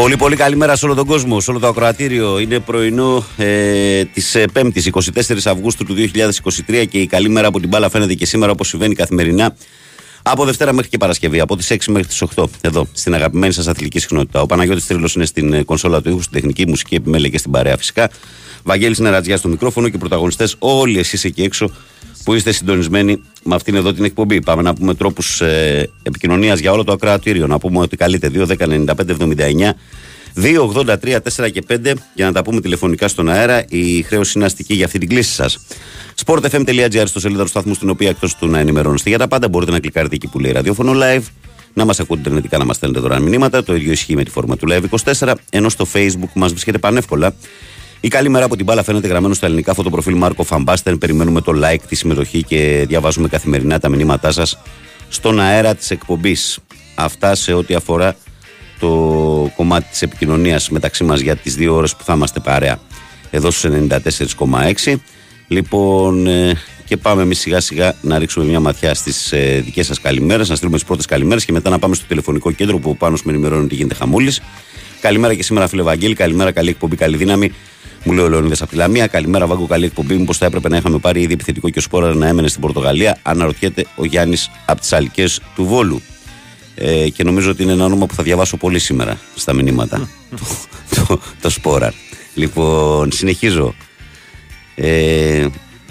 Πολύ 0.00 0.16
πολύ 0.16 0.36
καλημέρα 0.36 0.76
σε 0.76 0.84
όλο 0.84 0.94
τον 0.94 1.06
κόσμο, 1.06 1.40
σε 1.40 1.50
όλο 1.50 1.58
το 1.58 1.66
ακροατήριο. 1.66 2.38
Είναι 2.38 2.60
πρωινό 2.60 3.24
ε, 3.36 4.04
της 4.04 4.36
5η, 4.52 4.90
24 4.92 5.00
Αυγούστου 5.44 5.84
του 5.84 5.94
2023 6.66 6.84
και 6.88 6.98
η 6.98 7.06
καλή 7.06 7.28
μέρα 7.28 7.46
από 7.46 7.60
την 7.60 7.68
μπάλα 7.68 7.90
φαίνεται 7.90 8.14
και 8.14 8.26
σήμερα 8.26 8.52
όπως 8.52 8.68
συμβαίνει 8.68 8.94
καθημερινά. 8.94 9.56
Από 10.22 10.44
Δευτέρα 10.44 10.72
μέχρι 10.72 10.90
και 10.90 10.96
Παρασκευή, 10.96 11.40
από 11.40 11.56
τις 11.56 11.70
6 11.70 11.76
μέχρι 11.86 12.06
τις 12.06 12.22
8, 12.36 12.44
εδώ 12.60 12.86
στην 12.92 13.14
αγαπημένη 13.14 13.52
σας 13.52 13.66
αθλητική 13.66 13.98
συχνότητα. 13.98 14.40
Ο 14.40 14.46
Παναγιώτης 14.46 14.86
Τρίλος 14.86 15.14
είναι 15.14 15.24
στην 15.24 15.52
ε, 15.52 15.62
κονσόλα 15.62 16.02
του 16.02 16.08
ήχου, 16.08 16.20
στην 16.20 16.32
τεχνική 16.32 16.66
μουσική 16.66 16.94
επιμέλεια 16.94 17.28
και 17.28 17.38
στην 17.38 17.50
παρέα 17.50 17.76
φυσικά. 17.76 18.10
Βαγγέλης 18.62 18.98
Νερατζιάς 18.98 19.38
στο 19.38 19.48
μικρόφωνο 19.48 19.88
και 19.88 19.98
πρωταγωνιστές 19.98 20.56
όλοι 20.58 20.98
εσείς 20.98 21.24
εκεί 21.24 21.42
έξω 21.42 21.70
που 22.26 22.34
είστε 22.34 22.52
συντονισμένοι 22.52 23.22
με 23.42 23.54
αυτήν 23.54 23.74
εδώ 23.74 23.92
την 23.92 24.04
εκπομπή. 24.04 24.40
Πάμε 24.40 24.62
να 24.62 24.74
πούμε 24.74 24.94
τρόπους 24.94 25.40
ε, 25.40 25.90
επικοινωνίας 26.02 26.58
για 26.58 26.72
όλο 26.72 26.84
το 26.84 26.92
ακροατήριο. 26.92 27.46
Να 27.46 27.58
πούμε 27.58 27.78
ότι 27.78 27.96
καλείτε 27.96 28.30
2, 28.34 28.46
10, 28.46 28.56
95, 28.56 28.84
79 29.18 29.70
283 30.34 31.16
4 31.36 31.50
και 31.52 31.64
5 31.68 31.92
για 32.14 32.26
να 32.26 32.32
τα 32.32 32.42
πούμε 32.42 32.60
τηλεφωνικά 32.60 33.08
στον 33.08 33.28
αέρα. 33.28 33.64
Η 33.68 34.02
χρέωση 34.02 34.32
είναι 34.36 34.44
αστική 34.44 34.74
για 34.74 34.84
αυτή 34.84 34.98
την 34.98 35.08
κλίση 35.08 35.32
σας. 35.32 35.58
sportfm.gr 36.24 37.02
στο 37.04 37.20
σελίδα 37.20 37.42
του 37.42 37.48
σταθμού, 37.48 37.74
στην 37.74 37.88
οποία 37.88 38.08
εκτός 38.08 38.34
του 38.34 38.46
να 38.46 38.58
ενημερώνεστε 38.58 39.08
για 39.08 39.18
τα 39.18 39.28
πάντα 39.28 39.48
μπορείτε 39.48 39.72
να 39.72 39.80
κλικάρετε 39.80 40.14
εκεί 40.14 40.26
που 40.26 40.38
λέει 40.38 40.52
ραδιόφωνο 40.52 40.92
live, 40.94 41.24
να 41.74 41.84
μας 41.84 42.00
ακούτε 42.00 42.20
ιντερνετικά, 42.20 42.58
να 42.58 42.64
μας 42.64 42.76
στέλνετε 42.76 43.00
δωρεάν 43.00 43.22
μηνύματα. 43.22 43.64
Το 43.64 43.74
ίδιο 43.74 43.92
ισχύει 43.92 44.14
με 44.14 44.24
τη 44.24 44.30
φόρμα 44.30 44.56
του 44.56 44.66
Live 44.70 44.82
24, 45.18 45.32
ενώ 45.50 45.68
στο 45.68 45.86
Facebook 45.92 46.30
μας 46.34 46.50
βρίσκεται 46.50 46.78
πανεύκολα. 46.78 47.34
Η 48.06 48.08
καλή 48.08 48.28
μέρα 48.28 48.44
από 48.44 48.56
την 48.56 48.64
μπάλα 48.64 48.82
φαίνεται 48.82 49.08
γραμμένο 49.08 49.34
στα 49.34 49.46
ελληνικά 49.46 49.74
φωτοπροφίλ 49.74 50.16
Μάρκο 50.16 50.42
Φαμπάστερ. 50.42 50.96
Περιμένουμε 50.96 51.40
το 51.40 51.52
like, 51.64 51.80
τη 51.88 51.94
συμμετοχή 51.94 52.42
και 52.42 52.84
διαβάζουμε 52.88 53.28
καθημερινά 53.28 53.78
τα 53.78 53.88
μηνύματά 53.88 54.32
σας 54.32 54.58
στον 55.08 55.40
αέρα 55.40 55.74
της 55.74 55.90
εκπομπής. 55.90 56.58
Αυτά 56.94 57.34
σε 57.34 57.52
ό,τι 57.52 57.74
αφορά 57.74 58.16
το 58.78 58.88
κομμάτι 59.56 59.86
της 59.90 60.02
επικοινωνίας 60.02 60.70
μεταξύ 60.70 61.04
μας 61.04 61.20
για 61.20 61.36
τις 61.36 61.54
δύο 61.54 61.74
ώρες 61.74 61.96
που 61.96 62.04
θα 62.04 62.12
είμαστε 62.14 62.40
παρέα 62.40 62.78
εδώ 63.30 63.50
στους 63.50 63.70
94,6 64.84 64.94
λοιπόν 65.48 66.26
ε, 66.26 66.56
και 66.84 66.96
πάμε 66.96 67.22
εμείς 67.22 67.38
σιγά 67.38 67.60
σιγά 67.60 67.94
να 68.00 68.18
ρίξουμε 68.18 68.44
μια 68.44 68.60
ματιά 68.60 68.94
στις 68.94 69.32
ε, 69.32 69.62
δικές 69.64 69.86
σας 69.86 70.00
καλημέρες 70.00 70.48
να 70.48 70.54
στείλουμε 70.54 70.76
τις 70.76 70.86
πρώτες 70.86 71.06
καλημέρες 71.06 71.44
και 71.44 71.52
μετά 71.52 71.70
να 71.70 71.78
πάμε 71.78 71.94
στο 71.94 72.04
τηλεφωνικό 72.06 72.50
κέντρο 72.50 72.78
που 72.78 72.96
πάνω 72.96 73.16
με 73.24 73.32
ενημερώνει 73.32 73.64
ότι 73.64 73.74
γίνεται 73.74 73.94
χαμούλης 73.94 74.40
Καλημέρα 75.00 75.34
και 75.34 75.42
σήμερα, 75.42 75.68
φίλε 75.68 75.82
Βαγγέλη. 75.82 76.14
Καλημέρα, 76.14 76.52
καλή 76.52 76.68
εκπομπή, 76.68 76.96
καλή 76.96 77.16
δύναμη. 77.16 77.52
Μου 78.06 78.12
λέει 78.12 78.24
ο 78.24 78.28
Λεωνίδας 78.28 78.62
από 78.62 78.70
τη 78.70 78.76
Λαμία. 78.76 79.06
Καλημέρα, 79.06 79.46
Βάγκο, 79.46 79.66
καλή 79.66 79.84
εκπομπή. 79.84 80.16
Μήπως 80.16 80.38
θα 80.38 80.46
έπρεπε 80.46 80.68
να 80.68 80.76
είχαμε 80.76 80.98
πάρει 80.98 81.20
ήδη 81.20 81.32
επιθετικό 81.32 81.70
και 81.70 81.78
ο 81.78 81.82
Σπόρα 81.82 82.14
να 82.14 82.26
έμενε 82.26 82.48
στην 82.48 82.60
Πορτογαλία. 82.60 83.18
Αναρωτιέται 83.22 83.86
ο 83.96 84.04
Γιάννης 84.04 84.50
από 84.66 84.80
τις 84.80 84.92
Αλικέ 84.92 85.24
του 85.54 85.64
Βόλου 85.64 86.02
ε, 86.74 87.08
και 87.08 87.24
νομίζω 87.24 87.50
ότι 87.50 87.62
είναι 87.62 87.72
ένα 87.72 87.84
όνομα 87.84 88.06
που 88.06 88.14
θα 88.14 88.22
διαβάσω 88.22 88.56
πολύ 88.56 88.78
σήμερα 88.78 89.18
στα 89.34 89.52
μηνύματα. 89.52 90.08
το, 90.30 91.06
το, 91.06 91.20
το 91.40 91.50
Σπόραρ. 91.50 91.92
Λοιπόν, 92.34 93.12
συνεχίζω. 93.12 93.74
Ε, 94.74 95.46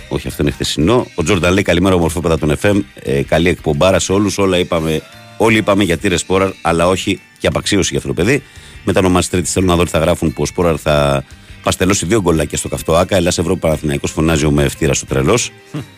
όχι, 0.09 0.27
αυτό 0.27 0.41
είναι 0.41 0.51
χθεσινό. 0.51 1.07
Ο 1.15 1.23
Τζόρνταν 1.23 1.53
λέει 1.53 1.63
καλημέρα, 1.63 1.95
ομορφόπεδα 1.95 2.37
των 2.37 2.57
FM. 2.61 2.81
Ε, 2.93 3.23
καλή 3.23 3.49
εκπομπάρα 3.49 3.99
σε 3.99 4.11
όλους. 4.11 4.37
Όλα 4.37 4.57
είπαμε, 4.57 5.01
όλοι 5.37 5.57
είπαμε 5.57 5.83
για 5.83 5.97
τύρε 5.97 6.17
Σπόραρ, 6.17 6.51
αλλά 6.61 6.87
όχι 6.87 7.19
και 7.39 7.47
απαξίωση 7.47 7.89
για 7.89 7.97
αυτό 7.97 8.09
το 8.09 8.21
παιδί. 8.23 8.43
Μετανομάσει 8.83 9.29
τρίτη 9.29 9.49
θέλω 9.49 9.65
να 9.65 9.75
δω 9.75 9.83
τι 9.83 9.89
θα 9.89 9.99
γράφουν 9.99 10.33
που 10.33 10.41
ο 10.41 10.45
Σπόραρ 10.45 10.75
θα 10.81 11.25
παστελώσει 11.65 12.05
δύο 12.05 12.21
γκολάκια 12.21 12.57
στο 12.57 12.67
καυτό 12.67 12.95
Άκα. 12.95 13.15
Ελλά 13.15 13.29
Ευρώπη 13.37 13.59
Παναθηναϊκός 13.59 14.11
φωνάζει 14.11 14.45
ο 14.45 14.51
με 14.51 14.63
ευτήρα 14.63 14.93
στο 14.93 15.05
τρελός, 15.05 15.51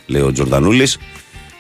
λέει 0.06 0.22
ο 0.22 0.32
Τζορντανούλη. 0.32 0.88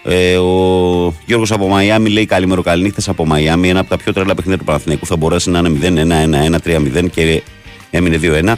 Ε, 0.03 0.37
ο 0.37 1.13
Γιώργος 1.25 1.51
από 1.51 1.67
Μαϊάμι 1.67 2.09
λέει 2.09 2.25
καλημέρα 2.25 2.61
καληνύχτα 2.61 3.11
από 3.11 3.25
Μαϊάμι. 3.25 3.69
Ένα 3.69 3.79
από 3.79 3.89
τα 3.89 3.97
πιο 3.97 4.13
τρελά 4.13 4.35
παιχνίδια 4.35 4.57
του 4.59 4.65
Παναθηναϊκού 4.65 5.05
θα 5.05 5.15
μπορέσει 5.15 5.49
να 5.49 5.59
είναι 5.59 6.57
0-1-1-1-3-0 6.63 7.09
και 7.11 7.43
έμεινε 7.89 8.19
2-1. 8.21 8.53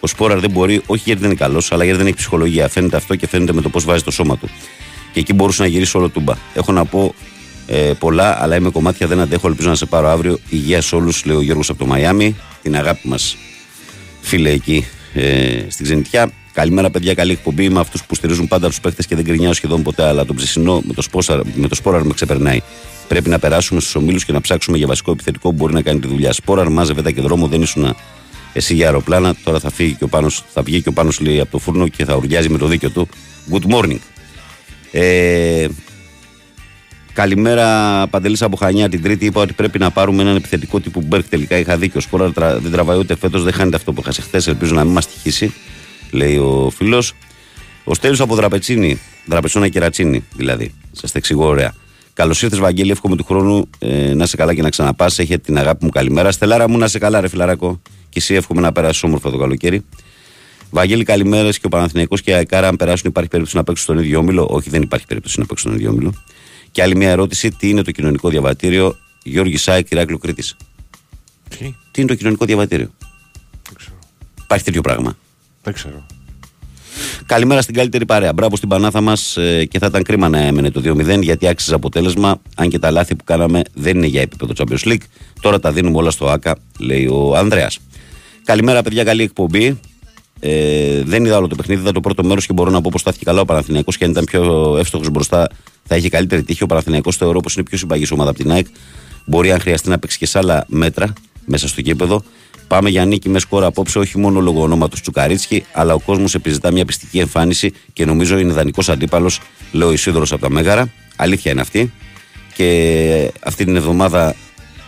Ο 0.00 0.06
Σπόραρ 0.06 0.40
δεν 0.40 0.50
μπορεί, 0.50 0.82
όχι 0.86 1.02
γιατί 1.04 1.20
δεν 1.20 1.30
είναι 1.30 1.38
καλός, 1.38 1.72
αλλά 1.72 1.84
γιατί 1.84 1.98
δεν 1.98 2.06
έχει 2.06 2.16
ψυχολογία. 2.16 2.68
Φαίνεται 2.68 2.96
αυτό 2.96 3.16
και 3.16 3.28
φαίνεται 3.28 3.52
με 3.52 3.60
το 3.60 3.68
πώς 3.68 3.84
βάζει 3.84 4.02
το 4.02 4.10
σώμα 4.10 4.36
του. 4.36 4.48
Και 5.12 5.20
εκεί 5.20 5.32
μπορούσε 5.32 5.62
να 5.62 5.68
γυρίσει 5.68 5.96
όλο 5.96 6.08
τούμπα. 6.08 6.34
Έχω 6.54 6.72
να 6.72 6.84
πω 6.84 7.14
ε, 7.66 7.92
πολλά, 7.98 8.42
αλλά 8.42 8.56
είμαι 8.56 8.70
κομμάτια, 8.70 9.06
δεν 9.06 9.20
αντέχω. 9.20 9.48
Ελπίζω 9.48 9.68
να 9.68 9.74
σε 9.74 9.86
πάρω 9.86 10.08
αύριο. 10.08 10.38
Υγεία 10.48 10.80
σε 10.80 10.94
όλους, 10.96 11.24
λέει 11.24 11.36
ο 11.36 11.40
Γιώργος 11.42 11.70
από 11.70 11.78
το 11.78 11.86
Μαϊάμι. 11.86 12.36
Την 12.62 12.76
αγάπη 12.76 13.08
μας, 13.08 13.36
φίλε 14.20 14.50
εκεί 14.50 14.86
ε, 15.14 15.64
στην 15.68 15.84
Ξενιτιά. 15.84 16.30
Καλημέρα, 16.52 16.90
παιδιά. 16.90 17.14
Καλή 17.14 17.32
εκπομπή. 17.32 17.68
Με 17.68 17.80
αυτούς 17.80 18.04
που 18.04 18.14
στηρίζουν 18.14 18.48
πάντα 18.48 18.68
τους 18.68 18.80
παίχτε 18.80 19.02
και 19.02 19.14
δεν 19.14 19.24
κρινιάω 19.24 19.52
σχεδόν 19.52 19.82
ποτέ. 19.82 20.02
Αλλά 20.02 20.24
τον 20.24 20.36
ψησινό 20.36 20.82
με 20.86 20.92
το, 20.92 21.02
σπόσαρ, 21.02 21.40
με 21.54 21.68
το 21.68 21.74
σπόραρ 21.74 22.02
με 22.02 22.12
ξεπερνάει. 22.12 22.60
Πρέπει 23.08 23.28
να 23.28 23.38
περάσουμε 23.38 23.80
στους 23.80 23.94
ομίλους 23.94 24.24
και 24.24 24.32
να 24.32 24.40
ψάξουμε 24.40 24.76
για 24.76 24.86
βασικό 24.86 25.10
επιθετικό 25.10 25.48
που 25.48 25.54
μπορεί 25.54 25.72
να 25.72 25.82
κάνει 25.82 26.00
τη 26.00 26.06
δουλειά. 26.06 26.32
Σπόραρ, 26.32 26.68
μάζευε 26.68 27.02
τα 27.02 27.10
και 27.10 27.20
δρόμο, 27.20 27.46
δεν 27.46 27.62
ήσουν 27.62 27.96
εσύ 28.52 28.74
για 28.74 28.86
αεροπλάνα. 28.86 29.34
Τώρα 29.44 29.58
θα, 29.58 29.70
φύγει 29.70 29.92
και 29.92 30.04
ο 30.04 30.08
Πάνος, 30.08 30.44
θα 30.52 30.62
βγει 30.62 30.82
και 30.82 30.88
ο 30.88 30.92
Πάνος 30.92 31.20
λέει 31.20 31.40
από 31.40 31.50
το 31.50 31.58
φούρνο 31.58 31.88
και 31.88 32.04
θα 32.04 32.14
ουρλιάζει 32.16 32.48
με 32.48 32.58
το 32.58 32.66
δίκιο 32.66 32.90
του. 32.90 33.08
Good 33.50 33.74
morning. 33.74 33.98
Ε, 34.92 35.66
Καλημέρα, 37.14 38.06
Παντελής 38.06 38.42
από 38.42 38.56
Χανιά. 38.56 38.88
Την 38.88 39.02
Τρίτη 39.02 39.24
είπα 39.24 39.40
ότι 39.40 39.52
πρέπει 39.52 39.78
να 39.78 39.90
πάρουμε 39.90 40.22
έναν 40.22 40.36
επιθετικό 40.36 40.80
τύπου 40.80 41.00
Μπέρκ. 41.00 41.28
Τελικά 41.28 41.56
είχα 41.56 41.76
δίκιο. 41.76 42.00
Σπόρα 42.00 42.32
δεν 42.60 42.70
τραβάει 42.72 42.98
ούτε 42.98 43.16
φέτος, 43.16 43.42
δεν 43.42 43.52
χάνεται 43.52 43.76
αυτό 43.76 43.92
που 43.92 44.00
είχα 44.00 44.22
χθες. 44.22 44.46
Ελπίζω 44.46 44.74
να 44.74 44.84
μην 44.84 44.92
μας 44.92 45.08
τυχήσει 45.08 45.54
λέει 46.10 46.36
ο 46.36 46.72
φίλος. 46.76 47.12
Ο 47.84 47.94
Στέλιος 47.94 48.20
από 48.20 48.34
Δραπετσίνη, 48.34 49.00
Δραπετσόνα 49.26 49.68
Κερατσίνη 49.68 50.24
δηλαδή. 50.36 50.74
Σα 50.92 51.06
τα 51.06 51.12
εξηγώ 51.14 51.46
ωραία. 51.46 51.74
Καλώς 52.12 52.42
ήρθες, 52.42 52.58
Βαγγέλη. 52.58 52.90
Εύχομαι 52.90 53.16
του 53.16 53.24
χρόνου 53.24 53.70
ε, 53.78 54.14
να 54.14 54.26
σε 54.26 54.36
καλά 54.36 54.54
και 54.54 54.62
να 54.62 54.68
ξαναπάς. 54.68 55.18
Έχετε 55.18 55.40
την 55.40 55.58
αγάπη 55.58 55.84
μου 55.84 55.90
καλημέρα. 55.90 56.30
Στελάρα 56.30 56.68
μου 56.68 56.78
να 56.78 56.88
σε 56.88 56.98
καλά, 56.98 57.20
ρε 57.20 57.28
φιλαράκο. 57.28 57.80
Και 58.08 58.18
εσύ 58.18 58.34
εύχομαι 58.34 58.60
να 58.60 58.72
περάσεις 58.72 59.02
όμορφο 59.02 59.30
το 59.30 59.38
καλοκαίρι. 59.38 59.84
Βαγγέλη, 60.70 61.04
καλημέρα 61.04 61.50
και 61.50 61.60
ο 61.62 61.68
Παναθηναϊκός 61.68 62.22
και 62.22 62.30
η 62.30 62.34
Αεκάρα, 62.34 62.68
αν 62.68 62.76
περάσουν, 62.76 63.08
υπάρχει 63.08 63.30
περίπτωση 63.30 63.56
να 63.56 63.64
παίξουν 63.64 63.84
στον 63.84 64.04
ίδιο 64.04 64.18
όμιλο. 64.18 64.46
Όχι, 64.50 64.70
δεν 64.70 64.82
υπάρχει 64.82 65.06
περίπτωση 65.06 65.38
να 65.38 65.46
παίξουν 65.46 65.70
στον 65.70 65.80
ίδιο 65.80 65.92
όμιλο. 65.92 66.14
Και 66.74 66.82
άλλη 66.82 66.96
μια 66.96 67.10
ερώτηση: 67.10 67.50
Τι 67.50 67.68
είναι 67.68 67.82
το 67.82 67.90
κοινωνικό 67.90 68.28
διαβατήριο; 68.28 68.96
Γιώργη 69.22 69.56
Σάι, 69.56 69.84
Κυράκλου 69.84 70.18
Κρήτης. 70.18 70.56
Τι; 71.48 71.74
τι 71.90 72.00
είναι 72.00 72.08
το 72.10 72.14
κοινωνικό 72.14 72.44
διαβατήριο; 72.44 72.90
Δεν 73.64 73.74
ξέρω. 73.76 73.98
Υπάρχει 74.42 74.64
τέτοιο 74.64 74.80
πράγμα. 74.80 75.16
Δεν 75.62 75.72
ξέρω. 75.72 76.06
Καλημέρα 77.26 77.62
στην 77.62 77.74
καλύτερη 77.74 78.06
παρέα. 78.06 78.32
Μπράβο 78.32 78.56
στην 78.56 78.68
Πανάθα 78.68 79.00
μας 79.00 79.36
ε, 79.36 79.64
και 79.64 79.78
θα 79.78 79.86
ήταν 79.86 80.02
κρίμα 80.02 80.28
να 80.28 80.38
έμενε 80.38 80.70
το 80.70 80.82
2-0 80.84 81.22
γιατί 81.22 81.48
άξιζε 81.48 81.74
αποτέλεσμα. 81.74 82.40
Αν 82.56 82.68
και 82.68 82.78
τα 82.78 82.90
λάθη 82.90 83.14
που 83.14 83.24
κάναμε 83.24 83.62
δεν 83.74 83.96
είναι 83.96 84.06
για 84.06 84.20
επίπεδο 84.20 84.52
Champions 84.56 84.88
League. 84.88 85.04
Τώρα 85.40 85.60
τα 85.60 85.72
δίνουμε 85.72 85.96
όλα 85.96 86.10
στο 86.10 86.28
ΑΚΑ, 86.28 86.56
λέει 86.78 87.06
ο 87.06 87.36
Ανδρέας. 87.36 87.78
Καλημέρα, 88.44 88.82
παιδιά. 88.82 89.04
Καλή 89.04 89.22
εκπομπή. 89.22 89.80
Ε, 90.46 91.02
δεν 91.04 91.24
είδα 91.24 91.36
όλο 91.36 91.48
το 91.48 91.54
παιχνίδι, 91.54 91.80
είδα 91.80 91.92
το 91.92 92.00
πρώτο 92.00 92.24
μέρος 92.24 92.46
και 92.46 92.52
μπορώ 92.52 92.70
να 92.70 92.80
πω 92.80 92.88
πως 92.92 93.00
στάθηκε 93.00 93.24
καλά 93.24 93.40
ο 93.40 93.44
Παναθηναϊκός 93.44 93.96
και 93.96 94.04
αν 94.04 94.10
ήταν 94.10 94.24
πιο 94.24 94.76
εύστοχος 94.78 95.10
μπροστά 95.10 95.48
θα 95.84 95.96
είχε 95.96 96.08
καλύτερη 96.08 96.42
τύχη. 96.42 96.62
Ο 96.62 96.66
Παναθηναϊκός 96.66 97.16
θεωρώ 97.16 97.40
πως 97.40 97.54
είναι 97.54 97.64
πιο 97.64 97.78
συμπαγής 97.78 98.10
ομάδα 98.10 98.30
από 98.30 98.38
την 98.38 98.52
ΑΕΚ. 98.52 98.66
Μπορεί 99.24 99.52
αν 99.52 99.60
χρειαστεί 99.60 99.88
να 99.88 99.98
παίξει 99.98 100.18
και 100.18 100.26
σε 100.26 100.38
άλλα 100.38 100.64
μέτρα 100.68 101.12
μέσα 101.44 101.68
στο 101.68 101.80
κήπεδο. 101.80 102.22
Πάμε 102.68 102.90
για 102.90 103.04
νίκη 103.04 103.28
με 103.28 103.38
σκόρα 103.38 103.66
απόψε, 103.66 103.98
όχι 103.98 104.18
μόνο 104.18 104.40
λόγω 104.40 104.62
ονόματος 104.62 105.00
Τσουκαρίτσκι, 105.00 105.64
αλλά 105.72 105.94
ο 105.94 105.98
κόσμος 105.98 106.34
επιζητά 106.34 106.72
μια 106.72 106.84
πιστική 106.84 107.18
εμφάνιση 107.18 107.72
και 107.92 108.04
νομίζω 108.04 108.38
είναι 108.38 108.50
ιδανικό 108.50 108.82
αντίπαλος, 108.86 109.40
λέω 109.72 109.92
Ισίδωρος 109.92 110.32
από 110.32 110.40
τα 110.40 110.50
Μέγαρα. 110.50 110.92
Αλήθεια 111.16 111.52
είναι 111.52 111.60
αυτή. 111.60 111.92
Και 112.54 113.32
αυτή 113.40 113.64
την 113.64 113.76
εβδομάδα 113.76 114.34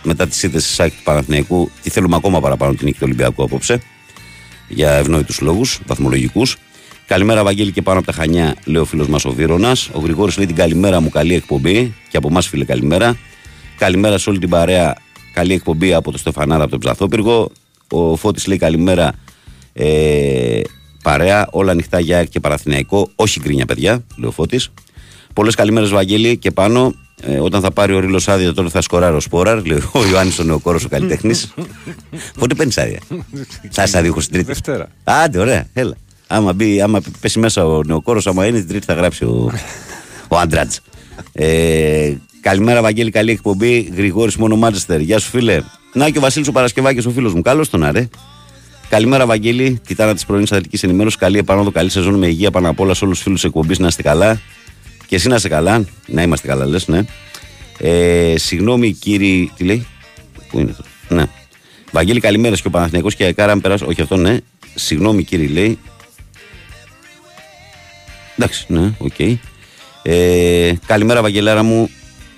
μετά 0.03 0.27
τη 0.27 0.35
σύνθεση 0.35 0.77
της 0.77 0.95
του 0.95 1.03
Παναθηναϊκού, 1.03 1.71
τι 1.83 1.89
θέλουμε 1.89 2.15
ακόμα 2.15 2.39
παραπάνω 2.39 2.73
την 2.73 2.85
νίκη 2.85 2.97
του 2.97 3.03
Ολυμπιακού 3.05 3.43
απόψε. 3.43 3.81
Για 4.67 4.91
ευνόητους 4.91 5.41
λόγους, 5.41 5.79
βαθμολογικούς. 5.85 6.57
Καλημέρα, 7.07 7.43
Βαγγέλη, 7.43 7.71
και 7.71 7.81
πάνω 7.81 7.97
από 7.97 8.07
τα 8.07 8.13
Χανιά, 8.13 8.55
λέει 8.65 8.81
ο 8.81 8.85
φίλος 8.85 9.07
μας 9.07 9.25
ο 9.25 9.31
Βίρονας. 9.31 9.89
Ο 9.93 9.99
Γρηγόρης 9.99 10.37
λέει 10.37 10.45
την 10.45 10.55
καλημέρα 10.55 10.99
μου, 10.99 11.09
καλή 11.09 11.33
εκπομπή. 11.33 11.93
Και 12.09 12.17
από 12.17 12.27
εμάς, 12.27 12.47
φίλε, 12.47 12.65
καλημέρα. 12.65 13.17
Καλημέρα 13.77 14.17
σε 14.17 14.29
όλη 14.29 14.39
την 14.39 14.49
παρέα. 14.49 14.95
Καλή 15.33 15.53
εκπομπή 15.53 15.93
από 15.93 16.11
το 16.11 16.17
Στεφανάρα 16.17 16.61
από 16.61 16.71
τον 16.71 16.79
Ψαθόπυργο. 16.79 17.51
Ο 17.89 18.15
Φώτης 18.15 18.47
λέει 18.47 18.57
καλημέρα 18.57 19.13
ε, 19.73 20.61
παρέα, 21.03 21.47
όλα 21.51 21.71
ανοιχτά 21.71 21.99
για 21.99 22.25
και 22.25 22.39
Παραθυναϊκό. 22.39 23.09
Όχι 23.15 23.39
γκρίνια, 23.39 23.65
παιδιά, 23.65 24.03
λέει 24.15 24.29
ο 24.29 24.31
Φώτης. 24.31 24.69
Πολλές 25.33 25.55
καλημέρες, 25.55 25.89
Βαγγέλη, 25.89 26.37
και 26.37 26.51
πάνω. 26.51 26.93
Ε, 27.21 27.39
όταν 27.39 27.61
θα 27.61 27.71
πάρει 27.71 27.93
ο 27.93 27.99
Ρίλος 27.99 28.27
άδεια, 28.27 28.53
τότε 28.53 28.69
θα 28.69 28.81
σκοράρει 28.81 29.15
ο 29.15 29.19
Σπόραρ. 29.19 29.65
Λέει 29.65 29.77
ο 29.91 30.05
Ιωάννης 30.05 30.39
ο 30.39 30.43
Νεοκόρος, 30.43 30.83
ο 30.85 30.89
καλλιτέχνης. 30.89 31.53
Πότε 32.39 32.55
παίρνεις 32.55 32.77
άδεια; 32.77 32.99
θα 33.69 33.83
είσαι 33.83 33.97
άδειο 33.97 34.19
στην 34.19 34.33
Τρίτη. 34.33 34.47
Δευτέρα. 34.47 34.87
Άντε, 35.03 35.39
ωραία, 35.39 35.67
έλα. 35.73 35.95
Άμα, 36.27 36.53
μπει, 36.53 36.81
άμα 36.81 37.01
πέσει 37.19 37.39
μέσα 37.39 37.65
ο 37.65 37.83
Νεοκόρος, 37.83 38.27
άμα 38.27 38.45
είναι 38.45 38.57
την 38.57 38.67
Τρίτη 38.67 38.85
θα 38.85 38.93
γράψει 38.93 39.23
ο, 39.23 39.51
ο 40.27 40.37
Άντρατζ. 40.37 40.75
Ε, 41.31 42.13
καλημέρα, 42.41 42.81
Βαγγέλη, 42.81 43.11
καλή 43.11 43.31
εκπομπή. 43.31 43.91
Γρηγόρης 43.95 44.35
μόνο 44.35 44.55
Μάντσεστερ. 44.55 44.99
Γεια 44.99 45.19
σου, 45.19 45.29
φίλε. 45.29 45.61
Να 45.93 46.09
και 46.09 46.17
ο 46.17 46.21
Βασίλης 46.21 46.47
ο 46.47 46.51
Παρασκευάκης, 46.51 47.05
ο 47.05 47.09
φίλος 47.09 47.33
μου. 47.33 47.41
Καλώς 47.41 47.69
τον 47.69 47.83
αρέ. 47.83 48.07
Καλημέρα, 48.89 49.25
Βαγγέλη. 49.25 49.81
Τιτάνα 49.87 50.13
της 50.13 50.25
πρωινής 50.25 50.51
αθλητική 50.51 50.85
ενημέρωσης. 50.85 51.19
Καλή 51.19 51.37
επανόδο, 51.37 51.71
καλή 51.71 51.89
σεζόν 51.89 52.13
με 52.13 52.27
υγεία 52.27 52.51
πάνω 52.51 52.69
απ' 52.69 52.79
όλα 52.79 52.93
σε 52.93 53.03
όλους 53.05 53.15
τους 53.15 53.25
φίλους 53.25 53.43
εκπομπής. 53.43 53.79
Να 53.79 53.87
είστε 53.87 54.01
καλά. 54.01 54.39
Και 55.07 55.15
εσύ 55.15 55.27
να 55.27 55.35
είστε 55.35 55.47
καλά. 55.47 55.85
Να 56.05 56.21
είμαστε 56.21 56.47
καλά, 56.47 56.65
λες, 56.65 56.87
ναι. 56.87 57.01
Ε, 57.77 58.33
συγγνώμη, 58.37 58.91
κύριε. 58.91 59.47
Τι 59.55 59.63
λέει; 59.63 59.87
Πού 60.49 60.59
είναι 60.59 60.71
αυτό; 60.71 61.15
Ναι. 61.15 61.25
Βαγγέλη, 61.91 62.19
καλημέρα 62.19 62.55
και 62.55 62.67
ο 62.67 62.69
Παναθηναϊκός 62.69 63.15
και 63.15 63.23
η 63.23 63.25
Αεκάρα, 63.25 63.51
αν 63.51 63.61
περάσω. 63.61 63.85
Όχι 63.85 64.01
αυτό, 64.01 64.17
ναι. 64.17 64.37
Συγγνώμη, 64.75 65.23
κύριε, 65.23 65.47
λέει. 65.47 65.79
Εντάξει, 68.37 68.65
ναι, 68.67 68.93
οκ. 68.97 69.19
Ε, 70.03 70.73
καλημέρα, 70.85 71.21
Βαγγελάρα 71.21 71.63
μου. 71.63 71.89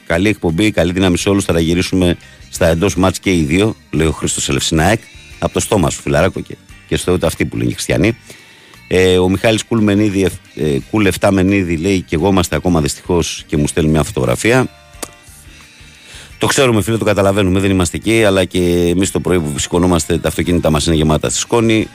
Καλή 0.06 0.30
εκπομπή, 0.30 0.72
καλή 0.72 0.92
δύναμη 0.92 1.18
σε 1.18 1.30
όλους. 1.30 1.46
Θα 1.46 1.54
τα 1.54 1.60
γυρίσουμε 1.60 2.18
στα 2.50 2.68
εντός 2.68 2.96
μάτς 2.96 3.20
και 3.20 3.34
οι 3.34 3.42
δύο, 3.42 3.76
λέει 3.92 4.08
ο 4.08 4.12
Χρήστος 4.12 4.50
Ελευσινάεκ. 4.50 5.02
Από 5.40 5.54
το 5.54 5.60
στόμα 5.60 5.90
σου, 5.90 6.02
φιλαράκο 6.02 6.40
και, 6.42 6.58
και 6.88 6.98
στο 6.98 7.12
ούτε 7.12 7.26
αυτοί 7.26 7.46
που 7.46 7.58
λένε 7.58 7.70
οι 7.70 7.74
χριστιανοί. 7.74 8.18
Ε, 8.92 9.18
ο 9.18 9.30
Μιχάλης 9.30 9.64
Κουλ, 9.64 9.84
Μενίδη, 9.84 10.28
ε, 10.56 10.78
Κουλ 10.92 11.08
7 11.20 11.30
Μενίδη 11.32 11.78
λέει 11.78 12.02
και 12.02 12.16
εγώ 12.16 12.28
είμαστε 12.28 12.56
ακόμα 12.56 12.82
δυστυχώς 12.82 13.44
και 13.48 13.58
μου 13.58 13.68
στέλνει 13.68 13.90
μια 13.90 14.04
φωτογραφία. 14.04 14.68
Το 16.38 16.48
ξέρουμε, 16.48 16.82
φίλε, 16.82 16.98
το 16.98 17.06
καταλαβαίνουμε, 17.06 17.60
δεν 17.60 17.72
είμαστε 17.72 17.98
εκεί, 17.98 18.24
αλλά 18.24 18.46
και 18.46 18.60
εμείς 18.90 19.12
το 19.12 19.20
πρωί 19.20 19.40
που 19.40 19.60
σηκωνόμαστε, 19.60 20.18
τα 20.18 20.28
αυτοκίνητα 20.28 20.70
μας 20.70 20.86
είναι 20.86 20.96
γεμάτα 20.96 21.30
στη 21.30 21.40
σκόνη. 21.40 21.88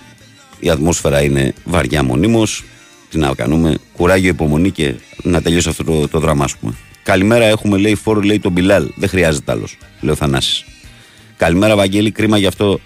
Η 0.58 0.70
ατμόσφαιρα 0.70 1.23
είναι 1.23 1.52
βαριά 1.64 2.02
μονίμως. 2.02 2.64
Τι 3.11 3.19
να 3.19 3.35
κάνουμε, 3.35 3.75
κουράγιο, 3.97 4.29
υπομονή 4.29 4.70
και 4.70 4.94
να 5.23 5.43
τελειώσει 5.43 5.69
αυτό 5.69 5.85
το, 5.85 6.08
το 6.08 6.19
δράμα, 6.19 6.44
ας 6.44 6.56
πούμε. 6.56 6.75
Καλημέρα, 7.02 7.44
έχουμε 7.44 7.76
λέει 7.76 7.94
φόρο, 7.94 8.20
λέει 8.20 8.38
τον 8.38 8.52
Μπιλάλ. 8.52 8.90
Δεν 8.94 9.08
χρειάζεται 9.08 9.52
άλλος, 9.52 9.79
λέει 10.00 10.12
ο 10.12 10.17
Θανάσης. 10.17 10.64
Καλημέρα, 11.37 11.76
Βαγγέλη, 11.76 12.11
κρίμα 12.11 12.38
γι' 12.38 12.47
αυτό 12.47 12.81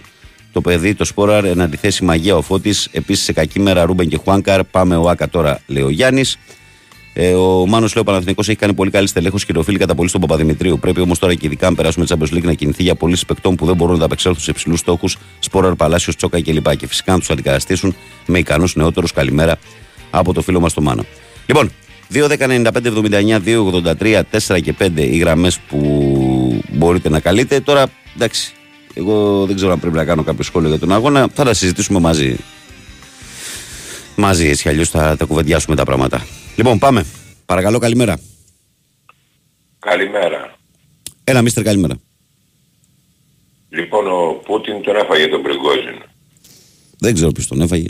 το 0.51 0.61
παιδί, 0.61 0.95
το 0.95 1.05
Σπόραρ, 1.05 1.45
εν 1.45 1.61
αντιθέσει 1.61 2.03
μαγεία 2.03 2.35
ο 2.35 2.41
Φώτης. 2.41 2.87
Επίσης 2.91 3.23
σε 3.23 3.33
κακή 3.33 3.59
μέρα 3.59 3.83
Ρούμπεν 3.83 4.07
και 4.07 4.17
Χουάνκαρ. 4.17 4.63
Πάμε 4.63 4.95
ο 4.95 5.09
Άκα 5.09 5.29
τώρα, 5.29 5.61
λέει 5.67 5.83
ο 5.83 5.89
Γιάννης. 5.89 6.37
Ε, 7.13 7.33
ο 7.33 7.65
Μάνος 7.67 7.95
λέει 7.95 8.03
ο 8.03 8.05
Παναθηνικό 8.05 8.41
έχει 8.41 8.55
κάνει 8.55 8.73
πολύ 8.73 8.91
καλή 8.91 9.07
στελέχωση 9.07 9.45
και 9.45 9.53
το 9.53 9.59
οφείλει 9.59 9.77
κατά 9.77 9.95
πολύ 9.95 10.09
στον 10.09 10.21
Παπαδημητρίου. 10.21 10.79
Πρέπει 10.79 11.01
όμως 11.01 11.19
τώρα 11.19 11.33
και 11.33 11.45
ειδικά 11.45 11.67
αν 11.67 11.75
περάσουμε 11.75 12.05
τη 12.05 12.15
Champions 12.15 12.35
League 12.35 12.43
να 12.43 12.53
κινηθεί 12.53 12.83
για 12.83 12.95
πολλοί 12.95 13.17
παικτών 13.27 13.55
που 13.55 13.65
δεν 13.65 13.75
μπορούν 13.75 13.93
να 13.93 13.99
τα 13.99 14.05
απεξέλθουν 14.05 14.41
σε 14.41 14.51
υψηλούς 14.51 14.79
στόχους, 14.79 15.17
Σπόραρ, 15.39 15.75
Παλάσιος, 15.75 16.15
Τσόκα 16.15 16.41
κλπ. 16.41 16.75
Και 16.75 16.87
φυσικά 16.87 17.11
να 17.11 17.19
τους 17.19 17.29
αντικαταστήσουν 17.29 17.95
με 18.25 18.39
ικανούς 18.39 18.75
νεότερους. 18.75 19.11
Καλημέρα 19.11 19.57
από 20.09 20.33
το 20.33 20.41
φίλο 20.41 20.59
μας 20.59 20.73
το 20.73 20.81
Μάνο. 20.81 21.05
Λοιπόν, 21.45 21.71
2-10-95-79-2-83, 22.13 24.23
4 24.29 24.61
και 24.61 24.73
5 24.73 24.91
οι 24.95 25.17
γραμμές 25.17 25.59
που 25.59 26.61
μπορείτε 26.71 27.09
να 27.09 27.19
καλείτε. 27.19 27.59
Τώρα, 27.59 27.87
εντάξει, 28.15 28.53
εγώ 28.99 29.45
δεν 29.45 29.55
ξέρω 29.55 29.71
αν 29.71 29.79
πρέπει 29.79 29.95
να 29.95 30.05
κάνω 30.05 30.23
κάποιο 30.23 30.43
σχόλιο 30.43 30.69
για 30.69 30.79
τον 30.79 30.91
αγώνα. 30.91 31.27
Θα 31.33 31.43
τα 31.43 31.53
συζητήσουμε 31.53 31.99
μαζί. 31.99 32.37
Μαζί 34.15 34.47
έτσι 34.47 34.69
αλλιώς 34.69 34.89
θα 34.89 35.15
τα 35.17 35.25
κουβεντιάσουμε 35.25 35.75
τα 35.75 35.83
πράγματα. 35.83 36.25
Λοιπόν, 36.55 36.79
πάμε. 36.79 37.05
Παρακαλώ, 37.45 37.79
καλημέρα. 37.79 38.19
Καλημέρα. 39.79 40.55
Έλα, 41.23 41.41
μίστερ, 41.41 41.63
καλημέρα. 41.63 41.95
Λοιπόν, 43.69 44.07
ο 44.07 44.41
Πούτιν 44.45 44.81
τον 44.81 44.95
έφαγε 44.95 45.27
τον 45.27 45.41
Πριγκόζιν. 45.41 45.97
Δεν 46.99 47.13
ξέρω 47.13 47.31
ποιος 47.31 47.47
τον 47.47 47.61
έφαγε. 47.61 47.87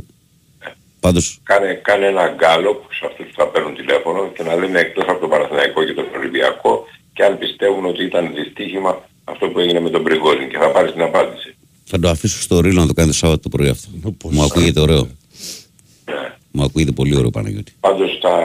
Πάντως. 0.99 1.39
Κάνε, 1.43 1.73
κάνε 1.73 2.05
ένα 2.05 2.27
γκάλο 2.27 2.85
σε 2.99 3.05
αυτούς 3.05 3.25
που 3.25 3.33
θα 3.35 3.47
παίρνουν 3.47 3.75
τηλέφωνο 3.75 4.31
και 4.35 4.43
να 4.43 4.55
λένε 4.55 4.79
εκτός 4.79 5.05
από 5.07 5.19
τον 5.19 5.29
Παναθηναϊκό 5.29 5.83
και 5.83 5.93
τον 5.93 6.05
Ολυμπιακό 6.17 6.85
και 7.13 7.23
αν 7.23 7.37
πιστεύουν 7.37 7.85
ότι 7.85 8.03
ήταν 8.03 8.33
δυστύχημα 8.33 9.09
αυτό 9.31 9.47
που 9.49 9.59
έγινε 9.59 9.79
με 9.79 9.89
τον 9.89 10.03
Πριγκόζιν 10.03 10.49
και 10.49 10.57
θα 10.57 10.71
πάρεις 10.71 10.91
την 10.91 11.01
απάντηση. 11.01 11.55
Θα 11.83 11.99
το 11.99 12.09
αφήσω 12.09 12.41
στο 12.41 12.59
ρίλο 12.59 12.81
να 12.81 12.87
το 12.87 12.93
κάνει 12.93 13.09
το 13.09 13.15
Σάββατο 13.15 13.41
το 13.41 13.49
πρωί 13.49 13.69
αυτό. 13.69 13.87
Μου 14.23 14.43
ακούγεται 14.43 14.79
ωραίο. 14.79 15.07
Ναι. 16.05 16.33
Μου 16.51 16.63
ακούγεται 16.63 16.91
πολύ 16.91 17.15
ωραίο 17.15 17.29
Παναγιώτη. 17.29 17.73
Πάντως 17.79 18.19
τα, 18.21 18.35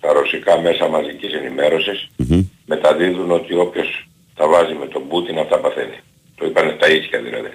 τα 0.00 0.12
ρωσικά 0.12 0.60
μέσα 0.60 0.88
μαζικής 0.88 1.32
ενημέρωσης 1.32 2.08
Μμμ. 2.16 2.42
μεταδίδουν 2.66 3.30
ότι 3.30 3.54
όποιος 3.54 4.08
τα 4.34 4.46
βάζει 4.48 4.74
με 4.74 4.86
τον 4.86 5.08
Πούτιν 5.08 5.38
αυτά 5.38 5.58
παθαίνει. 5.58 5.98
Το 6.34 6.46
είπανε 6.46 6.74
στα 6.76 6.90
ίσια 6.90 7.20
δηλαδή. 7.22 7.52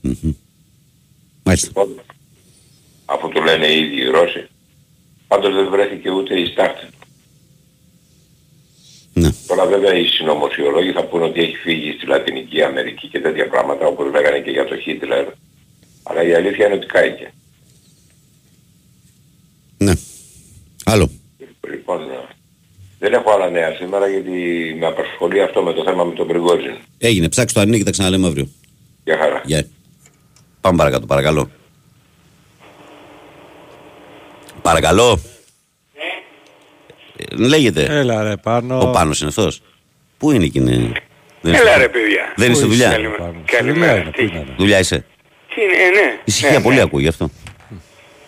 Μμμ. 0.00 0.32
Μάλιστα. 1.42 1.66
Λοιπόν, 1.68 2.00
αφού 3.04 3.28
το 3.28 3.40
λένε 3.40 3.66
οι 3.66 3.78
ίδιοι 3.78 4.00
οι 4.00 4.10
Ρώσοι, 4.10 4.46
πάντως 5.28 5.54
δεν 5.54 5.68
βρέθηκε 5.70 6.10
ούτε 6.10 6.40
η 6.40 6.46
στάχτη 6.46 6.86
του. 6.86 6.97
Ναι. 9.18 9.30
Τώρα 9.46 9.66
βέβαια 9.66 9.94
οι 9.94 10.06
συνωμοσιολόγοι 10.06 10.92
θα 10.92 11.04
πούνε 11.04 11.24
ότι 11.24 11.40
έχει 11.40 11.56
φύγει 11.56 11.92
στη 11.92 12.06
Λατινική 12.06 12.62
Αμερική 12.62 13.08
και 13.08 13.20
τέτοια 13.20 13.48
πράγματα 13.48 13.86
όπως 13.86 14.12
λέγανε 14.12 14.38
και 14.38 14.50
για 14.50 14.64
το 14.64 14.76
Χίτλερ. 14.76 15.26
Αλλά 16.02 16.22
η 16.22 16.34
αλήθεια 16.34 16.66
είναι 16.66 16.74
ότι 16.74 16.86
κάηκε. 16.86 17.32
ναι. 19.78 19.92
Άλλο. 20.84 21.10
Λοιπόν, 21.70 22.00
δεν 22.98 23.12
έχω 23.12 23.30
άλλα 23.30 23.50
νέα 23.50 23.74
σήμερα 23.74 24.06
γιατί 24.08 24.30
με 24.78 24.86
απασχολεί 24.86 25.42
αυτό 25.42 25.62
με 25.62 25.72
το 25.72 25.82
θέμα 25.84 26.04
με 26.04 26.14
τον 26.14 26.26
Πριγόζιν. 26.26 26.76
Έγινε. 26.98 27.28
Ψάξτε 27.28 27.58
το 27.58 27.66
αρνί 27.66 27.78
και 27.78 27.84
τα 27.84 27.90
ξαναλέμε 27.90 28.26
αύριο. 28.26 28.48
Για 29.04 29.16
χαρά. 29.16 29.42
Γεια. 29.44 29.66
Πάμε 30.60 30.76
παρακάτω, 30.76 31.06
παρακαλώ. 31.06 31.50
Παρακαλώ. 34.62 35.20
Ε, 37.32 37.36
Λέγεται. 37.36 37.86
Έλα 37.90 38.22
ρε 38.22 38.36
πάνω. 38.36 38.78
Ο 38.80 38.90
Πάνος 38.90 39.20
είναι 39.20 39.28
αυτός. 39.28 39.60
Πού 40.18 40.30
είναι 40.30 40.44
εκεί, 40.44 40.58
είναι. 40.58 40.70
Δεν 40.70 41.52
είναι 41.52 41.56
Έλα 41.62 41.70
στο- 41.70 41.80
ρε 41.80 41.88
παιδιά. 41.88 42.32
Δεν 42.36 42.46
είναι 42.46 42.54
στη 42.54 42.64
Πού 42.64 42.70
δουλειά. 42.70 42.86
είσαι, 42.86 42.94
Καλημέρα. 42.96 43.22
Πάνο; 43.22 43.42
Καλημέρα. 43.44 43.92
Στη 43.92 44.02
δουλειά 44.02 44.02
είναι, 44.02 44.10
Τι- 44.10 44.24
πού 44.24 44.34
είναι, 44.36 44.44
ρε. 44.48 44.54
Δουλειά 44.58 44.78
είσαι. 44.78 45.04
Τι 45.54 45.62
είναι, 45.62 45.72
ε, 45.72 46.00
ναι. 46.04 46.18
Ησυχία 46.24 46.50
Ναι, 46.50 46.60
πολύ 46.62 46.76
ναι. 46.76 46.82
ακούει 46.82 47.02
γι' 47.02 47.08
αυτό. 47.08 47.30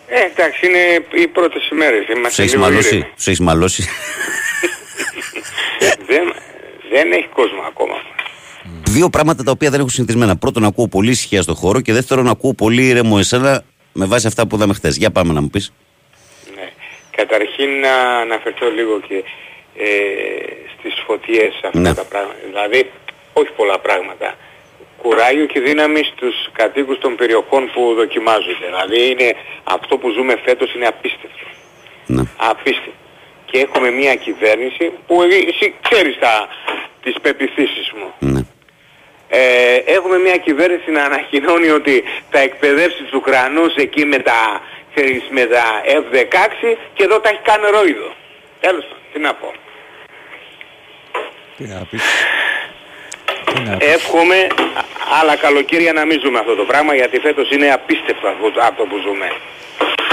Ε, 0.07 0.19
εντάξει, 0.33 0.65
είναι 0.67 1.05
οι 1.23 1.27
πρώτες 1.27 1.69
ημέρες. 1.71 2.05
Σου 2.05 2.11
Είμαστε 2.17 2.41
έχεις 2.41 2.53
λίγο 2.53 2.65
μαλώσει. 2.65 2.87
ήρεμοι. 2.95 3.11
Σου 3.17 3.29
έχεις 3.29 3.39
μαλώσει. 3.39 3.83
δεν, 6.07 6.23
δεν 6.91 7.11
έχει 7.11 7.27
κόσμο 7.33 7.61
ακόμα. 7.67 7.93
Δύο 8.89 9.09
πράγματα 9.09 9.43
τα 9.43 9.51
οποία 9.51 9.69
δεν 9.69 9.79
έχω 9.79 9.89
συνηθισμένα. 9.89 10.35
Πρώτον, 10.37 10.63
ακούω 10.65 10.87
πολύ 10.87 11.09
ησυχία 11.11 11.41
στο 11.41 11.53
χώρο 11.55 11.81
και 11.81 11.93
δεύτερον, 11.93 12.27
ακούω 12.27 12.53
πολύ 12.53 12.87
ήρεμο 12.87 13.15
εσένα 13.19 13.63
με 13.93 14.05
βάση 14.05 14.27
αυτά 14.27 14.47
που 14.47 14.55
είδαμε 14.55 14.73
χθες. 14.73 14.95
Για 14.97 15.11
πάμε 15.11 15.33
να 15.33 15.41
μου 15.41 15.49
πεις. 15.49 15.71
Ναι. 17.21 17.27
Καταρχήν 17.27 17.79
να 17.79 17.93
αναφερθώ 18.25 18.71
λίγο 18.71 18.99
και 19.07 19.23
ε, 19.77 19.87
στις 20.77 20.93
φωτιές 21.05 21.53
αυτά 21.63 21.79
Ναι. 21.79 21.93
τα 21.93 22.05
πράγματα. 22.05 22.37
Δηλαδή, 22.49 22.91
όχι 23.33 23.51
πολλά 23.55 23.79
πράγματα. 23.79 24.35
Κουράγιο 25.01 25.45
και 25.45 25.59
δύναμη 25.59 26.03
στους 26.03 26.35
κατοίκους 26.51 26.97
των 26.99 27.15
περιοχών 27.15 27.71
που 27.73 27.93
δοκιμάζονται. 27.93 28.65
Δηλαδή 28.65 29.09
είναι, 29.09 29.33
αυτό 29.63 29.97
που 29.97 30.09
ζούμε 30.09 30.35
φέτος 30.45 30.73
είναι 30.73 30.87
απίστευτο. 30.87 31.45
Ναι. 32.05 32.23
Απίστευτο. 32.37 32.91
Και 33.45 33.59
έχουμε 33.59 33.89
μια 33.91 34.15
κυβέρνηση 34.15 34.91
που 35.07 35.21
ε- 35.21 35.27
εσύ 35.49 35.75
ξέρεις 35.89 36.17
τα, 36.19 36.47
τις 37.03 37.15
πεπιθήσεις 37.21 37.91
μου. 37.97 38.13
ναι. 38.19 38.39
Ε, 39.33 39.75
έχουμε 39.85 40.17
μια 40.17 40.37
κυβέρνηση 40.37 40.91
να 40.91 41.03
ανακοινώνει 41.03 41.69
ότι 41.69 42.03
θα 42.31 42.39
εκπαιδεύσει 42.39 43.03
τους 43.03 43.13
Ουκρανούς 43.13 43.75
εκεί 43.75 44.05
με 44.05 44.17
τα, 44.17 44.61
ξέρεις, 44.93 45.21
με 45.29 45.43
τα 45.45 45.63
F-16 46.01 46.77
και 46.93 47.03
εδώ 47.03 47.19
τα 47.19 47.29
έχει 47.29 47.39
κάνει 47.43 47.65
ρόιδο. 47.75 48.09
Τέλος 48.59 48.83
πάντων, 48.83 49.03
τι 49.13 49.19
να 49.19 49.33
πω. 49.33 49.49
Τι 51.57 51.63
να 51.67 51.79
πεις. 51.89 52.03
Τι 53.53 53.61
να 53.61 53.77
πεις. 53.77 53.87
Εύχομαι 53.93 54.35
α- 54.35 54.85
άλλα 55.21 55.35
καλοκαίρια 55.35 55.93
να 55.93 56.05
μην 56.05 56.19
ζούμε 56.23 56.39
αυτό 56.39 56.55
το 56.55 56.63
πράγμα 56.63 56.95
γιατί 56.95 57.19
φέτος 57.19 57.51
είναι 57.51 57.67
απίστευτο 57.71 58.27
αυτό, 58.27 58.47
αυτό 58.61 58.83
που 58.83 58.97
ζούμε. 59.05 59.27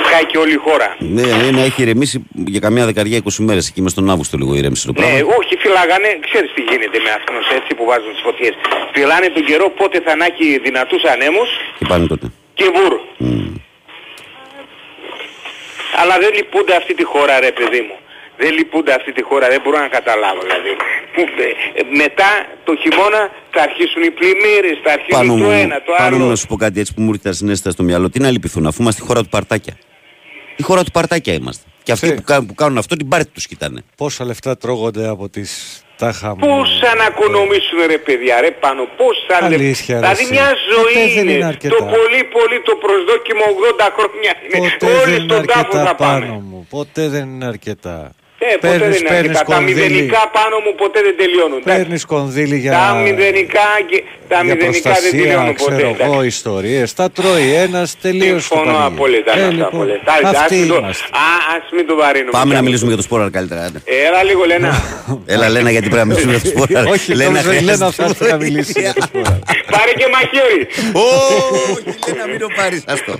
Σκάει 0.07 0.25
και 0.27 0.39
όλη 0.39 0.53
η 0.53 0.57
χώρα. 0.57 0.97
Ναι, 0.99 1.23
ναι, 1.23 1.51
να 1.51 1.61
έχει 1.63 1.83
ηρεμήσει 1.83 2.27
για 2.47 2.61
καμιά 2.61 2.85
δεκαριά 2.85 3.19
20 3.25 3.31
μέρες 3.39 3.69
εκεί 3.69 3.81
με 3.83 3.89
στον 3.89 4.11
Αύγουστο 4.11 4.37
λίγο 4.37 4.55
ηρέμησε 4.55 4.87
το 4.87 4.93
Ναι, 4.93 4.99
πράγμα. 5.07 5.35
όχι 5.39 5.57
φυλάγανε, 5.59 6.19
ξέρεις 6.31 6.53
τι 6.55 6.61
γίνεται 6.63 6.99
με 6.99 7.11
αυτούς 7.11 7.49
έτσι 7.59 7.75
που 7.75 7.85
βάζουν 7.85 8.13
τις 8.13 8.21
φωτιές. 8.25 8.55
Φυλάνε 8.93 9.29
τον 9.29 9.45
καιρό 9.45 9.71
πότε 9.71 10.01
θα 10.01 10.17
να 10.17 10.25
έχει 10.25 10.59
δυνατούς 10.59 11.03
ανέμους 11.05 11.49
Και 11.79 11.87
πάνε 11.89 12.07
τότε. 12.07 12.27
και 12.55 12.65
βουρ. 12.75 13.01
Μμ. 13.17 13.55
Αλλά 16.01 16.19
δεν 16.19 16.31
λυπούνται 16.35 16.75
αυτή 16.77 16.95
τη 16.95 17.05
χώρα 17.05 17.41
ρε 17.41 17.53
παιδί 17.53 17.81
μου. 17.81 17.97
Δεν 18.41 18.53
λυπούνται 18.53 18.93
αυτή 18.95 19.13
τη 19.13 19.23
χώρα, 19.23 19.49
δεν 19.49 19.61
μπορώ 19.65 19.79
να 19.79 19.89
καταλάβω 19.89 20.41
δηλαδή. 20.41 20.73
Που, 21.15 21.21
ε, 21.21 21.81
ε, 21.81 21.97
μετά 21.97 22.31
το 22.65 22.77
χειμώνα 22.77 23.31
θα 23.51 23.63
αρχίσουν 23.63 24.03
οι 24.03 24.11
πλημμύρες, 24.11 24.79
θα 24.85 24.93
αρχίσουν 24.93 25.19
Πάνω 25.27 25.33
το 25.33 25.39
μου, 25.45 25.51
ένα, 25.51 25.75
το 25.83 25.93
πάνω 25.99 26.17
μου 26.17 26.23
άλλο. 26.23 26.31
να 26.31 26.37
σου 26.37 26.47
πω 26.47 26.57
κάτι 26.57 26.81
έτσι 26.81 26.95
που 26.95 27.01
μου 27.03 27.09
ήρθε 27.09 27.29
τα 27.29 27.35
συνέστητα 27.35 27.71
στο 27.71 27.83
μυαλό. 27.83 28.11
Τι 28.11 28.21
να 28.21 28.31
λυπηθούν, 28.31 28.67
αφού 28.67 28.83
είμαστε 28.83 29.03
η 29.03 29.07
χώρα 29.07 29.23
του 29.23 29.29
Παρτάκια. 29.29 29.77
Η 30.57 30.63
χώρα 30.63 30.85
του 30.85 30.91
Παρτάκια 30.91 31.33
είμαστε. 31.33 31.65
Και 31.83 31.93
αυτοί 31.93 32.09
Τι. 32.09 32.15
που 32.15 32.23
κάνουν, 32.23 32.47
που 32.47 32.55
κάνουν 32.55 32.79
αυτό 32.79 32.97
την 32.97 33.09
πάρτι 33.09 33.31
τους 33.31 33.47
κοιτάνε. 33.47 33.83
Πόσα 33.97 34.25
λεφτά 34.25 34.57
τρώγονται 34.57 35.09
από 35.09 35.29
τις 35.29 35.83
τάχα 35.99 36.29
μου. 36.29 36.43
Πώς 36.47 36.67
θα 36.81 36.91
ανακονομήσουν 36.97 37.79
ρε 37.93 37.99
παιδιά 38.07 38.35
ρε 38.41 38.51
πάνω, 38.51 38.83
πώς 39.01 39.15
θα 39.29 39.37
Αλήθεια, 39.45 39.95
ρε, 39.95 40.01
Δηλαδή 40.01 40.23
εσύ. 40.23 40.33
μια 40.33 40.49
ζωή 40.73 40.95
Ποτέ 40.95 41.15
δεν 41.15 41.23
είναι, 41.25 41.33
είναι 41.33 41.45
αρκετά. 41.55 41.77
το 41.77 41.81
πολύ 41.97 42.21
πολύ 42.37 42.59
το 42.69 42.75
προσδόκιμο 42.85 43.45
80 43.81 43.89
χρόνια 43.97 44.33
είναι. 44.53 44.69
Ποτέ 44.69 44.87
Όλοι 44.93 45.01
δεν 45.05 45.15
είναι 45.15 45.33
στον 45.35 45.47
τάφο 45.47 45.59
αρκετά 45.61 45.85
θα 45.87 45.95
πάνω 45.95 46.27
πάμε. 46.27 46.43
μου. 46.49 46.67
Ποτέ 46.77 47.09
δεν 47.15 47.25
είναι 47.33 47.47
αρκετά. 47.55 47.97
Ε, 48.41 48.47
ποτέ 48.55 48.69
δεν 48.69 48.79
Παίρνεις- 48.81 49.01
είναι 49.01 49.09
παίρνεις 49.09 49.37
αρκετά. 49.39 49.45
Τα 49.45 49.55
κονδύλι. 49.55 49.75
μηδενικά 49.81 50.23
πάνω 50.39 50.57
μου 50.65 50.73
ποτέ 50.83 51.01
δεν 51.03 51.15
τελειώνουν. 51.21 51.59
εντάξει. 51.63 51.79
Παίρνεις 51.83 52.05
κονδύλι 52.05 52.57
για 52.65 52.73
Τα 52.73 52.93
να... 52.93 53.01
μηδενικά 53.01 53.67
και 53.91 53.99
Τα 54.29 54.35
για 54.45 54.55
μηδενικά 54.55 54.71
δεν 54.71 54.83
προστασία, 54.83 55.11
τελειώνουν 55.23 55.55
ξέρω 55.55 55.71
ποτέ. 55.77 55.83
εγώ, 56.05 56.13
εντάξει. 56.13 56.27
ιστορίες. 56.27 56.95
Τα 56.99 57.07
τρώει 57.11 57.49
ένας, 57.65 57.89
τελείωσε 58.05 58.33
το 58.35 58.41
Συμφωνώ 58.41 58.65
πανηγύρι. 58.65 58.95
απόλυτα 58.95 59.33
με 59.37 59.41
Ε, 59.41 59.45
αυτά 59.45 59.55
λοιπόν, 59.57 59.71
που 59.81 59.83
λες. 59.89 60.01
Εντάξει, 60.05 60.25
ας 60.27 60.37
Αυτοί 60.43 60.57
μην 60.57 60.69
το- 60.69 60.77
είμαστε. 60.81 61.05
Α, 61.27 61.29
ας 61.57 61.65
μην 61.77 61.85
το 61.91 61.95
βαρύνουμε. 62.03 62.31
Πάμε 62.39 62.51
να 62.53 62.59
κι 62.59 62.65
μιλήσουμε 62.67 62.91
άλλο. 62.91 63.01
για 63.01 63.01
το 63.03 63.05
σπόρα 63.09 63.31
καλύτερα. 63.39 63.61
άντε. 63.67 63.79
Έλα 64.07 64.21
λίγο 64.29 64.43
Λένα. 64.51 64.71
Έλα, 65.35 65.47
Λένα, 65.55 65.71
γιατί 65.75 65.89
πρέπει 65.93 66.03
να 66.07 66.09
μιλήσουμε 66.11 66.33
για 66.37 66.43
το 66.45 66.49
σπόρα. 66.53 66.81
Όχι, 66.95 67.09
νόμιζα 67.15 67.51
η 67.61 67.63
Λένα 67.69 67.87
θα 67.97 68.03
έρθει 68.09 68.25
να 68.35 68.37
μιλήσει 68.45 68.73
για 68.85 68.93
το 68.99 69.03
σπόρα. 69.09 69.35
Πάρε 69.75 69.93
και 70.01 70.07
μαχαίρι. 70.15 70.61
Όχι, 71.09 71.95
Λένα, 72.07 72.25
μην 72.31 72.39
το 72.45 72.49
πάρεις, 72.59 72.83
άστο. 72.93 73.13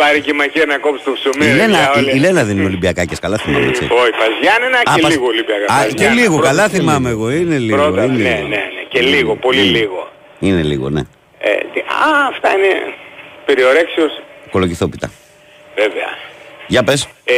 Πάρε 0.00 0.18
και 0.24 0.32
μαχαίρι 0.40 0.66
να 0.74 0.78
κόψεις 0.84 1.04
το 1.04 1.12
ψωμί. 1.18 1.44
Η 1.46 1.48
ρε, 1.50 1.54
Λένα, 1.60 1.78
για 1.78 1.92
όλα. 1.96 2.10
η 2.16 2.18
Λένα 2.24 2.40
δεν 2.44 2.54
είναι 2.56 2.64
Ολυμπιακάκες, 2.72 3.18
καλά 3.24 3.36
θυμάμαι 3.42 3.66
έτσι. 3.72 3.82
Όχι, 4.02 4.12
πας 4.20 4.32
Γιάννενα 4.44 4.78
Α, 4.78 4.82
και 4.94 5.00
πας- 5.02 5.12
λίγο 5.12 5.26
Ολυμπιακά. 5.34 5.64
Α, 5.74 5.76
Πας 5.76 5.86
και 5.86 5.92
Γιάννενα. 5.96 6.20
λίγο, 6.20 6.34
Πρώτα- 6.36 6.48
καλά 6.50 6.64
θυμάμαι 6.74 7.08
εγώ. 7.14 7.26
Είναι 7.30 7.56
λίγο. 7.66 7.76
Πρώτα, 7.76 8.04
είναι 8.04 8.12
ναι, 8.16 8.28
λίγο. 8.36 8.48
ναι, 8.52 8.62
ναι. 8.76 8.82
Και 8.92 9.00
λίγο, 9.00 9.32
πολύ 9.46 9.60
λίγο. 9.78 10.00
Είναι 10.40 10.62
λίγο, 10.62 10.90
ναι. 10.90 11.00
Ε, 11.38 11.50
τι- 11.72 11.80
α, 11.80 12.26
αυτά 12.28 12.50
είναι 12.56 12.72
περιορέξιος, 13.46 14.22
Κολογηθόπιτα. 14.50 15.10
βέβαια. 15.76 16.08
Για 16.66 16.82
πες. 16.82 17.08
Ε, 17.24 17.34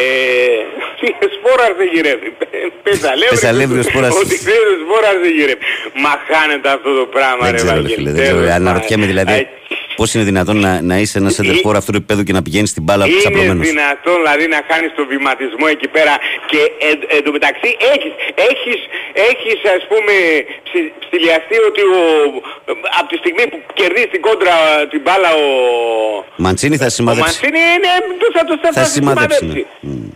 σπόραρ 1.38 1.74
δεν 1.74 1.88
γυρεύει. 1.94 2.36
Πεσαλεύει. 2.82 3.28
Πεσαλεύει 3.30 3.82
σπόρας. 3.82 4.14
Ότι 4.16 4.34
ξέρεις 4.44 4.72
ο 4.76 4.78
σπόραρ 4.84 5.16
δεν 5.24 5.30
γυρεύει. 5.38 5.60
Μα 6.04 6.12
χάνεται 6.30 6.68
αυτό 6.76 6.90
το 6.98 7.06
πράγμα 7.06 7.42
Δεν 7.44 7.50
ρε 7.50 7.56
ξέρω, 7.56 7.72
ρε 7.74 7.80
Βαγγέλη. 7.80 7.94
φίλε. 7.94 8.10
Δεν 8.10 8.22
ξέρω. 8.22 8.38
Τέλος 8.38 8.54
Αναρωτιέμαι 8.54 9.06
πάντων. 9.06 9.24
δηλαδή 9.24 9.40
Ε, 9.40 9.46
πώς 9.96 10.14
είναι 10.14 10.24
δυνατόν 10.24 10.56
να, 10.66 10.72
να 10.90 10.96
είσαι 10.98 11.18
ένας 11.18 11.34
σέντερφορ 11.34 11.76
αυτού 11.76 11.90
του 11.92 11.96
επίπεδου 11.96 12.22
και 12.22 12.32
να 12.32 12.42
πηγαίνεις 12.42 12.70
στην 12.70 12.82
μπάλα 12.82 13.04
Είναι 13.06 13.16
ξαπλωμένο. 13.16 13.62
δυνατόν 13.70 14.16
δηλαδή 14.22 14.46
να 14.56 14.60
κάνεις 14.70 14.90
τον 14.96 15.06
βηματισμό 15.12 15.66
εκεί 15.76 15.88
πέρα 15.96 16.14
και 16.50 16.60
εν, 16.88 16.96
εν 17.16 17.20
τω 17.24 17.30
μεταξύ 17.36 17.68
έχεις, 17.94 18.12
έχεις, 18.50 18.80
έχεις 19.30 19.58
ας 19.76 19.82
πούμε 19.90 20.14
ψι- 20.66 20.92
ψηλιαστεί 21.04 21.56
ότι 21.68 21.82
ο, 21.98 22.00
από 22.98 23.08
τη 23.12 23.16
στιγμή 23.22 23.44
που 23.50 23.58
κερδίζεις 23.78 24.10
την 24.14 24.20
κόντρα 24.26 24.54
την 24.92 25.00
μπάλα 25.04 25.30
ο, 25.44 25.46
Μαντσίνη 26.44 26.76
θα 26.82 26.86
ο 26.86 26.94
σημαδέψει. 26.98 27.22
Μαντσίνη 27.32 27.60
είναι, 27.74 27.90
θα 28.36 28.42
το 28.48 28.54
θα, 28.62 28.68
Θα 28.72 28.80
θα 28.82 28.88
σημαδέψει. 28.96 29.38
σημαδέψει. 29.38 29.66
ναι. 29.80 29.90
Μμ. 29.92 30.10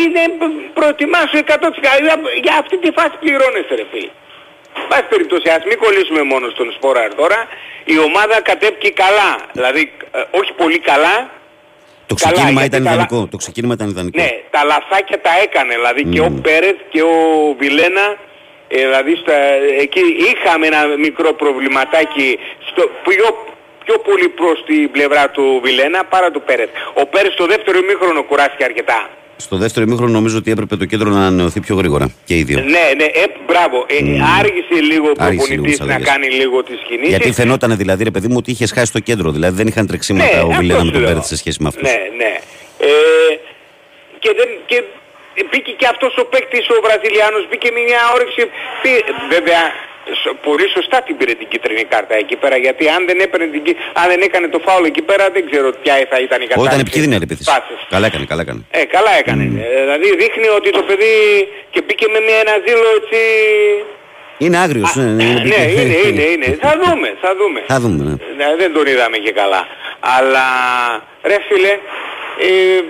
Είναι 0.00 0.22
προετοιμάσου 0.78 1.36
100% 1.46 1.46
για, 2.04 2.14
για 2.46 2.54
αυτή 2.62 2.76
τη 2.84 2.90
φάση 2.96 3.14
πληρώνεσαι 3.22 3.74
ρε 3.80 3.86
φίλε. 3.92 4.10
Πάση 4.88 5.02
περιπτώσει, 5.08 5.48
ας 5.56 5.62
μην 5.68 5.78
κολλήσουμε 5.78 6.22
μόνο 6.22 6.46
στον 6.54 6.72
Σπόραρ 6.76 7.14
τώρα. 7.14 7.38
Η 7.84 7.98
ομάδα 7.98 8.40
κατέβηκε 8.40 8.90
καλά. 8.90 9.30
Δηλαδή, 9.52 9.92
ε, 10.12 10.18
όχι 10.38 10.52
πολύ 10.52 10.78
καλά, 10.78 11.30
Το 12.06 12.14
Καλά, 12.14 12.32
ξεκίνημα 12.32 12.60
γιατί 12.60 12.76
ήταν 12.76 12.84
καλά- 12.86 12.94
ιδανικό. 13.02 13.28
Το 13.30 13.36
ξεκίνημα 13.36 13.74
ήταν 13.74 13.88
ιδανικό. 13.88 14.20
Ναι, 14.22 14.30
τα 14.50 14.64
λαθάκια 14.64 15.20
τα 15.20 15.30
έκανε. 15.42 15.74
Δηλαδή 15.74 16.02
και 16.04 16.20
ο 16.20 16.28
Μμμ. 16.28 16.40
Πέρεθ 16.40 16.76
και 16.92 17.02
ο 17.02 17.14
Βιλένα. 17.58 18.06
ε, 18.68 18.76
δηλαδή 18.88 19.16
στα, 19.22 19.34
εκεί 19.84 20.00
είχαμε 20.30 20.66
ένα 20.66 20.80
μικρό 21.06 21.32
προβληματάκι 21.32 22.38
στο, 22.70 22.82
πιο, 23.08 23.26
πιο 23.84 23.98
πολύ 23.98 24.28
προς 24.28 24.64
την 24.66 24.90
πλευρά 24.90 25.30
του 25.30 25.60
Βιλένα 25.64 26.04
παρά 26.04 26.30
του 26.30 26.42
Πέρεθ. 26.42 26.68
Ο 26.94 27.06
Πέρεθ 27.06 27.32
στο 27.32 27.46
δεύτερο 27.46 27.78
ημίχρονο 27.78 28.22
κουράστηκε 28.22 28.64
αρκετά. 28.64 29.08
Στο 29.36 29.56
δεύτερο 29.56 29.86
ημίχρονο 29.86 30.12
νομίζω 30.12 30.36
ότι 30.38 30.50
έπρεπε 30.50 30.76
το 30.76 30.84
κέντρο 30.84 31.08
να 31.10 31.16
ανανεωθεί 31.20 31.60
πιο 31.60 31.74
γρήγορα. 31.76 32.06
Και 32.24 32.34
οι 32.38 32.42
δύο. 32.42 32.58
Ναι, 32.60 32.84
ναι, 32.96 33.04
ε, 33.04 33.24
μπράβο. 33.46 33.78
Ε, 33.88 33.96
άργησε 34.40 34.76
λίγο 34.90 35.06
ο 35.08 35.12
Άργησε 35.18 35.46
λίγο 35.48 35.62
προπονητής 35.62 35.70
τις 35.70 35.78
να 35.78 35.84
αλλαγές. 35.84 36.08
κάνει 36.08 36.28
λίγο 36.40 36.62
τις 36.62 36.78
κινήσεις. 36.88 37.08
Γιατί 37.08 37.32
φαινόταν 37.32 37.76
δηλαδή, 37.76 38.04
ρε 38.04 38.10
παιδί 38.10 38.28
μου, 38.28 38.34
ότι 38.38 38.50
είχε 38.50 38.66
χάσει 38.66 38.92
το 38.92 39.00
κέντρο. 39.08 39.30
Δηλαδή 39.30 39.56
δεν 39.56 39.66
είχαν 39.66 39.86
τρεξίματα 39.86 40.28
ο 40.30 40.46
Ναι, 40.46 40.52
αυτό 40.54 40.56
Βιλένα 40.60 40.78
με 40.80 40.84
σου 40.86 40.90
τον 40.92 41.00
λέω. 41.00 41.08
Πέρεθ 41.10 41.26
σε 41.26 41.36
σχέση 41.36 41.58
με 41.62 41.68
αυτούς. 41.68 41.82
Ναι, 41.88 41.96
ναι. 42.20 42.32
Ε, 42.88 42.88
και, 44.22 44.30
δεν, 44.38 44.48
και 44.70 44.78
μπήκε 45.50 45.72
και 45.80 45.86
αυτός 45.92 46.12
ο 46.22 46.24
παίκτης 46.32 46.64
ο 46.74 46.76
Βραζιλιάνος, 46.86 47.42
μπήκε 47.48 47.68
με 47.76 47.80
μια 47.88 48.00
όρεξη. 48.14 48.42
Τι, 48.82 48.90
βέβαια, 49.34 49.62
σ- 49.70 49.78
πολύ 50.48 50.66
σωστά 50.76 50.98
την 51.06 51.16
πήρε 51.18 51.32
την 51.40 51.48
κίτρινη 51.52 51.84
κάρτα 51.92 52.14
εκεί 52.24 52.36
πέρα, 52.42 52.56
γιατί 52.64 52.84
αν 52.96 53.00
δεν, 53.08 53.18
έπαιρνε 53.26 53.46
την, 53.54 53.62
κι- 53.66 53.76
αν 54.00 54.06
δεν 54.12 54.20
έκανε 54.26 54.46
το 54.54 54.58
φάουλ 54.66 54.84
εκεί 54.92 55.02
πέρα, 55.08 55.24
δεν 55.36 55.42
ξέρω 55.50 55.68
ποια 55.82 55.94
θα 56.12 56.18
ήταν 56.26 56.38
η 56.40 56.44
Όχι, 56.44 56.48
κατάσταση. 56.50 56.66
ήταν 56.68 56.80
επικίνδυνη 56.84 57.14
η 57.14 57.20
επίθεση. 57.22 57.48
Πάσες. 57.52 57.80
Καλά 57.94 58.06
έκανε, 58.10 58.24
καλά 58.32 58.42
έκανε. 58.46 58.60
Ε, 58.78 58.84
καλά 58.96 59.12
έκανε. 59.20 59.42
Ε, 59.64 59.80
δηλαδή 59.84 60.08
δείχνει 60.22 60.48
ότι 60.58 60.68
το 60.78 60.82
παιδί 60.88 61.14
και 61.72 61.80
μπήκε 61.84 62.06
με 62.14 62.20
μια, 62.26 62.38
ένα 62.44 62.54
ζήλο 62.64 62.88
έτσι... 63.00 63.20
Είναι 64.44 64.58
άγριος. 64.64 64.96
Α, 64.96 65.00
ναι, 65.02 65.24
είναι, 65.24 65.56
είναι, 66.08 66.22
είναι. 66.34 66.48
Θα 66.64 66.72
δούμε, 66.82 67.08
θα 67.24 67.30
δούμε. 67.38 67.60
Θα 67.66 67.76
δούμε, 67.80 68.02
ναι. 68.08 68.14
Ναι, 68.38 68.46
δεν 68.60 68.72
τον 68.72 68.86
είδαμε 68.86 69.16
και 69.16 69.32
καλά. 69.40 69.62
Αλλά, 70.16 70.46
ρε 71.30 71.36
φίλε, 71.48 71.72
ε, 72.48 72.82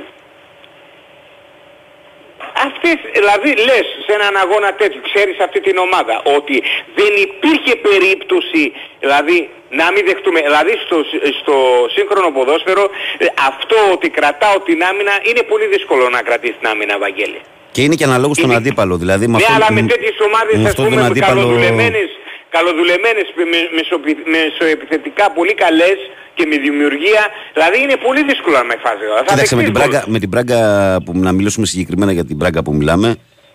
αυτές, 2.67 2.97
δηλαδή 3.19 3.51
λες 3.69 3.87
σε 4.07 4.13
έναν 4.19 4.35
αγώνα 4.45 4.71
τέτοιο, 4.81 5.01
ξέρεις 5.09 5.37
αυτή 5.47 5.59
την 5.67 5.77
ομάδα, 5.87 6.15
ότι 6.37 6.57
δεν 6.99 7.13
υπήρχε 7.27 7.73
περίπτωση, 7.89 8.63
δηλαδή 9.05 9.37
να 9.81 9.87
μην 9.95 10.03
δεχτούμε, 10.11 10.41
δηλαδή 10.49 10.73
στο, 10.85 10.97
στο 11.41 11.55
σύγχρονο 11.97 12.29
ποδόσφαιρο, 12.37 12.85
ε, 13.19 13.27
αυτό 13.51 13.77
ότι 13.95 14.09
κρατάω 14.19 14.57
την 14.69 14.79
άμυνα, 14.91 15.15
είναι 15.29 15.43
πολύ 15.53 15.67
δύσκολο 15.75 16.05
να 16.09 16.21
κρατήσεις 16.29 16.57
την 16.61 16.69
άμυνα, 16.73 16.95
Βαγγέλη. 16.99 17.41
Και 17.75 17.83
είναι 17.83 17.95
και 18.01 18.05
αναλόγως 18.11 18.37
στον 18.37 18.49
Είναι- 18.49 18.59
αντίπαλο. 18.63 18.95
Δηλαδή, 19.03 19.25
με 19.27 19.37
Ναι, 19.37 19.43
αυτόν- 19.45 19.57
αλλά 19.57 19.69
με 19.77 19.83
μ- 19.83 19.89
τέτοιες 19.95 20.17
ομάδες, 20.29 20.55
με 20.57 20.63
ας 20.63 20.69
αυτόν 20.69 20.85
πούμε, 20.85 20.97
τον 20.97 21.05
με 21.05 21.11
αντίπαλο- 21.11 21.35
καλοδουλεμένες, 21.43 22.09
καλοδουλεμένες 22.57 23.27
με, 23.37 23.45
με, 23.53 23.61
μεσοπι- 23.77 24.25
μεσοεπιθετικά 24.35 25.25
πολύ 25.39 25.55
καλές 25.65 25.99
και 26.37 26.45
με 26.51 26.57
δημιουργία, 26.67 27.23
δηλαδή 27.57 27.77
είναι 27.85 27.97
πολύ 28.07 28.23
δύσκολο 28.31 28.57
να 28.57 28.65
με 28.71 28.77
φάζει. 28.85 29.05
Θα 29.17 29.23
Κοίταξε, 29.33 29.55
με 29.57 29.63
την, 29.63 29.73
δεχτείς 29.73 29.89
πράγκα, 29.89 29.99
γκολ. 30.05 30.13
με 30.15 30.19
την 30.19 30.31
πράγκα 30.35 30.59
που 31.05 31.11
να 31.27 31.33
μιλήσουμε 31.33 31.67
συγκεκριμένα 31.67 32.13
για 32.13 32.25
την 32.25 32.37
πράγκα 32.43 32.63
που 32.65 32.73
μιλάμε, 32.75 33.09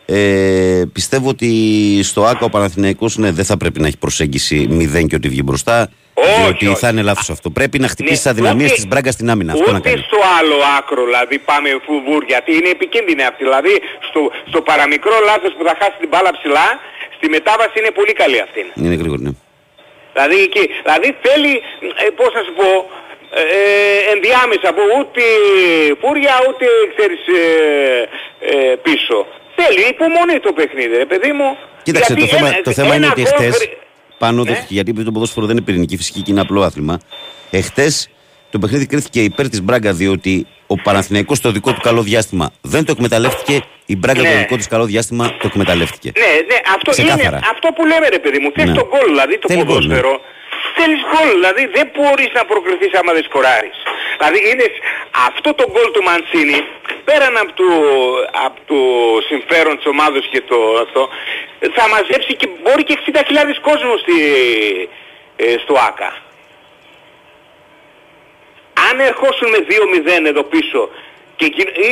ε, 0.05 0.83
πιστεύω 0.93 1.29
ότι 1.29 1.49
στο 2.03 2.21
ΑΚΑ 2.31 2.45
ο 2.45 2.49
Παναθηναϊκός 2.49 3.17
ναι, 3.17 3.31
δεν 3.31 3.45
θα 3.45 3.57
πρέπει 3.57 3.79
να 3.81 3.87
έχει 3.87 3.97
προσέγγιση 3.97 4.57
0 4.71 5.07
και 5.09 5.15
ότι 5.15 5.27
βγει 5.29 5.41
μπροστά. 5.45 5.77
Όχι, 6.13 6.41
διότι 6.41 6.67
όχι. 6.67 6.79
θα 6.83 6.89
είναι 6.89 7.01
λάθος 7.01 7.29
αυτό. 7.29 7.47
Πρέπει 7.49 7.77
να 7.79 7.87
χτυπήσεις 7.93 8.25
Ναι, 8.25 8.31
τι 8.33 8.39
αδυναμίες 8.39 8.69
ούτε- 8.69 8.79
της 8.79 8.87
μπράγκας 8.89 9.13
στην 9.13 9.29
άμυνα. 9.33 9.51
Αυτό 9.53 9.71
να 9.71 9.77
Ούτε 9.77 9.89
κάνει. 9.89 10.01
στο 10.09 10.17
άλλο 10.39 10.57
άκρο, 10.77 11.01
δηλαδή 11.09 11.35
πάμε 11.49 11.69
φουβούρ, 11.85 12.21
γιατί 12.33 12.51
είναι 12.57 12.69
επικίνδυνη 12.77 13.23
αυτή. 13.29 13.41
Δηλαδή 13.49 13.73
στο, 14.09 14.21
στο 14.51 14.59
παραμικρό 14.69 15.15
λάθος 15.29 15.51
που 15.57 15.63
θα 15.67 15.73
χάσει 15.79 15.95
την 16.03 16.09
μπάλα 16.11 16.31
ψηλά, 16.37 16.67
στη 17.21 17.29
μετάβαση 17.35 17.75
είναι 17.79 17.91
πολύ 17.99 18.13
καλή 18.21 18.39
αυτή. 18.47 18.61
Είναι 18.81 18.95
γρήγορο, 19.01 19.21
ναι. 19.25 19.31
Δηλαδή, 20.13 20.37
εκεί, 20.47 20.63
δηλαδή 20.85 21.09
θέλει, 21.25 21.53
ε, 22.03 22.09
πώς 22.19 22.29
να 22.37 22.41
σου 22.47 22.53
πω, 22.59 22.69
ε, 23.39 23.41
ε, 23.57 23.99
ενδιάμεσα 24.13 24.67
από 24.73 24.81
ούτε 24.97 25.21
φούρια 26.01 26.35
ούτε 26.49 26.65
ξέρεις 26.95 27.21
ε, 27.27 27.45
ε, 28.51 28.75
πίσω. 28.85 29.17
Θέλει 29.59 29.81
υπομονή 29.95 30.37
το 30.47 30.51
παιχνίδι, 30.57 30.95
ρε 31.03 31.05
παιδί 31.11 31.31
μου. 31.31 31.49
Κοίταξε, 31.83 32.13
το 32.13 32.19
Γιατί 32.19 32.35
θέμα, 32.35 32.47
ένα- 32.47 32.61
το 32.61 32.71
θέμα 32.71 32.95
είναι 32.95 33.05
ένα 33.05 33.13
ότι 33.17 33.21
γκολ 33.21 33.31
εχθέ. 33.45 33.51
χρει- 33.57 33.77
Πάνω 34.17 34.43
Ναι. 34.43 34.49
δέχτηκε, 34.51 34.73
γιατί 34.73 35.03
το 35.03 35.11
ποδόσφαιρο 35.11 35.45
δεν 35.45 35.55
είναι 35.55 35.65
πυρηνική 35.65 35.97
φυσική 35.97 36.21
και 36.21 36.31
είναι 36.31 36.41
απλό 36.41 36.61
άθλημα. 36.61 36.99
Εχθές 37.51 38.09
το 38.51 38.59
παιχνίδι 38.59 38.85
κρίθηκε 38.85 39.19
υπέρ 39.23 39.49
της 39.49 39.61
Μπράγκα 39.61 39.91
διότι 39.93 40.47
ο 40.67 40.75
Παναθηναϊκός 40.75 41.37
στο 41.37 41.49
δικό 41.51 41.73
του 41.73 41.81
καλό 41.81 42.01
διάστημα 42.01 42.45
δεν 42.61 42.85
το 42.85 42.91
εκμεταλλεύτηκε. 42.95 43.55
Η 43.85 43.95
Μπράγκα 43.95 44.21
το 44.21 44.27
Ναι. 44.29 44.35
δικό 44.43 44.55
της 44.55 44.67
καλό 44.67 44.85
διάστημα 44.85 45.25
το 45.41 45.45
εκμεταλλεύτηκε. 45.51 46.09
Ναι, 46.21 46.31
ναι, 46.49 46.57
αυτό 46.75 46.89
Ξεκάθαρα. 46.91 47.37
είναι 47.37 47.39
αυτό 47.53 47.67
που 47.75 47.83
λέμε 47.91 48.07
ρε 48.15 48.19
παιδί 48.23 48.39
μου. 48.43 48.49
Θες 48.55 48.65
Ναι. 48.69 48.73
τον 48.79 48.85
γκολ, 48.91 49.05
δηλαδή 49.13 49.33
το 49.41 49.47
Θέλει 49.51 49.63
γκολ, 49.63 49.67
ναι. 49.67 49.81
ποδόσφαιρο. 49.81 50.13
Θέλεις 50.77 51.01
γκολ, 51.11 51.27
δηλαδή 51.39 51.63
δεν 51.77 51.85
μπορείς 51.95 52.29
να 52.37 52.43
προκριθείς 52.51 52.91
άμα 52.99 53.11
δεν 53.17 53.23
σκοράρεις. 53.29 53.77
Δηλαδή 54.17 54.39
είναι 54.49 54.65
σ- 54.73 54.81
αυτό 55.29 55.49
το 55.59 55.65
γκολ 55.71 55.87
του 55.95 56.03
Μαντσίνη, 56.07 56.59
πέραν 57.07 57.35
από 57.43 57.51
το, 57.59 57.67
από 58.47 58.59
το 58.69 58.77
συμφέρον 59.29 59.73
της 59.77 59.87
ομάδος 59.93 60.23
και 60.33 60.41
το 60.49 60.57
αυτό, 60.85 61.01
θα 61.77 61.83
μαζέψει 61.93 62.31
και 62.39 62.47
μπορεί 62.63 62.83
και 62.87 62.95
60.000 63.01 63.57
κόσμο 63.69 63.93
στη, 64.03 64.15
ε, 65.43 65.45
στο 65.63 65.73
ΆΚΑ. 65.89 66.09
Αν 68.87 68.95
ερχόσουν 69.09 69.47
με 69.53 69.59
2-0 69.69 70.25
εδώ 70.31 70.43
πίσω 70.43 70.81
και 71.35 71.45
γι- 71.55 71.73
ή 71.87 71.89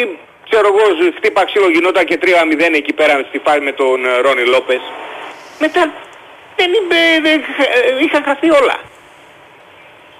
ξέρω 0.49 0.67
εγώ 0.73 0.83
χτύπα 1.17 1.45
ξύλο 1.45 1.69
γινόταν 1.69 2.05
και 2.05 2.17
3-0 2.21 2.75
εκεί 2.81 2.93
πέρα 2.93 3.13
στη 3.29 3.37
φάση 3.45 3.59
με 3.59 3.71
τον 3.71 4.05
ε, 4.05 4.17
Ρόνι 4.25 4.45
Λόπες 4.53 4.81
μετά 5.59 5.81
δεν 6.55 6.69
είπε, 6.77 6.95
δεν, 7.21 7.39
ε, 7.39 8.03
είχαν 8.05 8.23
χαθεί 8.23 8.49
όλα. 8.61 8.75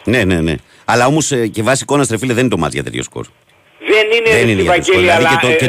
Ναι, 0.03 0.23
ναι, 0.23 0.41
ναι. 0.41 0.55
Αλλά 0.85 1.05
όμως 1.05 1.33
και 1.51 1.63
βάσει 1.63 1.83
εικόνας 1.83 2.07
τρεφίλε 2.07 2.33
δεν 2.33 2.41
είναι 2.41 2.49
το 2.55 2.57
μάτι 2.57 2.73
για 2.73 2.83
τέτοιο 2.83 3.03
σκορ. 3.03 3.25
Δεν 3.79 4.05
είναι, 4.11 4.29
δεν 4.29 4.45
ρε, 4.45 4.51
είναι 4.51 4.51
στη 4.51 4.61
για 4.61 4.71
τέτοιο 4.71 4.83
σκορ. 4.83 4.95
Βαγγέλη, 4.95 5.05
Δηλαδή 5.05 5.25
αλλά, 5.25 5.29
και, 5.29 5.45
το, 5.45 5.51
ε, 5.51 5.55
και 5.55 5.67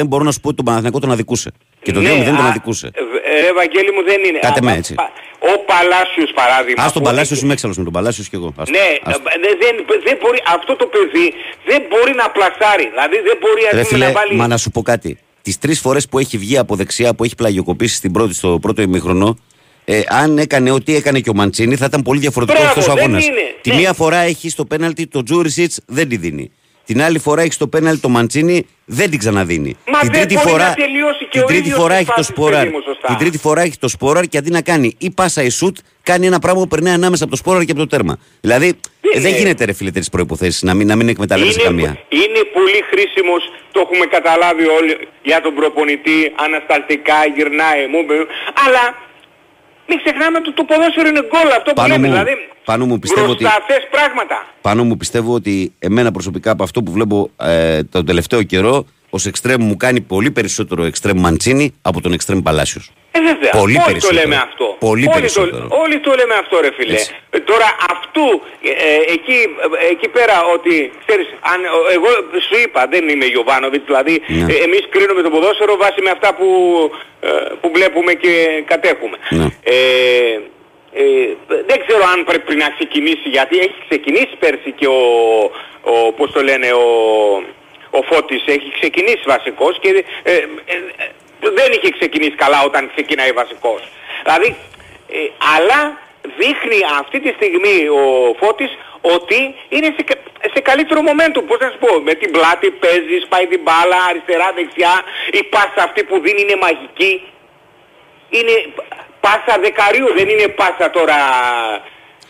2-0 0.02 0.06
μπορώ 0.08 0.24
να 0.24 0.30
σου 0.32 0.40
πω 0.40 0.46
ότι 0.48 0.56
τον 0.56 0.64
Παναθηναϊκό 0.64 0.98
τον 0.98 1.10
αδικούσε. 1.12 1.50
Και 1.82 1.92
το 1.92 2.00
2-0 2.00 2.02
ναι, 2.02 2.24
τον 2.24 2.36
α, 2.36 2.48
αδικούσε. 2.48 2.90
Ε, 3.32 3.46
ε, 3.48 3.52
Βαγγέλη 3.60 3.90
μου 3.96 4.02
δεν 4.10 4.20
είναι. 4.26 4.38
Κάτε 4.46 4.60
Α, 4.62 4.64
με 4.66 4.72
α, 4.72 4.80
έτσι. 4.80 4.92
πα- 5.00 5.12
Ο 5.52 5.52
Παλάσιος 5.70 6.30
παράδειγμα. 6.40 6.82
Α 6.84 6.86
τον 6.92 7.02
που 7.02 7.08
Παλάσιος 7.08 7.30
έχει- 7.36 7.44
είμαι 7.44 7.52
έξαλλος 7.56 7.76
με 7.80 7.84
τον 7.88 7.92
Παλάσιος 7.96 8.26
και 8.30 8.36
εγώ. 8.40 8.48
Άστο. 8.60 8.72
Ναι, 8.78 8.86
Άστο. 9.02 9.22
ε, 9.34 9.38
δεν, 9.44 9.54
δεν, 9.62 9.74
δεν 10.06 10.16
μπορεί, 10.20 10.38
αυτό 10.56 10.72
το 10.76 10.86
παιδί 10.94 11.26
δεν 11.70 11.80
μπορεί 11.90 12.12
να 12.22 12.26
πλασάρει. 12.36 12.86
Δηλαδή 12.94 13.16
δεν 13.28 13.36
μπορεί 13.42 13.62
ας 13.70 13.74
Ρε 13.78 13.82
πούμε, 13.82 13.84
φίλε, 13.92 14.06
να 14.06 14.12
βάλει... 14.18 14.34
μα 14.40 14.46
να 14.54 14.56
σου 14.62 14.70
πω 14.70 14.82
κάτι. 14.92 15.10
Τις 15.46 15.58
τρεις 15.58 15.78
φορές 15.80 16.08
που 16.08 16.18
έχει 16.18 16.36
βγει 16.38 16.56
από 16.58 16.72
δεξιά, 16.76 17.14
που 17.14 17.24
έχει 17.24 17.34
πλαγιοκοπήσει 17.34 17.94
στην 17.94 18.12
πρώτη, 18.12 18.34
στο 18.34 18.58
πρώτο 18.62 18.82
ημίχρονο, 18.82 19.38
ε, 19.84 20.00
αν 20.08 20.38
έκανε 20.38 20.70
ό,τι 20.70 20.94
έκανε 20.94 21.20
και 21.20 21.30
ο 21.30 21.34
Μαντσίνη, 21.34 21.76
θα 21.76 21.84
ήταν 21.84 22.02
πολύ 22.02 22.20
διαφορετικό 22.20 22.58
Μπράβο, 22.58 22.72
αυτός 22.78 22.92
ο 22.92 22.94
δεν 22.96 23.02
αγώνας. 23.04 23.26
είναι. 23.26 23.40
Τη 23.60 23.70
Ναι. 23.70 23.76
μία 23.76 23.92
φορά 23.92 24.16
έχει 24.16 24.50
στο 24.50 24.64
πέναλτι 24.64 25.06
το 25.06 25.22
Τζούρισιτς 25.22 25.80
δεν 25.86 26.08
τη 26.08 26.16
δίνει. 26.16 26.50
Την 26.84 27.02
άλλη 27.02 27.18
φορά 27.18 27.42
έχεις 27.42 27.56
το 27.56 27.68
πέναλ 27.68 28.00
το 28.00 28.08
Μαντσίνη, 28.08 28.66
δεν 28.84 29.10
την 29.10 29.18
ξαναδίνει. 29.18 29.76
Μα 29.86 29.98
την 29.98 30.10
δεν 30.12 30.20
τρίτη 30.20 30.34
μπορεί 30.34 30.48
φορά, 30.48 30.68
να 30.68 30.74
τελειώσει 30.74 31.24
και 31.24 31.28
την 31.30 31.42
ο 31.42 31.44
τρίτη 31.44 31.62
ίδιος 31.62 31.78
φορά 31.78 31.96
τις 31.96 32.00
έχει 32.00 32.06
το 32.06 32.12
φάσεις, 32.16 32.34
σπόραρ. 32.34 32.62
παιδί 32.62 32.74
μου, 32.74 32.82
σωστά. 32.84 33.06
Την 33.06 33.16
τρίτη 33.16 33.38
φορά 33.38 33.62
έχει 33.62 33.78
το 33.78 33.88
σπόραρ 33.88 34.24
και 34.24 34.38
αντί 34.38 34.50
να 34.50 34.62
κάνει 34.62 34.94
ή 34.98 35.10
πάσα 35.10 35.42
ή 35.42 35.48
σουτ, 35.48 35.76
κάνει 36.02 36.26
ένα 36.26 36.38
πράγμα 36.38 36.60
που 36.60 36.68
περνάει 36.68 36.94
ανάμεσα 36.94 37.22
από 37.22 37.32
το 37.32 37.38
σπόραρ 37.38 37.64
και 37.64 37.70
από 37.70 37.80
το 37.80 37.86
τέρμα. 37.86 38.18
Δηλαδή 38.40 38.68
ε, 39.14 39.20
δεν 39.20 39.30
Είναι; 39.30 39.38
γίνεται 39.38 39.64
ρε 39.64 39.72
φίλε 39.72 39.90
τέτοιες 39.90 40.08
προποθέσει 40.08 40.64
να 40.64 40.74
μην, 40.74 40.86
να 40.86 40.96
μην 40.96 41.08
εκμεταλλεύεσαι 41.08 41.60
είναι, 41.60 41.68
καμία. 41.68 41.98
είναι 42.08 42.40
πολύ 42.52 42.80
χρήσιμος, 42.90 43.42
το 43.72 43.80
έχουμε 43.84 44.06
καταλάβει 44.06 44.66
όλοι 44.66 45.08
για 45.22 45.40
τον 45.40 45.54
προπονητή, 45.54 46.32
ανασταλτικά 46.44 47.18
γυρνάει, 47.34 47.86
μου, 47.86 47.98
μου, 47.98 48.26
αλλά 48.66 48.84
μην 49.88 49.98
ξεχνάμε 50.04 50.36
ότι 50.38 50.52
το 50.54 50.64
ποδόσφαιρο 50.64 51.08
είναι 51.08 51.20
γκολ 51.30 51.50
αυτό 51.58 51.70
που 51.70 51.74
Πάνω 51.74 51.88
λέμε, 51.94 52.06
μου- 52.08 52.12
δηλαδή 52.12 52.34
πάνω 52.64 52.86
μου 52.86 52.98
πιστεύω 52.98 53.30
ότι- 53.30 53.42
μπροστά 53.44 53.64
θες 53.66 53.86
πράγματα. 53.90 54.46
Πάνω 54.60 54.84
μου 54.84 54.96
πιστεύω 54.96 55.34
ότι 55.34 55.72
εμένα 55.78 56.10
προσωπικά 56.12 56.50
από 56.50 56.62
αυτό 56.62 56.82
που 56.82 56.92
βλέπω 56.92 57.30
ε, 57.40 57.82
τον 57.82 58.06
τελευταίο 58.06 58.42
καιρό, 58.42 58.86
ως 59.10 59.26
εξτρέμ 59.26 59.62
μου 59.64 59.76
κάνει 59.76 60.00
πολύ 60.00 60.30
περισσότερο 60.30 60.84
εξτρέμ 60.84 61.18
Μαντσίνη 61.20 61.74
από 61.82 62.00
τον 62.00 62.12
εξτρέμ 62.12 62.40
Παλάσιος. 62.42 62.90
Ε, 63.16 63.20
βέβαια. 63.28 63.50
Πολύ 63.62 63.76
όλοι 63.76 63.82
περισσότερο. 63.88 64.14
το 64.14 64.20
λέμε 64.20 64.36
αυτό. 64.48 64.66
Πολύ 64.88 65.06
όλοι 65.06 65.16
περισσότερο. 65.16 65.66
Το, 65.68 65.76
όλοι 65.82 65.96
το 66.06 66.10
λέμε 66.18 66.34
αυτό 66.42 66.54
ρε 66.60 66.70
φίλε. 66.76 66.92
Έτσι. 66.92 67.14
Ε, 67.30 67.38
Τώρα 67.50 67.68
αυτού, 67.92 68.26
ε, 68.62 68.70
ε, 68.88 69.12
εκεί, 69.16 69.38
ε, 69.84 69.86
εκεί 69.94 70.08
πέρα 70.16 70.36
ότι, 70.54 70.74
ξέρεις, 71.06 71.26
αν, 71.52 71.58
ε, 71.64 71.94
εγώ 71.96 72.08
σου 72.46 72.56
είπα, 72.64 72.80
δεν 72.92 73.08
είμαι 73.08 73.24
Γιωβάνοβιτς, 73.24 73.84
δηλαδή 73.90 74.14
Ναι. 74.26 74.52
ε, 74.52 74.56
εμείς 74.66 74.82
κρίνουμε 74.92 75.22
το 75.22 75.30
ποδόσφαιρο 75.30 75.76
βάσει 75.76 76.00
με 76.06 76.10
αυτά 76.10 76.34
που, 76.34 76.46
ε, 77.20 77.28
που 77.60 77.68
βλέπουμε 77.74 78.12
και 78.22 78.62
κατέχουμε. 78.72 79.16
Ναι. 79.30 79.46
Ε, 79.64 79.74
ε, 80.94 81.04
δεν 81.68 81.78
ξέρω 81.86 82.04
αν 82.12 82.24
πρέπει 82.24 82.54
να 82.62 82.68
ξεκινήσει, 82.76 83.28
γιατί 83.36 83.58
έχει 83.58 83.78
ξεκινήσει 83.88 84.34
πέρσι 84.38 84.70
και 84.78 84.86
ο, 84.86 85.00
ο 85.82 86.12
πώς 86.16 86.32
το 86.32 86.42
λένε, 86.42 86.72
ο, 86.72 86.86
ο 87.90 88.02
Φώτης 88.02 88.42
έχει 88.46 88.72
ξεκινήσει 88.80 89.22
βασικός 89.26 89.78
και 89.80 90.04
ε, 90.22 90.32
ε, 90.32 90.34
ε, 90.64 90.76
δεν 91.58 91.72
είχε 91.72 91.90
ξεκινήσει 91.98 92.36
καλά 92.44 92.62
όταν 92.62 92.90
ξεκινάει 92.94 93.32
βασικός. 93.32 93.88
Δηλαδή, 94.24 94.56
ε, 95.08 95.18
αλλά 95.56 95.98
δείχνει 96.38 96.78
αυτή 97.00 97.20
τη 97.20 97.30
στιγμή 97.38 97.88
ο 97.88 98.34
Φώτης 98.40 98.70
ότι 99.00 99.54
είναι 99.68 99.94
σε, 99.96 100.02
κα- 100.02 100.22
σε 100.54 100.60
καλύτερο 100.60 101.00
momentum, 101.08 101.42
πώς 101.46 101.58
να 101.60 101.68
σου 101.70 101.78
πω, 101.78 102.00
με 102.00 102.14
την 102.14 102.30
πλάτη 102.30 102.70
παίζει, 102.70 103.18
σπάει 103.24 103.46
την 103.46 103.60
μπάλα, 103.62 103.96
αριστερά, 104.08 104.52
δεξιά, 104.52 104.94
η 105.32 105.42
πάσα 105.44 105.82
αυτή 105.88 106.04
που 106.04 106.20
δίνει 106.20 106.40
είναι 106.40 106.56
μαγική, 106.60 107.12
είναι 108.30 108.54
πάσα 109.20 109.58
δεκαρίου, 109.60 110.12
δεν 110.16 110.28
είναι 110.28 110.48
πάσα 110.48 110.90
τώρα 110.90 111.16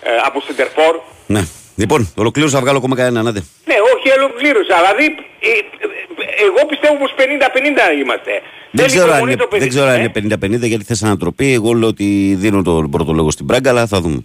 ε, 0.02 0.16
από 0.24 0.40
σεντερφόρ. 0.40 1.00
Ναι. 1.26 1.40
Λοιπόν, 1.82 2.00
ολοκλήρωσα, 2.16 2.60
βγάλω 2.60 2.78
ακόμα 2.78 2.96
κανένα, 2.96 3.28
άντε. 3.30 3.42
Ναι, 3.70 3.74
όχι 3.94 4.06
ολοκλήρωσα. 4.18 4.74
Δηλαδή, 4.82 5.04
ε, 5.40 5.48
ε, 5.48 6.44
εγώ 6.46 6.60
πιστεύω 6.68 6.94
πως 7.02 7.10
50-50 7.16 8.00
είμαστε. 8.02 8.32
Δεν 8.70 8.86
ξέρω, 8.86 9.04
αν 9.04 9.08
υπομονή 9.10 9.32
είναι, 9.32 9.40
το 9.42 9.46
παιδί, 9.46 9.60
δεν 9.62 9.68
ξέρω 9.68 9.86
αν 9.86 9.94
ε; 9.94 10.10
είναι 10.14 10.36
50-50 10.64 10.68
γιατί 10.72 10.84
θες 10.84 11.02
ανατροπή. 11.02 11.52
Εγώ 11.52 11.72
λέω 11.72 11.88
ότι 11.88 12.34
δίνω 12.42 12.62
τον 12.62 12.90
πρώτο 12.90 13.12
λόγο 13.12 13.30
στην 13.30 13.44
Μπράγκα, 13.44 13.70
αλλά 13.70 13.86
θα 13.86 14.00
δούμε. 14.00 14.20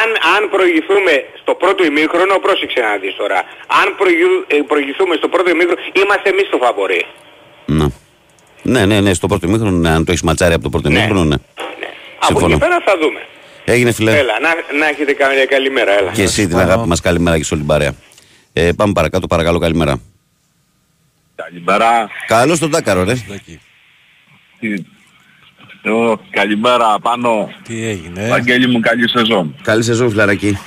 Αν, 0.00 0.08
αν 0.36 0.42
προηγηθούμε 0.50 1.12
στο 1.42 1.54
πρώτο 1.54 1.84
ημίχρονο, 1.84 2.34
πρόσεξε 2.38 2.80
να 2.80 2.96
δεις 3.02 3.14
τώρα. 3.16 3.38
Αν 3.82 3.86
προηγου- 4.00 4.44
ε, 4.46 4.56
προηγηθούμε 4.70 5.14
στο 5.20 5.28
πρώτο 5.28 5.48
ημίχρονο, 5.50 5.80
είμαστε 6.02 6.28
εμείς 6.28 6.46
το 6.50 6.58
φαβορή. 6.64 7.02
Ναι. 7.66 7.86
Ναι, 8.62 8.84
ναι, 8.86 9.00
ναι, 9.00 9.14
στο 9.14 9.26
πρώτο 9.26 9.46
ημίχρονο, 9.46 9.76
ναι, 9.76 9.88
αν 9.90 10.04
το 10.04 10.10
έχεις 10.12 10.22
ματσάρει 10.22 10.54
από 10.54 10.62
το 10.62 10.68
πρώτο 10.68 10.88
Ναι. 10.88 10.98
ημίχρονο, 10.98 11.24
ναι. 11.24 11.36
Ναι. 11.80 11.88
Από 12.18 12.26
Συμφωνώ. 12.26 12.54
εκεί 12.54 12.58
πέρα 12.64 12.78
θα 12.84 12.94
δούμε. 13.02 13.20
Έγινε 13.68 13.92
φιλέ. 13.92 14.10
Έλα, 14.18 14.32
να, 14.40 14.78
να 14.78 14.86
έχετε 14.88 15.12
καλή, 15.12 15.46
καλή 15.46 15.70
μέρα, 15.70 15.92
έλα. 15.92 16.10
Και 16.12 16.22
εσύ 16.22 16.46
την 16.46 16.56
Πάνω. 16.56 16.70
αγάπη 16.72 16.88
μας, 16.88 17.00
καλημέρα 17.00 17.36
και 17.36 17.44
σε 17.44 17.54
όλη 17.54 17.62
την 17.62 17.72
παρέα. 17.72 17.92
Ε, 18.52 18.72
πάμε 18.72 18.92
παρακάτω, 18.92 19.26
παρακαλώ, 19.26 19.58
καλημέρα. 19.58 20.00
Καλημέρα. 21.34 22.08
Καλώς 22.26 22.58
τον 22.58 22.70
Τάκαρο, 22.70 23.04
ρε. 23.04 23.12
Εκεί. 23.12 23.60
Τι- 24.60 24.84
Ω, 25.90 26.20
καλημέρα 26.30 26.98
πάνω. 27.02 27.50
Τι 27.62 27.86
έγινε; 27.86 28.28
Βαγγέλη 28.28 28.66
μου 28.68 28.80
καλή 28.80 29.08
σεζόν. 29.08 29.54
Καλή 29.62 29.82
σεζόν, 29.82 30.10
φιλαράκι. 30.10 30.58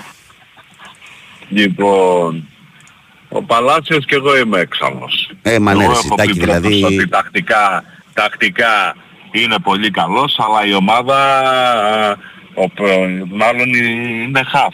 Λοιπόν, 1.49 2.47
ο 3.29 3.43
Παλάτσιος 3.43 4.05
και 4.05 4.15
εγώ 4.15 4.37
είμαι 4.37 4.59
έξαλλος. 4.59 5.31
Ε, 5.41 5.59
μα 5.59 5.73
ναι, 5.73 5.83
Εγώ 5.83 5.91
ρε, 5.91 5.97
έχω 5.97 6.01
Σιτάκη, 6.09 6.31
πει 6.33 6.39
δηλαδή- 6.39 6.79
πρώτος 6.79 6.95
ότι 6.97 7.07
τακτικά, 7.07 7.83
τακτικά 8.13 8.95
είναι 9.31 9.55
πολύ 9.63 9.91
καλός, 9.91 10.35
αλλά 10.39 10.65
η 10.65 10.73
ομάδα 10.73 11.17
ο, 12.53 12.69
προ- 12.69 13.25
μάλλον 13.27 13.73
είναι 13.73 14.41
half. 14.53 14.73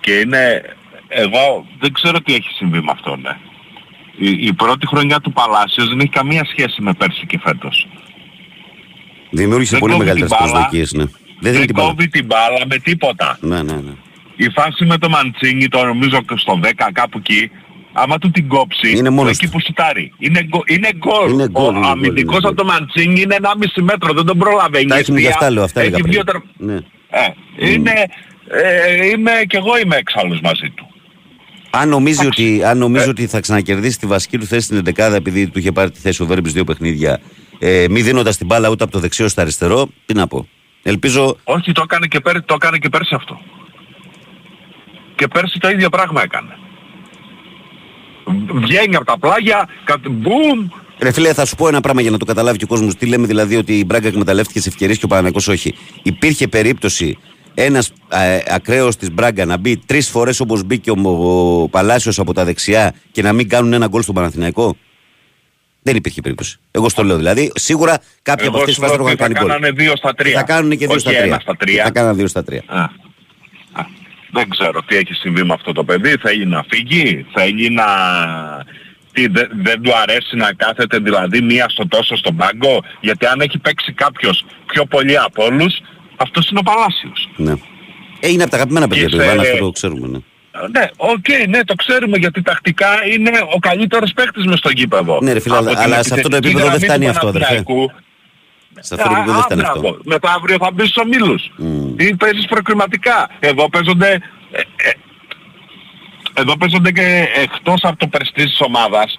Και 0.00 0.12
είναι, 0.12 0.62
εγώ 1.08 1.66
δεν 1.80 1.92
ξέρω 1.92 2.20
τι 2.20 2.34
έχει 2.34 2.48
συμβεί 2.56 2.78
με 2.80 2.90
αυτό, 2.92 3.16
ναι. 3.16 3.36
Η, 4.16 4.46
η 4.46 4.52
πρώτη 4.52 4.86
χρονιά 4.86 5.20
του 5.20 5.32
Παλάσιος 5.32 5.88
δεν 5.88 6.00
έχει 6.00 6.08
καμία 6.08 6.44
σχέση 6.44 6.82
με 6.82 6.92
πέρσι 6.92 7.26
και 7.26 7.38
φέτος. 7.44 7.88
Δημιούργησε 9.30 9.70
Δεν 9.70 9.80
πολύ 9.80 9.92
κόβει 9.92 10.04
μεγαλύτερες 10.04 10.36
την 10.36 10.46
μπάλα. 10.46 10.52
προσδοκίες, 10.52 10.92
ναι. 10.92 11.04
Δεν 11.04 11.52
δίνει 11.52 11.56
Δεν 11.56 11.66
την 11.66 11.74
μπάλα. 11.74 11.88
κόβει 11.88 12.08
την 12.08 12.24
μπάλα 12.26 12.66
με 12.66 12.78
τίποτα. 12.78 13.38
Ναι, 13.40 13.62
ναι, 13.62 13.72
ναι. 13.72 13.92
Η 14.36 14.50
φάση 14.50 14.84
με 14.84 14.98
το 14.98 15.08
Μαντσίνι, 15.08 15.68
το 15.68 15.84
νομίζω 15.84 16.22
και 16.22 16.34
στο 16.36 16.60
10 16.62 16.70
κάπου 16.92 17.18
εκεί, 17.18 17.50
άμα 17.92 18.18
του 18.18 18.30
την 18.30 18.48
κόψει, 18.48 18.96
Είναι 18.96 19.10
μόνος 19.10 19.30
εκεί 19.32 19.44
του. 19.46 19.50
που 19.52 19.60
σουτάρει. 19.60 20.12
Είναι, 20.18 20.42
γκο- 20.42 20.62
είναι 20.66 20.88
γκολ. 20.96 21.30
Είναι 21.32 21.48
γκολ, 21.48 21.68
είναι 21.68 21.78
Ο 21.78 21.80
γκολ, 21.80 21.90
αμυντικός 21.90 22.38
είναι 22.38 22.46
από 22.48 22.56
το 22.56 22.64
Μαντσίνι 22.64 23.20
είναι 23.20 23.34
1,5 23.40 23.82
μέτρο, 23.82 24.12
δεν 24.12 24.24
τον 24.24 24.38
προλαβαίνει. 24.38 24.84
Τα 24.86 24.94
έχεις 24.94 25.08
μου 25.10 25.16
γι' 25.16 25.22
Εστία, 25.26 25.38
αυτά 25.40 25.50
λέω, 25.50 25.64
αυτά 25.64 25.80
έχει 25.80 25.88
έλεγα 25.88 26.02
πριν. 26.02 26.14
δύο 26.14 26.24
τερ- 26.24 26.42
Ναι. 26.56 26.74
Ε, 27.10 27.72
είναι, 27.72 27.92
ε, 28.48 29.06
είμαι, 29.06 29.30
και 29.46 29.56
εγώ 29.56 29.78
είμαι 29.78 29.96
έξαλλος 29.96 30.40
μαζί 30.40 30.70
του. 30.74 30.86
Αν 31.70 31.88
νομίζει, 31.88 32.26
ότι, 32.26 32.64
αν 32.64 32.76
Ε. 32.76 32.80
νομίζει 32.80 33.08
ότι 33.08 33.26
θα 33.26 33.40
ξανακερδίσει 33.40 33.98
τη 33.98 34.06
βασική 34.06 34.38
του 34.38 34.46
θέση 34.46 34.64
στην 34.66 34.76
11 34.76 35.14
επειδή 35.14 35.46
του 35.48 35.58
είχε 35.58 35.72
πάρει 35.72 35.90
τη 35.90 36.00
θέση 36.00 36.22
ο 36.22 36.26
Βέρμπης 36.26 36.52
δύο 36.52 36.64
παιχνίδια, 36.64 37.20
ε, 37.58 37.86
μη 37.90 38.00
δίνοντας 38.02 38.36
την 38.36 38.46
μπάλα 38.46 38.68
ούτε 38.68 38.84
από 38.84 38.92
το 38.92 38.98
δεξιό 38.98 39.28
στο 39.28 39.40
αριστερό, 39.40 39.88
τι 40.06 40.14
να 40.14 40.26
πω. 40.26 40.46
Ελπίζω. 40.82 41.36
Όχι, 41.44 41.72
το 41.72 41.82
έκανε 41.84 42.06
και, 42.06 42.20
πέρ, 42.20 42.44
το 42.44 42.54
έκανε 42.54 42.78
και 42.78 42.88
πέρσι 42.88 43.14
αυτό. 43.14 43.40
Και 45.14 45.28
πέρσι 45.28 45.58
το 45.58 45.68
ίδιο 45.68 45.88
πράγμα 45.88 46.22
έκανε. 46.22 46.56
Βγαίνει 48.54 48.96
από 48.96 49.04
τα 49.04 49.18
πλάγια, 49.18 49.68
κατ- 49.84 50.08
μπουμ, 50.08 50.68
Ρε 50.98 51.12
φίλε, 51.12 51.32
θα 51.32 51.44
σου 51.44 51.56
πω 51.56 51.68
ένα 51.68 51.80
πράγμα 51.80 52.00
για 52.00 52.10
να 52.10 52.18
το 52.18 52.24
καταλάβει 52.24 52.58
και 52.58 52.64
ο 52.64 52.66
κόσμος. 52.66 52.94
Τι 52.94 53.06
λέμε 53.06 53.26
δηλαδή 53.26 53.56
ότι 53.56 53.78
η 53.78 53.84
Μπράγκα 53.86 54.08
εκμεταλλεύτηκε 54.08 54.60
τι 54.60 54.68
ευκαιρίες 54.68 54.98
και 54.98 55.04
ο 55.04 55.08
Παναγιακός 55.08 55.48
όχι. 55.48 55.74
Υπήρχε 56.02 56.48
περίπτωση 56.48 57.18
ένας 57.54 57.92
ακραίος 58.48 58.96
της 58.96 59.10
Μπράγκα 59.12 59.44
να 59.44 59.56
μπει 59.56 59.76
τρεις 59.76 60.08
φορές 60.08 60.40
όπως 60.40 60.62
μπήκε 60.62 60.90
ο, 60.90 60.94
ο 61.62 61.68
Παλάσιος 61.68 62.18
από 62.18 62.32
τα 62.34 62.44
δεξιά 62.44 62.94
και 63.12 63.22
να 63.22 63.32
μην 63.32 63.48
κάνουν 63.48 63.72
ένα 63.72 63.86
γκολ 63.86 64.02
στον 64.02 64.14
Παναθηναϊκό; 64.14 64.76
Δεν 65.82 65.96
υπήρχε 65.96 66.20
περίπτωση. 66.20 66.58
Εγώ 66.70 66.88
στο 66.88 67.02
λέω 67.04 67.16
δηλαδή. 67.16 67.52
Σίγουρα 67.54 67.98
κάποια 68.22 68.48
από 68.48 68.56
Εγώ 68.56 68.64
αυτές 68.64 68.64
τις 68.64 68.74
σου 68.74 68.80
φάσεις 68.80 68.96
λέω 68.96 69.04
δεν 69.06 69.14
ότι 69.14 69.22
έχουν 69.22 69.34
θα 69.34 69.40
κάνει 69.40 69.46
γκολ. 69.46 69.48
κάνανε 69.60 69.82
δύο 69.84 69.96
στα 69.96 70.14
τρία. 70.14 70.38
Θα 70.38 70.42
κάνουν 70.42 70.70
και 70.70 70.76
δύο 70.76 70.90
Όχι 70.90 70.98
στα 71.00 71.10
ένα 71.10 71.20
τρία. 71.22 71.38
στα 71.40 71.56
τρία. 71.56 71.84
Θα 71.84 71.90
κάνουν 71.90 72.16
δύο 72.16 72.26
στα 72.26 72.44
τρία. 72.44 72.62
Α, 74.32 74.40
α, 74.40 74.42
δεν 74.42 74.48
ξέρω 74.48 74.82
τι 74.86 74.96
έχει 74.96 75.12
συμβεί 75.14 75.42
με 75.44 75.52
αυτό 75.54 75.72
το 75.72 75.84
παιδί. 75.84 76.16
Θέλει 76.20 76.46
να 76.46 76.64
φύγει, 76.70 77.26
θέλει 77.34 77.70
να... 77.70 77.84
Τι, 79.12 79.26
δε- 79.26 79.46
δεν 79.62 79.82
του 79.82 79.90
αρέσει 80.02 80.36
να 80.36 80.52
κάθεται 80.52 80.98
δηλαδή 80.98 81.40
μία 81.42 81.68
στο 81.68 81.88
τόσο 81.88 82.16
στον 82.16 82.36
πάγκο; 82.36 82.80
Γιατί 83.00 83.26
αν 83.26 83.40
έχει 83.40 83.58
παίξει 83.58 83.92
κάποιος 83.92 84.44
πιο 84.66 84.84
πολύ 84.84 85.18
από 85.18 85.44
όλους, 85.44 85.80
αυτός 86.16 86.48
είναι 86.50 86.58
ο 86.58 86.62
Παλάσιος. 86.62 87.28
Ναι. 87.36 87.52
Ε, 88.20 88.28
είναι 88.30 88.42
από 88.42 88.50
τα 88.50 88.56
αγαπημένα 88.56 88.88
παιδιά 88.88 89.08
του 89.08 89.16
σε- 89.16 89.24
Ιβάν, 89.24 89.40
αυτό 89.40 89.56
το 89.58 89.70
ξέρουμε. 89.70 90.06
Ναι. 90.06 90.18
Ναι, 90.80 90.86
οκ, 90.96 91.48
ναι, 91.48 91.64
το 91.64 91.74
ξέρουμε 91.74 92.16
γιατί 92.18 92.42
τακτικά 92.42 92.88
είναι 93.12 93.30
ο 93.54 93.58
καλύτερος 93.58 94.12
παίκτης 94.12 94.44
μες 94.44 94.58
στο 94.58 94.70
γήπεδο. 94.70 95.18
Ναι, 95.22 95.32
ρε 95.32 95.40
φίλε, 95.40 95.54
Από 95.56 95.64
αλλά- 95.64 95.74
την 95.74 95.82
αλλά 95.92 96.02
σε 96.02 96.14
αυτό 96.14 96.28
το 96.28 96.36
επιθετική 96.36 96.48
επίπεδο 96.48 96.78
δεν 96.78 96.78
γραμμή 96.78 96.84
φτάνει 96.84 97.04
του 97.04 97.10
αυτό, 97.10 97.26
αδερφέ. 97.26 97.64
Παναθηναϊκού, 98.88 98.88
Σε 98.88 98.94
αυτό 98.94 99.08
το 99.08 99.14
επίπεδο 99.14 99.32
δεν 99.32 99.42
φτάνει 99.42 99.62
Α, 99.62 99.64
αυτό. 99.66 99.80
μπράβο. 99.80 99.98
Μετά 100.04 100.32
αύριο 100.36 100.56
θα 100.60 100.70
μπει 100.74 100.82
στους 100.86 100.96
ομίλους. 101.04 101.50
Μμ. 101.56 101.94
Ή 101.98 102.14
παίζεις 102.16 102.46
προκριματικά; 102.46 103.30
Εδώ 103.40 103.68
παίζονται... 103.68 104.10
ε, 104.50 104.60
ε, 104.60 104.92
εδώ 106.34 106.56
παίζονται 106.56 106.90
και 106.92 107.24
εκτός 107.42 107.80
από 107.82 107.96
το 107.96 108.06
περιστής 108.06 108.44
της 108.44 108.60
ομάδας, 108.60 109.18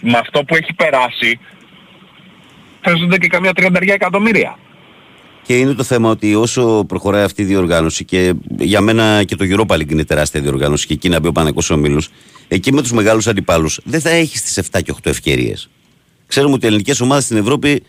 με 0.00 0.18
αυτό 0.18 0.44
που 0.44 0.54
έχει 0.56 0.72
περάσει, 0.72 1.38
παίζονται 2.82 3.18
και 3.18 3.26
καμιά 3.26 3.52
τριανταριά 3.52 3.94
εκατομμύρια. 3.94 4.58
Και 5.42 5.58
είναι 5.58 5.74
το 5.74 5.82
θέμα 5.82 6.10
ότι 6.10 6.34
όσο 6.34 6.84
προχωράει 6.88 7.22
αυτή 7.22 7.42
η 7.42 7.44
διοργάνωση 7.44 8.04
και 8.04 8.32
για 8.58 8.80
μένα 8.80 9.22
και 9.24 9.36
το 9.36 9.44
Europa 9.48 9.74
League 9.74 9.90
είναι 9.90 10.04
τεράστια 10.04 10.40
διοργάνωση 10.40 10.86
και 10.86 10.92
εκεί 10.92 11.08
να 11.08 11.20
μπει 11.20 11.28
ο 11.28 11.32
Πανεκός 11.32 11.70
Ομίλους, 11.70 12.08
εκεί 12.48 12.72
με 12.72 12.82
τους 12.82 12.92
μεγάλους 12.92 13.26
αντιπάλους 13.26 13.80
δεν 13.84 14.00
θα 14.00 14.10
έχεις 14.10 14.42
τις 14.42 14.58
7 14.72 14.82
και 14.82 14.92
8 14.92 15.10
ευκαιρίες. 15.10 15.68
Ξέρουμε 16.26 16.54
ότι 16.54 16.64
οι 16.64 16.68
ελληνικές 16.68 17.00
ομάδες 17.00 17.24
στην 17.24 17.36
Ευρώπη 17.36 17.70
ε, 17.70 17.80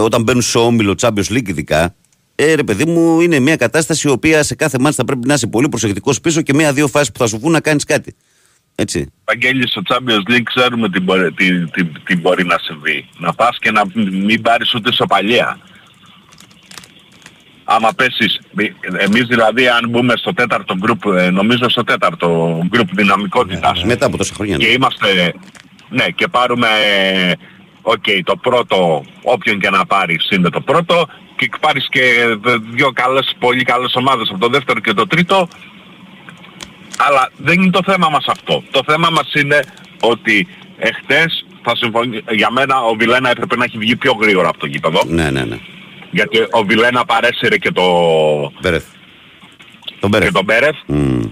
όταν 0.00 0.22
μπαίνουν 0.22 0.42
σε 0.42 0.58
όμιλο 0.58 0.94
Champions 1.00 1.30
League 1.30 1.48
ειδικά, 1.48 1.94
ε, 2.34 2.54
ρε 2.54 2.64
παιδί 2.64 2.84
μου, 2.84 3.20
είναι 3.20 3.38
μια 3.38 3.56
κατάσταση 3.56 4.08
η 4.08 4.10
οποία 4.10 4.42
σε 4.42 4.54
κάθε 4.54 4.78
μάτς 4.78 4.96
θα 4.96 5.04
πρέπει 5.04 5.26
να 5.26 5.34
είσαι 5.34 5.46
πολύ 5.46 5.68
προσεκτικός 5.68 6.20
πίσω 6.20 6.40
και 6.42 6.54
μία-δύο 6.54 6.88
φάσεις 6.88 7.12
που 7.12 7.18
θα 7.18 7.26
σου 7.26 7.38
βγουν 7.38 7.52
να 7.52 7.60
κάνεις 7.60 7.84
κάτι. 7.84 8.14
Έτσι. 8.74 9.06
Βαγγέλη, 9.24 9.68
στο 9.68 9.82
Champions 9.88 10.30
League 10.32 10.42
ξέρουμε 10.54 10.90
τι 10.90 11.00
μπορεί, 11.00 11.32
τι, 11.32 11.66
τι, 11.66 11.84
τι 11.84 12.16
μπορεί 12.16 12.44
να 12.44 12.58
συμβεί. 12.58 13.08
Να 13.18 13.32
πας 13.32 13.58
και 13.60 13.70
να 13.70 13.82
μην 14.26 14.42
πάρεις 14.42 14.74
ούτε 14.74 14.92
ισοπαλία. 14.92 15.58
άμα 17.64 17.92
πέσεις, 17.92 18.40
εμείς 18.98 19.26
δηλαδή 19.26 19.68
αν 19.68 19.88
μπούμε 19.88 20.14
στο 20.16 20.32
τέταρτο 20.34 20.76
γκρουπ, 20.76 21.04
ε, 21.06 21.30
νομίζω 21.30 21.68
στο 21.68 21.84
τέταρτο 21.84 22.60
γκρουπ 22.68 22.94
δυναμικότητας 22.94 23.84
Μετά 23.84 24.06
από 24.06 24.16
τόσα 24.16 24.34
χρόνια. 24.34 24.56
και 24.56 24.66
ναι. 24.66 24.72
είμαστε, 24.72 25.34
ναι, 25.88 26.04
και 26.14 26.28
πάρουμε, 26.28 26.68
ε, 27.84 27.90
οκ, 27.90 28.24
το 28.24 28.36
πρώτο, 28.36 29.04
όποιον 29.22 29.60
και 29.60 29.70
να 29.70 29.86
πάρεις 29.86 30.28
είναι 30.30 30.48
το 30.50 30.60
πρώτο 30.60 31.06
και 31.36 31.50
πάρεις 31.60 31.88
και 31.90 32.00
δύο 32.70 32.92
καλές, 32.92 33.34
πολύ 33.38 33.62
καλές 33.64 33.94
ομάδες 33.94 34.28
από 34.30 34.38
το 34.38 34.48
δεύτερο 34.48 34.80
και 34.80 34.92
το 34.92 35.06
τρίτο, 35.06 35.48
αλλά 36.96 37.30
δεν 37.36 37.60
είναι 37.62 37.70
το 37.70 37.80
θέμα 37.84 38.08
μας 38.08 38.24
αυτό. 38.26 38.62
Το 38.70 38.80
θέμα 38.86 39.10
μας 39.10 39.32
είναι 39.34 39.60
ότι 40.00 40.48
εχθές 40.78 41.44
θα 41.62 41.76
συμφωνήσω, 41.76 42.22
για 42.30 42.50
μένα 42.50 42.80
ο 42.80 42.94
Βιλένα 42.94 43.30
έπρεπε 43.30 43.56
να 43.56 43.64
έχει 43.64 43.78
βγει 43.78 43.96
πιο 43.96 44.12
γρήγορα 44.20 44.48
από 44.48 44.58
το 44.58 44.66
γήπεδο, 44.66 45.00
Ναι, 45.06 45.30
ναι, 45.30 45.44
ναι. 45.44 45.58
γιατί 46.10 46.38
ο 46.50 46.64
Βιλένα 46.64 47.04
παρέσυρε 47.04 47.56
και 47.56 47.70
το, 47.72 47.82
Μπέρεθ. 48.60 48.84
Τον 50.00 50.10
και 50.10 50.18
Μπέρεθ. 50.18 50.32
τον 50.32 50.44
Μπέρεθ. 50.44 50.76
Μμ. 50.86 51.22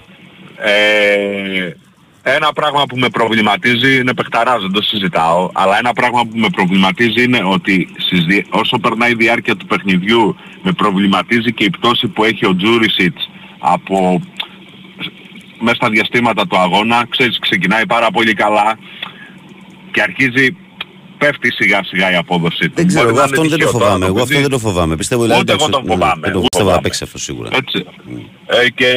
Ε, 0.57 1.77
ένα 2.23 2.53
πράγμα 2.53 2.85
που 2.87 2.97
με 2.99 3.09
προβληματίζει 3.09 3.99
είναι 3.99 4.15
παιχταράς, 4.15 4.61
δεν 4.61 4.73
το 4.73 4.83
συζητάω, 4.83 5.51
αλλά 5.53 5.79
ένα 5.79 5.93
πράγμα 5.93 6.23
που 6.27 6.39
με 6.39 6.49
προβληματίζει 6.53 7.23
είναι 7.23 7.43
ότι 7.45 7.89
στις 7.99 8.25
δι- 8.25 8.47
όσο 8.51 8.79
περνάει 8.79 9.11
η 9.11 9.15
διάρκεια 9.15 9.57
του 9.57 9.67
παιχνιδιού 9.67 10.37
με 10.63 10.73
προβληματίζει 10.73 11.53
και 11.53 11.65
η 11.65 11.71
πτώση 11.71 12.09
που 12.09 12.25
έχει 12.25 12.47
ο 12.47 12.57
Τζούρισιτς 12.57 13.31
από 13.59 14.21
μέσα 15.61 15.75
στα 15.75 15.91
διαστήματα 15.91 16.47
του 16.47 16.59
αγώνα, 16.59 17.07
ξέρεις, 17.09 17.39
ξεκινάει 17.39 17.87
πάρα 17.87 18.11
πολύ 18.11 18.35
καλά 18.35 18.79
και 19.91 20.03
αρχίζει, 20.03 20.57
πέφτει 21.23 21.49
σιγά 21.53 21.81
σιγά 21.91 22.07
η 22.13 22.15
απόδοσή 22.15 22.67
του. 22.69 22.73
Δεν 22.75 22.87
ξέρω, 22.87 23.03
Μπορεί 23.05 23.17
εγώ 23.17 23.27
να 23.27 23.27
είναι 23.27 23.35
αυτόν 23.37 23.49
δεν 23.49 23.51
το 23.51 23.57
τυχαίο 23.57 23.73
τώρα 23.73 23.85
φοβάμαι. 23.85 24.07
Εγώ 24.07 24.15
αυτόν 24.23 24.29
παιδί. 24.29 24.41
δεν 24.41 24.51
το 24.51 24.59
φοβάμαι. 24.67 24.95
Πιστεύω 25.03 25.23
δηλαδή. 25.23 25.41
Ούτε 25.41 25.53
εγώ 25.53 25.65
εντάξει, 25.65 25.81
τον 25.87 25.89
ναι, 25.89 25.93
φοβάμαι, 25.95 26.21
Δεν 26.27 26.33
το 26.33 26.39
ούτε 26.39 26.49
πιστεύω 26.49 26.69
να 26.69 26.75
φοβάμαι. 26.75 26.83
παίξει 26.83 27.03
αυτό 27.07 27.19
σίγουρα. 27.27 27.49
Έτσι. 27.61 27.79
Ε, 28.47 28.69
και 28.79 28.89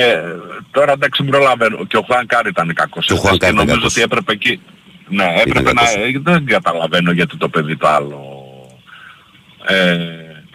τώρα 0.71 0.91
εντάξει 0.97 1.23
προλαβαίνω. 1.23 1.75
Και 1.89 1.97
ο 1.97 2.03
Χουάν 2.07 2.25
Κάρ 2.25 2.45
ήταν 2.47 2.73
κακός. 2.73 3.05
Και 3.05 3.13
ο 3.13 3.15
Χουάν 3.15 3.33
εχθές 3.33 3.39
Κάρ 3.43 3.53
ήταν 3.53 3.65
νομίζω 3.65 3.79
κακός. 3.81 3.93
ότι 3.95 4.01
έπρεπε 4.07 4.31
εκεί... 4.31 4.53
Ναι, 5.17 5.27
έπρεπε 5.45 5.73
να... 5.73 5.81
κακός. 5.81 5.95
ε, 5.95 6.19
Δεν 6.29 6.45
καταλαβαίνω 6.45 7.12
γιατί 7.12 7.38
το 7.38 7.47
παιδί 7.49 7.75
το 7.77 7.88
άλλο... 7.88 8.19
Ε, 9.67 9.97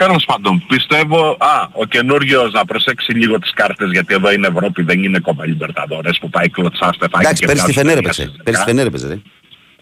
Τέλος 0.04 0.24
πάντων, 0.24 0.64
πιστεύω, 0.68 1.36
α, 1.38 1.68
ο 1.72 1.84
καινούριος 1.84 2.52
να 2.52 2.64
προσέξει 2.64 3.12
λίγο 3.12 3.38
τις 3.38 3.52
κάρτες 3.54 3.90
γιατί 3.90 4.14
εδώ 4.14 4.32
είναι 4.32 4.46
Ευρώπη, 4.46 4.82
δεν 4.82 5.02
είναι 5.04 5.18
κόμμα 5.18 5.46
Λιμπερταδόρες 5.46 6.18
που 6.20 6.30
πάει 6.30 6.48
κλωτσά 6.48 6.92
στεφάκι 6.94 7.24
Εντάξει, 7.24 7.40
και 7.40 7.46
πέρυσι 7.46 7.64
στη 7.64 7.72
βγάζει 7.72 7.88
Φενέρ 7.88 8.02
μια 8.02 8.10
έπαιζε. 8.12 8.22
στις 8.22 8.42
Πέρυσι 8.44 8.62
στη 8.62 8.64
δεκά. 8.64 8.64
Φενέρ 8.64 8.86
έπαιζε. 8.86 9.22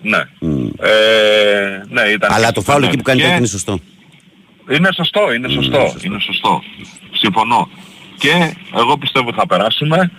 Ρε. 0.03 0.09
Ναι. 0.11 0.19
Μμ. 0.39 0.67
Ε, 0.81 1.83
ναι, 1.89 2.01
ήταν 2.03 2.33
Αλλά 2.33 2.47
και 2.47 2.53
το 2.53 2.61
στη 2.61 2.71
φάουλ 2.71 2.81
Φενέρ. 2.81 2.89
εκεί 2.89 2.97
που 2.97 3.03
κάνει 3.03 3.21
Και- 3.21 3.27
κάτι 3.27 3.39
είναι 3.39 3.47
σωστό. 3.47 3.79
είναι 4.71 4.89
σωστό, 4.95 5.33
είναι 5.33 5.49
σωστό, 5.49 5.81
σωστό. 5.81 5.99
είναι 6.03 6.19
σωστό. 6.21 6.63
Συμφωνώ. 7.13 7.69
Και 8.19 8.55
εγώ 8.77 8.99
πιστεύω 8.99 9.33
θα 9.33 9.47
περάσουμε. 9.47 10.11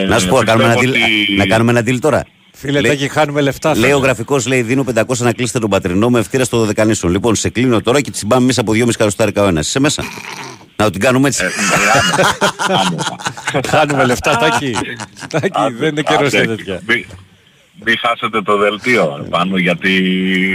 Ε, 0.00 0.04
Να 0.04 0.18
σου 0.18 0.28
πω, 0.28 0.38
να 0.38 0.44
κάνουμε 0.44 0.64
ένα 0.64 0.74
πιστεύω 0.74 1.04
deal- 1.06 1.22
ότι- 1.24 1.36
να 1.36 1.46
κάνουμε 1.46 1.70
ένα 1.70 1.80
deal 1.80 1.98
τώρα. 2.00 2.26
Φίλε, 2.52 2.80
Λέει- 2.80 2.90
Τάκη, 2.90 3.08
χάνουμε 3.08 3.40
λεφτά. 3.40 3.70
Λέει 3.76 3.82
ο 3.82 3.86
φέτος. 3.86 4.02
γραφικό, 4.02 4.40
λέει: 4.46 4.62
Δίνω 4.62 4.84
500 4.84 5.24
να 5.24 5.32
κλείσετε 5.32 5.58
τον 5.58 5.70
πατρινό 5.70 6.10
με 6.10 6.18
ευτήρα 6.18 6.44
στο 6.44 6.64
δεκανήσιο. 6.64 7.08
Λοιπόν, 7.08 7.34
σε 7.34 7.48
κλείνω 7.48 7.80
τώρα 7.80 8.00
και 8.00 8.10
τσιμπάμε 8.10 8.46
μέσα 8.46 8.60
από 8.60 8.72
2,5 8.72 8.96
καροστάρικα 8.96 9.42
ο 9.42 9.46
ένα. 9.46 9.60
Είσαι 9.60 9.80
μέσα. 9.80 10.02
Να 10.76 10.90
την 10.90 11.00
κάνουμε 11.00 11.28
έτσι. 11.28 11.44
Ε, 11.44 11.48
μιλάμε. 11.70 12.80
Άνετα. 12.80 13.16
Χάνουμε 13.68 14.04
λεφτά, 14.04 14.36
Τάκη. 14.36 14.76
Τάκη, 15.28 15.48
Άντε, 15.52 15.76
δεν 15.78 15.88
είναι 15.88 16.02
καιρός 16.02 16.30
για 16.30 16.40
άντε. 16.42 16.54
τέτοια. 16.54 16.80
Μη- 17.84 17.88
Μην 17.88 17.98
χάσετε 18.00 18.42
το 18.42 18.56
δελτίο 18.56 19.26
πάνω 19.30 19.56
γιατί... 19.56 19.92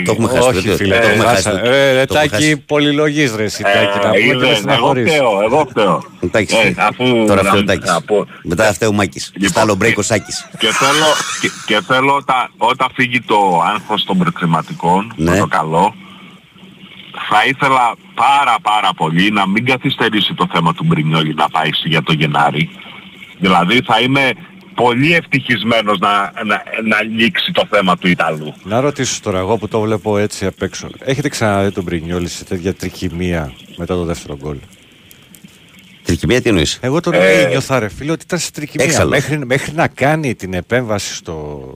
Το 0.06 0.12
έχουμε 0.12 0.28
χάσει. 0.28 0.48
Όχι, 0.48 0.68
το- 0.68 0.76
φίλε, 0.76 0.96
το 0.96 1.02
το 1.02 1.08
έχουμε 1.08 1.24
χάσει. 1.26 1.44
χάσα. 1.44 1.60
το- 1.60 1.70
Ε, 1.70 1.92
ρε, 1.94 2.06
το 2.06 2.14
έχουμε 2.18 2.30
Τάκη, 2.30 2.30
χάσει. 2.44 2.58
πολυλογής 2.58 3.36
ρε 3.36 3.44
εσύ, 3.44 3.64
Ε, 3.66 3.74
Τάκη, 3.74 3.98
να 3.98 4.00
πούμε 4.02 4.18
και 4.18 4.24
είδες, 4.26 4.36
με 4.42 4.46
εγώ 4.48 4.56
στεναχωρείς. 4.56 5.12
φταίω, 5.12 5.42
εγώ 5.44 5.66
φταίω. 5.70 6.04
Εντάξει, 6.22 6.56
Ε, 6.58 6.74
αφού- 6.78 7.28
Τώρα 7.28 7.44
φταίει 7.44 7.60
ο 7.60 7.64
να- 7.64 7.64
Τάκης. 7.66 7.90
να 7.90 8.02
πω- 8.02 8.28
Μετά 8.44 8.74
φταίει 8.74 8.90
ο 8.90 8.94
Μάκης. 8.94 9.32
Λοιπόν, 9.34 9.50
Στα 9.50 9.62
άλλο 9.62 9.74
break 9.82 9.94
και- 9.94 10.00
ο 10.00 10.02
Σάκης. 10.02 10.50
Και 10.60 10.68
θέλω, 10.68 11.06
και, 11.42 11.50
και 11.66 11.82
θέλω 11.88 12.14
όταν, 12.16 12.52
όταν 12.58 12.88
φύγει 12.94 13.22
το 13.22 13.62
άγχος 13.76 14.04
των 14.04 14.18
προκληματικών, 14.18 15.14
Ναι. 15.16 15.32
με 15.32 15.38
το 15.38 15.48
καλό, 15.48 15.96
θα 17.30 17.46
ήθελα 17.48 17.96
πάρα 18.16 18.56
πάρα 18.62 18.90
πολύ 18.96 19.32
να 19.32 19.48
μην 19.48 19.66
καθυστερήσει 19.66 20.34
το 20.34 20.48
θέμα 20.54 20.74
του 20.74 20.84
Μπρινιόλη 20.84 21.34
να 21.34 21.50
πάει 21.50 21.70
για 21.84 22.02
το 22.04 22.14
Γενάρη. 22.14 22.70
Δηλαδή 23.40 23.82
θα 23.86 24.00
είμαι 24.00 24.32
πολύ 24.76 25.14
ευτυχισμένος 25.14 26.00
να, 26.00 26.32
να, 26.46 26.64
να 26.88 27.02
λήξει 27.02 27.52
το 27.52 27.68
θέμα 27.70 27.98
του 27.98 28.08
Ιταλού. 28.08 28.54
Να 28.64 28.80
ρωτήσω 28.80 29.20
τώρα, 29.22 29.38
εγώ 29.40 29.58
που 29.58 29.68
το 29.68 29.80
βλέπω 29.82 30.18
έτσι 30.18 30.46
απ' 30.46 30.62
έξω. 30.62 30.88
Έχετε 31.00 31.30
ξαναδεί 31.30 31.72
τον 31.72 31.84
Πρινιόλη 31.86 32.28
σε 32.28 32.44
τέτοια 32.44 32.74
τρικυμία 32.74 33.54
μετά 33.78 33.96
το 33.96 34.04
δεύτερο 34.04 34.38
γκολ; 34.38 34.58
Τρικυμία 36.04 36.42
τι 36.42 36.50
εννοείς; 36.50 36.78
Εγώ 36.82 37.00
τον 37.00 37.14
Ε, 37.14 37.42
ένιωθα 37.42 37.80
ρε 37.80 37.90
φίλε 37.90 38.12
ότι 38.12 38.24
ήταν 38.26 38.40
σε 38.40 38.52
τρικυμία. 38.52 38.86
έξαλλος. 38.86 39.10
Μέχρι, 39.12 39.46
μέχρι 39.46 39.72
να 39.74 39.88
κάνει 39.88 40.36
την 40.36 40.54
επέμβαση 40.54 41.16
στο... 41.16 41.74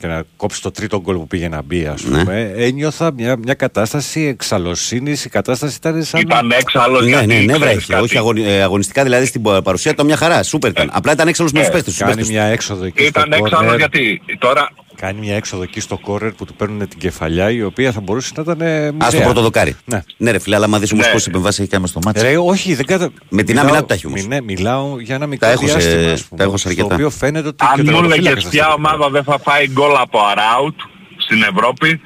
και 0.00 0.06
να 0.06 0.22
κόψει 0.36 0.62
το 0.62 0.70
τρίτο 0.70 1.00
γκολ 1.00 1.16
που 1.16 1.26
πήγε 1.26 1.48
να 1.48 1.62
μπει, 1.62 1.86
ας 1.86 2.04
Ναι. 2.04 2.18
πούμε, 2.18 2.52
ένιωθα 2.56 3.12
μια, 3.12 3.36
μια 3.36 3.54
κατάσταση 3.54 4.20
εξαλωσύνης, 4.20 5.24
η 5.24 5.28
κατάσταση 5.28 5.76
ήταν 5.76 6.02
σαν... 6.02 6.20
Ήταν 6.20 6.50
έξαλλος 6.50 7.02
Ναι, 7.02 7.08
γιατί 7.08 7.26
ναι, 7.26 7.34
νεύρα 7.34 7.56
ξέρεις 7.58 7.76
έχει. 7.76 7.86
κάτι. 7.90 8.02
Όχι 8.02 8.18
αγωνι- 8.18 8.46
ε, 8.46 8.62
αγωνιστικά 8.62 9.02
δηλαδή 9.02 9.26
στην 9.26 9.42
παρουσία 9.42 9.94
του 9.94 10.04
μια 10.04 10.16
χαρά. 10.16 10.42
Σούπερ 10.42 10.70
ήταν. 10.70 10.90
Απλά 10.92 11.12
ήταν 11.12 11.28
έξαλλος 11.28 11.52
με 11.52 11.60
ε, 11.60 11.64
του 11.64 11.70
παίχτε 11.72 11.90
τους. 11.90 11.98
Κάνει 11.98 12.24
μια 12.28 12.44
έξοδο 12.44 12.84
εκεί 12.84 13.04
Ήταν 13.04 13.32
στο 13.32 13.44
έξαλλος 13.44 13.72
corner. 13.74 13.76
γιατί 13.78 14.20
τώρα 14.38 14.70
Κάνει 15.00 15.20
μια 15.20 15.36
έξοδο 15.36 15.62
εκεί 15.62 15.80
στο 15.80 15.98
κόρνερ 15.98 16.32
που 16.32 16.44
του 16.44 16.54
παίρνουν 16.54 16.88
την 16.88 16.98
κεφαλιά 16.98 17.50
η 17.50 17.62
οποία 17.62 17.92
θα 17.92 18.00
μπορούσε 18.00 18.32
να 18.36 18.42
ήταν. 18.42 18.60
ε, 18.60 18.86
Α 18.86 18.90
το 18.90 19.04
μοιραία. 19.06 19.22
πρώτο 19.24 19.40
δοκάρι. 19.40 19.76
Ναι. 19.84 20.02
Ναι, 20.16 20.30
ρε 20.30 20.38
φίλε, 20.38 20.56
αλλά 20.56 20.66
μα 20.68 20.78
δεις 20.78 20.92
όμως 20.92 21.06
Ναι. 21.06 21.12
πόσε 21.12 21.28
επεμβάσει 21.30 21.62
έχει 21.62 21.70
κάνει 21.70 21.88
στο 21.88 22.00
μάτι. 22.04 22.20
Ρε, 22.20 22.36
όχι, 22.38 22.74
δεν 22.74 22.86
κατα... 22.86 23.08
Με 23.28 23.42
την 23.42 23.46
Μιλάω- 23.54 23.64
άμυνα 23.64 23.80
του 23.80 23.86
τα 23.86 23.94
έχει 23.94 24.06
όμως. 24.06 24.20
μι- 24.20 24.28
Ναι, 24.28 24.40
μιλάω 24.40 25.00
για 25.00 25.14
ένα 25.14 25.26
μικρό 25.26 25.46
Τα 25.48 25.52
έχω 25.52 25.66
σε- 25.66 25.78
διάστημα, 25.78 26.12
ας 26.12 26.24
πούμε, 26.24 26.38
τα 26.40 26.44
έχω 26.46 26.56
σε 26.56 26.58
στο 26.58 26.68
αρκετά. 26.68 26.94
οποίο 26.94 27.10
φαίνεται 27.10 27.48
ότι 27.48 27.56
και 27.56 27.64
ο 27.64 27.68
αν 27.68 27.74
μου 27.78 27.84
τερματοφύλακας 27.84 28.26
έλεγες 28.26 28.44
θα 28.44 28.50
ποια 28.50 28.62
στείλει. 28.62 28.74
ομάδα 28.86 29.10
δεν 29.10 29.24
θα 29.24 29.38
φάει 29.42 29.68
γκολ 29.70 29.96
από 30.00 30.18
αράουτ 30.30 30.74
στην 31.16 31.42
Ευρώπη, 31.42 32.00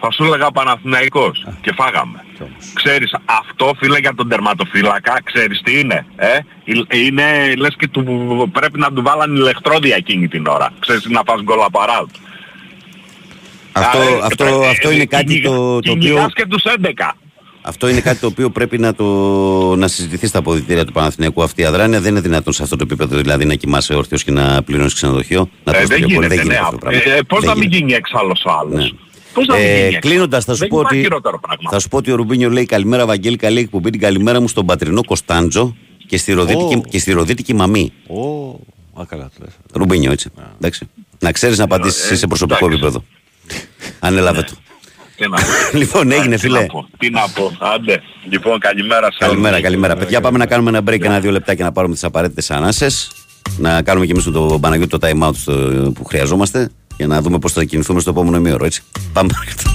θα 0.00 0.10
σου 0.10 0.24
έλεγα 0.24 0.50
Παναθηναϊκός. 0.50 1.46
Και 1.60 1.72
φάγαμε. 1.76 2.24
Κι 2.36 2.42
όμως. 2.42 2.64
Ξέρεις, 2.74 3.10
αυτό 3.24 3.72
φίλε 3.78 3.98
για 3.98 4.14
τον 4.14 4.28
τερματοφύλακα, 4.28 5.14
ξέρεις 5.24 5.60
τι 5.64 5.78
είναι. 5.80 6.06
Ε; 6.16 6.28
Είναι, 7.06 7.54
λες 7.56 7.74
και 7.78 7.88
του, 7.88 8.02
πρέπει 8.52 8.78
να 8.78 8.92
του 8.92 9.02
βάλαν 9.02 9.34
ηλεκτρόδια 9.36 9.96
εκείνη 9.96 10.28
την 10.28 10.46
ώρα. 10.46 10.72
Ξέρεις 10.78 11.04
να 11.08 11.22
φας 11.26 11.42
γκολ 11.42 11.58
από 11.62 11.80
αράουτ. 11.80 12.10
Αυτό, 13.78 13.98
Α, 13.98 14.02
ε, 14.02 14.20
αυτό, 14.22 14.44
ε, 14.44 14.68
αυτό 14.68 14.88
ε, 14.88 14.92
είναι 14.94 15.02
ε, 15.02 15.06
κάτι 15.06 15.24
κυνηγά- 15.24 15.50
το, 15.50 15.56
το 15.56 15.90
οποίο. 15.90 15.94
κυνηγάς 15.94 16.32
και 16.34 16.46
τους 16.46 16.62
11. 16.66 17.10
Αυτό 17.62 17.88
είναι 17.88 18.00
κάτι 18.00 18.18
το 18.20 18.26
οποίο 18.26 18.50
πρέπει 18.50 18.78
να, 18.78 18.94
το, 18.94 19.04
να 19.76 19.88
συζητηθεί 19.88 20.26
στα 20.26 20.38
αποδητήρια 20.38 20.84
του 20.84 20.92
Παναθηναϊκού 20.92 21.42
αυτή 21.42 21.62
η 21.62 21.64
αδράνεια. 21.64 22.00
Δεν 22.00 22.10
είναι 22.10 22.20
δυνατόν 22.20 22.52
σε 22.52 22.62
αυτό 22.62 22.76
το 22.76 22.84
επίπεδο 22.86 23.16
δηλαδή 23.16 23.44
να 23.44 23.54
κοιμάσαι 23.54 23.94
όρθιος 23.94 24.24
και 24.24 24.30
να 24.30 24.62
πληρώνεις 24.62 24.94
ξενοδοχείο. 24.94 25.48
Να 25.64 25.72
Ε, 25.72 25.76
τρως 25.76 25.88
δεν 25.88 25.96
τηλεφώνη. 25.96 26.26
γίνεται, 26.26 26.28
δεν 26.34 26.36
γίνεται 26.44 26.60
ναι. 26.60 26.66
αυτό 26.66 26.70
το 26.72 26.78
πράγμα. 26.78 27.12
Ε, 27.14 27.16
ε, 27.18 27.22
πώς 27.22 27.40
Δεν 27.40 27.48
να 27.48 27.54
μην 27.54 27.62
γίνεται. 27.62 27.78
γίνει 27.78 27.92
έξαλλος 27.92 28.44
ο 28.44 28.50
άλλος; 28.50 28.74
Ναι. 28.92 28.98
Πώς 29.32 29.46
να 29.46 29.54
μην 29.54 29.62
γίνει 29.64 29.74
Ε, 29.76 29.84
έξαλλος; 29.84 29.98
Κλείνοντας, 30.00 30.44
θα 30.44 30.52
σου 30.52 30.58
Δεν 30.58 30.68
πω 30.68 30.76
υπάρχει 30.78 30.94
ότι. 30.94 31.04
χειρότερο 31.04 31.40
πράγμα. 31.40 31.70
Θα 31.70 31.78
σου 31.78 31.88
πω 31.88 31.96
ότι 31.96 32.10
ο 32.10 32.16
Ρουμπίνιο 32.16 32.50
λέει 32.50 32.66
καλημέρα, 32.66 33.06
Βαγγέλη, 33.06 33.36
καλή 33.36 33.60
εκπομπή. 33.60 33.90
Την 33.90 34.00
καλημέρα 34.00 34.40
μου 34.40 34.48
στον 34.48 34.66
πατρινό 34.66 35.04
Κωνσταντζο 35.04 35.76
και 36.06 36.16
στη 36.18 36.32
ροδίτικη, 36.32 36.74
Ω. 36.74 36.82
και 36.90 36.98
στη 36.98 37.12
ροδίτικη 37.12 37.54
μαμή. 37.54 37.92
Ω, 38.06 38.20
α, 39.00 39.04
καλά 39.08 39.24
το 39.24 39.44
λες. 39.44 39.52
Ρουμπίνιο, 39.72 40.12
έτσι. 40.12 40.30
Εντάξει. 40.56 40.88
Να 41.18 41.32
ξέρεις 41.32 41.58
να 41.58 41.64
απαντήσεις 41.64 42.10
Ε, 42.10 42.16
σε 42.16 42.26
προσωπικό 42.26 42.66
εντάξει. 42.66 42.76
επίπεδο. 42.84 43.04
Ανέλαβε 43.98 44.42
το. 44.42 44.52
Τι 45.16 45.28
να 45.28 45.36
πω. 45.36 45.42
Λοιπόν, 45.78 46.10
έγινε, 46.10 46.34
Τι 46.34 46.40
φίλε. 46.40 46.60
να 46.60 46.66
πω, 46.66 46.88
Τι 46.98 47.10
να 47.10 47.28
πω. 47.28 47.56
Άντε. 47.58 48.02
Λοιπόν, 48.30 48.58
καλημέρα 48.58 49.06
σε 49.12 49.18
Καλημέρα, 49.18 49.50
όλους. 49.54 49.62
καλημέρα. 49.64 49.96
Παιδιά, 49.96 50.20
πάμε 50.20 50.38
να 50.38 50.46
κάνουμε 50.46 50.70
ένα 50.70 50.80
break 50.90 51.00
ένα-δύο 51.04 51.30
λεπτά 51.30 51.54
και 51.54 51.62
να 51.62 51.72
πάρουμε 51.72 51.94
τις 51.94 52.04
απαραίτητες 52.04 52.50
ανάσες. 52.50 53.10
Να 53.58 53.82
κάνουμε 53.82 54.06
και 54.06 54.12
εμείς 54.12 54.26
με 54.26 54.32
τον 54.32 54.60
Παναγιώτη 54.60 54.98
το 54.98 55.06
time 55.08 55.28
out 55.28 55.34
στο- 55.34 55.92
που 55.94 56.04
χρειαζόμαστε 56.04 56.70
για 56.96 57.06
να 57.06 57.20
δούμε 57.22 57.38
πώς 57.38 57.52
θα 57.52 57.64
κινηθούμε 57.64 58.00
στο 58.00 58.10
επόμενο 58.10 58.36
ημίωρο, 58.36 58.64
έτσι. 58.64 58.82
Πάμε 59.12 59.28
παρακάτω. 59.32 59.70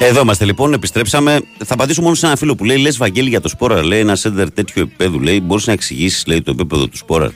Εδώ 0.00 0.20
είμαστε 0.20 0.44
λοιπόν, 0.44 0.72
επιστρέψαμε. 0.72 1.40
Θα 1.64 1.74
απαντήσω 1.74 2.02
μόνο 2.02 2.14
σε 2.14 2.26
ένα 2.26 2.36
φίλο 2.36 2.54
που 2.54 2.64
λέει: 2.64 2.76
Λες 2.78 2.96
Βαγγέλη 2.96 3.28
για 3.28 3.40
το 3.40 3.48
Σπόρα, 3.48 3.84
λέει 3.84 3.98
ένα 4.00 4.16
σέντερ 4.16 4.50
τέτοιο 4.50 4.82
επίπεδου, 4.82 5.20
λέει. 5.20 5.40
Μπορείς 5.44 5.66
να 5.66 5.72
εξηγήσεις, 5.72 6.26
λέει, 6.26 6.42
το 6.42 6.50
επίπεδο 6.50 6.86
του 6.86 6.96
Σπόρα. 6.96 7.32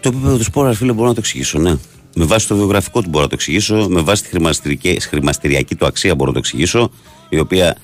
Το 0.00 0.08
επίπεδο 0.08 0.36
του 0.36 0.42
Σπόρα, 0.42 0.72
φίλε, 0.72 0.92
μπορώ 0.92 1.08
να 1.08 1.14
το 1.14 1.20
εξηγήσω, 1.20 1.58
ναι. 1.58 1.76
Με 2.14 2.24
βάση 2.24 2.48
το 2.48 2.56
βιογραφικό 2.56 3.02
του 3.02 3.08
μπορώ 3.08 3.22
να 3.22 3.28
το 3.28 3.34
εξηγήσω. 3.34 3.86
Με 3.88 4.00
βάση 4.00 4.22
τη 4.22 4.28
χρηματιστηριακή, 4.28 5.00
χρηματιστηριακή 5.00 5.74
του 5.74 5.86
αξία 5.86 6.14
μπορώ 6.14 6.26
να 6.26 6.32
το 6.32 6.38
εξηγήσω. 6.38 6.90
Η 7.28 7.38
οποία 7.38 7.76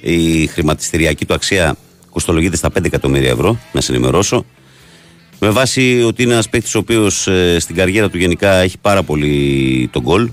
η 0.00 0.46
χρηματιστηριακή 0.46 1.24
του 1.26 1.34
αξία 1.34 1.76
κοστολογείται 2.10 2.56
στα 2.56 2.68
5 2.78 2.84
εκατομμύρια 2.84 3.30
ευρώ, 3.30 3.58
να 3.72 3.80
σε 3.80 3.92
ενημερώσω. 3.92 4.44
Με 5.40 5.50
βάση 5.50 6.02
ότι 6.06 6.22
είναι 6.22 6.32
ένας 6.32 6.48
παίκτης 6.48 6.74
ο 6.74 6.78
οποίος 6.78 7.28
στην 7.58 7.74
καριέρα 7.74 8.10
του 8.10 8.18
γενικά 8.18 8.54
έχει 8.54 8.78
πάρα 8.78 9.02
πολύ 9.02 9.88
τον 9.92 10.02
γκολ. 10.02 10.30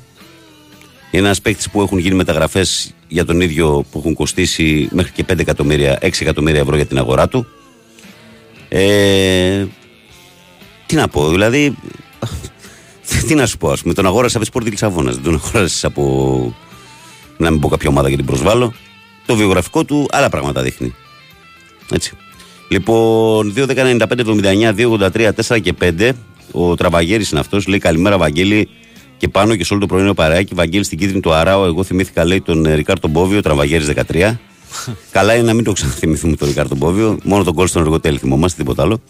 Είναι 1.12 1.26
ένας 1.26 1.42
παίκτης 1.42 1.70
που 1.70 1.82
έχουν 1.82 1.98
γίνει 1.98 2.16
μεταγραφές 2.16 2.94
για 3.08 3.26
τον 3.26 3.42
ίδιο 3.42 3.86
που 3.92 4.00
έχουν 4.00 4.14
κοστίσει 4.14 4.88
μέχρι 4.92 5.12
και 5.12 5.26
5 5.28 5.40
εκατομμύρια, 5.40 6.00
6 6.02 6.22
εκατομμύρια 6.22 6.60
ευρώ 6.60 6.76
για 6.76 6.86
την 6.86 6.98
αγορά 6.98 7.28
του. 7.28 7.48
Ε, 8.70 9.66
τι 10.86 10.96
να 10.96 11.08
πω, 11.08 11.30
δηλαδή. 11.30 11.78
τι 13.28 13.36
να 13.36 13.46
σου 13.46 13.58
πω, 13.58 13.70
ας 13.72 13.82
πούμε, 13.82 13.94
τον 13.94 14.06
αγόρασε 14.06 14.38
από 14.38 14.46
τη 14.46 14.52
Σπορτ 14.52 14.68
Λισαβόνα. 14.68 15.12
Δεν 15.12 15.24
τον 15.24 15.34
αγόρασες 15.34 15.86
από 15.86 16.56
να 17.38 17.52
μην 17.52 17.60
πω 17.60 17.68
κάποια 17.68 17.90
ομάδα 17.90 18.08
για 18.08 18.18
την 18.18 18.26
προσβάλλω. 18.26 18.74
Το 19.26 19.36
βιογραφικό 19.36 19.84
του 19.84 20.06
άλλα 20.12 20.30
πράγματα 20.30 20.62
δείχνει. 20.62 20.96
Έτσι. 21.92 22.12
Λοιπόν, 22.70 23.54
2.195.79, 23.56 24.74
2.83, 24.76 25.30
4 25.48 25.62
και 25.62 25.74
5. 25.82 26.12
Ο 26.52 26.76
Τραβαγέρης 26.76 27.32
είναι 27.32 27.40
αυτός. 27.40 27.68
Λέει 27.68 27.80
καλημέρα, 27.80 28.18
Βαγγέλη. 28.18 28.70
Και 29.18 29.28
πάνω 29.28 29.56
και 29.56 29.64
σε 29.64 29.74
όλο 29.74 29.82
το 29.82 29.88
πρωινό 29.88 30.14
παρεάκι. 30.14 30.54
Βαγγέλη 30.56 30.84
στην 30.84 30.98
κίτρινη 30.98 31.20
του 31.20 31.34
Αράου. 31.34 31.64
Εγώ 31.64 31.84
θυμήθηκα, 31.84 32.26
λέει, 32.26 32.42
τον 32.42 32.66
ε, 32.66 32.74
Ρικάρτο 32.74 33.08
Μπόβιο, 33.08 33.42
Τραβαγέρης 33.42 33.90
13. 34.12 34.38
Καλά 35.12 35.34
είναι 35.34 35.44
να 35.44 35.54
μην 35.54 35.64
το 35.64 35.72
ξαναθυμηθούμε 35.72 36.36
τον 36.36 36.48
Ρικάρτο 36.48 36.76
Μπόβιο. 36.76 37.18
Μόνο 37.24 37.44
τον 37.44 37.54
κόλ 37.54 37.68
στον 37.68 37.82
εργοτέλη 37.82 38.18
θυμόμαστε, 38.18 38.62
τίποτα 38.62 38.82
άλλο. 38.84 39.02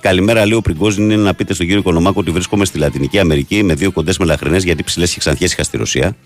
Καλημέρα, 0.00 0.46
λέει 0.46 0.56
ο 0.56 0.60
Πριγκόζιν, 0.60 1.10
είναι 1.10 1.22
να 1.22 1.34
πείτε 1.34 1.54
στον 1.54 1.66
κύριο 1.66 1.80
Οικονομάκο 1.80 2.20
ότι 2.20 2.30
βρίσκομαι 2.30 2.64
στη 2.64 2.78
Λατινική 2.78 3.18
Αμερική 3.18 3.62
με 3.62 3.74
δύο 3.74 3.92
κοντές 3.92 4.18
μελαχρινές 4.18 4.64
γιατί 4.64 4.82
ψηλές 4.82 5.12
και 5.12 5.18
ξανθιές 5.18 5.52
είχα 5.52 5.62
στη 5.62 5.76
Ρωσία. 5.76 6.16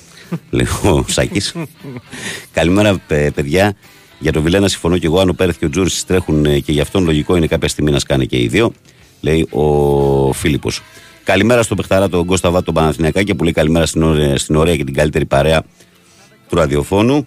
λέει 0.50 0.66
ο 0.82 1.04
Σάκης. 1.08 1.54
Καλημέρα, 2.52 2.98
παι- 3.06 3.32
παιδιά. 3.32 3.76
Για 4.18 4.32
τον 4.32 4.42
Βιλένα 4.42 4.68
συμφωνώ 4.68 4.98
και 4.98 5.06
εγώ. 5.06 5.20
Αν 5.20 5.28
ο 5.28 5.32
Πέρεθ 5.32 5.58
και 5.58 5.64
ο 5.64 5.70
Τζούρις 5.70 6.04
τρέχουν 6.06 6.44
ε, 6.44 6.58
και 6.58 6.72
γι' 6.72 6.80
αυτόν 6.80 7.04
λογικό 7.04 7.36
είναι 7.36 7.46
κάποια 7.46 7.68
στιγμή 7.68 7.90
να 7.90 7.98
σκάνε 7.98 8.24
και 8.24 8.38
οι 8.38 8.46
δύο. 8.46 8.72
Λέει 9.20 9.48
ο 9.50 10.32
Φίλιππος. 10.32 10.80
Καλημέρα 11.24 11.62
στον 11.62 11.76
Πεχταρά, 11.76 12.08
τον 12.08 12.26
Κώστα 12.26 12.50
Βάτο, 12.50 12.64
τον 12.64 12.74
Παναθηνιακάκη 12.74 13.34
που 13.34 13.44
λέει 13.44 13.52
καλημέρα 13.52 13.86
στην 13.86 14.02
ωραία, 14.02 14.38
στην 14.38 14.56
ωραία 14.56 14.76
και 14.76 14.84
την 14.84 14.94
καλύτερη 14.94 15.24
παρέα 15.26 15.62
του 16.48 16.56
ραδιοφώνου. 16.56 17.26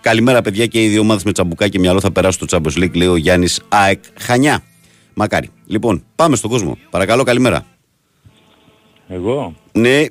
Καλημέρα, 0.00 0.42
παιδιά, 0.42 0.66
και 0.66 0.82
οι 0.84 0.88
δύο 0.88 1.00
ομάδες 1.00 1.24
με 1.24 1.32
τσαμπουκά 1.32 1.68
και 1.68 1.78
μυαλό 1.78 2.00
θα 2.00 2.12
περάσουν 2.12 2.48
στο 2.48 2.58
Champions 2.58 2.82
League, 2.82 2.94
λέει 2.96 3.08
ο 3.08 3.16
Γιάννης 3.16 3.60
ΑΕΚ 3.68 4.02
Χανιά. 4.20 4.62
Μακάρι. 5.14 5.50
Λοιπόν, 5.66 6.04
πάμε 6.16 6.36
στον 6.36 6.50
κόσμο. 6.50 6.78
Παρακαλώ, 6.90 7.22
καλημέρα. 7.22 7.66
Εγώ; 9.08 9.54
Ναι, 9.72 10.04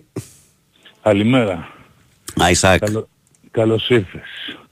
Καλημέρα. 1.02 1.68
Αϊσάκ. 2.36 2.80
Καλώ... 2.80 3.08
Καλώς 3.52 3.90
ήρθες. 3.90 4.22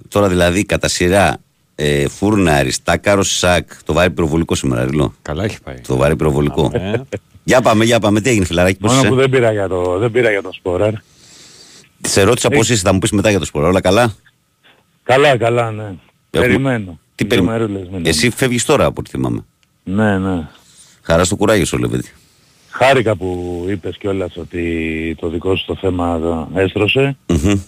Τώρα 0.08 0.28
δηλαδή 0.28 0.64
κατά 0.66 0.88
σειρά 0.88 1.38
ε, 1.76 2.08
Φούρνα, 2.08 2.54
Αριστάκαρο, 2.54 3.24
Σάκ. 3.24 3.84
Το 3.84 3.94
βάρη 3.94 4.12
πυροβολικό 4.12 4.56
σήμερα, 4.56 4.86
Ριλό. 4.86 5.14
Καλά 5.22 5.44
έχει 5.44 5.62
πάει. 5.64 5.80
Το 5.88 5.96
βάρη 5.98 6.16
πυροβολικό. 6.16 6.72
Ε, 6.74 7.02
για 7.44 7.62
πάμε, 7.62 7.86
για 7.86 8.00
πάμε. 8.00 8.22
Τι 8.22 8.30
έγινε, 8.30 8.46
φιλαράκι, 8.46 8.78
πώς 8.78 8.92
Μόνο 8.92 9.02
που 9.08 9.14
είσαι. 9.14 9.22
δεν 9.22 9.30
πήρα 9.30 9.52
για 9.52 9.68
το, 9.68 9.98
δεν 9.98 10.12
πήρα 10.12 10.30
για 10.32 10.42
το 10.42 10.50
σποράρ. 10.54 10.94
Σε 12.02 12.22
ρώτησα 12.24 12.50
πώς 12.50 12.70
είσαι, 12.70 12.82
θα 12.82 12.94
μου 12.94 13.00
πεις 13.00 13.12
μετά 13.12 13.30
για 13.30 13.40
το 13.40 13.46
σπορ. 13.46 13.64
Όλα 13.64 13.82
καλά; 13.82 14.14
Καλά, 15.08 15.38
καλά, 15.38 15.72
ναι. 15.72 15.94
Περιμένω. 16.30 17.00
Τι 17.16 17.26
Δύο 17.26 17.28
περιμένει. 17.28 17.58
μερούλες 17.60 17.88
μείνουν. 17.88 18.06
Εσύ 18.06 18.30
φεύγεις 18.30 18.66
τώρα 18.66 18.86
από 18.86 18.96
ό,τι 19.00 19.10
θυμάμαι. 19.10 19.46
Ναι, 19.84 20.18
ναι. 20.18 20.48
Χαρά 21.02 21.24
στο 21.24 21.36
κουράγιο 21.36 21.66
σου, 21.66 21.78
Λεβέντη. 21.78 22.12
Χάρηκα 22.70 23.16
που 23.16 23.66
είπες 23.70 23.98
κιόλας 23.98 24.38
ότι 24.38 25.16
το 25.20 25.30
δικό 25.30 25.56
σου 25.56 25.66
το 25.66 25.76
θέμα 25.76 26.20
το 26.20 26.50
έστρωσε. 26.56 27.18
Μμμ. 27.28 27.60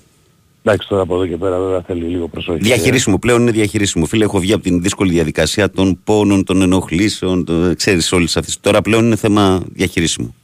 Εντάξει 0.63 0.87
τώρα 0.87 1.01
από 1.01 1.15
εδώ 1.15 1.27
και 1.27 1.37
πέρα 1.37 1.59
βέβαια 1.59 1.81
θέλει 1.81 2.03
λίγο 2.05 2.27
προσοχή. 2.27 2.59
Διαχειρίσιμο, 2.59 3.19
πλέον 3.19 3.41
είναι 3.41 3.51
διαχειρίσιμο. 3.51 4.05
Φίλε, 4.05 4.23
έχω 4.23 4.39
βγει 4.39 4.53
από 4.53 4.63
την 4.63 4.81
δύσκολη 4.81 5.11
διαδικασία 5.11 5.69
των 5.71 5.99
πόνων, 6.03 6.43
των 6.43 6.61
ενοχλήσεων, 6.61 7.45
το, 7.45 7.75
ξέρεις 7.75 8.11
όλες 8.11 8.37
αυτές. 8.37 8.59
Τώρα 8.59 8.81
πλέον 8.81 9.05
είναι 9.05 9.15
θέμα 9.15 9.61
διαχειρίσιμο. 9.73 10.35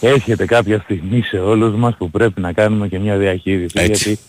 Έρχεται 0.00 0.46
κάποια 0.46 0.80
στιγμή 0.80 1.22
σε 1.22 1.38
όλους 1.38 1.74
μας 1.74 1.96
που 1.96 2.10
πρέπει 2.10 2.40
να 2.40 2.52
κάνουμε 2.52 2.88
και 2.88 2.98
μια 2.98 3.16
διαχείριση. 3.16 3.74
Έτσι. 3.78 4.08
Γιατί 4.08 4.20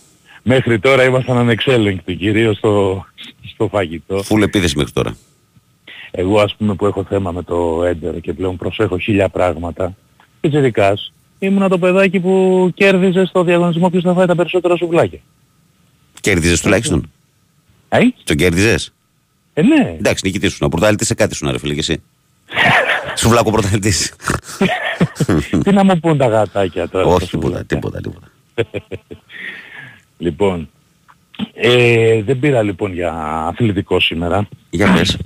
μέχρι 0.48 0.80
τώρα 0.80 1.04
ήμασταν 1.04 1.38
ανεξέλεγκτοι 1.38 2.16
κυρίως 2.16 2.58
στο, 2.58 3.06
στο 3.54 3.68
φαγητό. 3.68 4.24
Φουλ 4.24 4.42
επίθεση 4.42 4.78
μέχρι 4.78 4.92
τώρα; 4.92 5.16
Εγώ 6.12 6.40
ας 6.40 6.56
πούμε 6.56 6.76
που 6.76 6.86
έχω 6.86 7.04
θέμα 7.04 7.32
με 7.32 7.44
το 7.44 7.84
έντερ 7.84 8.20
και 8.20 8.34
πλέον 8.34 8.58
προσέχω 8.58 8.98
χίλια 8.98 9.30
πράγματα. 9.30 9.96
Πιτσιρικάς, 10.42 11.14
ήμουνα 11.40 11.70
το 11.70 11.78
παιδάκι 11.78 12.20
που 12.20 12.70
κέρδιζε 12.74 13.26
στο 13.26 13.44
διαγωνισμό 13.44 13.90
ποιος 13.90 14.04
θα 14.04 14.14
φάει 14.14 14.26
τα 14.26 14.36
περισσότερα 14.36 14.76
σουβλάκια. 14.76 15.20
Κέρδιζες 16.22 16.62
τουλάχιστον; 16.62 17.12
Ε, 17.90 18.00
Τον 18.24 18.36
κέρδιζες; 18.36 18.94
ε 19.54 19.62
ναι. 19.62 19.96
Εντάξει, 19.98 20.26
νικητής 20.26 20.52
σου. 20.52 20.58
Να 20.62 20.70
πρωταθλητής 20.70 21.08
σε 21.08 21.14
κάτι 21.14 21.36
σου 21.36 21.46
να 21.46 21.52
ρε 21.52 21.60
φίλε 21.60 21.74
και 21.74 21.80
εσύ. 21.80 22.02
σου 23.20 23.30
βλάκω 23.30 23.52
πρωταθλητής. 23.52 24.14
Τι 25.64 25.72
να 25.72 25.84
μου 25.84 26.00
πούν 26.00 26.18
τα 26.18 26.28
γατάκια 26.28 26.90
τώρα. 26.90 27.06
Όχι, 27.06 27.26
στα 27.26 27.38
τίποτα, 27.38 27.48
σουβλάκια. 27.48 27.66
τίποτα, 27.66 28.02
τίποτα. 28.02 28.28
Λοιπόν, 30.18 30.70
ε, 31.54 32.22
δεν 32.24 32.40
πήρα 32.40 32.62
λοιπόν 32.62 32.94
για 32.94 33.14
αθλητικό 33.48 34.00
σήμερα. 34.00 34.48
Για 34.70 34.94
πες. 34.94 35.18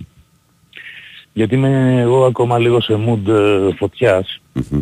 Γιατί 1.34 1.56
είμαι 1.56 2.00
εγώ 2.02 2.26
ακόμα 2.26 2.58
λίγο 2.60 2.82
σε 2.82 3.00
mood 3.08 3.28
ε, 3.28 3.74
φωτιάς. 3.78 4.42
Μμμ. 4.54 4.82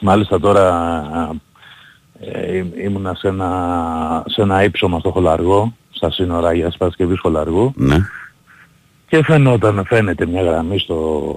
Μάλιστα 0.00 0.40
τώρα 0.40 1.40
ε, 2.20 2.56
ή- 2.56 2.72
ήμουνα 2.76 3.14
σε 3.14 3.28
ένα, 3.28 4.24
σε 4.26 4.42
ένα 4.42 4.64
ύψωμα 4.64 4.98
στο 4.98 5.10
Χολαργό, 5.10 5.76
στα 5.90 6.10
σύνορα 6.10 6.52
για 6.54 6.72
Παρασκευής 6.78 7.18
Χολαργού 7.20 7.72
Ναι. 7.76 7.96
και 9.08 9.22
φαινόταν, 9.24 9.84
φαίνεται 9.86 10.26
μια 10.26 10.42
γραμμή 10.42 10.78
στο, 10.78 11.34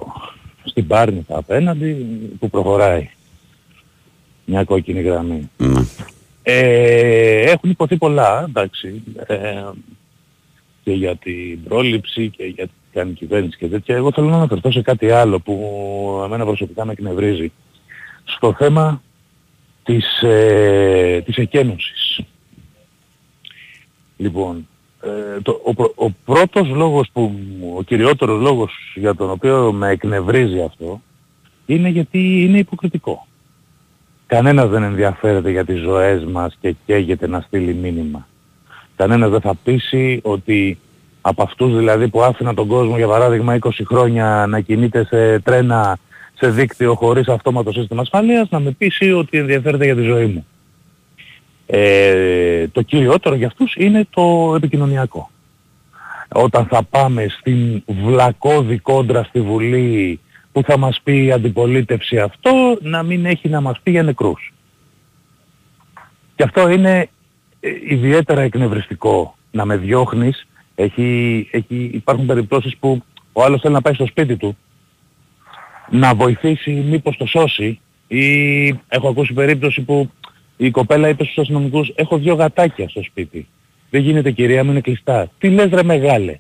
στην 0.64 0.88
Πάρνηθα 0.88 1.38
απέναντι 1.38 1.94
που 2.40 2.50
προχωράει. 2.50 3.10
Μια 4.46 4.64
κόκκινη 4.64 5.02
γραμμή. 5.02 5.50
ναι. 5.58 5.82
Ε, 6.44 7.52
έχουν 7.52 7.70
υποθεί 7.70 7.98
πολλά, 7.98 8.44
εντάξει, 8.48 9.04
ε, 9.28 9.64
και 10.84 10.92
για 10.92 11.16
την 11.16 11.64
πρόληψη 11.64 12.30
και 12.30 12.44
για 12.44 12.66
τι 12.66 12.74
κάνει 12.94 13.12
η 13.12 13.14
κυβέρνηση 13.14 13.58
και 13.58 13.68
τέτοια. 13.68 13.96
Εγώ 13.96 14.12
θέλω 14.12 14.28
να 14.28 14.36
αναφερθώ 14.36 14.72
σε 14.72 14.82
κάτι 14.82 15.10
άλλο 15.12 15.40
που 15.40 16.22
εμένα 16.26 16.46
προσωπικά 16.46 16.86
με 16.86 16.92
εκνευρίζει. 16.92 17.52
Στο 18.24 18.54
θέμα 18.54 19.02
της, 19.84 20.22
ε, 20.22 21.22
της 21.26 21.36
εκένωσης. 21.38 22.22
Λοιπόν, 24.18 24.68
ε, 25.02 25.42
το, 25.42 25.62
ο, 25.64 25.74
πρω- 25.74 25.94
ο 25.96 26.10
πρώτος 26.12 26.68
λόγος 26.68 27.10
που, 27.14 27.34
ο 27.78 27.84
κυριότερος 27.84 28.42
λόγος 28.42 28.72
για 28.96 29.16
τον 29.16 29.30
οποίο 29.30 29.72
με 29.72 29.90
εκνευρίζει 29.90 30.62
αυτό 30.62 31.02
είναι 31.66 31.90
γιατί 31.90 32.44
είναι 32.44 32.58
υποκριτικό. 32.58 33.28
Κανένας 34.30 34.70
δεν 34.70 34.84
ενδιαφέρεται 34.84 35.52
για 35.52 35.66
τις 35.66 35.80
ζωές 35.80 36.24
μας 36.24 36.58
και 36.62 36.76
καίγεται 36.86 37.28
να 37.28 37.40
στείλει 37.42 37.74
μήνυμα. 37.74 38.28
Κανένας 38.96 39.30
δεν 39.30 39.42
θα 39.42 39.56
πείσει 39.64 40.20
ότι 40.24 40.80
από 41.22 41.44
αυτούς 41.44 41.78
δηλαδή 41.78 42.08
που 42.08 42.22
άφηναν 42.22 42.56
τον 42.56 42.68
κόσμο 42.68 42.98
για 42.98 43.08
παράδειγμα 43.08 43.58
20 43.60 43.70
χρόνια 43.86 44.46
να 44.50 44.60
κινείται 44.60 45.06
σε 45.06 45.40
τρένα 45.40 45.98
σε 46.34 46.50
δίκτυο 46.50 46.96
χωρίς 46.96 47.28
αυτόματο 47.28 47.72
σύστημα 47.72 48.02
ασφαλείας 48.02 48.50
να 48.50 48.60
με 48.60 48.72
πείσει 48.72 49.12
ότι 49.12 49.38
ενδιαφέρεται 49.38 49.86
για 49.86 49.96
τη 49.96 50.02
ζωή 50.02 50.26
μου. 50.26 50.46
Ε, 51.66 52.68
το 52.68 52.82
κυριότερο 52.82 53.36
για 53.36 53.48
αυτούς 53.48 53.76
είναι 53.76 54.08
το 54.10 54.54
επικοινωνιακό. 54.56 55.30
Όταν 56.34 56.66
θα 56.66 56.84
πάμε 56.84 57.28
στην 57.30 57.84
βλακώδη 57.86 58.78
κόντρα 58.78 59.24
στη 59.24 59.42
Βουλή 59.42 60.20
που 60.60 60.66
θα 60.66 60.78
μας 60.78 61.00
πει 61.04 61.26
η 61.26 61.32
αντιπολίτευση 61.32 62.20
αυτό, 62.20 62.78
να 62.82 63.04
μην 63.04 63.26
έχει 63.26 63.50
να 63.50 63.62
μας 63.62 63.80
πει 63.84 63.92
για 63.92 64.04
νεκρούς. 64.04 64.54
Και 66.36 66.44
αυτό 66.44 66.70
είναι 66.70 67.10
ε, 67.60 67.70
ιδιαίτερα 67.88 68.42
εκνευριστικό. 68.42 69.36
Να 69.52 69.66
με 69.66 69.78
διώχνεις, 69.78 70.48
έχει, 70.76 71.48
έχει, 71.52 71.90
υπάρχουν 71.94 72.26
περιπτώσεις 72.26 72.78
που 72.78 73.04
ο 73.34 73.44
άλλος 73.44 73.62
θέλει 73.62 73.74
να 73.74 73.82
πάει 73.82 73.94
στο 73.94 74.06
σπίτι 74.06 74.38
του, 74.38 74.58
να 75.90 76.16
βοηθήσει 76.16 76.72
μήπως 76.72 77.18
το 77.18 77.26
σώσει 77.26 77.80
ή 78.08 78.68
έχω 78.68 79.08
ακούσει 79.10 79.34
περίπτωση 79.34 79.82
που 79.82 80.12
η 80.58 80.72
κοπέλα 80.72 81.10
είπε 81.10 81.24
στους 81.24 81.38
αστυνομικούς 81.38 81.92
έχω 81.96 82.18
δυο 82.18 82.34
γατάκια 82.34 82.90
στο 82.90 83.04
σπίτι. 83.04 83.48
Δεν 83.90 84.02
γίνεται 84.02 84.32
κυρία 84.32 84.64
μου 84.64 84.72
είναι 84.72 84.82
κλειστά. 84.82 85.32
Τι 85.38 85.50
λες 85.50 85.70
ρε 85.70 85.84
μεγάλε. 85.84 86.40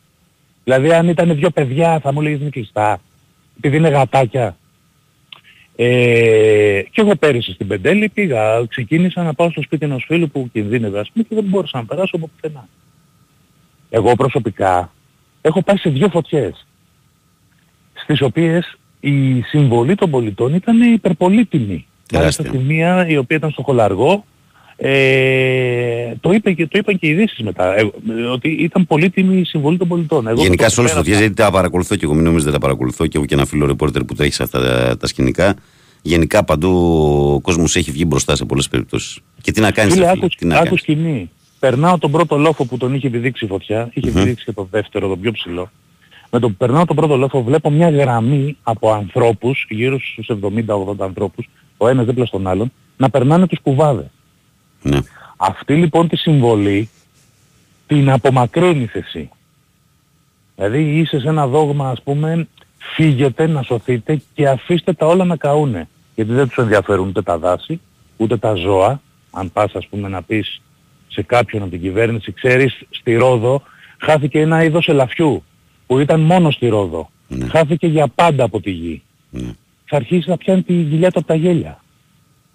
Δηλαδή 0.63 0.93
αν 0.93 1.07
ήταν 1.07 1.35
δυο 1.35 1.49
παιδιά 1.49 1.99
θα 1.99 2.13
μου 2.13 2.21
λέγεις 2.21 2.39
είναι 2.39 2.49
κλειστά. 2.49 2.99
Επειδή 3.61 3.77
είναι 3.77 3.89
γατάκια. 3.89 4.57
Ε, 5.75 6.81
και 6.91 7.01
εγώ 7.01 7.15
πέρυσι 7.15 7.53
στην 7.53 7.67
Πεντέλη 7.67 8.09
πήγα, 8.09 8.65
ξεκίνησα 8.65 9.23
να 9.23 9.33
πάω 9.33 9.49
στο 9.49 9.61
σπίτι 9.61 9.85
ενός 9.85 10.03
φίλου 10.07 10.29
που 10.29 10.49
κινδύνευε 10.51 10.99
ας 10.99 11.11
πούμε 11.11 11.25
και 11.29 11.35
δεν 11.35 11.43
μπορούσα 11.43 11.77
να 11.77 11.85
περάσω 11.85 12.15
από 12.15 12.29
πουθενά. 12.35 12.67
Εγώ 13.89 14.15
προσωπικά 14.15 14.91
έχω 15.41 15.61
πάει 15.63 15.77
σε 15.77 15.89
δύο 15.89 16.09
φωτιές 16.09 16.65
στις 17.93 18.21
οποίες 18.21 18.77
η 18.99 19.41
συμβολή 19.41 19.95
των 19.95 20.09
πολιτών 20.09 20.53
ήταν 20.53 20.81
υπερπολίτιμη. 20.93 21.87
Μάλιστα 22.11 22.43
Τεράστια. 22.43 22.45
στη 22.45 22.57
μία 22.57 23.07
η 23.07 23.17
οποία 23.17 23.37
ήταν 23.37 23.51
στο 23.51 23.61
Χολαργό 23.61 24.25
ε, 24.81 26.15
το, 26.19 26.31
είπε 26.31 26.51
και, 26.51 26.67
το 26.67 26.77
είπαν 26.77 26.99
και 26.99 27.07
οι 27.07 27.09
ειδήσεις 27.09 27.39
μετά, 27.39 27.75
ε, 27.77 27.91
ότι 28.31 28.49
ήταν 28.49 28.85
πολύτιμη 28.87 29.37
η 29.39 29.43
συμβολή 29.45 29.77
των 29.77 29.87
πολιτών. 29.87 30.27
Εγώ 30.27 30.41
Γενικά 30.41 30.63
το 30.65 30.69
σε 30.71 30.79
όλες 30.79 30.91
τις 30.91 31.01
πέρασα. 31.01 31.17
φωτιές, 31.17 31.19
γιατί 31.19 31.33
τα 31.33 31.51
παρακολουθώ 31.51 31.95
και 31.95 32.05
εγώ, 32.05 32.13
μην 32.13 32.23
νομίζετε 32.23 32.51
δεν 32.51 32.59
τα 32.59 32.65
παρακολουθώ 32.65 33.07
και 33.07 33.17
εγώ 33.17 33.25
και 33.25 33.33
ένα 33.33 33.45
φίλο 33.45 33.65
ρεπόρτερ 33.65 34.03
που 34.03 34.13
τρέχει 34.15 34.33
σε 34.33 34.43
αυτά 34.43 34.61
τα, 34.61 34.97
τα 34.97 35.07
σκηνικά. 35.07 35.55
Γενικά 36.01 36.43
παντού 36.43 36.69
ο 37.35 37.39
κόσμος 37.39 37.75
έχει 37.75 37.91
βγει 37.91 38.03
μπροστά 38.07 38.35
σε 38.35 38.45
πολλές 38.45 38.67
περιπτώσεις. 38.69 39.19
Και 39.41 39.51
τι 39.51 39.61
να 39.61 39.71
κάνει, 39.71 39.91
Φίλε, 39.91 40.03
τι 40.05 40.09
άκου, 40.09 40.27
να 40.39 40.55
άκου 40.55 40.63
κάνεις. 40.63 40.79
σκηνή. 40.81 41.29
Περνάω 41.59 41.97
τον 41.97 42.11
πρώτο 42.11 42.37
λόφο 42.37 42.65
που 42.65 42.77
τον 42.77 42.93
είχε 42.93 43.07
επιδείξει 43.07 43.45
η 43.45 43.47
φωτιά, 43.47 43.89
είχε 43.93 44.09
Μμμ. 44.09 44.17
επιδείξει 44.17 44.45
και 44.45 44.51
το 44.51 44.67
δεύτερο, 44.71 45.07
τον 45.07 45.19
πιο 45.19 45.31
ψηλό. 45.31 45.71
Με 46.31 46.39
το 46.39 46.47
που 46.47 46.55
περνάω 46.55 46.85
τον 46.85 46.95
πρώτο 46.95 47.17
λόφο 47.17 47.43
βλέπω 47.43 47.69
μια 47.69 47.89
γραμμή 47.89 48.57
από 48.63 48.91
ανθρώπους, 48.91 49.65
γύρω 49.69 49.99
στους 49.99 50.29
70-80 50.29 50.95
ανθρώπους, 50.99 51.49
ο 51.77 51.87
ένας 51.87 52.05
δίπλα 52.05 52.25
στον 52.25 52.47
άλλον, 52.47 52.71
να 52.97 53.09
περνάνε 53.09 53.47
τους 53.47 53.59
κουβάδες. 53.61 54.05
Ναι. 54.81 54.99
Αυτή 55.37 55.75
λοιπόν 55.75 56.07
τη 56.07 56.15
συμβολή 56.15 56.89
την 57.87 58.09
απομακρύνεις 58.09 58.93
εσύ. 58.93 59.29
Δηλαδή 60.55 60.99
είσαι 60.99 61.19
σε 61.19 61.27
ένα 61.27 61.47
δόγμα 61.47 61.89
ας 61.89 62.01
πούμε 62.01 62.47
φύγετε 62.77 63.47
να 63.47 63.61
σωθείτε 63.61 64.21
και 64.33 64.47
αφήστε 64.47 64.93
τα 64.93 65.05
όλα 65.05 65.25
να 65.25 65.35
καούνε. 65.35 65.87
Γιατί 66.15 66.31
δεν 66.31 66.47
τους 66.47 66.57
ενδιαφέρουν 66.57 67.07
ούτε 67.07 67.21
τα 67.21 67.37
δάση, 67.37 67.81
ούτε 68.17 68.37
τα 68.37 68.53
ζώα. 68.53 69.01
Αν 69.31 69.51
πας 69.51 69.75
ας 69.75 69.87
πούμε 69.87 70.07
να 70.07 70.21
πεις 70.21 70.61
σε 71.07 71.21
κάποιον 71.21 71.61
από 71.61 71.71
την 71.71 71.81
κυβέρνηση, 71.81 72.31
ξέρεις, 72.31 72.81
στη 72.89 73.15
Ρόδο 73.15 73.61
χάθηκε 73.97 74.39
ένα 74.39 74.63
είδος 74.63 74.87
ελαφιού 74.87 75.43
που 75.87 75.99
ήταν 75.99 76.19
μόνο 76.19 76.51
στη 76.51 76.67
Ρόδο. 76.67 77.09
Ναι. 77.27 77.47
Χάθηκε 77.47 77.87
για 77.87 78.07
πάντα 78.07 78.43
από 78.43 78.61
τη 78.61 78.71
γη. 78.71 79.03
Ναι. 79.29 79.51
Θα 79.85 79.95
αρχίσεις 79.95 80.27
να 80.27 80.37
πιάνει 80.37 80.61
τη 80.61 80.73
γυλιά 80.73 81.11
του 81.11 81.19
από 81.19 81.27
τα 81.27 81.35
γέλια. 81.35 81.83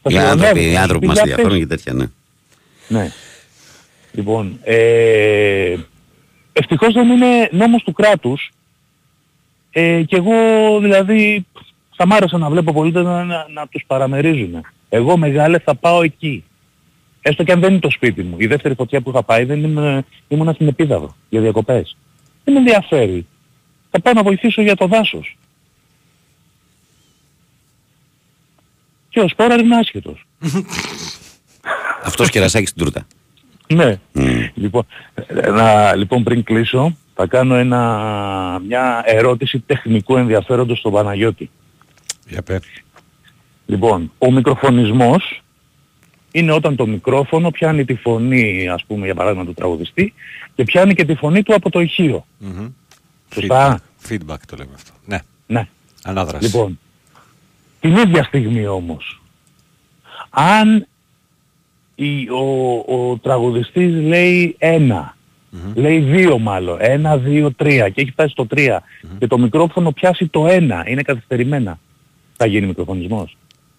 Θα 0.04 0.10
Οι 0.10 0.12
σε 0.12 0.20
άνθρωποι, 0.20 0.46
γονεύει, 0.46 0.70
οι 0.70 0.74
θα 0.74 0.80
άνθρωποι 0.80 1.06
σου 1.06 1.12
μας 1.12 1.20
πει, 1.20 1.28
«Για 1.28 1.36
ενδιαφέρουν 1.36 1.68
πες». 1.68 1.78
και 1.78 1.90
τέτοια, 1.90 1.92
ναι. 1.92 2.06
Ναι. 3.00 3.10
Λοιπόν, 4.12 4.58
ε, 4.62 5.74
ευτυχώς 6.52 6.94
δεν 6.94 7.10
είναι 7.10 7.48
νόμος 7.52 7.82
του 7.82 7.92
κράτους 7.92 8.50
ε, 9.70 10.02
και 10.02 10.16
εγώ 10.16 10.34
δηλαδή 10.80 11.46
θα 11.96 12.06
μ' 12.06 12.12
άρεσε 12.12 12.36
να 12.36 12.50
βλέπω 12.50 12.72
πολίτες 12.72 13.04
να, 13.04 13.24
να, 13.24 13.46
να 13.48 13.66
τους 13.66 13.84
παραμερίζουν. 13.86 14.60
Εγώ 14.88 15.16
μεγάλε 15.16 15.58
θα 15.58 15.74
πάω 15.74 16.02
εκεί. 16.02 16.44
Έστω 17.22 17.44
και 17.44 17.52
αν 17.52 17.60
δεν 17.60 17.70
είναι 17.70 17.80
το 17.80 17.90
σπίτι 17.90 18.22
μου. 18.22 18.36
Η 18.38 18.46
δεύτερη 18.46 18.74
φωτιά 18.74 19.00
που 19.00 19.10
είχα 19.10 19.22
πάει 19.22 19.44
δεν 19.44 19.64
ήμουν, 19.64 20.04
ήμουνα 20.28 20.52
στην 20.52 20.68
Επίδαυρο 20.68 21.16
για 21.28 21.40
διακοπές. 21.40 21.96
Δεν 22.44 22.54
με 22.54 22.60
ενδιαφέρει. 22.60 23.26
Θα 23.90 24.00
πάω 24.00 24.12
να 24.12 24.22
βοηθήσω 24.22 24.62
για 24.62 24.76
το 24.76 24.86
δάσος. 24.86 25.36
Και 29.14 29.20
ο 29.20 29.28
Σπόραρ 29.28 29.60
είναι 29.60 29.76
άσχετος. 29.76 30.26
Αυτός 32.08 32.30
κερασάκι 32.30 32.66
στην 32.66 32.82
τούρτα. 32.82 33.06
Ναι. 33.74 33.98
Μμ. 34.12 34.46
Λοιπόν, 34.54 34.86
ε, 35.14 35.50
να, 35.50 35.94
λοιπόν 35.94 36.22
πριν 36.22 36.42
κλείσω 36.42 36.96
θα 37.14 37.26
κάνω 37.26 37.54
ένα, 37.54 37.80
μια 38.66 39.02
ερώτηση 39.04 39.58
τεχνικού 39.58 40.16
ενδιαφέροντος 40.16 40.78
στον 40.78 40.92
Παναγιώτη. 40.92 41.50
Για 42.28 42.42
πέ. 42.42 42.60
Λοιπόν, 43.66 44.12
ο 44.18 44.32
μικροφωνισμός 44.32 45.42
είναι 46.30 46.52
όταν 46.52 46.76
το 46.76 46.86
μικρόφωνο 46.86 47.50
πιάνει 47.50 47.84
τη 47.84 47.94
φωνή, 47.94 48.68
ας 48.68 48.84
πούμε 48.86 49.04
για 49.04 49.14
παράδειγμα 49.14 49.44
του 49.44 49.54
τραγουδιστή 49.54 50.14
και 50.54 50.64
πιάνει 50.64 50.94
και 50.94 51.04
τη 51.04 51.14
φωνή 51.14 51.42
του 51.42 51.54
από 51.54 51.70
το 51.70 51.80
ηχείο. 51.80 52.26
Μμμ. 52.38 52.68
Σωστά. 53.34 53.80
Feedback, 53.80 54.12
feedback 54.12 54.38
το 54.46 54.56
λέμε 54.56 54.72
αυτό. 54.74 54.92
Ναι. 55.04 55.18
Ναι. 55.46 55.68
Ανάδραση. 56.02 56.44
Λοιπόν, 56.44 56.78
την 57.84 57.96
ίδια 57.96 58.24
στιγμή 58.24 58.66
όμως, 58.66 59.22
αν 60.30 60.86
η, 61.94 62.28
ο, 62.30 62.84
ο 62.86 63.18
τραγουδιστής 63.18 63.94
λέει 63.94 64.56
ένα, 64.58 65.16
λέει 65.74 65.98
δύο 65.98 66.38
μάλλον, 66.38 66.76
ένα, 66.80 67.18
δύο, 67.18 67.52
τρία 67.52 67.88
και 67.88 68.00
έχει 68.00 68.10
φτάσει 68.10 68.30
στο 68.30 68.46
τρια 68.46 68.82
και 69.18 69.26
το 69.26 69.38
μικρόφωνο 69.38 69.92
πιάσει 69.92 70.26
το 70.26 70.46
ένα, 70.46 70.84
είναι 70.86 71.02
καθυστερημένα, 71.02 71.78
θα 72.36 72.46
γίνει 72.46 72.66
μικροφωνισμός; 72.66 73.36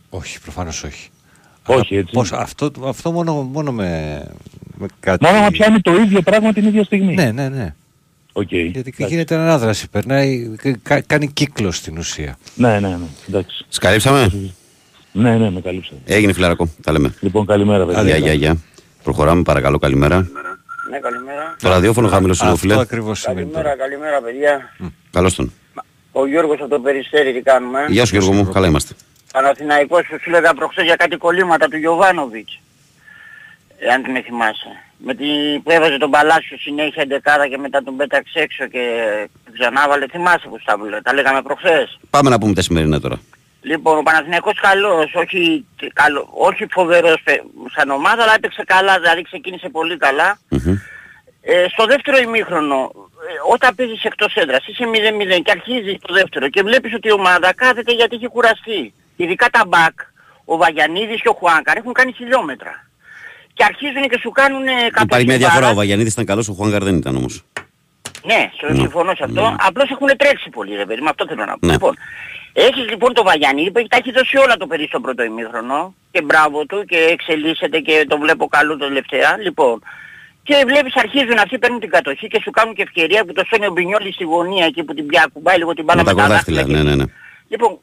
Όχι, 0.09 0.41
προφανώς 0.41 0.83
όχι. 0.83 1.09
Όχι, 1.65 1.93
Αλλά 1.93 2.01
έτσι. 2.01 2.13
Πώς, 2.13 2.31
αυτό, 2.31 2.71
αυτό 2.83 3.11
μόνο, 3.11 3.33
μόνο 3.33 3.71
με, 3.71 4.21
με 4.77 4.87
κάτι... 4.99 5.25
Μόνο 5.25 5.39
να 5.39 5.51
πιάνει 5.51 5.81
το 5.81 5.95
ίδιο 5.95 6.21
πράγμα 6.21 6.53
την 6.53 6.65
ίδια 6.65 6.83
στιγμή. 6.83 7.13
Ναι, 7.13 7.31
ναι, 7.31 7.49
ναι. 7.49 7.75
Οκ. 8.37 8.51
Γιατί 8.51 8.79
Εντάξει. 8.79 9.05
γίνεται 9.05 9.35
ανάδραση, 9.35 9.89
περνάει, 9.89 10.55
κα- 10.83 11.01
κάνει 11.01 11.27
κύκλο 11.27 11.71
στην 11.71 11.97
ουσία. 11.97 12.37
Ναι, 12.55 12.79
ναι, 12.79 12.87
ναι. 12.89 13.05
Εντάξει. 13.29 13.65
Σε 13.69 13.83
καλύψαμε. 13.83 14.51
Ναι, 15.11 15.37
ναι, 15.37 15.49
με 15.51 15.61
καλύψατε. 15.61 15.97
Έγινε 16.05 16.33
φιλαράκο. 16.33 16.69
Τα 16.83 16.91
λέμε. 16.91 17.13
Λοιπόν, 17.19 17.45
καλημέρα, 17.45 17.85
παιδιά. 17.85 18.03
Γεια, 18.03 18.17
γεια, 18.17 18.33
γεια. 18.33 18.57
Προχωράμε, 19.03 19.41
παρακαλώ, 19.43 19.77
καλημέρα. 19.77 20.17
Ναι, 20.91 20.99
καλημέρα. 20.99 21.55
Το 21.61 21.69
ραδιόφωνο 21.69 22.07
χαμηλό 22.07 22.31
Αυτό 22.31 22.55
φίλε. 22.55 22.79
ακριβώς 22.79 23.19
σημαίνει 23.19 23.39
Καλημέρα, 23.39 23.63
τώρα. 23.63 23.75
καλημέρα 23.75 24.21
παιδιά. 24.21 24.75
Καλώς 25.11 25.35
τον. 25.35 25.51
Ο 26.11 26.27
Γιώργος 26.27 26.59
από 26.59 26.69
το 26.69 26.79
Περιστέρι 26.79 27.33
τι 27.33 27.41
κάνουμε. 27.41 27.85
Γεια 27.89 28.05
σου 28.05 28.15
Γιώργο 28.17 28.33
μου, 28.33 28.49
καλά 28.51 28.67
είμαστε. 28.67 28.93
Παναθηναϊκός 29.33 30.05
σου 30.05 30.17
έλεγα 30.25 30.53
προχθές 30.53 30.83
για 30.85 30.95
κάτι 30.95 31.17
κολλήματα 31.17 31.67
του 31.67 31.77
Γιωβάνοβιτς. 31.77 32.59
Εάν 33.79 34.11
με 34.11 34.21
θυμάσαι. 34.21 34.67
Με 34.97 35.13
την 35.13 35.63
που 35.63 35.71
έβαζε 35.71 35.97
τον 35.97 36.09
Παλάσιο 36.09 36.57
συνέχεια 36.57 37.03
11 37.45 37.49
και 37.49 37.57
μετά 37.57 37.83
τον 37.83 37.95
πέταξε 37.97 38.39
έξω 38.39 38.67
και 38.67 38.83
τον 39.45 39.53
ξανάβαλε. 39.53 40.07
Θυμάσαι 40.07 40.47
που 40.47 40.59
στα 40.59 40.77
βουλε. 40.77 41.01
Τα 41.01 41.13
λέγαμε 41.13 41.41
προχθές. 41.41 41.99
Πάμε 42.09 42.29
να 42.29 42.37
πούμε 42.39 42.53
τα 42.53 42.61
σημερινά 42.61 42.99
τώρα. 42.99 43.19
Λοιπόν, 43.61 43.97
ο 43.97 44.01
Παναθηναϊκός 44.03 44.59
καλός, 44.59 45.13
όχι, 45.15 45.65
καλό, 45.93 46.29
όχι 46.31 46.65
φοβερός 46.71 47.21
πε- 47.23 47.41
σαν 47.75 47.89
ομάδα, 47.89 48.23
αλλά 48.23 48.33
έπαιξε 48.33 48.63
καλά, 48.67 48.99
δηλαδή 48.99 49.21
ξεκίνησε 49.21 49.69
πολύ 49.69 49.97
καλά. 49.97 50.37
Μμμ. 50.49 50.77
Ε, 51.41 51.65
στο 51.69 51.85
δεύτερο 51.85 52.17
ημίχρονο, 52.17 52.91
ε, 53.29 53.51
όταν 53.53 53.75
παίζεις 53.75 54.03
εκτός 54.03 54.33
έδρας, 54.35 54.67
είσαι 54.67 54.85
0-0 54.85 55.41
και 55.41 55.51
αρχίζει 55.51 55.97
το 56.07 56.13
δεύτερο 56.13 56.49
και 56.49 56.61
βλέπεις 56.63 56.93
ότι 56.93 57.07
η 57.07 57.11
ομάδα 57.11 57.53
κάθεται 57.53 57.91
γιατί 57.93 58.15
έχει 58.15 58.27
κουραστεί. 58.27 58.93
Ειδικά 59.15 59.49
τα 59.49 59.63
μπακ, 59.67 59.99
ο 60.45 60.57
Βαγιανίδης 60.57 61.21
και 61.21 61.29
ο 61.29 61.33
Χουάνκαρ 61.33 61.77
έχουν 61.77 61.93
κάνει 61.93 62.11
χιλιόμετρα. 62.13 62.84
Και 63.57 63.63
αρχίζουν 63.63 64.01
και 64.09 64.17
σου 64.21 64.29
κάνουν 64.31 64.63
Υπάρχει 65.01 65.25
μια 65.25 65.37
διαφορά. 65.37 65.69
Ο 65.69 65.73
Βαγιανίδης 65.73 66.13
ήταν 66.13 66.25
καλός, 66.25 66.47
ο 66.49 66.53
Χουάνγκαρ 66.53 66.83
δεν 66.83 66.95
ήταν 66.95 67.15
όμως. 67.15 67.43
ναι, 68.25 68.49
στο 68.57 68.67
Ναι. 68.71 68.75
συμφωνώ 68.79 69.15
σε 69.15 69.23
αυτό. 69.23 69.41
Ναι. 69.49 69.55
Απλώς 69.59 69.89
έχουν 69.89 70.07
τρέξει 70.17 70.49
πολύ 70.49 70.75
ρε 70.75 70.85
παιδί, 70.85 71.01
με 71.01 71.09
αυτό 71.09 71.25
θέλω 71.27 71.45
να 71.45 71.57
πω. 71.57 71.65
Ναι. 71.67 71.71
Λοιπόν, 71.71 71.93
έχεις 72.53 72.89
λοιπόν 72.89 73.13
το 73.13 73.23
Βαγιανίδη 73.23 73.71
που 73.71 73.77
έχει, 73.79 73.87
τα 73.87 73.97
έχει 73.97 74.11
δώσει 74.11 74.37
όλα 74.37 74.57
το 74.57 74.67
παιδί 74.67 74.85
στο 74.87 74.99
πρώτο 74.99 75.23
ημίχρονο 75.23 75.95
και 76.11 76.21
μπράβο 76.21 76.65
του 76.65 76.85
και 76.87 76.97
εξελίσσεται 77.11 77.79
και 77.79 78.05
το 78.09 78.17
βλέπω 78.17 78.47
καλό 78.47 78.77
το 78.77 78.85
τελευταία. 78.87 79.37
Λοιπόν, 79.37 79.83
και 80.43 80.63
βλέπεις 80.67 80.95
αρχίζουν 80.95 81.37
αυτοί 81.37 81.57
παίρνουν 81.59 81.79
την 81.79 81.89
κατοχή 81.89 82.27
και 82.27 82.39
σου 82.43 82.51
κάνουν 82.51 82.73
και 82.75 82.81
ευκαιρία 82.81 83.25
που 83.25 83.33
το 83.33 83.43
σώνει 83.49 83.65
ο 83.67 83.71
Μπινιόλη 83.71 84.11
στη 84.13 84.23
γωνία 84.23 84.65
εκεί 84.65 84.83
που 84.83 84.93
την 84.93 85.05
πια 85.05 85.27
κουμπάει 85.33 85.57
λίγο 85.57 85.73
την 85.73 85.83
μπάλα 85.83 86.03
Με 86.03 86.05
τα 86.07 86.11
κοντάχτυλα, 86.21 86.61
δάχτυλα 86.63 86.77
ναι, 86.83 86.89
και- 86.89 86.95
ναι, 86.95 87.03
ναι. 87.03 87.11
Λοιπόν, 87.47 87.71
ε, 87.71 87.77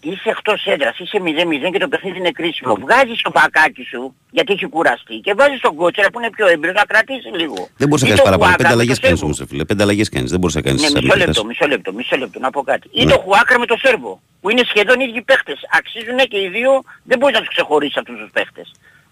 είσαι 0.00 0.28
εκτός 0.28 0.64
έδρας, 0.66 0.98
είσαι 0.98 1.18
0-0 1.24 1.70
και 1.72 1.78
το 1.78 1.88
παιχνίδι 1.88 2.18
είναι 2.18 2.30
κρίσιμο. 2.30 2.74
Βγάζεις 2.74 3.20
το 3.22 3.30
μπακάκι 3.34 3.82
σου, 3.82 4.14
γιατί 4.30 4.52
έχει 4.52 4.66
κουραστεί, 4.66 5.14
και 5.24 5.34
βάζεις 5.34 5.60
τον 5.60 5.74
κότσερα 5.74 6.10
που 6.10 6.18
είναι 6.20 6.30
πιο 6.30 6.46
έμπειρος 6.46 6.74
να 6.74 6.84
κρατήσει 6.84 7.28
λίγο. 7.28 7.68
Δεν 7.76 7.88
μπορείς 7.88 8.02
να 8.04 8.08
Ή 8.08 8.10
κάνεις 8.10 8.16
το 8.22 8.22
παραπάνω. 8.28 8.44
Χουάκρα 8.44 8.56
Πέντε 8.56 8.68
με 8.68 8.74
αλλαγές 8.74 8.94
το 8.98 9.02
κάνεις 9.06 9.18
Σέρβο. 9.18 9.24
όμως, 9.24 9.38
ρε 9.38 9.46
φίλε. 9.46 9.64
Πέντε 9.64 9.82
αλλαγές 9.82 10.08
κάνεις. 10.08 10.30
Δεν 10.30 10.40
μπορείς 10.40 10.54
να 10.54 10.62
κάνεις 10.66 10.80
Ναι, 10.82 10.86
τις 10.86 10.94
μισό 11.00 11.06
αλλαγές. 11.14 11.26
λεπτό, 11.26 11.44
μισό 11.50 11.66
λεπτό, 11.66 11.92
μισό 11.92 12.16
λεπτό, 12.16 12.38
να 12.38 12.50
πω 12.50 12.62
κάτι. 12.62 12.86
Ή 12.92 13.04
Ναι. 13.04 13.10
το 13.12 13.18
Χουάκρα 13.24 13.58
με 13.58 13.66
το 13.66 13.76
Σέρβο, 13.84 14.20
που 14.40 14.50
είναι 14.50 14.62
σχεδόν 14.70 15.00
οι 15.00 15.06
ίδιοι 15.08 15.22
παίχτες. 15.22 15.58
Αξίζουν 15.78 16.18
και 16.32 16.38
οι 16.42 16.48
δύο, 16.56 16.70
δεν 17.04 17.18
μπορείς 17.18 17.34
να 17.38 17.40
τους 17.44 17.52
ξεχωρίσεις 17.54 17.96
αυτούς 17.96 18.16
τους 18.20 18.30
παίχτες. 18.32 18.66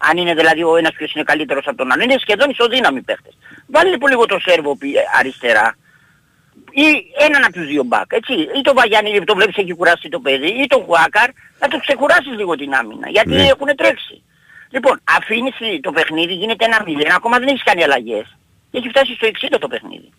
Αν 0.09 0.17
είναι 0.17 0.35
δηλαδή 0.35 0.63
ο 0.63 0.77
ένας 0.77 0.93
ποιος 0.93 1.13
είναι 1.15 1.25
καλύτερος 1.25 1.67
από 1.67 1.77
τον 1.77 1.93
άλλο. 1.93 2.03
Είναι 2.03 2.17
σχεδόν 2.21 2.51
ισοδύναμοι 2.51 3.01
παίχτες. 3.03 3.33
Βάλε 3.67 3.91
λοιπόν 3.91 4.11
λίγο 4.11 4.27
το 4.27 4.39
Σέρβο 4.47 4.77
πι- 4.77 4.97
αριστερά. 5.19 5.77
Ή 6.77 6.87
έναν 7.19 7.45
από 7.45 7.53
τους 7.53 7.67
δύο 7.67 7.83
μπακ, 7.85 8.13
έτσι. 8.13 8.33
Ή 8.33 8.61
το 8.63 8.75
Βαγιάννη 8.75 9.19
που 9.19 9.25
το 9.25 9.35
βλέπεις 9.35 9.57
έχει 9.57 9.75
κουράσει 9.75 10.09
το 10.09 10.21
παιδί, 10.21 10.63
ή 10.63 10.67
το 10.67 10.79
Χουάκαρ, 10.87 11.29
να 11.61 11.69
το 11.69 11.79
ξεκουράσεις 11.79 12.33
λίγο 12.37 12.55
την 12.57 12.75
άμυνα. 12.75 13.09
Γιατί 13.09 13.29
Ναι. 13.29 13.43
έχουν 13.43 13.77
τρέξει. 13.77 14.23
Λοιπόν, 14.71 15.01
αφήνεις 15.05 15.55
το 15.81 15.93
παιχνίδι, 15.93 16.35
γίνεται 16.35 16.65
ένα 16.65 16.83
μηδέν, 16.87 17.13
ακόμα 17.13 17.39
δεν 17.39 17.49
έχεις 17.49 17.63
κάνει 17.63 17.83
αλλαγές. 17.83 18.37
Έχει 18.71 18.89
φτάσει 18.89 19.15
στο 19.15 19.27
60 19.27 19.59
το 19.59 19.69
παιχνίδι. 19.69 20.11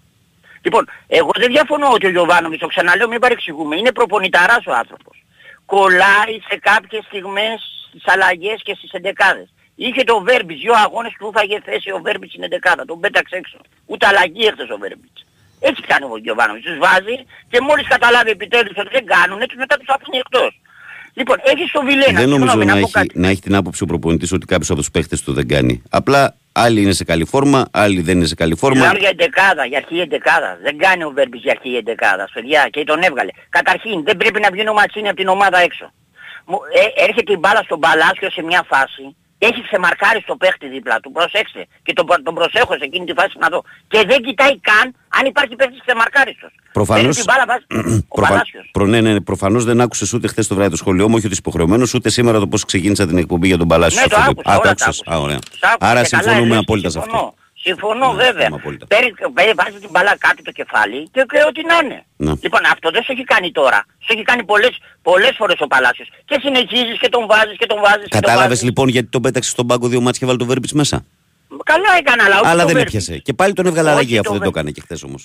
Λοιπόν, 0.62 0.90
εγώ 1.08 1.32
δεν 1.38 1.52
διαφωνώ 1.52 1.88
ότι 1.92 2.06
ο 2.06 2.10
Γιωβάνοβιτς, 2.10 2.62
το 2.62 2.68
ξαναλέω 2.68 3.08
μην 3.08 3.20
παρεξηγούμε, 3.20 3.76
είναι 3.76 3.92
προπονηταράς 3.92 4.66
ο 4.66 4.74
άνθρωπος. 4.74 5.24
Κολλάει 5.66 6.40
σε 6.50 6.58
κάποιες 6.62 7.06
στιγμές 7.06 7.88
στις 7.88 8.04
αλλαγές 8.06 8.62
και 8.64 8.74
στις 8.78 8.92
εντεκάδες. 8.92 9.50
Είχε 9.76 10.04
το 10.04 10.22
Βέρμπιτς, 10.22 10.62
δύο 10.62 10.74
αγώνες 10.74 11.14
του 11.20 11.32
έφαγε 11.36 11.60
θέση 11.66 11.92
ο 11.92 12.00
Βέρμπιτς 12.04 12.32
στην 12.32 12.44
εντεκάδα, 12.44 12.86
τον 12.86 13.00
πέταξε 13.00 13.36
έξω. 13.36 13.58
Ούτε 13.86 14.08
αλλαγή 14.08 14.46
έχθες 14.46 14.70
ο 14.70 14.78
Βέρμπιτς. 14.78 15.25
Έτσι 15.70 15.82
κάνει 15.92 16.06
ο 16.16 16.18
Γιωβάνοβιτς, 16.26 16.66
τους 16.68 16.78
βάζει 16.86 17.16
και 17.52 17.60
μόλις 17.68 17.86
καταλάβει 17.88 18.30
επιτέλους 18.38 18.76
ότι 18.82 18.90
δεν 18.98 19.06
κάνουν, 19.14 19.38
έτσι 19.42 19.56
μετά 19.64 19.76
τους 19.80 19.90
αφήνει 19.96 20.18
εκτός. 20.24 20.52
Λοιπόν, 21.20 21.38
έχεις 21.52 21.72
το 21.72 21.82
Βιλένα, 21.88 22.20
Δεν 22.20 22.30
νομίζω 22.30 22.50
συγγνώμη, 22.52 22.66
να 22.66 22.74
να 22.74 22.80
πω 22.80 22.86
έχει, 22.86 22.92
κάτι. 22.92 23.20
να 23.20 23.28
έχει 23.28 23.42
την 23.42 23.56
άποψη 23.56 23.84
ο 23.84 23.86
προπονητής 23.86 24.32
ότι 24.32 24.46
κάποιος 24.46 24.70
από 24.70 24.80
τους 24.80 24.92
παίχτες 24.92 25.22
του 25.22 25.34
δεν 25.34 25.48
κάνει. 25.48 25.82
Απλά 25.90 26.36
άλλοι 26.52 26.82
είναι 26.82 26.92
σε 26.94 27.04
καλή 27.04 27.26
φόρμα, 27.26 27.68
άλλοι 27.72 28.02
δεν 28.02 28.18
είναι 28.18 28.26
σε 28.26 28.36
καλή 28.36 28.56
φόρμα. 28.56 28.78
Μιλάμε 28.80 29.00
για 29.00 29.10
εντεκάδα, 29.10 29.66
για 29.66 29.78
αρχή 29.78 30.00
εντεκάδα. 30.00 30.58
Δεν 30.64 30.78
κάνει 30.78 31.04
ο 31.04 31.10
Βέρμπης 31.10 31.42
για 31.42 31.52
αρχή 31.52 31.76
εντεκάδας, 31.76 32.32
παιδιά, 32.34 32.68
και 32.72 32.84
τον 32.84 33.02
έβγαλε. 33.02 33.32
Καταρχήν, 33.50 34.04
δεν 34.04 34.18
πρέπει 34.18 34.40
να 34.40 34.50
βγει 34.52 34.70
ο 34.70 34.74
Ματσίνη 34.74 35.08
από 35.08 35.18
την 35.18 35.28
ομάδα 35.28 35.60
έξω. 35.60 35.92
Μου- 36.46 36.60
ε, 36.98 37.04
έρχεται 37.04 37.32
η 37.34 37.38
μπάλα 37.40 37.62
στον 37.64 37.80
Παλάσιο 37.80 38.30
σε 38.30 38.42
μια 38.42 38.64
φάση, 38.68 39.16
έχει 39.38 39.62
ξεμαρκάρει 39.68 40.22
στο 40.22 40.36
παίχτη 40.36 40.68
δίπλα 40.68 41.00
του, 41.00 41.12
προσέξτε, 41.12 41.68
και 41.84 41.94
τον, 41.94 42.06
τον 42.24 42.34
προσέχω 42.34 42.74
σε 42.74 42.84
εκείνη 42.90 43.06
τη 43.06 43.14
φάση 43.14 43.36
να 43.40 43.48
δω. 43.50 43.64
Και 43.88 44.04
δεν 44.08 44.22
κοιτάει 44.22 44.60
καν 44.60 44.96
αν 45.18 45.26
υπάρχει 45.26 45.56
παίχτης 45.56 45.82
ξεμαρκάριστος. 45.86 46.52
Παίρνει 46.52 46.72
Προφανώς, 46.88 47.16
την 47.16 47.26
μπάλα, 47.28 47.46
βάζει 47.48 47.66
ο 48.08 48.16
προφα... 48.16 48.30
Παλάσιος. 48.32 48.70
προ, 48.72 48.86
ναι, 48.86 49.02
ναι, 49.02 49.22
προφανώς 49.22 49.64
δεν 49.66 49.82
άκουσες 49.82 50.14
ούτε 50.14 50.28
χθες 50.28 50.48
το 50.48 50.56
βράδυ 50.56 50.70
το 50.70 50.76
σχολείο 50.78 51.06
μου, 51.08 51.14
όχι 51.16 51.26
ότι 51.26 51.34
είσαι 51.34 51.42
υποχρεωμένος, 51.46 51.94
ούτε 51.94 52.10
σήμερα 52.10 52.40
το 52.40 52.48
πώς 52.48 52.66
ξεκίνησα 52.66 53.08
την 53.08 53.18
εκπομπή 53.18 53.48
για 53.48 53.58
τον 53.58 53.68
Παλάσιο. 53.68 54.02
Ναι, 54.02 54.08
το 54.08 54.16
στο 54.16 54.20
άκουσα, 54.30 54.36
φούτμπολ. 54.36 54.54
Α, 54.54 54.56
το 54.56 54.62
όλα 54.62 54.76
τα 54.76 54.86
άκουσες. 54.86 55.02
άκουσα. 55.06 55.16
Α, 55.16 55.22
ωραία. 55.22 55.40
Σ' 55.60 55.64
άκουσα 55.64 55.92
Άρα 55.92 56.02
και 56.02 56.08
καλά, 56.10 56.22
συμφωνούμε 56.24 56.46
ελέγχει, 56.46 56.58
απόλυτα 56.64 56.90
σε 56.90 57.00
συμφωνώ. 57.00 57.24
αυτό. 57.24 57.36
Συμφωνώ 57.68 58.08
Ναι, 58.14 58.24
βέβαια. 58.26 58.32
συμφωνώ 58.48 58.56
απόλυτα. 58.62 58.86
Παίρνει, 58.94 59.10
βέ- 59.38 59.56
βάζει 59.62 59.78
την 59.86 59.92
μπαλά 59.94 60.14
κάτω 60.26 60.40
το 60.48 60.52
κεφάλι 60.60 61.00
και, 61.14 61.22
και 61.32 61.40
ό,τι 61.50 61.62
να 61.72 61.76
είναι. 61.84 62.00
Ναι. 62.26 62.34
Λοιπόν 62.46 62.62
αυτό 62.74 62.88
δεν 62.96 63.02
σου 63.06 63.12
έχει 63.16 63.24
κάνει 63.34 63.50
τώρα. 63.60 63.80
Σου 64.06 64.10
έχει 64.16 64.24
κάνει 64.30 64.44
πολλές, 64.52 64.74
πολλές 65.10 65.34
φορές 65.40 65.58
ο 65.66 65.68
Παλάσιος. 65.74 66.10
Και 66.30 66.38
συνεχίζεις 66.44 66.98
και 67.04 67.10
τον 67.16 67.24
βάζεις 67.32 67.58
και 67.62 67.66
τον 67.72 67.80
βάζεις 67.86 68.04
και 68.04 68.16
τον 68.18 68.22
Κατάλαβες 68.22 68.48
βάζεις. 68.50 68.64
λοιπόν 68.70 68.88
γιατί 68.96 69.08
τον 69.16 69.22
πέταξες 69.26 69.52
στον 69.52 69.66
πάγκο 69.68 69.88
δύο 69.88 70.02
μάτς 70.02 70.18
και 70.20 70.26
βάλει 70.26 70.38
το 70.38 70.46
Βέρμπιτς 70.46 70.74
μέσα; 70.82 70.98
Καλά 71.72 71.92
έκανε, 72.00 72.22
αλλά 72.24 72.36
όχι 72.40 72.48
Αλλά 72.52 72.62
το 72.62 72.68
δεν 72.68 72.76
Βέρμπιτς. 72.76 72.96
έπιασε. 72.96 73.22
Και 73.26 73.34
πάλι 73.34 73.54
τον 73.54 73.66
έβγαλε 73.66 73.88
Όχι 73.90 73.98
αλλαγή 73.98 74.14
το 74.16 74.20
αφού 74.20 74.32
δεν 74.32 74.42
το 74.42 74.52
Βέρμπιτς. 74.52 74.58
έκανε 74.58 74.72
και 74.72 74.82
χθες 74.86 75.04
όμως. 75.04 75.22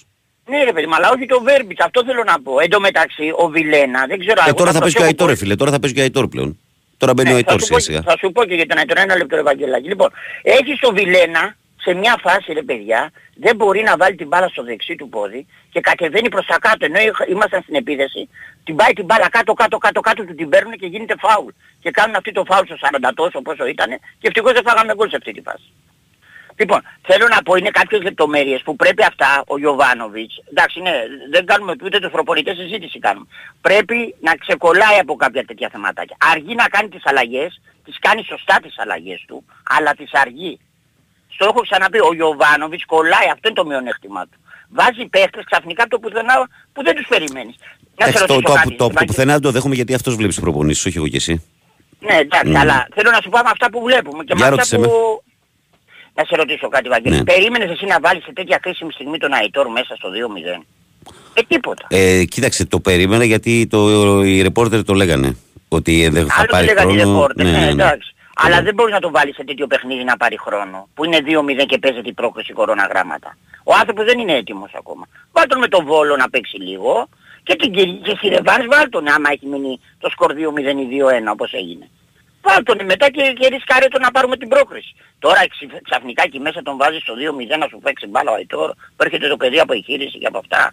Ναι 0.50 0.64
ρε 0.64 0.72
παιδί 0.72 0.86
μου, 0.86 0.94
αλλά 0.94 1.08
όχι 1.14 1.26
το 1.26 1.40
Βέρμπιτς, 1.42 1.84
αυτό 1.84 2.04
θέλω 2.04 2.22
να 2.24 2.36
πω. 2.42 2.60
Εν 2.60 2.70
τω 2.70 2.80
μεταξύ, 2.80 3.26
ο 3.42 3.46
Βιλένα, 3.48 4.06
δεν 4.08 4.18
ξέρω... 4.18 4.40
Ε, 4.40 4.48
εγώ 4.48 4.56
τώρα 4.56 4.72
θα 4.72 4.78
παίζει 4.78 4.94
και 4.96 5.02
ο 5.02 5.04
προσέχω 5.04 5.04
Αϊτόρ, 5.04 5.26
ρε 5.28 5.32
πολύ. 5.32 5.36
φίλε. 5.44 5.54
Τώρα 5.56 5.70
θα 5.70 5.78
παίζει 5.80 5.94
και 5.96 6.00
ο 6.00 6.04
Αϊτόρ 6.06 6.28
πλέον. 6.28 6.58
Τώρα 6.96 7.12
μπαίνει 7.14 7.28
ο 7.28 7.32
Ναι, 7.32 7.36
Αϊτόρ 7.38 7.58
θα, 7.58 7.64
σου 7.64 7.72
πω, 7.72 7.78
σιγά 7.78 7.98
σιγά. 7.98 8.10
θα 8.12 8.18
σου 8.20 8.32
πω 8.32 8.44
και 8.44 8.54
για 8.54 8.66
τον 8.66 8.78
Αϊτόρ 8.78 8.98
ένα 8.98 9.16
λεπτό 9.16 9.36
Ευαγγελάκη. 9.36 9.88
Λοιπόν, 9.88 10.08
έχεις 10.42 10.78
το 10.80 10.92
Βιλένα 10.92 11.56
σε 11.82 11.94
μια 11.94 12.16
φάση 12.20 12.52
ρε 12.52 12.62
παιδιά, 12.62 13.10
δεν 13.34 13.56
μπορεί 13.56 13.82
να 13.82 13.96
βάλει 13.96 14.16
την 14.16 14.26
μπάλα 14.26 14.48
στο 14.48 14.62
δεξί 14.64 14.94
του 14.94 15.08
πόδι 15.08 15.46
και 15.72 15.80
κατεβαίνει 15.80 16.28
προς 16.28 16.46
τα 16.46 16.58
κάτω 16.58 16.84
ενώ 16.84 16.98
είχα- 17.00 17.28
ήμασταν 17.28 17.62
στην 17.62 17.74
επίθεση, 17.74 18.28
την 18.64 18.76
πάει 18.76 18.92
την 18.92 19.04
μπάλα 19.04 19.28
κάτω 19.28 19.52
κάτω 19.52 19.78
κάτω 19.78 20.00
κάτω 20.00 20.24
του 20.24 20.34
την 20.34 20.48
παίρνουν 20.48 20.72
και 20.72 20.86
γίνεται 20.86 21.14
φάουλ. 21.18 21.48
Και 21.80 21.90
κάνουν 21.90 22.14
αυτή 22.16 22.32
το 22.32 22.44
φάουλ 22.44 22.64
στο 22.66 22.76
40 22.80 23.12
τόσο 23.14 23.42
πόσο 23.42 23.66
ήταν 23.66 23.88
και 24.18 24.26
ευτυχώς 24.28 24.52
δεν 24.52 24.62
φάγαμε 24.66 24.94
γκολ 24.94 25.08
σε 25.08 25.16
αυτή 25.16 25.32
τη 25.32 25.40
φάση. 25.40 25.72
Λοιπόν, 26.56 26.80
θέλω 27.02 27.28
να 27.28 27.42
πω 27.42 27.54
είναι 27.54 27.70
κάποιες 27.70 28.02
λεπτομέρειες 28.02 28.62
που 28.62 28.76
πρέπει 28.76 29.04
αυτά 29.04 29.44
ο 29.46 29.58
Γιωβάνοβιτς, 29.58 30.42
εντάξει 30.50 30.80
ναι, 30.80 30.92
δεν 31.30 31.46
κάνουμε 31.46 31.74
ούτε 31.84 31.98
τους 31.98 32.10
προπονητές 32.10 32.56
συζήτηση 32.56 32.98
κάνουμε, 32.98 33.26
πρέπει 33.60 34.14
να 34.20 34.34
ξεκολλάει 34.34 34.98
από 34.98 35.14
κάποια 35.16 35.44
τέτοια 35.44 35.68
θεματάκια. 35.72 36.16
Αργεί 36.32 36.54
να 36.54 36.64
κάνει 36.64 36.88
τις 36.88 37.02
αλλαγές, 37.06 37.60
τις 37.84 37.98
κάνει 37.98 38.24
σωστά 38.24 38.58
τις 38.62 38.78
αλλαγές 38.78 39.24
του, 39.26 39.44
αλλά 39.68 39.94
τις 39.94 40.12
αργεί. 40.12 40.60
Στο 41.40 41.48
έχω 41.52 41.60
ξαναπεί, 41.68 41.98
ο 41.98 42.12
Γιωβάνοβιτς 42.18 42.84
κολλάει, 42.84 43.28
αυτό 43.34 43.44
είναι 43.48 43.58
το 43.60 43.66
μειονέκτημά 43.66 44.22
του. 44.30 44.38
Βάζει 44.78 45.04
παίχτες 45.14 45.44
ξαφνικά 45.50 45.82
από 45.82 45.90
το 45.90 45.98
πουθενά 45.98 46.34
που 46.72 46.82
δεν 46.86 46.94
τους 46.94 47.06
περιμένεις. 47.12 47.54
Να 47.98 48.04
σε 48.06 48.10
Εντάξει, 48.10 48.26
το, 48.26 48.34
ρωτήσω 48.34 48.40
το, 48.40 48.52
κάτι, 48.58 48.68
το, 48.70 48.76
το, 48.76 48.84
Ευάγγελε. 48.84 49.06
πουθενά 49.06 49.32
δεν 49.32 49.42
το 49.42 49.50
δέχομαι 49.50 49.74
γιατί 49.74 49.94
αυτός 49.94 50.14
βλέπει 50.16 50.32
τις 50.32 50.40
προπονήσεις, 50.40 50.86
όχι 50.86 50.96
εγώ 50.96 51.08
και 51.08 51.16
εσύ. 51.16 51.34
Ναι, 52.00 52.16
εντάξει, 52.16 52.50
Μμμ. 52.52 52.56
αλλά 52.56 52.88
θέλω 52.94 53.10
να 53.10 53.20
σου 53.22 53.28
πω 53.28 53.38
με 53.38 53.50
αυτά 53.52 53.70
που 53.70 53.80
βλέπουμε 53.82 54.24
και 54.24 54.32
Για 54.36 54.44
με 54.44 54.50
ρώτησέ 54.50 54.76
αυτά 54.76 54.88
με. 54.88 54.92
που... 54.92 55.22
Να 56.14 56.24
σε 56.24 56.34
ρωτήσω 56.36 56.68
κάτι, 56.68 56.88
Βαγγέλη. 56.88 57.16
Ναι. 57.16 57.24
Περίμενες 57.24 57.70
εσύ 57.70 57.84
να 57.84 57.98
βάλεις 58.00 58.24
σε 58.24 58.32
τέτοια 58.32 58.58
κρίσιμη 58.58 58.92
στιγμή 58.92 59.18
τον 59.18 59.32
Αϊτόρ 59.32 59.68
μέσα 59.68 59.94
στο 59.96 60.08
2-0. 60.58 60.62
Ε, 61.34 61.40
τίποτα. 61.48 61.86
Ε, 61.88 62.24
κοίταξε, 62.24 62.66
το 62.66 62.80
περίμενα 62.80 63.24
γιατί 63.24 63.66
το, 63.66 63.78
οι 64.24 64.42
ρεπόρτερ 64.42 64.84
το 64.84 64.94
λέγανε. 64.94 65.36
Ότι 65.68 66.04
ε, 66.04 66.10
δεν 66.10 66.26
θα 66.26 66.34
Άλλο 66.38 66.46
πάρει 66.50 66.66
δεν 66.66 66.74
λέγανε 66.74 66.92
οι 66.92 66.98
χρόνο. 67.00 67.12
ρεπόρτερ, 67.26 67.46
ναι, 67.46 67.68
εντάξει. 67.68 68.14
Αλλά 68.42 68.56
Ναι. 68.56 68.62
δεν 68.62 68.74
μπορείς 68.74 68.92
να 68.94 69.00
τον 69.00 69.12
βάλεις 69.12 69.34
σε 69.34 69.44
τέτοιο 69.44 69.66
παιχνίδι 69.66 70.04
να 70.04 70.16
πάρει 70.16 70.38
χρόνο. 70.38 70.88
Που 70.94 71.04
είναι 71.04 71.18
2-0 71.20 71.64
και 71.66 71.78
παίζεται 71.78 72.08
η 72.08 72.12
πρόκριση 72.12 72.52
κοροναγράμματα. 72.52 73.36
Ο 73.64 73.74
άνθρωπος 73.74 74.04
δεν 74.04 74.18
είναι 74.18 74.32
έτοιμος 74.36 74.70
ακόμα. 74.74 75.06
Βάλ 75.32 75.46
τον 75.46 75.58
με 75.58 75.68
τον 75.68 75.84
Βόλο 75.84 76.16
να 76.16 76.30
παίξει 76.30 76.56
λίγο 76.56 77.08
και 77.42 77.54
την 77.56 77.72
Κυριακή 77.72 78.00
και 78.02 78.14
στη 78.16 78.28
Ρεβάνς 78.28 78.66
βάλ 78.66 78.88
τον 78.88 79.08
άμα 79.08 79.30
έχει 79.30 79.46
μείνει 79.46 79.80
το 79.98 80.10
σκορ 80.10 80.32
2-0 80.32 80.78
ή 80.80 80.88
2-1 80.90 81.30
όπως 81.32 81.52
έγινε. 81.52 81.88
Βάλ 82.42 82.62
τον 82.62 82.84
μετά 82.84 83.10
και, 83.10 83.22
και 83.38 83.46
ρισκάρε 83.48 83.88
το 83.88 83.98
να 83.98 84.10
πάρουμε 84.10 84.36
την 84.36 84.48
πρόκριση. 84.48 84.94
Τώρα 85.18 85.48
ξυ- 85.48 85.82
ξαφνικά 85.82 86.22
εκεί 86.22 86.40
μέσα 86.40 86.62
τον 86.62 86.76
βάζεις 86.76 87.02
στο 87.02 87.14
2-0 87.14 87.56
να 87.58 87.66
σου 87.68 87.78
παίξει 87.78 88.06
μπάλα 88.06 88.30
ο 88.30 88.34
Αϊτόρ, 88.34 88.70
που 88.70 89.02
έρχεται 89.04 89.28
το 89.28 89.36
παιδί 89.36 89.60
από 89.60 89.72
εγχείρηση 89.72 90.18
και 90.18 90.26
από 90.26 90.38
αυτά. 90.38 90.72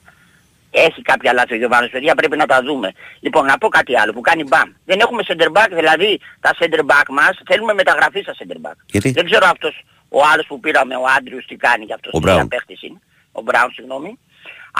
Έχει 0.71 1.01
κάποια 1.01 1.33
λάθη 1.33 1.53
ο 1.53 1.57
Γιωβάνος, 1.57 1.89
παιδιά, 1.89 2.15
πρέπει 2.15 2.37
να 2.37 2.45
τα 2.45 2.61
δούμε. 2.61 2.91
Λοιπόν, 3.19 3.45
να 3.45 3.57
πω 3.57 3.67
κάτι 3.67 3.97
άλλο 3.99 4.13
που 4.13 4.21
κάνει 4.21 4.43
μπαμ. 4.43 4.69
Δεν 4.85 4.99
έχουμε 4.99 5.23
center 5.27 5.51
back, 5.57 5.67
δηλαδή 5.71 6.19
τα 6.39 6.55
center 6.59 6.79
back 6.79 7.05
μας 7.09 7.39
θέλουμε 7.45 7.73
μεταγραφή 7.73 8.21
στα 8.21 8.35
center 8.39 8.69
back. 8.69 8.75
Γιατί; 8.85 9.11
Δεν 9.11 9.25
ξέρω 9.25 9.47
αυτός 9.47 9.83
ο 10.09 10.19
άλλος 10.33 10.45
που 10.45 10.59
πήραμε, 10.59 10.95
ο 10.95 11.03
Άντριους, 11.17 11.45
τι 11.45 11.55
κάνει 11.55 11.85
για 11.85 11.95
αυτός. 11.95 12.13
Ο 12.13 12.17
τι 12.19 12.23
Μπράουν. 12.23 12.47
παίχτης 12.47 12.81
είναι. 12.81 12.99
Ο 13.31 13.41
Μπράουν, 13.41 13.71
συγγνώμη. 13.71 14.19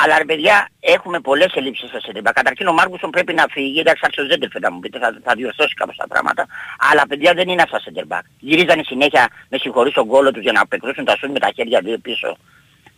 Αλλά 0.04 0.18
ρε 0.18 0.26
παιδιά, 0.26 0.70
έχουμε 0.80 1.20
πολλές 1.20 1.52
ελλείψεις 1.54 1.90
στα 1.90 2.00
center 2.06 2.28
back. 2.28 2.32
Καταρχήν 2.34 2.68
ο 2.68 2.74
Μάρκουσον 2.74 3.10
πρέπει 3.10 3.34
να 3.34 3.46
φύγει, 3.50 3.80
εντάξει 3.80 4.02
άρχισε 4.06 4.38
δεν 4.38 4.62
να 4.62 4.72
μου 4.72 4.80
πείτε, 4.80 5.00
θα, 5.00 5.20
θα 5.24 5.34
διορθώσει 5.36 5.74
κάπως 5.74 5.96
τα 5.96 6.08
πράγματα. 6.08 6.46
Αλλά 6.92 7.04
παιδιά 7.08 7.34
δεν 7.34 7.48
είναι 7.50 7.62
αυτά 7.62 7.82
center 7.86 8.18
back. 8.18 8.22
Γυρίζανε 8.40 8.84
συνέχεια, 8.86 9.28
με 9.50 9.58
συγχωρείς 9.58 9.94
τον 9.94 10.08
κόλο 10.08 10.32
τους 10.32 10.42
για 10.42 10.52
να 10.52 10.62
απεκρούσουν 10.62 11.06
τα 11.06 11.16
σουτ 11.18 11.32
με 11.32 11.40
τα 11.40 11.52
χέρια 11.56 11.80
δύο 11.84 11.98
πίσω. 11.98 12.38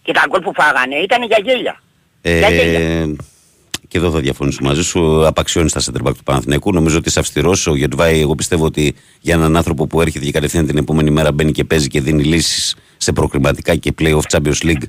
Και 0.02 0.14
τα 0.14 0.24
γκολ 0.28 0.42
που 0.42 0.54
φάγανε 0.54 0.96
ήταν 0.96 1.24
για 1.24 1.38
γέλια. 1.44 1.82
Για 2.22 2.50
γέλια. 2.50 2.80
Ε, 2.80 3.16
και 3.88 3.98
εδώ 3.98 4.12
θα 4.12 4.20
διαφωνήσω 4.20 4.60
μαζί 4.64 4.84
σου. 4.84 5.26
Απαξιώνεις 5.28 5.72
τα 5.72 5.82
center 5.82 6.08
back 6.08 6.14
του 6.18 6.24
Παναθηναϊκού. 6.24 6.72
Νομίζω 6.74 6.98
ότι 6.98 7.10
είσαι 7.10 7.20
αυστηρός. 7.20 7.68
Ο 7.68 7.76
Γετβάη, 7.76 8.20
εγώ 8.20 8.36
πιστεύω 8.36 8.66
ότι 8.66 8.96
για 9.22 9.34
έναν 9.34 9.56
άνθρωπο 9.58 9.88
που 9.88 10.02
έρχεται 10.02 10.26
και 10.26 10.32
κατευθείαν 10.32 10.66
την 10.66 10.78
επόμενη 10.78 11.10
μέρα 11.12 11.32
μπαίνει 11.32 11.52
και 11.52 11.64
παίζει 11.64 11.88
και 11.88 12.02
δίνει 12.02 12.24
λύσεις 12.24 12.76
σε 12.98 13.12
προκριματικά 13.12 13.76
και 13.76 13.94
playoff 14.00 14.22
Champions 14.32 14.64
League. 14.64 14.84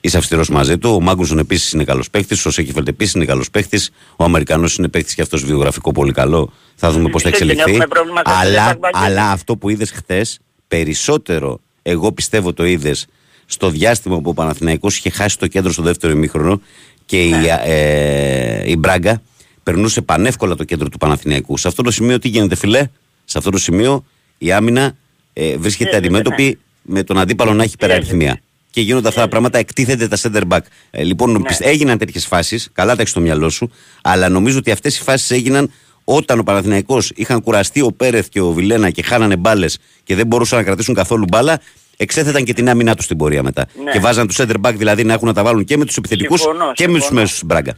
Είσαι 0.00 0.16
αυστηρός 0.16 0.48
μαζί 0.48 0.78
του. 0.78 0.90
Ο 0.90 1.00
Μάγκουσον 1.00 1.38
επίσης 1.38 1.72
είναι 1.72 1.84
καλός 1.84 2.10
παίχτη. 2.10 2.36
Ο 2.44 2.50
Σέκεφελτ 2.50 2.88
επίσης 2.88 3.14
είναι 3.14 3.24
καλός 3.24 3.50
παίχτη. 3.50 3.80
Ο 4.16 4.24
Αμερικανός 4.24 4.76
είναι 4.76 4.88
παίχτη 4.88 5.14
και 5.14 5.22
αυτός 5.22 5.44
βιογραφικό 5.44 5.92
πολύ 5.92 6.12
καλό. 6.12 6.52
Θα 6.74 6.90
δούμε 6.90 7.08
πώς 7.10 7.22
θα 7.22 7.28
Εμείς 7.28 7.40
δεν 7.40 7.48
εξελιχθεί. 7.48 7.70
έχουμε 7.70 7.86
πρόβλημα 7.86 8.22
σε 8.26 8.36
Αλλά, 8.36 8.70
center 8.70 8.74
back, 8.74 8.78
Βαγγέλη. 8.80 9.04
αλλά 9.20 9.30
αυτό 9.30 9.56
που 9.56 9.68
είδες 9.68 9.90
χθες, 9.90 10.38
περισσότερο 10.68 11.60
εγώ 11.82 12.12
πιστεύω 12.12 12.52
το 12.52 12.64
είδες 12.64 13.06
στο 13.46 13.70
διάστημα 13.70 14.20
που 14.20 14.30
ο 14.30 14.34
Παναθηναϊκός 14.34 14.96
είχε 14.96 15.10
χάσει 15.10 15.38
το 15.38 15.46
κέντρο 15.46 15.72
στο 15.72 15.82
δεύτερο 15.82 16.12
ημίχρονο 16.12 16.60
και 17.06 17.22
η, 17.22 17.30
Ναι. 17.30 17.60
ε, 17.64 18.70
η 18.70 18.76
Μπράγκα 18.78 19.22
περνούσε 19.62 20.00
πανεύκολα 20.02 20.54
το 20.54 20.64
κέντρο 20.64 20.88
του 20.88 20.98
Παναθηναϊκού. 20.98 21.56
Σε 21.56 21.68
αυτό 21.68 21.82
το 21.82 21.90
σημείο 21.90 22.18
τι 22.18 22.28
γίνεται, 22.28 22.54
φιλέ, 22.56 22.86
σε 23.24 23.38
αυτό 23.38 23.50
το 23.50 23.58
σημείο 23.58 24.04
η 24.38 24.52
άμυνα 24.52 24.96
ε, 25.32 25.56
βρίσκεται 25.56 25.90
Ναι, 25.90 25.98
ναι, 25.98 26.06
αντιμέτωπη 26.06 26.58
με 26.82 27.02
τον 27.02 27.18
αντίπαλο 27.18 27.52
να 27.54 27.62
έχει 27.62 27.72
υπεραριθμία. 27.74 28.40
Και 28.70 28.80
γίνονται 28.80 29.08
αυτά 29.08 29.20
τα 29.20 29.28
πράγματα, 29.28 29.58
εκτίθενται 29.58 30.08
τα 30.08 30.16
center 30.22 30.42
back. 30.48 30.58
Ε, 30.90 31.02
λοιπόν, 31.04 31.30
Ναι. 31.32 31.40
πιστε- 31.42 31.66
έγιναν 31.66 31.98
τέτοιες 31.98 32.26
φάσεις, 32.26 32.68
καλά 32.72 32.90
τα 32.94 32.98
έχεις 32.98 33.10
στο 33.10 33.20
μυαλό 33.20 33.50
σου, 33.50 33.70
αλλά 34.02 34.28
νομίζω 34.28 34.58
ότι 34.58 34.70
αυτές 34.70 34.98
οι 34.98 35.02
φάσεις 35.02 35.30
έγιναν 35.30 35.70
όταν 36.04 36.38
ο 36.38 36.42
Παναθηναϊκός 36.42 37.12
είχαν 37.14 37.40
κουραστεί 37.42 37.80
ο 37.80 37.92
Πέρεθ 37.92 38.26
και 38.28 38.40
ο 38.40 38.52
Βιλένα 38.52 38.90
και 38.90 39.02
χάνανε 39.02 39.36
μπάλες 39.36 39.78
και 40.04 40.14
δεν 40.14 40.26
μπορούσαν 40.26 40.58
να 40.58 40.64
κρατήσουν 40.64 40.94
καθόλου 40.94 41.24
μπάλα, 41.28 41.60
εξέθεταν 41.96 42.44
και 42.44 42.52
την 42.52 42.68
άμυνά 42.68 42.94
τους 42.94 43.04
στην 43.04 43.16
πορεία 43.16 43.42
μετά. 43.42 43.66
Ναι. 43.84 43.90
Και 43.90 43.98
βάζαν 43.98 44.26
τους 44.26 44.36
center 44.40 44.56
back 44.66 44.72
δηλαδή 44.74 45.04
να 45.04 45.12
έχουν 45.12 45.26
να 45.28 45.34
τα 45.34 45.42
βάλουν 45.42 45.64
και 45.64 45.76
με 45.76 45.84
τους 45.84 45.96
επιθετικούς 45.96 46.40
Συμφωνώ, 46.40 46.72
και 46.72 46.86
με 46.86 46.92
τους 46.92 47.00
συμφωνώ. 47.02 47.20
μέσους 47.20 47.44
Μπράγκα. 47.44 47.74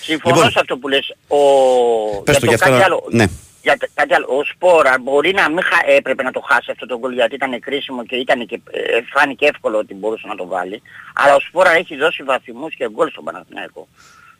Συμφωνώ 0.00 0.34
Λοιπόν. 0.34 0.50
σε 0.50 0.58
αυτό 0.60 0.76
που 0.78 0.88
λες. 0.88 1.14
Ο... 1.28 1.36
Πες 2.22 2.38
το, 2.38 2.46
για 2.46 2.48
γι' 2.48 2.54
αυτό 2.54 2.66
κάτι 2.66 2.78
να- 2.78 2.84
άλλο. 2.84 3.04
ναι. 3.10 3.26
Για 3.62 3.76
τε- 3.76 3.90
κάτι 3.94 4.14
άλλο. 4.14 4.26
Ο 4.26 4.44
Σπόρα 4.44 4.94
μπορεί 5.02 5.32
να 5.32 5.48
μην 5.50 5.62
χα... 5.62 5.92
έπρεπε 5.92 6.22
να 6.22 6.30
το 6.30 6.40
χάσει 6.48 6.70
αυτό 6.70 6.86
το 6.86 6.98
γκολ 6.98 7.12
γιατί 7.12 7.34
ήταν 7.34 7.60
κρίσιμο 7.60 8.04
και, 8.04 8.16
ήταν 8.16 8.46
και 8.46 8.54
ε, 8.70 8.80
φάνηκε 9.14 9.46
εύκολο 9.46 9.78
ότι 9.78 9.94
μπορούσε 9.94 10.26
να 10.26 10.34
το 10.34 10.46
βάλει. 10.46 10.82
Αλλά 11.14 11.34
ο 11.34 11.40
Σπόρα 11.40 11.70
έχει 11.70 11.96
δώσει 11.96 12.22
βαθμούς 12.22 12.74
και 12.74 12.88
γκολ 12.90 13.08
στον 13.10 13.24
Παναθηναϊκό. 13.24 13.88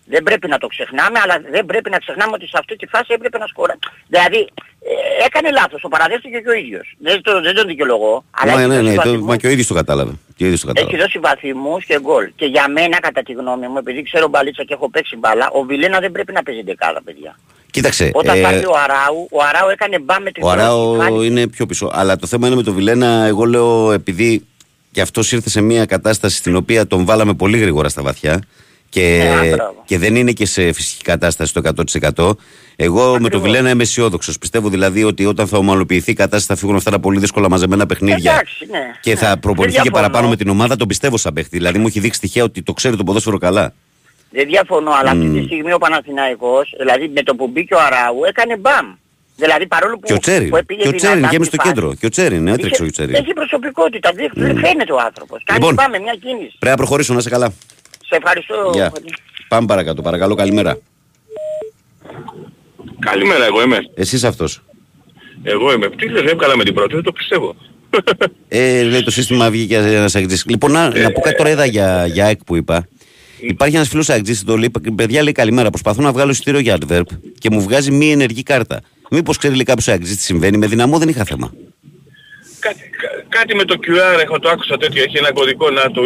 Δεν 0.06 0.22
πρέπει 0.22 0.48
να 0.48 0.58
το 0.58 0.66
ξεχνάμε, 0.66 1.18
αλλά 1.22 1.36
δεν 1.50 1.66
πρέπει 1.66 1.90
να 1.90 1.98
ξεχνάμε 1.98 2.32
ότι 2.34 2.46
σε 2.46 2.56
αυτή 2.58 2.76
τη 2.76 2.86
φάση 2.86 3.06
έπρεπε 3.08 3.38
να 3.38 3.46
σκορά. 3.46 3.76
Δηλαδή, 4.08 4.38
ε, 4.38 5.24
έκανε 5.26 5.50
λάθος, 5.50 5.80
το 5.80 5.88
παραδέχτηκε 5.88 6.38
και 6.38 6.48
ο 6.48 6.52
ίδιος. 6.52 6.94
Δεν, 6.98 7.22
το, 7.22 7.40
δεν 7.40 7.54
τον 7.54 7.66
δικαιολογώ, 7.66 8.24
αλλά 8.30 8.54
Ναι, 8.54 8.60
έχει 8.62 8.68
ναι, 8.68 8.74
δώσει 8.76 8.88
ναι, 8.88 8.94
το, 8.94 9.02
βαθμούς. 9.02 9.20
μα 9.28 9.36
και 9.36 9.46
ο 9.46 9.50
ίδιος 9.50 9.66
το 9.66 9.74
κατάλαβε. 9.74 10.12
Και 10.36 10.42
ο 10.44 10.46
ίδιος 10.46 10.60
το 10.60 10.66
Έχει 10.68 10.76
κατάλαβε. 10.76 11.02
δώσει 11.04 11.18
βαθμούς 11.18 11.84
και 11.84 11.98
γκολ. 12.00 12.30
Και 12.36 12.46
για 12.46 12.68
μένα, 12.68 13.00
κατά 13.00 13.22
τη 13.22 13.32
γνώμη 13.32 13.66
μου, 13.68 13.78
επειδή 13.78 14.02
ξέρω 14.02 14.28
μπαλίτσα 14.28 14.64
και 14.64 14.74
έχω 14.74 14.90
παίξει 14.90 15.16
μπάλα, 15.16 15.50
ο 15.52 15.62
Βιλένα 15.62 15.98
δεν 16.00 16.12
πρέπει 16.12 16.32
να 16.32 16.42
παίζει 16.42 16.62
δεκάδα, 16.62 17.00
παιδιά. 17.04 17.38
Κοίταξε. 17.70 18.10
Όταν 18.14 18.36
ε, 18.38 18.40
θα 18.40 18.48
έρθει 18.48 18.66
ο 18.66 18.74
Αράου, 18.76 19.28
ο 19.30 19.38
Αράου 19.48 19.68
έκανε 19.68 19.98
μπαμ 19.98 20.22
με 20.22 20.30
την 20.30 20.42
Ο 20.42 20.46
πρώτη, 20.46 20.60
Αράο 20.62 20.94
φάνηκε. 20.94 21.24
είναι 21.24 21.46
πιο 21.48 21.66
πίσω. 21.66 21.90
Αλλά 21.92 22.16
το 22.16 22.26
θέμα 22.26 22.46
είναι 22.46 22.56
με 22.56 22.62
τον 22.62 22.74
Βιλένα, 22.74 23.06
εγώ 23.24 23.44
λέω 23.44 23.92
επειδή 23.92 24.46
και 24.92 25.00
αυτός 25.00 25.32
ήρθε 25.32 25.48
σε 25.48 25.60
μια 25.60 25.86
κατάσταση 25.86 26.36
στην 26.36 26.56
οποία 26.56 26.86
τον 26.86 27.04
βάλαμε 27.04 27.34
πολύ 27.34 27.58
γρήγορα 27.58 27.88
στα 27.88 28.02
βαθιά 28.02 28.42
και, 28.94 29.30
Ναι, 29.40 29.48
α, 29.52 29.56
μπράβο. 29.56 29.82
και 29.84 29.98
δεν 29.98 30.16
είναι 30.16 30.32
και 30.32 30.46
σε 30.46 30.72
φυσική 30.72 31.02
κατάσταση 31.02 31.52
το 31.54 31.60
100%. 32.16 32.30
Εγώ 32.76 33.16
με 33.20 33.28
τον 33.28 33.40
Βιλένα 33.40 33.70
είμαι 33.70 33.82
αισιόδοξος. 33.82 34.38
Πιστεύω 34.38 34.68
δηλαδή 34.68 35.04
ότι 35.04 35.26
όταν 35.26 35.46
θα 35.46 35.58
ομαλοποιηθεί 35.58 36.10
η 36.10 36.14
κατάσταση 36.14 36.46
θα 36.46 36.56
φύγουν 36.56 36.76
αυτά 36.76 36.90
τα 36.90 36.98
πολύ 37.00 37.18
δύσκολα 37.18 37.48
μαζεμένα 37.48 37.86
παιχνίδια 37.86 38.32
Εντάξει, 38.32 38.66
ναι. 38.70 38.78
και 39.00 39.10
Ναι. 39.10 39.16
θα 39.16 39.38
προπονηθεί 39.38 39.74
Δεν 39.76 39.82
και 39.84 39.88
διαφωνώ. 39.90 39.96
παραπάνω 40.06 40.28
με 40.28 40.36
την 40.36 40.48
ομάδα. 40.48 40.76
Τον 40.76 40.88
πιστεύω 40.88 41.16
σαν 41.16 41.32
παίχτη. 41.32 41.56
Δηλαδή 41.56 41.78
μου 41.78 41.86
έχει 41.86 42.00
δείξει 42.00 42.20
τυχαία 42.20 42.44
ότι 42.44 42.62
το 42.62 42.72
ξέρει 42.72 42.96
το 42.96 43.04
ποδόσφαιρο 43.04 43.38
καλά. 43.38 43.72
Δεν 44.30 44.46
διαφωνώ, 44.46 44.90
αλλά 45.00 45.10
αυτή 45.10 45.24
Μμμ. 45.24 45.38
τη 45.38 45.44
στιγμή 45.44 45.72
ο 45.72 45.78
Παναθηναϊκός, 45.78 46.74
δηλαδή 46.78 47.10
με 47.14 47.22
το 47.22 47.34
που 47.34 47.48
μπήκε 47.48 47.74
ο 47.74 47.78
Αράου, 47.80 48.24
έκανε 48.28 48.56
μπαμ. 48.56 48.86
Δηλαδή 49.36 49.66
παρόλο 49.66 49.94
που, 49.98 50.06
Και 50.06 50.12
ο 50.12 50.18
Τσέριν. 50.18 50.48
που 50.50 50.56
έπηγε 50.56 50.82
Και 50.82 50.88
ο 50.88 50.90
δυνατά 50.90 51.06
Τσέριν 51.08 51.24
στη 51.24 51.32
γέμισε 51.34 51.50
το 51.50 51.56
φάση, 51.62 51.68
κέντρο. 51.74 51.94
Και 51.94 52.06
ο 52.06 52.08
Τσέριν, 52.08 52.42
ναι, 52.42 52.50
έτρεξε 52.52 52.82
είχε- 52.84 52.88
ο 52.88 52.90
Τσέριν. 52.90 53.14
Έχει 53.14 53.32
προσωπικότητα, 53.32 54.10
δεν 54.34 54.58
φαίνεται 54.58 54.92
ο 54.92 54.98
άνθρωπος. 55.00 55.42
Κάνει 55.44 55.58
Λοιπόν. 55.60 55.74
μπαμ 55.74 55.90
με 55.90 55.98
μια 55.98 56.14
κίνηση. 56.22 56.54
Πρέπει 56.58 56.70
να 56.70 56.76
προχωρήσω, 56.76 57.12
να 57.12 57.18
είσαι 57.18 57.28
καλά. 57.28 57.52
Σε 58.14 58.20
ευχαριστώ. 58.22 58.70
Γεια. 58.72 58.92
Πάμε 59.48 59.66
παρακάτω, 59.66 60.02
παρακαλώ, 60.02 60.34
καλημέρα. 60.34 60.78
Καλημέρα, 62.98 63.44
εγώ 63.44 63.62
είμαι. 63.62 63.78
Εσύ 63.94 64.16
είσαι 64.16 64.26
αυτός. 64.26 64.62
Εγώ 65.42 65.72
είμαι. 65.72 65.88
Τι 65.90 66.08
λες, 66.08 66.30
έβγαλα 66.30 66.56
με 66.56 66.64
την 66.64 66.74
πρώτη, 66.74 66.94
δεν 66.94 67.02
το 67.02 67.12
πιστεύω. 67.12 67.56
Ε, 68.48 68.82
λέει 68.82 69.02
το 69.02 69.10
σύστημα 69.10 69.50
βγήκε 69.50 69.76
ένα 69.76 70.10
αγγλί. 70.14 70.38
Λοιπόν, 70.46 70.72
να, 70.72 70.98
να 70.98 71.12
πω 71.12 71.20
κάτι 71.20 71.36
τώρα 71.36 71.50
είδα 71.50 71.64
για, 71.64 72.06
για 72.06 72.24
ΑΕΚ 72.24 72.44
που 72.44 72.56
είπα. 72.56 72.88
Υπάρχει 73.40 73.76
ένας 73.76 73.88
φίλος 73.88 74.08
αγγλί, 74.08 74.36
το 74.36 74.56
λέει, 74.56 74.70
παιδιά 74.94 75.22
λέει 75.22 75.32
καλημέρα. 75.32 75.70
Προσπαθώ 75.70 76.02
να 76.02 76.12
βγάλω 76.12 76.30
εισιτήριο 76.30 76.60
για 76.60 76.78
adverb 76.80 77.06
και 77.38 77.50
μου 77.50 77.60
βγάζει 77.60 77.90
μη 77.90 78.10
ενεργή 78.10 78.42
κάρτα. 78.42 78.80
Μήπως 79.10 79.36
ξέρει 79.36 79.54
λέει 79.54 79.64
κάποιος 79.64 79.88
αγγλί 79.88 80.08
τι 80.08 80.22
συμβαίνει, 80.22 80.56
με 80.56 80.66
δυναμό 80.66 80.98
δεν 80.98 81.08
είχα 81.08 81.24
θέμα. 81.24 81.52
Κάτι, 82.66 82.82
κα- 83.00 83.14
κάτι 83.36 83.52
με 83.60 83.64
το 83.64 83.76
QR, 83.84 84.16
έχω 84.26 84.38
το 84.38 84.48
άκουσα 84.48 84.76
τέτοιο, 84.76 85.02
έχει 85.06 85.16
ένα 85.18 85.32
κωδικό 85.32 85.70
να 85.70 85.82
το 85.90 86.02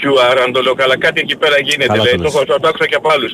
QR, 0.00 0.36
αν 0.44 0.52
το 0.52 0.60
λέω 0.62 0.74
καλά. 0.74 0.98
Κάτι 0.98 1.20
εκεί 1.20 1.36
πέρα 1.36 1.56
γίνεται, 1.60 1.86
Καλά 1.86 2.02
λέει, 2.02 2.12
το 2.12 2.16
το, 2.18 2.22
λες. 2.22 2.34
έχω- 2.34 2.44
το, 2.44 2.60
το 2.60 2.68
άκουσα 2.68 2.86
και 2.86 2.94
από 2.94 3.08
άλλους. 3.14 3.32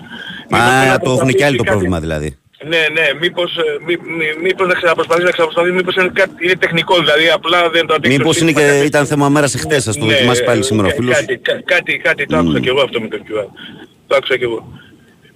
Μήπως 0.50 0.64
πρέπει 0.66 0.88
Α, 0.88 0.92
να 0.92 0.98
το 1.04 1.10
έχουν 1.16 1.30
και 1.38 1.44
άλλοι 1.46 1.56
το 1.56 1.62
προσπαθήσει 1.64 1.70
πρόβλημα 1.72 1.96
κάτι- 1.96 2.06
δηλαδή. 2.06 2.28
ναι, 2.72 2.82
ναι, 2.96 3.06
μήπως, 3.22 3.50
ε, 3.56 3.62
μή, 3.86 3.94
μή, 4.18 4.26
μήπως 4.46 4.66
να 4.70 4.74
ξαναπροσπαθήσει, 4.80 5.26
να 5.30 5.34
ξαναπροσπαθήσει, 5.36 5.74
μήπως 5.80 5.94
είναι, 5.98 6.10
κάτι, 6.20 6.32
είναι 6.44 6.56
τεχνικό, 6.64 6.94
δηλαδή 7.04 7.26
απλά 7.38 7.60
δεν 7.76 7.84
το 7.88 7.92
αντίκτυπο. 7.94 8.18
Μήπως 8.22 8.36
είναι 8.42 8.52
και 8.58 8.66
ήταν 8.90 9.02
θέμα 9.12 9.26
μέρας 9.28 9.52
εχθές, 9.58 9.82
ας 9.90 9.96
το 9.98 10.04
Ναι, 10.04 10.12
δοκιμάσει 10.12 10.42
πάλι 10.48 10.62
σήμερα 10.68 10.86
ο 10.88 10.90
κα- 10.90 10.96
φίλος. 10.98 11.14
Κάτι, 11.18 11.34
κα- 11.48 11.62
κάτι, 11.74 11.92
κάτι, 12.06 12.22
το 12.26 12.36
άκουσα 12.40 12.60
και 12.60 12.68
εγώ 12.68 12.80
αυτό 12.86 12.96
με 13.00 13.08
το 13.08 13.18
QR. 13.26 13.46
Το 14.08 14.12
άκουσα 14.18 14.36
και 14.40 14.44
εγώ. 14.50 14.60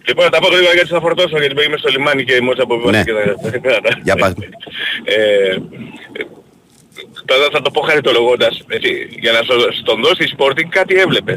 Λοιπόν, 0.09 0.25
να 0.25 0.31
τα 0.31 0.39
πω 0.43 0.49
γρήγορα 0.55 0.75
γιατί 0.79 0.89
θα 0.89 1.01
φορτώσω, 1.01 1.39
γιατί 1.39 1.65
είμαι 1.67 1.77
στο 1.77 1.89
λιμάνι 1.95 2.25
και 2.25 2.41
μόλις 2.47 2.61
αποβιβάσει 2.63 2.97
Ναι. 2.97 3.05
και 3.05 3.13
τα... 3.13 3.79
Για 4.03 4.17
πά- 4.17 4.35
Ε, 5.05 5.57
Τώρα 7.31 7.47
θα 7.55 7.61
το 7.65 7.71
πω 7.75 7.81
χαριτολογώντας, 7.89 8.55
έτσι, 8.77 8.91
για 9.25 9.33
να 9.37 9.41
στο- 9.47 9.73
στον 9.81 9.97
δώσει 10.05 10.25
Sporting 10.35 10.67
κάτι 10.79 10.95
έβλεπε. 11.05 11.33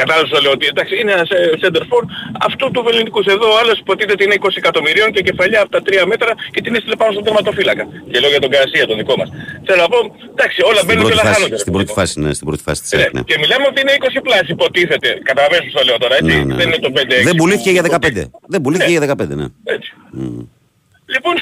Κατάλαβα 0.00 0.26
σου 0.30 0.42
λέω 0.42 0.52
ότι 0.58 0.66
εντάξει 0.72 0.94
είναι 1.00 1.12
ένας 1.18 1.30
ε, 1.30 1.38
center 1.62 1.82
for 1.90 2.02
αυτού 2.48 2.64
του 2.74 2.82
βεληνικούς. 2.86 3.26
Εδώ 3.34 3.46
ο 3.54 3.56
άλλος 3.60 3.76
υποτίθεται 3.78 4.12
ότι 4.16 4.24
είναι 4.26 4.34
20 4.40 4.48
εκατομμυρίων 4.62 5.08
και 5.14 5.22
κεφαλιά 5.28 5.60
από 5.64 5.70
τα 5.76 5.80
3 5.86 6.04
μέτρα 6.12 6.30
και 6.54 6.60
την 6.64 6.72
έστειλε 6.76 6.96
πάνω 7.00 7.10
στον 7.12 7.24
τερματοφύλακα. 7.26 7.84
Και 8.10 8.18
λέω 8.20 8.30
για 8.34 8.40
τον 8.44 8.50
Καρσία 8.54 8.86
τον 8.90 8.96
δικό 9.00 9.14
μας. 9.20 9.28
Θέλω 9.66 9.80
να 9.86 9.88
πω, 9.92 9.98
εντάξει 10.34 10.58
όλα 10.70 10.80
Στην 10.80 10.86
μπαίνουν 10.88 11.02
και 11.04 11.08
πρώτη 11.10 11.18
όλα 11.20 11.22
φάση, 11.28 11.34
χάνονται. 11.40 11.58
στην 11.64 11.72
πρώτη 11.76 11.92
φάση, 11.98 12.14
ναι, 12.24 12.30
στην 12.38 12.46
πρώτη 12.48 12.62
φάση 12.66 12.80
της 12.82 12.92
Ναι, 12.92 13.00
ΑΕΚ, 13.02 13.12
ναι. 13.16 13.20
Και 13.30 13.36
μιλάμε 13.42 13.64
ότι 13.70 13.78
είναι 13.82 13.92
20 14.00 14.20
πλάσι 14.26 14.50
υποτίθεται. 14.56 15.08
Καταλαβαίνεις 15.30 15.66
που 15.72 15.78
το 15.78 15.84
λέω 15.88 15.98
τώρα, 16.04 16.14
έτσι. 16.20 16.32
Ναι, 16.36 16.38
ναι, 16.48 16.54
Δεν 16.54 16.56
ναι. 16.56 16.62
είναι 16.62 16.78
το 16.86 16.90
5-6. 16.96 17.24
Δεν 17.28 17.36
πουλήθηκε 17.40 17.70
για 17.76 17.82
που- 17.82 17.88
15. 17.88 18.22
Δεν 18.52 18.60
πουλήθηκε 18.64 18.90
για 18.96 19.00
15, 19.00 19.34
ναι. 19.40 19.46
έτσι. 19.76 19.90
Λοιπόν, 21.14 21.34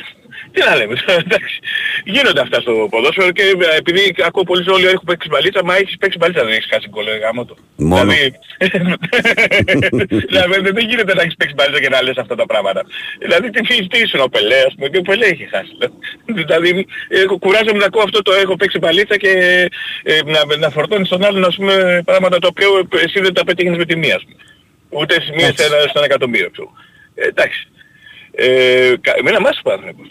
τι 0.52 0.60
να 0.68 0.76
λέμε, 0.76 0.94
εντάξει. 1.24 1.58
Γίνονται 2.04 2.40
αυτά 2.40 2.60
στο 2.60 2.86
ποδόσφαιρο 2.90 3.30
και 3.30 3.42
ε, 3.42 3.76
επειδή 3.76 4.14
ακούω 4.26 4.42
πολλοί 4.42 4.70
όλοι 4.70 4.86
έχουν 4.86 5.04
παίξει 5.06 5.28
μπαλίτσα, 5.28 5.64
μα 5.64 5.76
έχεις 5.76 5.96
παίξει 5.98 6.18
μπαλίτσα 6.18 6.44
δεν 6.44 6.52
έχεις 6.52 6.68
χάσει 6.72 6.88
γκολ, 6.88 7.06
ε, 7.06 7.16
γάμο 7.16 7.44
το. 7.44 7.56
Μόνο. 7.76 8.00
Δηλαδή, 8.12 8.32
δηλαδή 10.28 10.60
δεν 10.60 10.74
δεν 10.74 10.88
γίνεται 10.88 11.14
να 11.14 11.22
έχεις 11.22 11.36
παίξει 11.36 11.54
μπαλίτσα 11.54 11.80
και 11.80 11.88
να 11.88 12.02
λες 12.02 12.16
αυτά 12.16 12.34
τα 12.34 12.46
πράγματα. 12.46 12.82
Δηλαδή 13.18 13.50
τι, 13.50 13.60
τι, 13.60 13.86
τι 13.86 13.98
ήσουν 14.00 14.20
ο 14.20 14.28
Πελέ, 14.28 14.58
ας 14.68 14.74
πούμε, 14.74 14.88
και 14.88 14.98
ο 14.98 15.02
Πελέ 15.02 15.26
έχει 15.26 15.48
χάσει. 15.50 15.72
Δηλαδή, 16.40 16.86
έχω 17.08 17.38
κουράζομαι 17.38 17.78
να 17.78 17.84
ακούω 17.84 18.02
αυτό 18.02 18.22
το 18.22 18.32
έχω 18.32 18.56
παίξει 18.56 18.78
μπαλίτσα 18.78 19.16
και 19.16 19.32
ε, 20.02 20.18
να, 20.24 20.56
να 20.56 20.70
φορτώνεις 20.70 21.06
στον 21.06 21.24
άλλον, 21.24 21.44
ας 21.44 21.56
πούμε, 21.56 22.02
πράγματα 22.04 22.38
τα 22.38 22.48
οποία 22.50 22.66
ε, 23.00 23.04
εσύ 23.04 23.20
δεν 23.20 23.34
τα 23.34 23.44
πετύχεις 23.44 23.76
με 23.76 23.84
τη 23.84 23.96
μία, 23.96 24.14
ας 24.16 24.22
πούμε. 24.22 24.36
Ούτε 24.88 25.14
σε 25.14 25.32
μία 25.36 25.52
σε 25.56 25.64
ένα, 25.64 25.76
στο 25.80 25.92
ένα 25.94 26.04
εκατομμύριο, 26.04 26.50
ξέρω. 26.50 26.72
Ε, 27.14 27.26
εντάξει. 27.26 27.66
Ε, 28.34 28.92
κα- 29.00 29.14
εμένα 29.18 29.40
μ' 29.40 29.46
άρεσε 29.46 29.60
πάρα 29.64 29.76
πολύ. 29.96 30.10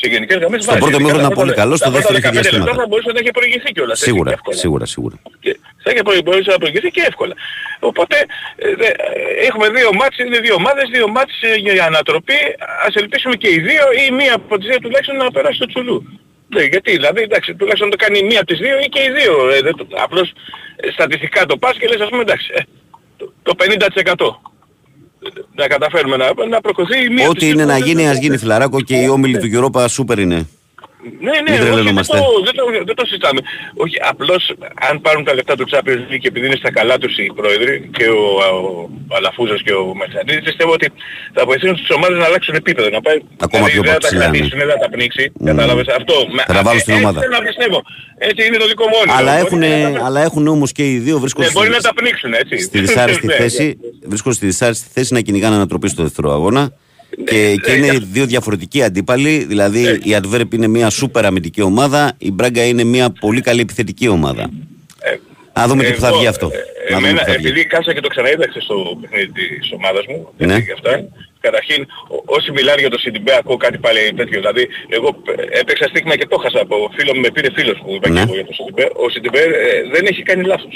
Σε 0.00 0.06
γενικές 0.12 0.36
γραμμές 0.40 0.60
Στο 0.62 0.70
μ' 0.70 0.74
άρεσε. 0.74 0.88
πρώτο 0.90 0.96
Ειδικά 1.02 1.02
μήχρονο 1.04 1.22
τα 1.26 1.32
ήταν 1.32 1.38
πολύ 1.40 1.50
πρώτα- 1.52 1.62
καλός, 1.62 1.76
στο 1.80 1.86
τα 1.86 1.92
πρώτα 1.94 2.06
δεύτερο 2.08 2.16
είχε 2.18 2.26
15 2.28 2.36
λεπτά 2.38 2.50
διαστήματα. 2.50 2.80
θα 2.82 2.86
μπορούσε 2.88 3.10
να 3.16 3.20
έχει 3.22 3.32
προηγηθεί 3.38 3.68
κιόλας. 3.76 3.96
έτσι, 3.98 4.08
Σίγουρα, 4.10 4.28
και 4.30 4.36
εύκολα. 4.38 4.56
σίγουρα, 4.64 4.84
σίγουρα. 4.94 5.16
Και 5.44 5.52
θα 5.82 5.88
είχε 5.92 6.02
προηγηθεί- 6.06 6.26
μπορούσε 6.28 6.50
να 6.56 6.60
προηγηθεί 6.62 6.88
και 6.96 7.02
εύκολα. 7.10 7.34
Οπότε 7.90 8.16
ε, 8.64 8.66
δε, 8.80 8.88
ε, 8.88 9.46
έχουμε 9.48 9.66
δύο 9.76 9.88
μάτς, 10.00 10.16
είναι 10.22 10.38
δύο 10.46 10.54
ομάδες, 10.60 10.86
δύο 10.96 11.06
μάτς 11.16 11.34
ε, 11.48 11.54
για 11.74 11.84
ανατροπή. 11.90 12.38
Ας 12.86 12.92
ελπίσουμε 13.02 13.34
και 13.42 13.48
οι 13.54 13.58
δύο 13.68 13.84
ή 14.02 14.04
μία 14.18 14.32
από 14.40 14.52
τις 14.58 14.66
δύο 14.70 14.78
τουλάχιστον 14.84 15.16
να 15.22 15.30
περάσει 15.36 15.58
το 15.62 15.66
τσουλού. 15.72 15.96
Ναι, 16.54 16.62
γιατί, 16.72 16.90
δηλαδή, 16.98 17.20
εντάξει, 17.28 17.50
τουλάχιστον 17.58 17.88
το 17.92 17.96
κάνει 18.04 18.18
μία 18.30 18.38
από 18.42 18.48
τις 18.52 18.58
δύο 18.64 18.76
ή 18.84 18.86
και 18.94 19.00
οι 19.06 19.10
δύο. 19.18 19.34
Ε, 19.54 19.60
δεν 19.66 19.74
το- 19.78 19.86
απλώς 20.06 20.28
ε, 20.76 20.90
στατιστικά 20.96 21.40
το 21.50 21.56
πας 21.62 21.74
και 21.78 21.86
λες, 21.90 22.00
ας 22.00 22.08
πούμε, 22.08 22.22
εντάξει, 22.26 22.48
ε, 22.54 22.60
το, 23.18 23.24
το 23.42 23.52
50% 23.54 24.40
να 25.54 25.66
καταφέρουμε 25.66 26.16
να, 26.16 26.46
να 26.48 26.60
προκωθεί 26.60 27.04
η 27.04 27.08
μία 27.08 27.22
από 27.22 27.30
Ό,τι 27.30 27.38
τις 27.38 27.48
είναι 27.48 27.64
δύο 27.64 27.72
να 27.72 27.78
που 27.78 27.84
γίνει, 27.86 28.02
δεν- 28.02 28.10
ας 28.10 28.18
γίνει 28.18 28.36
φιλαράκο 28.36 28.80
και 28.80 28.96
οι 28.96 29.08
όμιλοι 29.08 29.38
του 29.38 29.48
Europa 29.72 29.86
super 29.86 30.18
είναι. 30.18 30.48
Ναι, 31.26 31.30
ναι, 31.30 31.40
Μην 31.44 31.52
όχι, 31.52 31.62
δεν, 31.62 31.72
τρελαινόμαστε. 31.72 32.16
το, 32.18 32.24
δεν, 32.46 32.54
το, 32.58 32.64
δεν 32.88 32.96
το 33.00 33.04
συζητάμε. 33.06 33.40
Όχι, 33.84 33.96
απλώς 34.10 34.42
αν 34.88 34.94
πάρουν 35.04 35.24
τα 35.28 35.32
λεφτά 35.34 35.54
του 35.58 35.66
Champions 35.72 36.02
League 36.10 36.20
και 36.22 36.28
επειδή 36.32 36.46
είναι 36.48 36.56
στα 36.62 36.70
καλά 36.78 36.98
τους 37.02 37.12
οι 37.18 37.26
πρόεδροι 37.38 37.74
και 37.96 38.06
ο, 38.20 38.22
ο, 38.56 38.88
Αλαφούζος 39.16 39.60
και 39.66 39.72
ο 39.80 39.84
Μεσανίδης, 40.00 40.42
πιστεύω 40.48 40.72
ότι 40.78 40.86
θα 41.36 41.42
βοηθήσουν 41.48 41.76
τις 41.76 41.90
ομάδες 41.98 42.18
να 42.18 42.24
αλλάξουν 42.24 42.54
επίπεδο. 42.54 42.88
Να 42.96 43.00
πάει, 43.06 43.18
Ακόμα 43.46 43.66
πιο 43.66 43.82
δεν 43.82 43.92
θα 43.92 43.98
τα 43.98 44.06
ψηλά, 44.06 44.18
ναι. 44.20 44.30
κρατήσουν, 44.30 44.58
δεν 44.58 44.68
θα 44.74 44.78
τα 44.84 44.88
πνίξει. 44.94 45.24
Κατάλαβες 45.44 45.86
αυτό. 45.98 46.14
Θα 46.46 46.52
τα 46.58 46.62
βάλουν 46.66 46.80
στην 46.80 46.92
έτσι 46.94 47.04
ομάδα. 47.04 47.20
θέλω 47.20 47.34
να 47.40 47.44
πιστεύω. 47.48 47.78
Έτσι 48.18 48.46
είναι 48.46 48.56
το 48.56 48.66
δικό 48.66 48.84
μου 48.90 48.96
όνειρο. 49.00 49.16
Αλλά 49.18 49.32
Μπορεί 49.32 49.44
έχουν, 49.46 49.58
να 49.58 49.98
τα- 49.98 50.04
αλλά 50.06 50.20
έχουν 50.28 50.46
όμως 50.56 50.72
και 50.72 50.84
οι 50.90 50.96
δύο 50.98 51.18
βρίσκονται 51.18 51.46
ναι, 51.46 51.52
μπορεί 51.52 51.68
να 51.68 51.74
στη, 51.74 51.82
τα 51.88 51.94
πνίξουν, 51.94 52.32
έτσι. 52.32 52.56
στη 52.58 52.80
δυσάρεστη 52.80 53.26
Ναι, 53.30 53.34
θέση, 53.34 53.78
βρίσκονται 54.06 54.34
στη 54.34 54.46
δυσάρεστη 54.46 54.88
θέση 54.92 55.12
να 55.12 55.20
κυνηγάνε 55.20 55.54
ανατροπή 55.54 55.88
στο 55.88 56.02
δεύτερο 56.02 56.32
αγώνα. 56.32 56.72
Και, 57.24 57.54
και 57.64 57.70
ναι, 57.70 57.76
είναι 57.76 57.92
ναι. 57.92 57.98
δύο 57.98 58.26
διαφορετικοί 58.26 58.82
αντίπαλοι. 58.82 59.44
Δηλαδή 59.44 59.80
η 60.02 60.16
Adverb 60.22 60.54
είναι 60.54 60.66
μια 60.66 60.90
σούπερ 60.90 61.24
αμυντική 61.24 61.62
ομάδα, 61.62 62.12
η 62.18 62.30
Μπράγκα 62.32 62.64
είναι 62.66 62.84
μια 62.84 63.10
πολύ 63.20 63.40
καλή 63.40 63.60
επιθετική 63.60 64.08
ομάδα. 64.08 64.42
Ε, 65.00 65.14
Να 65.60 65.66
δούμε 65.68 65.82
τι 65.84 65.92
που 65.92 66.00
θα 66.00 66.08
εγώ, 66.08 66.16
βγει 66.18 66.26
αυτό. 66.26 66.46
ε, 66.52 66.92
Να 66.92 66.96
δούμε 66.96 67.08
Εμένα, 67.08 67.24
τι 67.24 67.30
θα 67.30 67.36
βγει. 67.38 67.46
επειδή 67.46 67.64
κάσα 67.66 67.92
και 67.94 68.00
το 68.00 68.08
ξαναείδα 68.08 68.44
χθες 68.50 68.62
στο 68.62 68.76
παιχνίδι 69.00 69.30
της 69.60 69.68
ομάδας 69.78 70.04
μου, 70.10 70.18
Ναι. 70.36 70.54
έτσι, 70.54 70.66
και 70.66 70.72
αυτά, 70.78 70.92
καταρχήν, 71.46 71.80
ό- 72.14 72.22
όσοι 72.36 72.48
μιλάνε 72.58 72.80
για 72.84 72.90
το 72.94 72.98
Σιντιμπέ, 72.98 73.34
ακούω 73.40 73.56
κάτι 73.66 73.78
πάλι 73.78 74.00
τέτοιο. 74.20 74.38
Δηλαδή, 74.40 74.64
εγώ 74.96 75.08
ε, 75.52 75.58
έπαιξα 75.60 75.86
στοίχημα 75.92 76.14
και 76.20 76.26
το 76.32 76.36
χάσα 76.42 76.60
από 76.66 76.76
φίλο 76.96 77.10
μου, 77.14 77.20
με 77.20 77.30
πήρε 77.34 77.48
φίλος 77.56 77.78
μου, 77.84 77.94
είπα 77.96 78.08
Ναι. 78.08 78.14
και 78.14 78.24
εγώ 78.26 78.34
για 78.40 78.46
το 78.50 78.52
Σιντιμπέ. 78.58 78.84
Ο 79.04 79.08
Σιντιμπέ 79.12 79.42
ε, 79.68 79.68
δεν 79.94 80.04
έχει 80.10 80.22
κάνει 80.30 80.42
λάθος. 80.52 80.74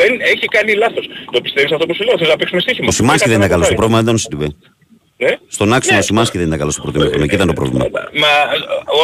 Δεν 0.00 0.10
έχει 0.32 0.46
κάνει 0.56 0.72
λάθος. 0.84 1.04
Το 1.34 1.40
πιστεύεις 1.44 1.72
αυτό 1.72 1.84
που 1.86 1.94
σου 1.94 2.04
λέω, 2.06 2.18
θες 2.18 2.28
να 2.28 2.36
παίξουμε 2.36 2.60
στοίχημα. 2.60 2.86
Ο 2.88 2.90
Σιμάνσκι 2.98 3.28
δεν 3.28 3.38
ήταν 3.38 3.50
καλός. 3.54 3.68
Το 3.68 3.74
πρόβλημα 3.74 3.96
δεν 4.02 4.06
ήταν 4.06 4.14
ο 4.20 4.22
Σιντιμπέ. 4.24 4.48
Ε; 5.22 5.34
Στον 5.48 5.72
άξονα 5.72 5.94
Ναι. 5.94 6.00
ο 6.00 6.02
Σιμάνσκι 6.02 6.38
δεν 6.38 6.46
ήταν 6.46 6.58
καλός 6.58 6.72
στο 6.74 6.82
πρώτο 6.82 6.98
ημίχρονο. 6.98 7.24
Εκεί 7.24 7.34
ήταν 7.34 7.46
το 7.46 7.52
πρόβλημα. 7.52 7.84
Μα 8.22 8.30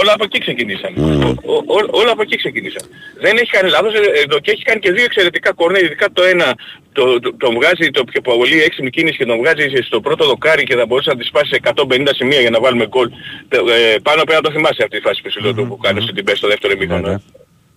όλα 0.00 0.12
από 0.12 0.24
εκεί 0.24 0.38
ξεκινήσαν. 0.38 0.90
Mm. 0.96 1.34
Ο- 1.44 1.52
ο- 1.54 1.64
ό- 1.76 1.88
όλα 2.00 2.10
από 2.12 2.22
εκεί 2.22 2.36
ξεκινήσαν. 2.36 2.82
Δεν 3.20 3.36
έχει 3.36 3.50
κάνει 3.50 3.68
λάθος 3.70 3.94
ε, 3.94 4.00
εδώ 4.24 4.38
και 4.40 4.50
έχει 4.50 4.62
κάνει 4.62 4.80
και 4.80 4.92
δύο 4.92 5.04
εξαιρετικά 5.04 5.52
κορνέ. 5.52 5.78
Ειδικά 5.78 6.06
το 6.12 6.22
ένα 6.22 6.54
το, 6.92 7.20
το, 7.20 7.36
τον 7.36 7.54
βγάζει 7.54 7.90
το 7.90 8.04
πιο 8.04 8.20
πολύ 8.20 8.62
έξυπνη 8.62 8.90
κίνηση 8.90 9.16
και 9.16 9.24
τον 9.26 9.38
βγάζει 9.38 9.66
στο 9.88 10.00
πρώτο 10.00 10.26
δοκάρι 10.26 10.62
και 10.64 10.74
θα 10.76 10.86
μπορούσε 10.86 11.10
να 11.10 11.16
τη 11.16 11.24
σπάσει 11.24 11.48
σε 11.52 11.60
150 11.74 12.08
σημεία 12.14 12.40
για 12.40 12.50
να 12.50 12.60
βάλουμε 12.60 12.86
γκολ. 12.86 13.08
Το, 13.48 13.56
Ε, 13.72 13.98
πάνω 14.02 14.24
πέρα 14.24 14.40
το 14.40 14.50
θυμάσαι 14.50 14.82
αυτή 14.82 14.96
τη 14.96 15.02
φάση 15.02 15.22
που 15.22 15.30
σου 15.32 15.40
λέω 15.42 15.54
το 15.54 15.62
που 15.64 15.76
κάνεις 15.76 16.02
στην 16.02 16.14
Τιμπέ 16.14 16.34
στο 16.36 16.48
δεύτερο 16.48 16.72
ημίχρονο. 16.72 17.08
ναι. 17.08 17.16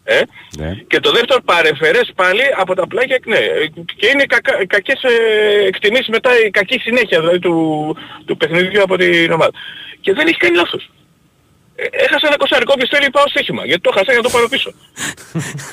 Ε; 0.09 0.21
Ναι. 0.57 0.75
Και 0.87 0.99
το 0.99 1.11
δεύτερο 1.11 1.41
παρεφερές 1.45 2.11
πάλι 2.15 2.41
από 2.57 2.75
τα 2.75 2.87
πλάγια 2.87 3.19
ναι. 3.25 3.39
Και 3.95 4.07
είναι 4.07 4.25
κακά, 4.25 4.65
κακές 4.65 5.03
ε, 5.03 5.65
εκτιμήσεις 5.67 6.07
μετά 6.07 6.29
η 6.45 6.49
κακή 6.49 6.79
συνέχεια 6.79 7.19
δηλαδή 7.19 7.39
του, 7.39 7.55
του 8.25 8.37
παιχνιδιού 8.37 8.81
από 8.81 8.97
την 8.97 9.31
ομάδα. 9.31 9.51
Και 10.01 10.13
δεν 10.13 10.27
έχει 10.27 10.37
κάνει 10.37 10.55
λάθος. 10.55 10.89
Ε, 11.75 11.83
Έχασα 11.91 12.27
ένα 12.27 12.37
κοσαρικό 12.37 12.73
και 12.77 12.87
θέλει 12.91 13.09
πάω 13.09 13.27
στοίχημα. 13.27 13.65
Γιατί 13.65 13.81
το 13.81 13.91
χάσα 13.91 14.11
για 14.11 14.21
να 14.21 14.23
το 14.23 14.29
πάρω 14.29 14.47
πίσω. 14.47 14.73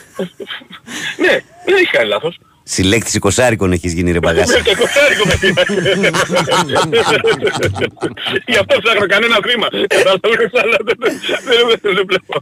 ναι, 1.25 1.35
δεν 1.65 1.75
έχει 1.77 1.91
κάνει 1.91 2.09
λάθος. 2.09 2.39
Συλλέκτης 2.69 3.15
εικοσάρικων 3.15 3.73
έχεις 3.73 3.93
γίνει 3.93 4.13
ρε 4.13 4.21
παγάς. 4.21 4.49
Με 4.49 4.63
το 4.65 4.75
κοσάρικο 4.83 5.25
με 5.27 5.35
πήρε. 5.41 6.11
Γι' 8.47 8.57
αυτό 8.63 8.75
ψάχνω 8.83 9.07
κανένα 9.07 9.37
χρήμα. 9.45 9.69
Κατάλαβες, 9.87 10.51
αλλά 10.63 10.77
δεν- 10.87 10.99
δεν- 10.99 11.19
δεν- 11.83 11.95
δεν 11.97 12.05
βλέπω. 12.11 12.35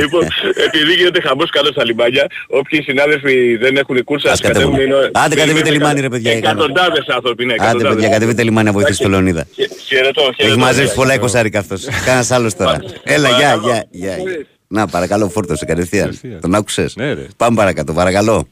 Λοιπόν, 0.00 0.24
επειδή 0.66 0.92
γίνεται 0.92 1.20
χαμός 1.20 1.50
κάτω 1.50 1.72
στα 1.72 1.84
λιμάνια, 1.84 2.26
όποιοι 2.46 2.82
συνάδελφοι 2.82 3.56
δεν 3.56 3.76
έχουν 3.76 4.04
κούρσα, 4.04 4.30
Ας 4.32 4.40
κατέβουμε. 4.40 4.82
είναι- 4.82 5.10
Άντε, 5.12 5.34
κατεβείτε 5.34 5.68
είναι 5.68 5.76
λιμάνι, 5.76 6.00
ρε, 6.00 6.08
παιδιά, 6.08 6.32
Εκατοντάδες 6.32 7.06
άνθρωποι, 7.08 7.44
ναι. 7.44 7.52
Άντε 7.52 7.62
εκατοντάδες. 7.64 7.94
παιδιά, 7.94 8.08
κατεβείτε 8.10 8.42
λιμάνια 8.42 8.70
να 8.70 8.76
βοηθήσει 8.78 9.02
το 9.02 9.08
Λεωνίδα. 9.08 9.46
Χε- 9.54 9.70
Χαιρετώ, 9.86 10.22
Έχει 10.22 10.34
χαιρετώ. 10.36 10.58
μαζέψει 10.58 10.94
πολλά 10.94 11.14
εικοσάρικα 11.14 11.58
αυτός. 11.58 11.84
Κάνας 12.04 12.30
άλλος 12.30 12.54
τώρα. 12.54 12.82
Έλα, 13.02 13.28
γεια, 13.28 13.36
Παρακαλώ. 13.38 13.62
γεια, 13.72 13.84
γεια. 13.90 14.16
γεια. 14.16 14.46
Να, 14.68 14.86
παρακαλώ, 14.86 15.28
φόρτωσε 15.28 15.64
κατευθείαν. 15.64 16.04
Κατευθείαν. 16.04 16.40
Τον 16.40 16.54
άκουσες; 16.54 16.96
Ναι, 16.96 17.12
ρε. 17.12 17.26
Πάμε 17.36 17.56
παρακάτω, 17.56 17.92
παρακαλώ. 17.92 18.48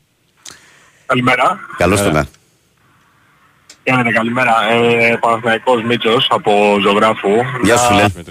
Καλημέρα. 1.12 1.58
Καλώς 1.76 2.02
τον 2.02 2.12
να. 2.12 2.26
Κάνετε 3.82 4.10
καλημέρα. 4.10 4.54
Ε, 4.72 5.16
Παναθηναϊκός 5.20 5.82
Μίτσος 5.82 6.26
από 6.30 6.78
Ζωγράφου. 6.80 7.30
Γεια 7.62 7.76
σου, 7.76 7.92
Να- 7.94 7.98
φίλε. 7.98 8.24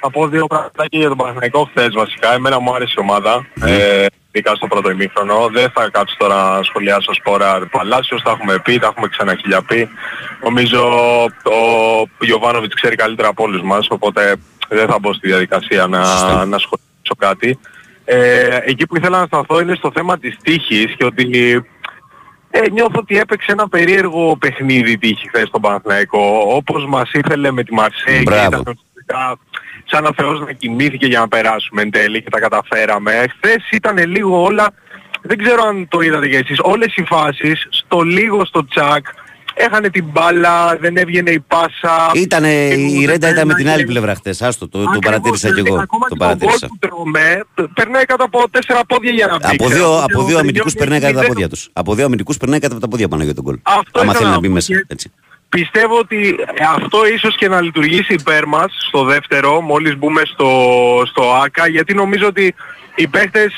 Θα 0.00 0.10
πω 0.10 0.26
δύο 0.28 0.46
πράγματα 0.46 0.84
για 0.90 1.08
τον 1.08 1.16
Παναθηναϊκό 1.16 1.64
χθες 1.70 1.88
βασικά. 1.94 2.32
Εμένα 2.34 2.58
μου 2.60 2.74
άρεσε 2.74 2.94
η 2.96 3.00
ομάδα. 3.00 3.46
Ναι. 3.54 3.70
Ε, 3.70 4.06
ειδικά 4.32 4.54
στο 4.54 4.66
πρώτο 4.66 4.90
ημίχρονο. 4.90 5.48
Δεν 5.52 5.70
θα 5.74 5.88
κάτσω 5.90 6.14
τώρα 6.18 6.34
να 6.56 6.62
σχολιάσω 6.62 7.14
σπόρα 7.14 7.68
Παλάσιος. 7.70 8.22
Τα 8.22 8.30
έχουμε 8.30 8.58
πει, 8.58 8.78
τα 8.78 8.86
έχουμε 8.86 9.08
ξαναχιλιαπεί. 9.08 9.88
Νομίζω 10.42 10.82
ο 11.44 12.24
Γιωβάνοβιτς 12.24 12.74
ξέρει 12.74 12.96
καλύτερα 12.96 13.28
από 13.28 13.42
όλους 13.44 13.62
μας. 13.62 13.86
Οπότε 13.90 14.36
δεν 14.68 14.88
θα 14.88 14.98
μπω 14.98 15.12
στη 15.14 15.26
διαδικασία 15.26 15.86
να, 15.86 16.04
Σωστά. 16.04 16.44
να 16.46 16.58
σχολιάσω 16.58 17.14
κάτι. 17.18 17.58
Ε, 18.04 18.58
εκεί 18.64 18.86
που 18.86 18.96
ήθελα 18.96 19.18
να 19.20 19.26
σταθώ 19.26 19.60
είναι 19.60 19.74
στο 19.74 19.90
θέμα 19.94 20.18
της 20.18 20.36
τύχης 20.42 20.94
και 20.96 21.04
ότι 21.04 21.24
ε, 22.50 22.70
νιώθω 22.70 22.98
ότι 22.98 23.18
έπαιξε 23.18 23.52
ένα 23.52 23.68
περίεργο 23.68 24.36
παιχνίδι 24.36 24.90
η 24.90 24.98
τύχη 24.98 25.28
χθες 25.28 25.48
στον 25.48 25.60
Παναθηναϊκό. 25.60 26.42
Όπως 26.46 26.86
μας 26.86 27.12
ήθελε 27.12 27.50
με 27.50 27.62
τη 27.62 27.74
Μαρσέη 27.74 28.16
και 28.16 28.22
Μπράβο. 28.22 28.46
ήταν 28.46 28.60
ουσιαστικά 28.60 29.38
σαν 29.84 30.04
ο 30.04 30.12
Θεός 30.16 30.40
να 30.40 30.52
κοιμήθηκε 30.52 31.06
για 31.06 31.20
να 31.20 31.28
περάσουμε 31.28 31.82
εν 31.82 31.90
τέλει 31.90 32.22
και 32.22 32.30
τα 32.30 32.40
καταφέραμε. 32.40 33.12
Χθες 33.12 33.70
ήταν 33.70 34.06
λίγο 34.06 34.42
όλα, 34.42 34.74
δεν 35.22 35.38
ξέρω 35.38 35.62
αν 35.62 35.88
το 35.88 36.00
είδατε 36.00 36.28
κι 36.28 36.36
εσείς, 36.36 36.58
όλες 36.62 36.96
οι 36.96 37.04
φάσεις 37.04 37.66
στο 37.70 38.00
λίγο 38.00 38.44
στο 38.44 38.66
τσακ 38.66 39.06
έχανε 39.58 39.90
την 39.90 40.04
μπάλα, 40.12 40.76
δεν 40.80 40.96
έβγαινε 40.96 41.30
η 41.30 41.40
πάσα. 41.40 42.10
Ήτανε, 42.14 42.48
Και 42.68 42.74
η 42.74 42.98
μου 43.00 43.06
Ρέντα 43.06 43.28
ήταν 43.28 43.46
με 43.46 43.54
την 43.54 43.54
άλλη 43.54 43.54
περνάγε- 43.64 43.86
πλευρά 43.86 44.14
χτες. 44.14 44.42
Άστο, 44.42 44.68
το, 44.68 44.78
το 44.78 44.84
Ακριβώς, 44.84 45.04
παρατήρησα 45.04 45.46
κι 45.48 45.52
δηλαδή, 45.54 45.70
εγώ. 45.72 45.80
ακόμα 45.82 46.06
Το 46.08 46.14
και 46.14 46.24
γκολ 46.24 46.28
παρατήρησα. 46.36 46.66
που 46.66 46.78
τρώμε, 46.78 47.44
πε- 47.54 47.68
περνάει 47.74 48.04
κάτω 48.04 48.24
από 48.24 48.50
τέσσερα 48.50 48.80
πόδια 48.86 49.10
για 49.12 49.26
να 49.26 49.36
μπει. 49.36 49.44
Από 49.54 49.64
Ξέρω, 49.64 49.84
δύο, 49.88 49.96
και 49.96 50.02
από 50.12 50.20
ο 50.22 50.24
δύο 50.24 50.38
αμυντικούς 50.38 50.72
Μπρινιόλι 50.72 51.00
περνάει 51.00 51.00
κατά 51.00 51.14
τα 51.14 51.20
δεν- 51.20 51.28
πόδια 51.28 51.48
τους. 51.48 51.68
Από 51.72 51.94
δύο 51.94 52.04
αμυντικούς 52.04 52.36
περνάει 52.36 52.58
κατά 52.60 52.78
τα 52.78 52.88
πόδια 52.88 53.08
πάνω 53.08 53.22
για 53.22 53.34
τον 53.34 53.44
κόλ. 53.44 53.58
Αυτό 53.62 54.00
Άμα 54.00 54.12
ήθελα 54.12 54.12
θέλει 54.18 54.28
να 54.28 54.34
να 54.34 54.40
μπει 54.40 54.48
πω 54.48 54.54
μέσα. 54.54 54.74
και- 54.74 54.84
Έτσι. 54.88 55.12
πιστεύω 55.48 55.98
ότι 55.98 56.36
αυτό 56.74 57.06
ίσως 57.14 57.36
και 57.36 57.48
να 57.48 57.60
λειτουργήσει 57.60 58.12
υπέρ 58.14 58.46
μας 58.46 58.72
στο 58.88 59.04
δεύτερο, 59.04 59.60
μόλις 59.60 59.96
μπούμε 59.98 60.22
στο, 60.24 60.48
στο 61.06 61.32
ΆΚΑ, 61.44 61.68
γιατί 61.68 61.94
νομίζω 61.94 62.26
ότι 62.26 62.54
οι 62.94 63.06
παίχτες 63.06 63.52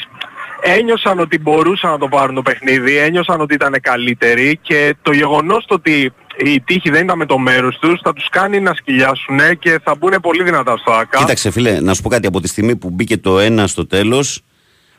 ένιωσαν 0.62 1.18
ότι 1.18 1.38
μπορούσαν 1.38 1.90
να 1.90 1.98
το 1.98 2.08
πάρουν 2.08 2.34
το 2.34 2.42
παιχνίδι, 2.42 2.96
ένιωσαν 2.96 3.40
ότι 3.40 3.54
ήταν 3.54 3.76
καλύτεροι 3.82 4.58
και 4.62 4.94
το 5.02 5.12
γεγονός 5.12 5.64
το 5.66 5.74
ότι 5.74 6.12
η 6.44 6.60
τύχη 6.60 6.90
δεν 6.90 7.04
ήταν 7.04 7.18
με 7.18 7.26
το 7.26 7.38
μέρος 7.38 7.78
τους 7.78 8.00
θα 8.02 8.12
τους 8.12 8.28
κάνει 8.28 8.60
να 8.60 8.74
σκυλιάσουν 8.74 9.38
και 9.58 9.80
θα 9.84 9.94
μπουν 9.94 10.14
πολύ 10.22 10.42
δυνατά 10.42 10.76
στο 10.76 10.92
ΆΚΑ. 10.92 11.18
Κοίταξε 11.18 11.50
φίλε, 11.50 11.80
να 11.80 11.94
σου 11.94 12.02
πω 12.02 12.08
κάτι 12.08 12.26
από 12.26 12.40
τη 12.40 12.48
στιγμή 12.48 12.76
που 12.76 12.90
μπήκε 12.90 13.16
το 13.16 13.38
ένα 13.38 13.66
στο 13.66 13.86
τέλος, 13.86 14.42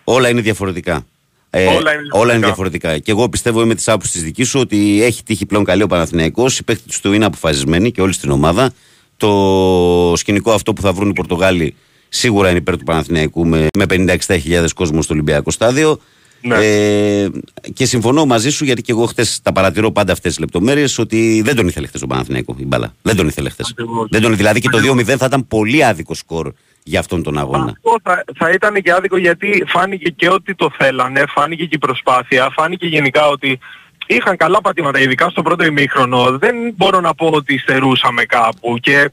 όλα 0.03 0.29
είναι 0.29 0.41
διαφορετικά. 0.41 1.05
Ε, 1.49 1.65
Όλα 1.65 1.69
είναι 1.69 1.81
διαφορετικά. 1.81 2.19
όλα 2.19 2.33
είναι 2.33 2.45
διαφορετικά. 2.45 2.97
Και 2.97 3.11
εγώ 3.11 3.29
πιστεύω 3.29 3.61
είμαι 3.61 3.75
της 3.75 3.87
άποψης 3.87 4.11
της 4.11 4.23
δικής 4.23 4.49
σου 4.49 4.59
ότι 4.59 5.03
έχει 5.03 5.23
τύχει 5.23 5.45
πλέον 5.45 5.63
καλή 5.63 5.83
ο 5.83 5.87
Παναθηναϊκός, 5.87 6.59
οι 6.59 6.63
παίχτε 6.63 6.93
του 7.01 7.13
είναι 7.13 7.25
αποφασισμένοι 7.25 7.91
και 7.91 8.01
όλη 8.01 8.13
στην 8.13 8.31
ομάδα. 8.31 8.71
Το 9.17 10.13
σκηνικό 10.15 10.51
αυτό 10.51 10.73
που 10.73 10.81
θα 10.81 10.93
βρουν 10.93 11.09
οι 11.09 11.13
Πορτογάλοι 11.13 11.75
σίγουρα 12.13 12.49
είναι 12.49 12.57
υπέρ 12.57 12.77
του 12.77 12.83
Παναθηναϊκού 12.83 13.47
με, 13.47 13.67
με 13.77 13.85
50-60 13.89 14.67
κόσμος 14.75 15.03
στο 15.03 15.13
Ολυμπιακό 15.13 15.51
στάδιο. 15.51 15.99
Ναι. 16.41 16.55
Ε, 16.55 17.29
και 17.73 17.85
συμφωνώ 17.85 18.25
μαζί 18.25 18.49
σου 18.49 18.65
γιατί 18.65 18.81
και 18.81 18.91
εγώ 18.91 19.05
χθες 19.05 19.39
τα 19.41 19.51
παρατηρώ 19.51 19.91
πάντα 19.91 20.11
αυτές 20.11 20.31
τις 20.31 20.39
λεπτομέρειες 20.39 20.97
ότι 20.97 21.41
δεν 21.45 21.55
τον 21.55 21.67
ήθελε 21.67 21.87
χθες 21.87 22.01
ο 22.01 22.07
Παναθηναϊκό 22.07 22.55
η 22.59 22.65
μπάλα. 22.65 22.93
Δεν 23.01 23.15
τον 23.15 23.27
ήθελε 23.27 23.49
χθες. 23.49 23.69
Ακριβώς. 23.71 24.07
Δεν 24.09 24.21
τον, 24.21 24.35
δηλαδή 24.35 24.59
και 24.59 24.69
το 24.69 24.77
2-0 24.77 25.03
θα 25.03 25.25
ήταν 25.25 25.47
πολύ 25.47 25.85
άδικο 25.85 26.13
σκορ 26.13 26.51
για 26.83 26.99
αυτόν 26.99 27.23
τον 27.23 27.37
αγώνα. 27.37 27.63
Αυτό 27.63 27.95
θα, 28.03 28.23
θα 28.37 28.49
ήταν 28.49 28.81
και 28.81 28.91
άδικο 28.91 29.17
γιατί 29.17 29.63
φάνηκε 29.67 30.09
και 30.09 30.29
ότι 30.29 30.55
το 30.55 30.71
θέλανε, 30.77 31.23
φάνηκε 31.27 31.63
και 31.63 31.75
η 31.75 31.77
προσπάθεια, 31.77 32.49
φάνηκε 32.49 32.85
γενικά 32.85 33.27
ότι 33.27 33.59
είχαν 34.07 34.37
καλά 34.37 34.61
πατήματα, 34.61 34.99
ειδικά 34.99 35.29
στο 35.29 35.41
πρώτο 35.41 35.65
ημίχρονο. 35.65 36.37
Δεν 36.37 36.55
μπορώ 36.75 36.99
να 36.99 37.13
πω 37.13 37.29
ότι 37.33 37.57
στερούσαμε 37.57 38.23
κάπου 38.23 38.77
και 38.81 38.97
ε, 38.97 39.05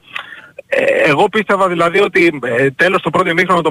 εγώ 1.06 1.28
πίστευα 1.28 1.68
δηλαδή 1.68 2.00
ότι 2.00 2.38
ε, 2.58 2.70
τέλος 2.70 3.02
το 3.02 3.10
πρώτο 3.10 3.28
ημίχρονο 3.30 3.60
το 3.60 3.70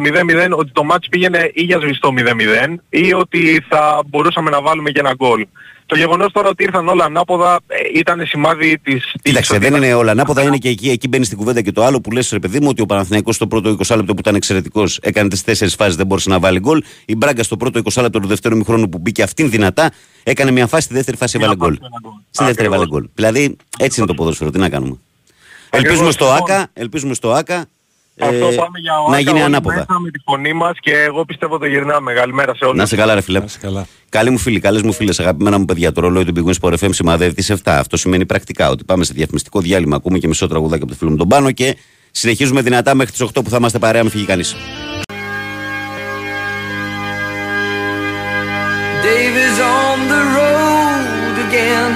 0-0 0.52 0.58
ότι 0.58 0.72
το 0.72 0.84
μάτς 0.84 1.08
πήγαινε 1.10 1.52
ή 1.54 1.62
για 1.64 1.80
σβηστό 1.80 2.14
0-0 2.18 2.76
ή 2.90 3.14
ότι 3.14 3.66
θα 3.70 4.02
μπορούσαμε 4.08 4.50
να 4.50 4.62
βάλουμε 4.62 4.92
και 4.92 5.00
ένα 5.00 5.14
γκολ. 5.16 5.48
Το 5.86 5.96
γεγονός 5.98 6.32
τώρα 6.32 6.50
ότι 6.50 6.64
ήρθαν 6.64 6.88
όλα 6.88 7.06
ανάποδα 7.06 7.60
ε, 7.68 7.76
ήταν 8.00 8.26
σημάδι 8.26 8.80
της... 8.84 9.12
Κοίταξε, 9.22 9.60
της- 9.60 9.70
δεν 9.70 9.76
είναι 9.84 9.94
όλα 9.94 10.12
ανάποδα, 10.12 10.42
είναι 10.42 10.58
και 10.58 10.70
εκεί, 10.70 10.90
εκεί 10.90 11.08
μπαίνει 11.08 11.26
στην 11.26 11.38
κουβέντα 11.38 11.62
και 11.62 11.72
το 11.72 11.84
άλλο 11.84 12.02
που 12.02 12.12
λες 12.12 12.30
ρε 12.32 12.40
παιδί 12.40 12.60
μου 12.60 12.68
ότι 12.70 12.82
ο 12.82 12.86
Παναθηναϊκός 12.86 13.36
στο 13.36 13.48
πρώτο 13.48 13.70
20 13.88 13.96
λεπτό 13.96 14.14
που 14.14 14.20
ήταν 14.20 14.36
εξαιρετικός 14.36 15.00
έκανε 15.02 15.30
τις 15.30 15.44
τέσσερις 15.44 15.76
φάσεις, 15.76 15.96
δεν 15.96 16.06
μπορούσε 16.06 16.30
να 16.30 16.40
βάλει 16.40 16.60
γκολ. 16.60 16.84
Η 17.06 17.16
Μπράγκα 17.16 17.44
στο 17.44 17.58
πρώτο 17.58 17.82
20 17.94 18.02
λεπτό 18.02 18.20
του 18.20 18.28
δεύτερου 18.28 18.58
μηχρόνου 18.58 18.90
που 18.90 18.98
μπήκε 18.98 19.24
αυτήν 19.24 19.50
δυνατά 19.50 19.92
έκανε 20.24 20.52
μια 20.52 20.68
φάση, 20.68 20.84
στη 20.84 20.94
δεύτερη 20.94 21.18
φάση 21.18 21.38
έβαλε 21.38 21.56
γκολ. 21.56 21.70
φάση 21.70 21.82
με 21.82 21.88
ένα 21.88 22.00
γκολ. 22.04 22.12
Στη 22.32 22.44
δεύτερη 22.44 22.68
έβαλε 22.68 22.82
Ακριβώς. 22.84 23.02
γκολ. 23.02 23.10
Δηλαδή 23.16 23.56
έτσι 23.80 24.00
είναι 24.00 24.08
το 24.10 24.14
ποδόσφαιρο, 24.14 24.50
τι 24.50 24.60
να 24.60 24.70
κάνουμε. 24.70 24.98
Ακριβώς, 25.78 26.00
Ελπίζουμε 26.00 26.12
στο 26.12 26.26
λοιπόν. 26.26 26.52
ΑΚΑ, 26.56 26.68
ελπίζουμε 26.74 27.14
στο 27.14 27.32
ΑΚΑ 27.32 27.66
Αυτό 28.20 28.36
ε, 28.48 28.56
πάμε 28.56 28.80
για 28.80 29.00
ο 29.00 29.10
να 29.10 29.14
Άκα 29.16 29.20
γίνει 29.20 29.34
όλοι 29.34 29.44
ανάποδα. 29.44 29.76
μέσα 29.76 30.00
με 30.00 30.10
τη 30.12 30.20
φωνή 30.26 30.54
μας 30.54 30.78
και 30.80 30.92
εγώ 30.94 31.26
πιστεύω 31.26 31.58
το 31.58 31.66
γυρνάμε. 31.66 32.14
Καλημέρα 32.14 32.56
σε 32.56 32.66
όλους. 32.66 32.78
Να 32.78 32.86
σε 32.86 32.96
καλά, 32.96 33.14
ρε 33.14 33.22
φίλε. 33.22 33.40
Να 33.40 33.46
είσαι 33.46 33.58
καλά. 33.62 33.88
Καλή 34.10 34.30
μου 34.30 34.38
φίλη, 34.38 34.60
καλές 34.60 34.82
μου 34.82 34.94
φίλες, 34.94 35.20
αγαπημένα 35.20 35.58
μου 35.58 35.66
παιδιά, 35.66 35.92
το 35.92 36.02
ρολόι 36.02 36.26
του 36.26 36.34
Big 36.36 36.50
Wings 36.50 36.70
Sport 36.70 36.74
FM 36.80 36.90
σημαδεύει 36.92 37.34
τις 37.34 37.52
7. 37.52 37.56
Αυτό 37.66 37.98
σημαίνει 37.98 38.26
πρακτικά 38.26 38.70
ότι 38.70 38.84
πάμε 38.84 39.04
σε 39.04 39.14
διαφημιστικό 39.16 39.60
διάλειμμα, 39.60 39.96
ακούμε 39.96 40.18
και 40.18 40.28
μισό 40.28 40.48
τραγουδάκι 40.48 40.82
από 40.84 40.92
το 40.92 40.98
φίλο 40.98 41.10
μου 41.12 41.18
τον 41.18 41.28
Πάνο 41.28 41.52
και 41.52 41.78
συνεχίζουμε 42.12 42.62
δυνατά 42.62 42.96
μέχρι 42.96 43.12
τις 43.12 43.22
8 43.24 43.44
που 43.44 43.50
θα 43.50 43.58
είμαστε 43.58 43.80
παρέα, 43.80 44.02
μην 44.02 44.12
φύγει 44.12 44.26
κανείς. 44.26 44.56
Dave 49.04 49.38
is 49.48 49.58
on 49.60 49.98
the 50.14 50.24
road 50.38 51.36
again, 51.48 51.92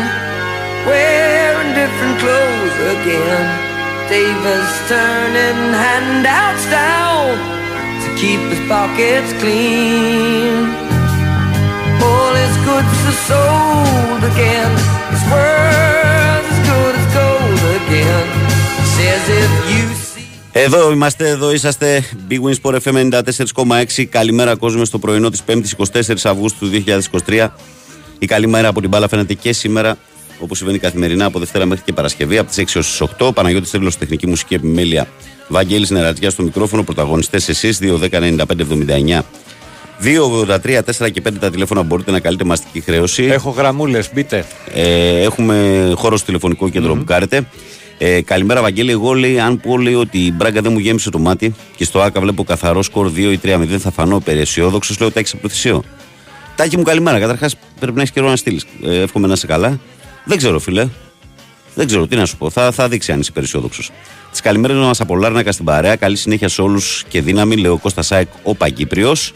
wearing 0.87 1.69
different 1.79 2.15
clothes 2.23 2.77
again. 2.95 3.70
Dave 4.11 4.45
is 4.59 4.73
turning 4.91 5.61
handouts 5.83 6.65
down 6.79 7.31
to 8.03 8.09
keep 8.21 8.41
his 8.51 8.61
pockets 8.73 9.31
clean. 9.41 10.53
All 12.07 12.33
his 12.43 12.55
goods 12.67 12.97
are 13.11 13.19
sold 13.29 14.21
again, 14.31 14.71
his 15.13 15.23
world's 15.31 16.49
as 16.53 16.61
good 16.71 16.93
as 17.01 17.07
gold 17.19 17.63
again. 17.79 18.27
Says 18.95 19.23
if 19.41 19.53
you 19.71 19.83
see. 20.11 20.27
Εδώ 20.51 20.91
είμαστε, 20.91 21.29
εδώ 21.29 21.51
είσαστε. 21.51 22.03
Big 22.29 22.39
Wings 22.41 22.59
Sport 22.61 22.77
FM 22.83 23.09
94,6. 23.55 24.05
Καλημέρα, 24.09 24.55
κόσμο, 24.55 24.85
στο 24.85 24.99
πρωινό 24.99 25.29
τη 25.29 25.39
5η 25.47 25.85
24 25.85 26.15
Αυγούστου 26.23 26.69
του 26.69 26.83
2023. 27.27 27.47
Η 28.19 28.25
καλή 28.25 28.47
μέρα 28.47 28.67
από 28.67 28.79
την 28.81 28.89
μπάλα 28.89 29.07
φαίνεται 29.07 29.33
και 29.33 29.53
σήμερα, 29.53 29.97
όπως 30.41 30.57
συμβαίνει 30.57 30.79
καθημερινά 30.79 31.25
από 31.25 31.39
Δευτέρα 31.39 31.65
μέχρι 31.65 31.83
και 31.83 31.93
Παρασκευή, 31.93 32.37
από 32.37 32.49
τις 32.49 32.57
6 32.57 32.75
έω 32.75 32.81
τις 32.81 33.01
8. 33.27 33.33
Παναγιώτης 33.33 33.71
Τρίλο, 33.71 33.91
τεχνική 33.99 34.27
μουσική 34.27 34.53
επιμέλεια. 34.53 35.07
Βαγγέλης 35.47 35.89
Νερατζιά 35.89 36.29
στο 36.29 36.43
μικρόφωνο, 36.43 36.83
πρωταγωνιστές 36.83 37.49
εσείς, 37.49 37.79
2-10-95-79. 37.81 39.25
2-83, 39.99 40.81
4 40.83 41.09
και 41.09 41.21
5 41.21 41.39
τα 41.39 41.49
τηλέφωνα 41.49 41.81
μπορείτε 41.81 42.11
να 42.11 42.19
καλείτε 42.19 42.43
μαστική 42.43 42.81
χρέωση. 42.81 43.23
Έχω 43.23 43.49
γραμμούλες, 43.49 44.09
μπείτε. 44.13 44.45
Ε, 44.73 45.21
έχουμε 45.21 45.91
χώρο 45.95 46.17
στο 46.17 46.25
τηλεφωνικό 46.25 46.69
κέντρο 46.69 46.95
που 46.95 47.03
κάρετε. 47.03 47.47
Ε, 47.97 48.21
καλημέρα, 48.21 48.61
Βαγγέλη. 48.61 48.91
Εγώ 48.91 49.13
λέει, 49.13 49.39
αν 49.39 49.59
πω 49.59 49.77
λέει, 49.77 49.93
ότι 49.93 50.17
η 50.17 50.33
Μπράγκα 50.35 50.61
δεν 50.61 50.71
μου 50.71 50.79
γέμισε 50.79 51.09
το 51.09 51.19
μάτι 51.19 51.55
και 51.75 51.83
στο 51.83 52.01
ΑΚΑ 52.01 52.19
βλέπω 52.19 52.43
καθαρό 52.43 52.81
σκορ 52.81 53.11
2 53.15 53.17
ή 53.17 53.39
3-0, 53.43 53.65
θα 53.79 53.91
φανώ 53.91 54.19
περιαισιόδοξο. 54.19 54.95
Λέω, 54.99 55.11
τάκι 55.11 55.31
από 55.33 55.41
το 55.41 55.49
θυσίο. 55.49 55.83
Τάκι 56.55 56.77
μου, 56.77 56.83
καλημέρα. 56.83 57.19
Καταρχάς, 57.19 57.55
πρέπει 57.79 57.95
να 57.95 58.01
έχεις 58.01 58.13
καιρό 58.13 58.29
να 58.29 58.35
στείλεις. 58.35 58.65
Ε, 58.83 59.01
εύχομαι 59.01 59.27
να 59.27 59.33
είσαι 59.33 59.47
καλά. 59.47 59.79
Δεν 60.23 60.37
ξέρω, 60.37 60.59
φίλε. 60.59 60.87
Δεν 61.75 61.87
ξέρω 61.87 62.07
τι 62.07 62.15
να 62.15 62.25
σου 62.25 62.37
πω. 62.37 62.49
Θα, 62.49 62.71
θα 62.71 62.87
δείξει 62.87 63.11
αν 63.11 63.19
είσαι 63.19 63.31
περισσόδοξος. 63.31 63.91
Τις 64.31 64.41
καλημέρες 64.41 64.77
μας 64.77 65.01
από 65.01 65.15
Λάρνακα 65.15 65.51
στην 65.51 65.65
παρέα. 65.65 65.95
Καλή 65.95 66.15
συνέχεια 66.15 66.49
σε 66.49 66.61
όλους 66.61 67.03
και 67.07 67.21
δύναμη. 67.21 67.55
Λέω 67.55 67.77
Κώστα 67.77 68.01
Σάικ, 68.01 68.27
ο 68.43 68.55
Παγκύπριος. 68.55 69.33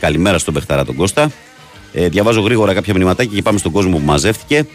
Καλημέρα 0.00 0.38
στον 0.38 0.54
Πεχταρά 0.54 0.84
τον 0.84 0.94
Κώστα. 0.94 1.30
Ε, 1.92 2.08
διαβάζω 2.08 2.40
γρήγορα 2.40 2.74
κάποια 2.74 2.92
μηνυματάκια 2.92 3.34
και 3.34 3.42
πάμε 3.42 3.58
στον 3.58 3.72
κόσμο 3.72 3.96
που 3.96 4.04
μαζεύτηκε. 4.04 4.66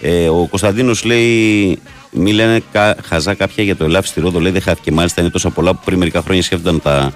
Ε, 0.00 0.28
ο 0.28 0.46
Κωνσταντίνος 0.50 1.04
λέει: 1.04 1.78
Μη 2.10 2.32
λένε 2.32 2.62
κα, 2.72 2.96
χαζά 3.04 3.34
κάποια 3.34 3.64
για 3.64 3.76
το 3.76 3.84
ελάφι 3.84 4.08
στη 4.08 4.20
Ρόδο. 4.20 4.40
Λέει: 4.40 4.52
Δεν 4.52 4.62
χάθηκε. 4.62 4.92
Μάλιστα 4.92 5.20
είναι 5.20 5.30
τόσα 5.30 5.50
πολλά 5.50 5.74
που 5.74 5.80
πριν 5.84 5.98
μερικά 5.98 6.22
χρόνια 6.22 6.42
σκέφτονταν 6.42 6.74
να 6.74 6.80
τα 6.80 7.12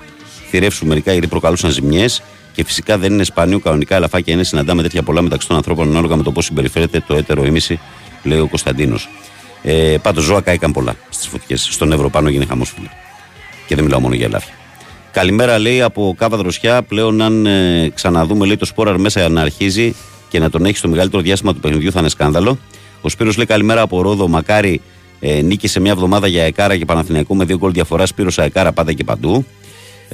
θηρεύσουν 0.50 0.88
μερικά 0.88 1.12
γιατί 1.12 1.26
προκαλούσαν 1.26 1.70
ζημιές. 1.70 2.22
Και 2.54 2.64
φυσικά 2.64 2.98
δεν 2.98 3.12
είναι 3.12 3.24
σπάνιο 3.24 3.58
κανονικά 3.58 3.96
ελαφάκια 3.96 4.32
είναι 4.32 4.44
συναντάμε 4.44 4.82
τέτοια 4.82 5.02
πολλά 5.02 5.22
μεταξύ 5.22 5.48
των 5.48 5.56
ανθρώπων 5.56 5.88
ανάλογα 5.88 6.16
με 6.16 6.22
το 6.22 6.32
πώς 6.32 6.44
συμπεριφέρεται 6.44 7.00
το 7.06 7.14
έτερο 7.14 7.44
ήμιση, 7.44 7.80
λέει 8.22 8.38
ο 8.38 8.46
Κωνσταντίνος. 8.46 9.08
Ε, 9.62 9.96
Πάντως 10.02 10.24
ζώα 10.24 10.40
κάηκαν 10.40 10.72
πολλά 10.72 10.94
στις 11.10 11.26
φωτιές. 11.26 11.68
Στον 11.70 11.92
Εύρο 11.92 12.10
πάνω 12.10 12.28
γίνει 12.28 12.46
χαμός 12.46 12.72
φίλε. 12.76 12.88
Και 13.66 13.74
δεν 13.74 13.84
μιλάω 13.84 14.00
μόνο 14.00 14.14
για 14.14 14.26
ελάφια. 14.26 14.54
Καλημέρα 15.12 15.58
λέει 15.58 15.82
από 15.82 16.14
Κάβα 16.18 16.36
Δροσιά. 16.36 16.82
Πλέον, 16.82 17.22
αν 17.22 17.46
ε, 17.46 17.90
ξαναδούμε 17.94 18.46
λέει, 18.46 18.56
το 18.56 18.64
σπόραρ 18.64 18.98
μέσα 18.98 19.28
να 19.28 19.40
αρχίζει 19.40 19.94
και 20.28 20.38
να 20.38 20.50
τον 20.50 20.64
έχει 20.64 20.76
στο 20.76 20.88
μεγαλύτερο 20.88 21.22
διάστημα 21.22 21.54
του 21.54 21.60
παιχνιδιού, 21.60 21.92
θα 21.92 22.00
είναι 22.00 22.08
σκάνδαλο. 22.08 22.58
Ο 23.00 23.08
Σπύρος 23.08 23.36
λέει 23.36 23.46
καλημέρα 23.46 23.80
από 23.80 24.02
Ρόδο. 24.02 24.28
Μακάρι 24.28 24.80
ε, 25.20 25.42
νίκησε 25.42 25.80
μια 25.80 25.92
εβδομάδα 25.92 26.26
για 26.26 26.42
Εκάρα 26.42 26.76
και 26.76 26.84
Παναθηναϊκό 26.84 27.34
με 27.34 27.44
δύο 27.44 27.56
γκολ 27.56 27.72
διαφορά. 27.72 28.06
Σπύρος 28.06 28.38
Αεκάρα 28.38 28.72
πάντα 28.72 28.92
και 28.92 29.04
παντού. 29.04 29.44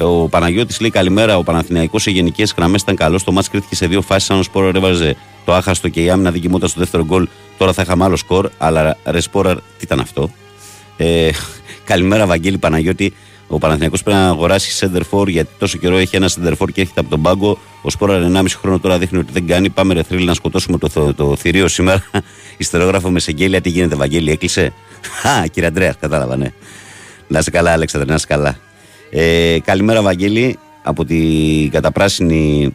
Ε, 0.01 0.05
Ο 0.05 0.29
Παναγιώτης 0.29 0.81
λέει 0.81 0.91
καλημέρα. 0.91 1.37
Ο 1.37 1.43
Παναθηναϊκός 1.43 2.03
σε 2.03 2.11
γενικές 2.11 2.55
γραμμές 2.57 2.83
ήταν 2.83 2.97
καλός. 2.97 3.25
Το 3.25 3.33
μάτς 3.33 3.49
κρίθηκε 3.49 3.75
σε 3.75 3.87
δύο 3.87 4.03
φάσεις. 4.03 4.31
Αν 4.31 4.39
ο 4.39 4.43
Σπόραρ 4.43 4.77
έβαζε 4.77 5.17
το 5.45 5.55
άχαστο 5.55 5.89
και 5.89 6.03
η 6.03 6.11
άμυνα 6.11 6.31
δεν 6.31 6.41
κοιμόταν 6.41 6.69
στο 6.69 6.81
δεύτερο 6.81 7.05
γκολ, 7.05 7.29
τώρα 7.59 7.73
θα 7.73 7.83
είχαμε 7.83 8.05
άλλο 8.05 8.17
σκορ. 8.17 8.51
Αλλά 8.59 8.97
ρε 9.05 9.21
Σπόραρ, 9.21 9.57
τι 9.57 9.63
ήταν 9.81 10.01
αυτό. 10.01 10.31
Ε, 10.97 11.31
καλημέρα, 11.85 12.27
Βαγγέλη 12.27 12.59
Παναγιώτη. 12.59 13.15
Ο 13.49 13.59
Παναθηναϊκός 13.59 14.03
πρέπει 14.03 14.19
να 14.19 14.29
αγοράσει 14.29 14.91
center 14.93 15.03
for 15.11 15.29
γιατί 15.29 15.51
τόσο 15.59 15.79
καιρό 15.79 15.97
έχει 15.97 16.17
ένα 16.17 16.29
center 16.29 16.53
for 16.59 16.73
και 16.73 16.81
έρχεται 16.81 17.01
από 17.01 17.11
τον 17.11 17.23
πάγκο. 17.23 17.59
Ο 17.83 17.91
Σπόραρ 17.91 18.23
1,5 18.33 18.45
χρόνο 18.61 18.79
τώρα 18.79 18.99
δείχνει 18.99 19.19
ότι 19.19 19.33
δεν 19.33 19.47
κάνει. 19.47 19.69
Πάμε 19.69 19.95
ρε 19.95 20.03
θρύλ 20.03 20.25
να 20.25 20.35
σκοτώσουμε 20.35 20.79
το, 20.79 20.89
το, 20.89 21.15
το 21.15 21.37
θηρίο 21.37 21.69
σήμερα. 21.69 22.05
Ιστερόγραφο 22.57 23.11
με 23.11 23.21
Σεγγέλια. 23.21 23.61
Τι 23.61 23.69
γίνεται, 23.69 23.95
Βαγγέλη, 23.95 24.31
έκλεισε. 24.31 24.73
Α, 25.43 25.47
κύριε 25.47 25.69
Αντρέα, 25.69 25.95
κατάλαβα, 26.01 26.37
ναι. 26.37 26.53
Να 27.29 27.39
είσαι 27.39 27.51
καλά, 27.51 27.73
Αλέξανδρε, 27.73 28.09
να 28.09 28.15
είσαι 28.15 28.27
καλά. 28.27 28.59
Ε, 29.11 29.59
καλημέρα, 29.65 30.03
Βαγγέλη, 30.03 30.59
από 30.83 31.05
την 31.05 31.71
καταπράσινη. 31.71 32.75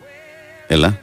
Έλα. 0.68 1.00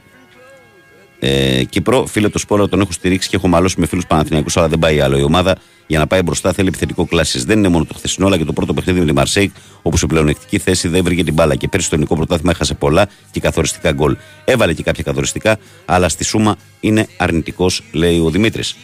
Ε, 1.19 1.63
Κύπρο, 1.63 2.05
φίλε 2.05 2.29
το 2.29 2.39
σπόρο 2.39 2.67
τον 2.67 2.81
έχω 2.81 2.91
στηρίξει 2.91 3.29
και 3.29 3.35
έχω 3.35 3.47
μαλώσει 3.47 3.79
με 3.79 3.85
φίλους 3.85 4.07
Παναθηναϊκούς, 4.07 4.57
αλλά 4.57 4.67
δεν 4.67 4.79
πάει 4.79 4.99
άλλο. 4.99 5.17
Η 5.17 5.23
ομάδα 5.23 5.57
για 5.87 5.99
να 5.99 6.07
πάει 6.07 6.21
μπροστά 6.21 6.53
θέλει 6.53 6.67
επιθετικό 6.67 7.05
κλάση. 7.05 7.39
Δεν 7.45 7.57
είναι 7.57 7.67
μόνο 7.67 7.85
το 7.85 7.93
χθεσινό, 7.93 8.27
αλλά 8.27 8.37
και 8.37 8.43
το 8.43 8.53
πρώτο 8.53 8.73
παιχνίδι 8.73 8.99
με 8.99 9.05
τη 9.05 9.13
Μαρσέικ, 9.13 9.51
όπου 9.81 9.97
σε 9.97 10.05
πλεονεκτική 10.05 10.57
θέση 10.57 10.87
δεν 10.87 11.03
βρήκε 11.03 11.23
την 11.23 11.33
μπάλα. 11.33 11.55
Και 11.55 11.67
πέρυσι 11.67 11.89
το 11.89 11.95
ελληνικό 11.95 12.15
πρωτάθλημα 12.15 12.51
έχασε 12.51 12.73
πολλά 12.73 13.07
και 13.31 13.39
καθοριστικά 13.39 13.91
γκολ. 13.91 14.17
Έβαλε 14.45 14.73
και 14.73 14.83
κάποια 14.83 15.03
καθοριστικά, 15.03 15.57
αλλά 15.85 16.09
στη 16.09 16.23
σούμα 16.23 16.55
είναι 16.79 17.07
αρνητικός, 17.17 17.83
λέει 17.91 18.19
ο 18.19 18.29
Δημήτρης. 18.29 18.75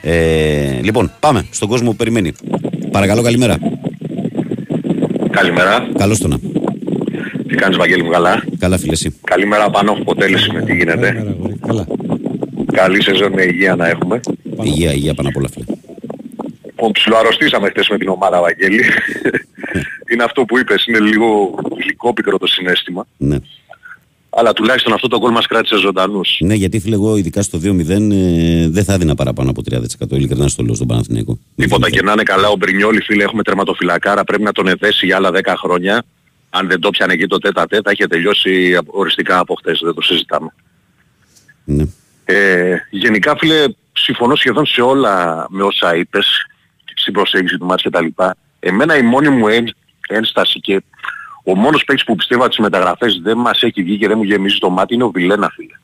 Ε, 0.00 0.80
λοιπόν, 0.82 1.12
πάμε 1.20 1.46
στον 1.50 1.68
κόσμο 1.68 1.90
που 1.90 1.96
περιμένει. 1.96 2.32
Παρακαλώ, 2.90 3.22
καλημέρα. 3.22 3.58
Καλημέρα. 5.32 5.88
Καλώς 5.98 6.18
το 6.18 6.28
να. 6.28 6.38
Τι 7.48 7.54
κάνεις 7.54 7.76
Βαγγέλη 7.76 8.02
μου 8.02 8.10
καλά; 8.10 8.44
Καλά, 8.58 8.78
φίλε, 8.78 8.92
εσύ. 8.92 9.18
Καλημέρα 9.24 9.70
πάνω 9.70 9.90
από 9.90 10.00
αποτέλεση 10.00 10.52
με 10.52 10.62
τι 10.62 10.74
γίνεται. 10.76 11.06
Καλημέρα, 11.06 11.30
αγόρι. 11.30 11.58
Καλά. 11.66 11.86
Καλή 12.72 13.02
σεζόν 13.02 13.32
με 13.32 13.42
υγεία 13.42 13.76
να 13.76 13.88
έχουμε. 13.88 14.20
Υγεία, 14.62 14.92
υγεία 14.92 15.14
πάνω 15.14 15.28
απ' 15.28 15.36
όλα, 15.36 15.48
φίλε. 15.52 15.64
Λοιπόν, 16.66 16.92
ψιλοαρρωστήσαμε 16.92 17.68
χτες 17.68 17.88
με 17.88 17.98
την 17.98 18.08
ομάδα, 18.08 18.40
Βαγγέλη. 18.40 18.84
είναι 20.12 20.22
αυτό 20.24 20.44
που 20.44 20.58
είπες, 20.58 20.84
είναι 20.86 20.98
λίγο 20.98 21.54
γλυκόπικρο 21.80 22.38
το 22.38 22.46
συνέστημα. 22.46 23.06
Ναι. 23.16 23.36
Αλλά 24.36 24.52
τουλάχιστον 24.52 24.92
αυτό 24.92 25.08
το 25.08 25.18
γκολ 25.18 25.32
μας 25.32 25.46
κράτησε 25.46 25.76
ζωντανούς. 25.76 26.36
Ναι, 26.40 26.54
γιατί 26.54 26.80
φίλε, 26.80 26.94
εγώ 26.94 27.16
ειδικά 27.16 27.42
στο 27.42 27.58
2-0 27.62 27.88
ε, 27.88 28.68
δεν 28.68 28.84
θα 28.84 28.92
έδινα 28.92 29.14
παραπάνω 29.14 29.50
από 29.50 29.62
30% 29.70 29.76
ειλικρινά 30.10 30.48
στο 30.48 30.62
λέω 30.62 30.74
στον 30.74 30.86
Παναθηναϊκό. 30.86 31.38
Τίποτα 31.56 31.90
και 31.90 32.02
να 32.02 32.12
είναι 32.12 32.22
καλά 32.22 32.48
ο 32.48 32.56
Μπρινιόλη, 32.56 33.00
φίλε, 33.02 33.22
έχουμε 33.22 33.42
τερματοφυλακάρα, 33.42 34.24
πρέπει 34.24 34.42
να 34.42 34.52
τον 34.52 34.66
εδέσει 34.68 35.06
για 35.06 35.16
άλλα 35.16 35.30
10 35.32 35.40
χρόνια. 35.56 36.04
Αν 36.50 36.68
δεν 36.68 36.80
το 36.80 36.90
πιανε 36.90 37.12
εκεί 37.12 37.26
το 37.26 37.38
τέτα 37.38 37.66
τέτα, 37.66 37.92
είχε 37.92 38.06
τελειώσει 38.06 38.78
οριστικά 38.86 39.38
από 39.38 39.54
χτες, 39.54 39.80
δεν 39.84 39.94
το 39.94 40.00
συζητάμε. 40.02 40.54
Ναι. 41.64 41.84
Ε, 42.24 42.76
γενικά, 42.90 43.36
φίλε, 43.38 43.64
συμφωνώ 43.92 44.34
σχεδόν 44.34 44.66
σε 44.66 44.80
όλα 44.80 45.46
με 45.50 45.62
όσα 45.62 45.96
είπες, 45.96 46.26
στην 46.94 47.12
προσέγγιση 47.12 47.58
του 47.58 47.66
μάτς 47.66 47.82
και 47.82 47.90
τα 47.90 48.00
λοιπά. 48.00 48.36
Εμένα 48.60 48.96
η 48.96 49.02
μόνη 49.02 49.28
μου 49.28 49.48
εν- 49.48 49.74
ένσταση 50.08 50.60
και 50.60 50.82
ο 51.42 51.54
μόνος 51.54 51.84
παίκτης 51.84 52.04
που 52.04 52.14
πιστεύω 52.14 52.40
ότι 52.42 52.50
τις 52.50 52.58
μεταγραφές 52.58 53.20
δεν 53.22 53.38
μας 53.38 53.62
έχει 53.62 53.82
βγει 53.82 53.98
και 53.98 54.08
δεν 54.08 54.16
μου 54.16 54.24
γεμίζει 54.24 54.58
το 54.58 54.70
μάτι 54.70 54.94
είναι 54.94 55.04
ο 55.04 55.10
Βιλένα, 55.10 55.50
φίλε. 55.54 55.76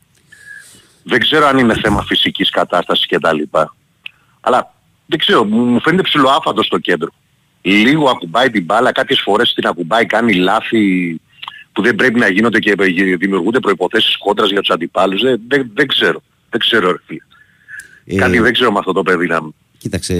Δεν 1.02 1.20
ξέρω 1.20 1.46
αν 1.46 1.58
είναι 1.58 1.74
θέμα 1.74 2.02
φυσικής 2.02 2.50
κατάστασης 2.50 3.06
και 3.06 3.18
τα 3.18 3.32
λοιπά. 3.32 3.74
Αλλά 4.40 4.74
δεν 5.06 5.18
ξέρω, 5.18 5.44
μου 5.44 5.64
μου 5.64 5.80
φαίνεται 5.80 6.02
ψηλοάφαντο 6.02 6.62
στο 6.62 6.78
κέντρο. 6.78 7.08
Λίγο 7.62 8.08
ακουμπάει 8.08 8.50
την 8.50 8.64
μπάλα, 8.64 8.92
κάποιες 8.92 9.20
φορές 9.20 9.54
την 9.54 9.66
ακουμπάει, 9.66 10.06
κάνει 10.06 10.34
λάθη 10.34 11.20
που 11.72 11.82
δεν 11.82 11.94
πρέπει 11.94 12.18
να 12.18 12.28
γίνονται 12.28 12.58
και 12.58 12.74
δημιουργούνται 13.18 13.60
προϋποθέσεις 13.60 14.16
κόντρας 14.18 14.50
για 14.50 14.60
τους 14.60 14.70
αντιπάλους. 14.70 15.22
Δεν, 15.22 15.40
δεν, 15.48 15.70
δεν 15.74 15.86
ξέρω. 15.86 16.22
Δεν 16.50 16.60
ξέρω 16.60 16.90
ρε 16.90 16.98
φίλε. 17.06 17.20
Ε, 18.04 18.16
Κάτι 18.16 18.38
δεν 18.38 18.52
ξέρω 18.52 18.72
με 18.72 18.78
αυτό 18.78 18.92
το 18.92 19.02
παιδί 19.02 19.26
να... 19.26 19.40
Κοίταξε, 19.78 20.14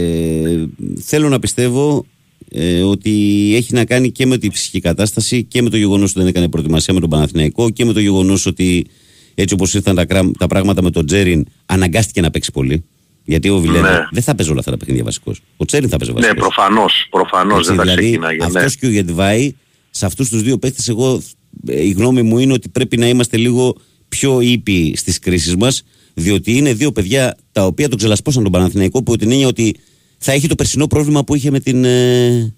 θέλω 1.01 1.29
να 1.29 1.39
πιστεύω 1.39 2.07
ε, 2.51 2.83
ότι 2.83 3.11
έχει 3.57 3.75
να 3.75 3.85
κάνει 3.85 4.11
και 4.13 4.27
με 4.27 4.39
τη 4.39 4.51
φυσική 4.51 4.81
κατάσταση 4.81 5.45
και 5.45 5.63
με 5.63 5.71
το 5.71 5.77
γεγονός 5.77 6.11
ότι 6.11 6.19
δεν 6.19 6.29
έκανε 6.29 6.49
προετοιμασία 6.49 6.95
με 6.95 7.01
τον 7.01 7.11
Παναθηναϊκό 7.11 7.71
και 7.71 7.85
με 7.85 7.93
το 7.93 8.01
γεγονός 8.01 8.47
ότι 8.47 8.87
έτσι 9.35 9.55
όπως 9.55 9.75
ήρθαν 9.75 9.95
τα, 9.97 10.05
κρά- 10.05 10.31
τα 10.39 10.47
πράγματα 10.47 10.83
με 10.83 10.91
τον 10.91 11.07
Τζέριν, 11.07 11.47
αναγκάστηκε 11.67 12.21
να 12.21 12.31
παίξει 12.31 12.51
πολύ. 12.53 12.85
Γιατί 13.25 13.49
ο 13.49 13.59
Βιλένα 13.59 13.91
Ναι. 13.91 14.07
δεν 14.11 14.23
θα 14.23 14.35
παίζει 14.35 14.51
όλα 14.51 14.59
αυτά 14.61 14.71
τα 14.71 14.77
παιχνίδια 14.77 15.05
βασικό. 15.05 15.35
Ο 15.57 15.65
Τζέριν 15.65 15.89
θα 15.89 15.97
παίζει 15.97 16.13
βασικό. 16.15 16.33
Ναι, 16.35 16.41
προφανώς, 16.41 17.07
προφανώς 17.11 17.67
δεν 17.67 17.77
θα 17.77 17.83
δηλαδή, 17.83 18.01
ξεκινάγε. 18.03 18.45
αυτός 18.45 18.63
Ναι. 18.63 18.69
και 18.81 18.87
ο 18.87 18.91
Γετβάη, 18.91 19.55
σε 19.91 20.07
αυτούς 20.07 20.29
τους 20.29 20.43
δύο 20.43 20.59
παίχτε, 20.59 20.83
εγώ 20.89 21.23
ε, 21.67 21.83
η 21.87 21.91
γνώμη 21.91 22.23
μου 22.23 22.39
είναι 22.39 22.53
ότι 22.53 22.69
πρέπει 22.69 22.97
να 22.97 23.09
είμαστε 23.09 23.37
λίγο 23.37 23.77
πιο 24.09 24.41
ήπιοι 24.41 24.97
στις 24.97 25.19
κρίσεις 25.19 25.57
μας, 25.57 25.83
διότι 26.15 26.57
είναι 26.57 26.73
δύο 26.75 26.93
παιδιά 26.93 27.37
τα 27.53 27.65
οποία 27.67 27.89
τον 27.89 27.99
ξελασπώσαν 27.99 28.43
τον 28.43 28.53
Παναθηναϊκό, 28.53 29.03
που 29.03 29.17
την 29.17 29.31
έννοια 29.31 29.47
ότι 29.47 29.75
θα 30.19 30.33
έχει 30.33 30.49
το 30.49 30.55
περσινό 30.55 30.87
πρόβλημα 30.87 31.25
που 31.25 31.35
είχε 31.35 31.51
με 31.51 31.61
την 31.61 31.85
ε, 31.85 32.55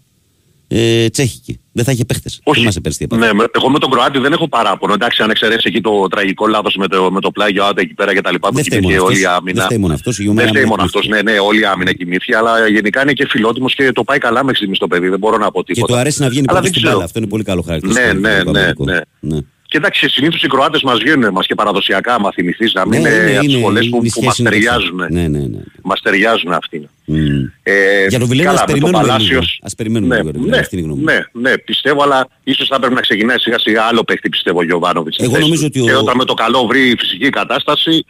ε, 0.68 1.08
Τσέχικη. 1.08 1.60
Δεν 1.72 1.84
θα 1.84 1.92
είχε 1.92 2.04
παίχτες. 2.04 2.40
Όχι. 2.42 2.58
Θυμάσαι 2.58 2.80
πέρσι 2.80 2.98
τι 2.98 3.04
έπαθε. 3.04 3.26
Ναι, 3.26 3.32
με- 3.32 3.46
εγώ 3.54 3.70
με 3.70 3.78
τον 3.78 3.90
Κροάτι 3.90 4.18
δεν 4.18 4.32
έχω 4.32 4.48
παράπονο. 4.48 4.92
Εντάξει, 4.92 5.22
αν 5.22 5.30
εξαιρέσει 5.30 5.60
εκεί 5.64 5.80
το 5.80 6.06
τραγικό 6.10 6.46
λάθος 6.46 6.74
με 6.76 6.88
το, 6.88 7.10
με 7.12 7.20
το 7.20 7.30
πλάγιο 7.30 7.64
άντα 7.64 7.80
εκεί 7.80 7.94
πέρα 7.94 8.14
και 8.14 8.20
τα 8.20 8.32
λοιπά 8.32 8.48
που 8.48 8.54
Δεν 8.54 8.64
φταίει 8.64 8.78
κοιμήθηκε 8.78 9.00
μόνο 9.02 9.12
όλη 9.12 9.20
η 9.20 9.24
αυτός. 9.24 9.38
άμυνα. 9.38 9.56
Δεν 9.56 9.64
φταίει 9.64 9.78
μόνο 9.78 9.94
αυτός, 9.94 10.18
η 10.18 10.22
Δεν 10.22 10.30
ομάδα 10.30 10.48
φταίει 10.48 10.62
άμυνα 10.62 10.76
μόνο 10.76 10.82
αυτός, 10.88 11.06
ναι, 11.08 11.22
ναι, 11.22 11.38
όλη 11.38 11.60
η 11.60 11.64
άμυνα 11.64 11.92
κοιμήθηκε, 11.92 12.36
αλλά 12.36 12.68
γενικά 12.68 13.02
είναι 13.02 13.12
και 13.12 13.26
φιλότιμος 13.28 13.74
και 13.74 13.92
το 13.92 14.04
πάει 14.04 14.18
καλά 14.18 14.40
μέχρι 14.40 14.56
στιγμής 14.56 14.78
το 14.78 14.86
παιδί, 14.86 15.08
δεν 15.08 15.18
μπορώ 15.18 15.38
να 15.38 15.50
πω 15.50 15.62
Και 15.62 15.72
τίποτα. 15.72 15.92
του 15.94 15.98
αρέσει 16.00 16.20
να 16.20 16.28
βγαίνει 16.28 16.44
Αλλά 16.48 16.58
πολύ 16.58 16.62
δεν 16.62 16.70
στην 16.70 16.80
ξέρω. 16.82 16.92
μπάλα. 16.92 17.04
Αυτό 17.04 17.18
είναι 17.18 17.28
πολύ 17.28 17.42
καλό 17.44 17.62
χαρακτηριστικό. 17.62 18.06
Ναι, 18.06 18.12
ναι, 18.12 18.42
του 18.42 18.50
ναι, 18.50 18.62
Παναθηναϊκού. 18.62 18.84
ναι. 18.84 19.38
Ναι. 19.72 19.78
Κοιτάξτε, 19.78 20.08
συνήθως 20.08 20.42
οι 20.42 20.46
Κροάτες 20.48 20.82
μας 20.82 20.98
βγαίνουν 20.98 21.32
μας 21.32 21.46
και 21.46 21.54
παραδοσιακά, 21.54 22.14
άμα 22.14 22.30
θυμηθείς, 22.32 22.72
να 22.72 22.86
μην 22.86 23.00
Ναι, 23.02 23.08
είναι 23.08 23.16
είναι- 23.18 23.30
από 23.36 23.40
τις 23.44 23.48
είναι- 23.52 23.60
σχολές 23.60 23.88
που, 23.88 23.96
είναι 23.96 24.06
η 24.06 24.10
που 24.14 24.22
μας 24.24 24.34
σχέση 24.34 24.42
μεταξύ. 24.42 24.66
ταιριάζουν. 24.66 24.96
Ναι, 25.10 25.28
ναι, 25.28 25.46
ναι. 25.46 25.62
Μας 25.82 26.00
ταιριάζουν 26.02 26.52
αυτοί. 26.52 26.88
Μμ. 27.04 27.16
Ε, 27.62 28.06
Για 28.08 28.18
τον 28.18 28.28
Βιλένα 28.28 28.48
καλά, 28.48 28.60
ας 28.62 28.66
με 28.72 28.78
το 28.78 28.80
περιμένουμε 28.80 29.02
λίγο. 29.02 29.12
Παλάσιος- 29.16 29.58
Ας 29.62 29.74
περιμένουμε 29.74 30.14
ναι, 30.14 30.20
λίγο, 30.20 30.30
ρε 30.32 30.38
Βιλένα, 30.38 30.56
ναι, 30.56 30.62
αυτή 30.62 30.76
είναι 30.76 30.84
η 30.84 30.88
γνώμη 30.88 31.00
μου. 31.02 31.06
ναι, 31.40 31.48
ναι, 31.50 31.58
πιστεύω, 31.58 32.02
αλλά 32.02 32.28
ίσως 32.44 32.68
θα 32.68 32.78
πρέπει 32.78 32.94
να 32.94 33.00
ξεκινάει 33.00 33.38
σιγά 33.38 33.58
σιγά 33.58 33.82
άλλο 33.82 34.04
παίχτη, 34.04 34.28
πιστεύω, 34.28 34.58
ο 34.58 34.62
Γιωβάνοβιτς. 34.62 35.14
στη 35.14 35.24
Εγώ 35.24 35.32
θέση 35.32 35.44
νομίζω 35.44 35.62
του. 35.62 35.66
ότι 35.74 35.80
ο- 35.80 35.84
Και 35.84 35.94
όταν 35.96 36.16
με 36.16 36.24
το 36.24 36.34
καλό 36.34 36.66
βρει 36.66 36.94
φυσική 36.98 37.28
κατάσταση, 37.30 38.04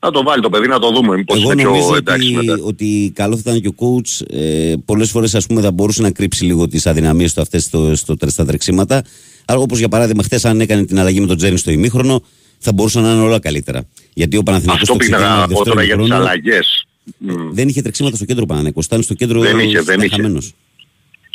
να 0.00 0.10
το 0.10 0.22
βάλει 0.22 0.42
το 0.42 0.48
παιδί 0.50 0.68
να 0.68 0.78
το 0.78 0.90
δούμε. 0.90 1.16
Μήπως 1.16 1.40
Εγώ 1.42 1.52
είναι 1.52 1.62
νομίζω 1.62 1.86
πιο 1.86 1.96
εντάξει 1.96 2.36
ότι, 2.36 2.46
μετά. 2.46 2.62
ότι 2.64 3.12
καλό 3.14 3.34
θα 3.36 3.40
ήταν 3.46 3.60
και 3.60 3.68
ο 3.68 3.74
coach 3.78 4.36
ε, 4.36 4.74
πολλές 4.84 5.10
φορές 5.10 5.34
ας 5.34 5.46
πούμε 5.46 5.60
θα 5.60 5.70
μπορούσε 5.70 6.02
να 6.02 6.10
κρύψει 6.10 6.44
λίγο 6.44 6.68
τις 6.68 6.86
αδυναμίες 6.86 7.34
του 7.34 7.40
αυτές 7.40 7.62
στο, 7.62 7.96
στο, 7.96 8.16
στα 8.26 8.44
τρεξίματα. 8.44 9.02
Αλλά 9.48 9.60
όπως 9.60 9.78
για 9.78 9.88
παράδειγμα 9.88 10.22
χθες 10.22 10.44
αν 10.44 10.60
έκανε 10.60 10.84
την 10.84 10.98
αλλαγή 10.98 11.20
με 11.20 11.26
τον 11.26 11.36
Τζέριν 11.36 11.58
στο 11.58 11.70
ημίχρονο 11.70 12.22
θα 12.58 12.72
μπορούσαν 12.72 13.02
να 13.02 13.12
είναι 13.12 13.22
όλα 13.22 13.38
καλύτερα. 13.38 13.86
Γιατί 14.14 14.36
ο 14.36 14.42
Παναθηναϊκός 14.42 14.82
Αυτό 14.82 14.94
στο 14.94 15.02
ξεκίνημα 15.02 15.34
πήγα 15.34 15.44
του 15.44 15.50
να 15.50 15.56
πω 15.56 15.64
δεύτερου 15.64 15.74
τώρα 15.74 15.86
για 15.86 15.96
τις 15.96 16.04
ημιχρόνου 16.06 16.28
αλλαγές. 16.28 16.86
Μμ. 17.18 17.52
δεν 17.52 17.68
είχε 17.68 17.82
τρεξίματα 17.82 18.16
στο 18.16 18.24
κέντρο 18.24 18.42
ο 18.42 18.46
Παναθηναϊκός. 18.46 18.86
Ήταν 18.86 19.02
στο 19.02 19.14
κέντρο 19.14 19.40
Δεν 19.40 19.58
είχε, 19.58 19.80
δεν 19.80 20.00
είχε. 20.00 20.14
χαμένος. 20.14 20.52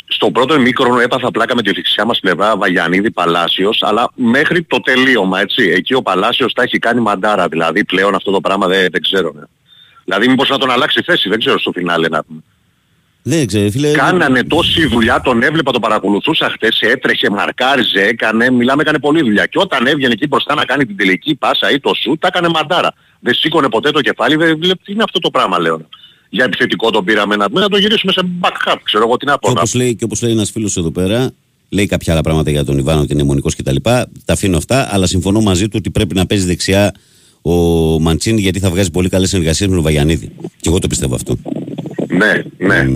Στο 0.06 0.30
πρώτο 0.30 0.54
ημίχρονο 0.54 1.00
έπαθα 1.00 1.30
πλάκα 1.30 1.54
με 1.54 1.62
τη 1.62 1.72
δεξιά 1.72 2.04
μας 2.04 2.20
πλευρά 2.20 2.56
Βαγιανίδη 2.56 3.10
Παλάσιος, 3.10 3.82
αλλά 3.82 4.10
μέχρι 4.14 4.62
το 4.62 4.80
τελείωμα, 4.80 5.40
έτσι. 5.40 5.62
Εκεί 5.62 5.94
ο 5.94 6.02
Παλάσιος 6.02 6.52
τα 6.52 6.62
έχει 6.62 6.78
κάνει 6.78 7.00
μαντάρα, 7.00 7.48
δηλαδή 7.48 7.84
πλέον 7.84 8.14
αυτό 8.14 8.30
το 8.30 8.40
πράγμα 8.40 8.66
δεν, 8.66 8.86
δεν 8.90 9.02
ξέρω. 9.02 9.32
Ναι. 9.34 9.42
Δηλαδή 10.04 10.28
μήπως 10.28 10.48
να 10.48 10.58
τον 10.58 10.70
αλλάξει 10.70 11.02
θέση, 11.04 11.28
δεν 11.28 11.38
ξέρω 11.38 11.58
στο 11.58 11.72
φινάλε 11.72 12.08
να 12.08 12.24
πούμε. 12.24 12.42
Δεν 13.22 13.46
ξέρω 13.46 13.70
φίλε. 13.70 13.90
Κάνανε 13.90 14.42
τόση 14.42 14.86
δουλειά, 14.86 15.20
τον 15.20 15.42
έβλεπα, 15.42 15.72
τον 15.72 15.80
παρακολουθούσα 15.80 16.50
χτες, 16.50 16.80
έτρεχε, 16.80 17.30
μαρκάριζε, 17.30 18.00
έκανε, 18.00 18.50
μιλάμε, 18.50 18.82
έκανε 18.82 18.98
πολλή 18.98 19.20
δουλειά. 19.22 19.46
Και 19.46 19.58
όταν 19.58 19.86
έβγαινε 19.86 20.12
εκεί 20.12 20.26
μπροστά 20.26 20.54
να 20.54 20.64
κάνει 20.64 20.86
την 20.86 20.96
τελική 20.96 21.34
πάσα 21.34 21.70
ή 21.70 21.80
το 21.80 21.90
σουτ, 22.02 22.20
τα 22.20 22.26
έκανε 22.26 22.48
μαντάρα. 22.48 22.94
Δεν 23.20 23.34
σήκωνε 23.34 23.68
ποτέ 23.68 23.90
το 23.90 24.00
κεφάλι, 24.00 24.36
δεν 24.36 24.58
βλέπω 24.58 24.84
τι 24.84 24.92
είναι 24.92 25.02
αυτό 25.02 25.18
το 25.18 25.30
πράγμα, 25.30 25.58
λέω. 25.58 25.88
Για 26.28 26.44
επιθετικό 26.44 26.90
τον 26.90 27.04
πήραμε 27.04 27.36
να, 27.36 27.48
να 27.50 27.68
το 27.68 27.78
γυρίσουμε 27.78 28.12
σε 28.12 28.20
back 28.40 28.72
up, 28.72 28.76
ξέρω 28.82 29.04
εγώ 29.04 29.16
τι 29.16 29.26
να 29.26 29.38
πω. 29.38 29.48
Και 29.48 29.54
να 29.54 29.60
όπως 29.60 29.74
λέει, 29.74 29.94
και 29.94 30.04
όπως 30.04 30.22
λέει 30.22 30.32
ένας 30.32 30.50
φίλος 30.50 30.76
εδώ 30.76 30.90
πέρα, 30.90 31.30
λέει 31.68 31.86
κάποια 31.86 32.12
άλλα 32.12 32.22
πράγματα 32.22 32.50
για 32.50 32.64
τον 32.64 32.78
Ιβάνο 32.78 33.00
ότι 33.00 33.12
είναι 33.12 33.22
μονικός 33.22 33.56
κτλ. 33.56 33.76
Τα, 33.82 34.08
τα 34.24 34.32
αφήνω 34.32 34.56
αυτά, 34.56 34.94
αλλά 34.94 35.06
συμφωνώ 35.06 35.40
μαζί 35.40 35.64
του 35.64 35.74
ότι 35.76 35.90
πρέπει 35.90 36.14
να 36.14 36.26
παίζει 36.26 36.46
δεξιά 36.46 36.94
ο 37.42 37.52
Μαντσίνη 38.00 38.40
γιατί 38.40 38.58
θα 38.58 38.70
βγάζει 38.70 38.90
πολύ 38.90 39.08
καλές 39.08 39.28
συνεργασίες 39.28 39.68
με 39.68 39.74
τον 39.74 39.84
Βαγιανίδη. 39.84 40.32
Και 40.40 40.68
εγώ 40.68 40.78
το 40.78 40.86
πιστεύω 40.86 41.14
αυτό. 41.14 41.36
Ναι, 42.18 42.32
ναι. 42.58 42.86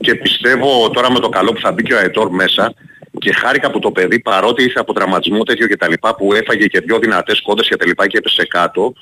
Και 0.00 0.14
πιστεύω 0.14 0.90
τώρα 0.90 1.12
με 1.12 1.18
το 1.18 1.28
καλό 1.28 1.52
που 1.52 1.60
θα 1.60 1.72
μπει 1.72 1.82
και 1.82 1.94
ο 1.94 1.98
Αετόρ 1.98 2.30
μέσα 2.30 2.74
και 3.18 3.32
χάρηκα 3.32 3.70
που 3.70 3.78
το 3.78 3.90
παιδί 3.90 4.20
παρότι 4.20 4.62
ήρθε 4.62 4.80
από 4.80 4.92
τραυματισμό 4.92 5.42
τέτοιο 5.42 5.66
και 5.66 5.76
τα 5.76 5.88
λοιπά 5.88 6.14
που 6.14 6.32
έφαγε 6.34 6.66
και 6.66 6.80
δυο 6.80 6.98
δυνατές 6.98 7.40
κόντες 7.42 7.68
και 7.68 7.76
τα 7.76 7.86
λοιπά 7.86 8.06
και 8.06 8.18
έπεσε 8.18 8.46
κάτω 8.46 8.92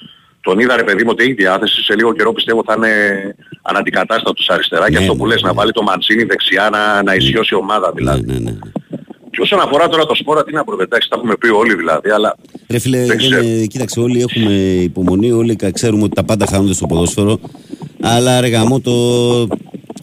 τον 0.40 0.58
είδα 0.58 0.76
ρε 0.76 0.82
παιδί 0.84 1.02
μου 1.04 1.08
ότι 1.12 1.22
έχει 1.22 1.32
διάθεση 1.32 1.82
σε 1.82 1.94
λίγο 1.94 2.12
καιρό 2.12 2.32
πιστεύω 2.32 2.62
θα 2.66 2.74
είναι 2.76 2.90
αναντικατάστατος 3.62 4.48
αριστερά 4.50 4.84
και 4.86 4.92
Ναι, 4.92 4.98
αυτό 4.98 5.12
ναι, 5.12 5.18
που 5.18 5.26
λες 5.26 5.42
ναι. 5.42 5.48
να 5.48 5.54
βάλει 5.54 5.72
το 5.72 5.82
Μαντσίνη 5.82 6.22
δεξιά 6.24 6.68
να, 6.72 7.02
να 7.02 7.14
ισιώσει 7.14 7.54
η 7.54 7.58
ομάδα 7.58 7.92
δηλαδή. 7.94 8.22
Ναι, 8.26 8.32
ναι, 8.32 8.38
ναι. 8.38 8.56
Και 9.30 9.40
όσον 9.40 9.60
αφορά 9.60 9.88
τώρα 9.88 10.06
το 10.06 10.14
σπόρα 10.14 10.44
τι 10.44 10.52
να 10.52 10.64
πω, 10.64 10.82
εντάξει 10.82 11.08
τα 11.08 11.16
έχουμε 11.18 11.36
πει 11.36 11.48
όλοι 11.48 11.74
δηλαδή 11.74 12.10
αλλά 12.10 12.36
Ρε 12.68 12.78
φίλε, 12.78 12.98
Δεν 12.98 13.06
δεν 13.06 13.16
ξέρω. 13.16 13.42
είναι- 13.42 13.66
κοίταξε, 13.66 14.00
όλοι 14.00 14.20
έχουμε 14.22 14.52
υπομονή, 14.82 15.30
όλοι 15.32 15.56
κα- 15.56 15.70
ξέρουμε 15.70 16.02
ότι 16.02 16.14
τα 16.14 16.24
πάντα 16.24 16.46
χάνονται 16.46 16.72
στο 16.74 16.86
ποδόσφαιρο. 16.86 17.38
Αλλά 18.02 18.40
ρε 18.40 18.48
γαμό 18.48 18.80
το. 18.80 18.92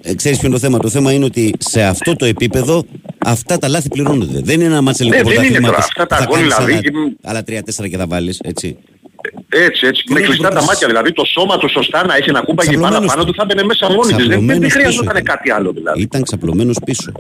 Ε, 0.02 0.14
ξέρεις 0.16 0.38
ποιο 0.38 0.48
είναι 0.48 0.56
το 0.58 0.62
θέμα; 0.62 0.78
Το 0.80 0.90
θέμα 0.90 1.12
είναι 1.14 1.26
ότι 1.26 1.54
σε 1.58 1.82
αυτό 1.84 2.16
το 2.16 2.26
επίπεδο 2.26 2.84
αυτά 3.26 3.58
τα 3.58 3.68
λάθη 3.68 3.90
πληρώνονται. 3.90 4.40
Δεν 4.44 4.56
είναι 4.56 4.64
ένα 4.70 4.82
μάτς 4.82 5.00
Ναι, 5.00 5.06
ελληνικού 5.08 5.30
δεν 5.30 5.44
είναι 5.44 5.60
τώρα. 5.60 5.62
πρωταθλήματος 5.62 5.86
Αυτά 5.86 6.06
τα 6.08 6.16
που 6.16 6.22
θα 6.22 6.28
γκολ, 6.28 6.40
κάνεις 6.50 6.56
δηλαδή, 6.56 6.72
άλλα- 6.72 6.82
και- 7.10 7.18
Άλλα 7.30 7.44
τρία-τέσσερα 7.44 7.88
και 7.88 7.98
θα 7.98 8.08
βάλεις, 8.08 8.40
έτσι. 8.44 8.78
έτσι 9.50 9.86
έτσι 9.88 10.04
με 10.10 10.20
Είναι 10.20 10.28
κλειστά 10.28 10.44
τα 10.44 10.50
προτάσεις. 10.50 10.70
μάτια 10.70 10.88
δηλαδή 10.88 11.12
το 11.14 11.26
σώμα 11.26 11.58
του 11.58 11.70
σωστά 11.70 12.06
να 12.06 12.16
έχει 12.16 12.32
να 12.32 12.42
κούμπαγε 12.42 12.70
πάνω 12.72 12.82
Ξαπλωμένος 12.82 13.12
πάνω 13.14 13.26
του. 13.26 13.32
του 13.32 13.38
θα 13.40 13.46
μπαινε 13.46 13.64
μέσα 13.64 13.86
μόνη 13.92 14.00
της. 14.00 14.10
Δεν, 14.10 14.18
δεν, 14.18 14.28
δεν 14.28 14.38
Ξαπλωμένος 14.38 14.72
χρειαζόταν 14.74 15.14
πίσω 15.14 15.24
κάτι 15.32 15.52
άλλο 15.52 15.72
δηλαδή. 15.72 16.02
Ήταν 16.02 16.22
ξαπλωμένος 16.24 16.78
πίσω. 16.86 17.12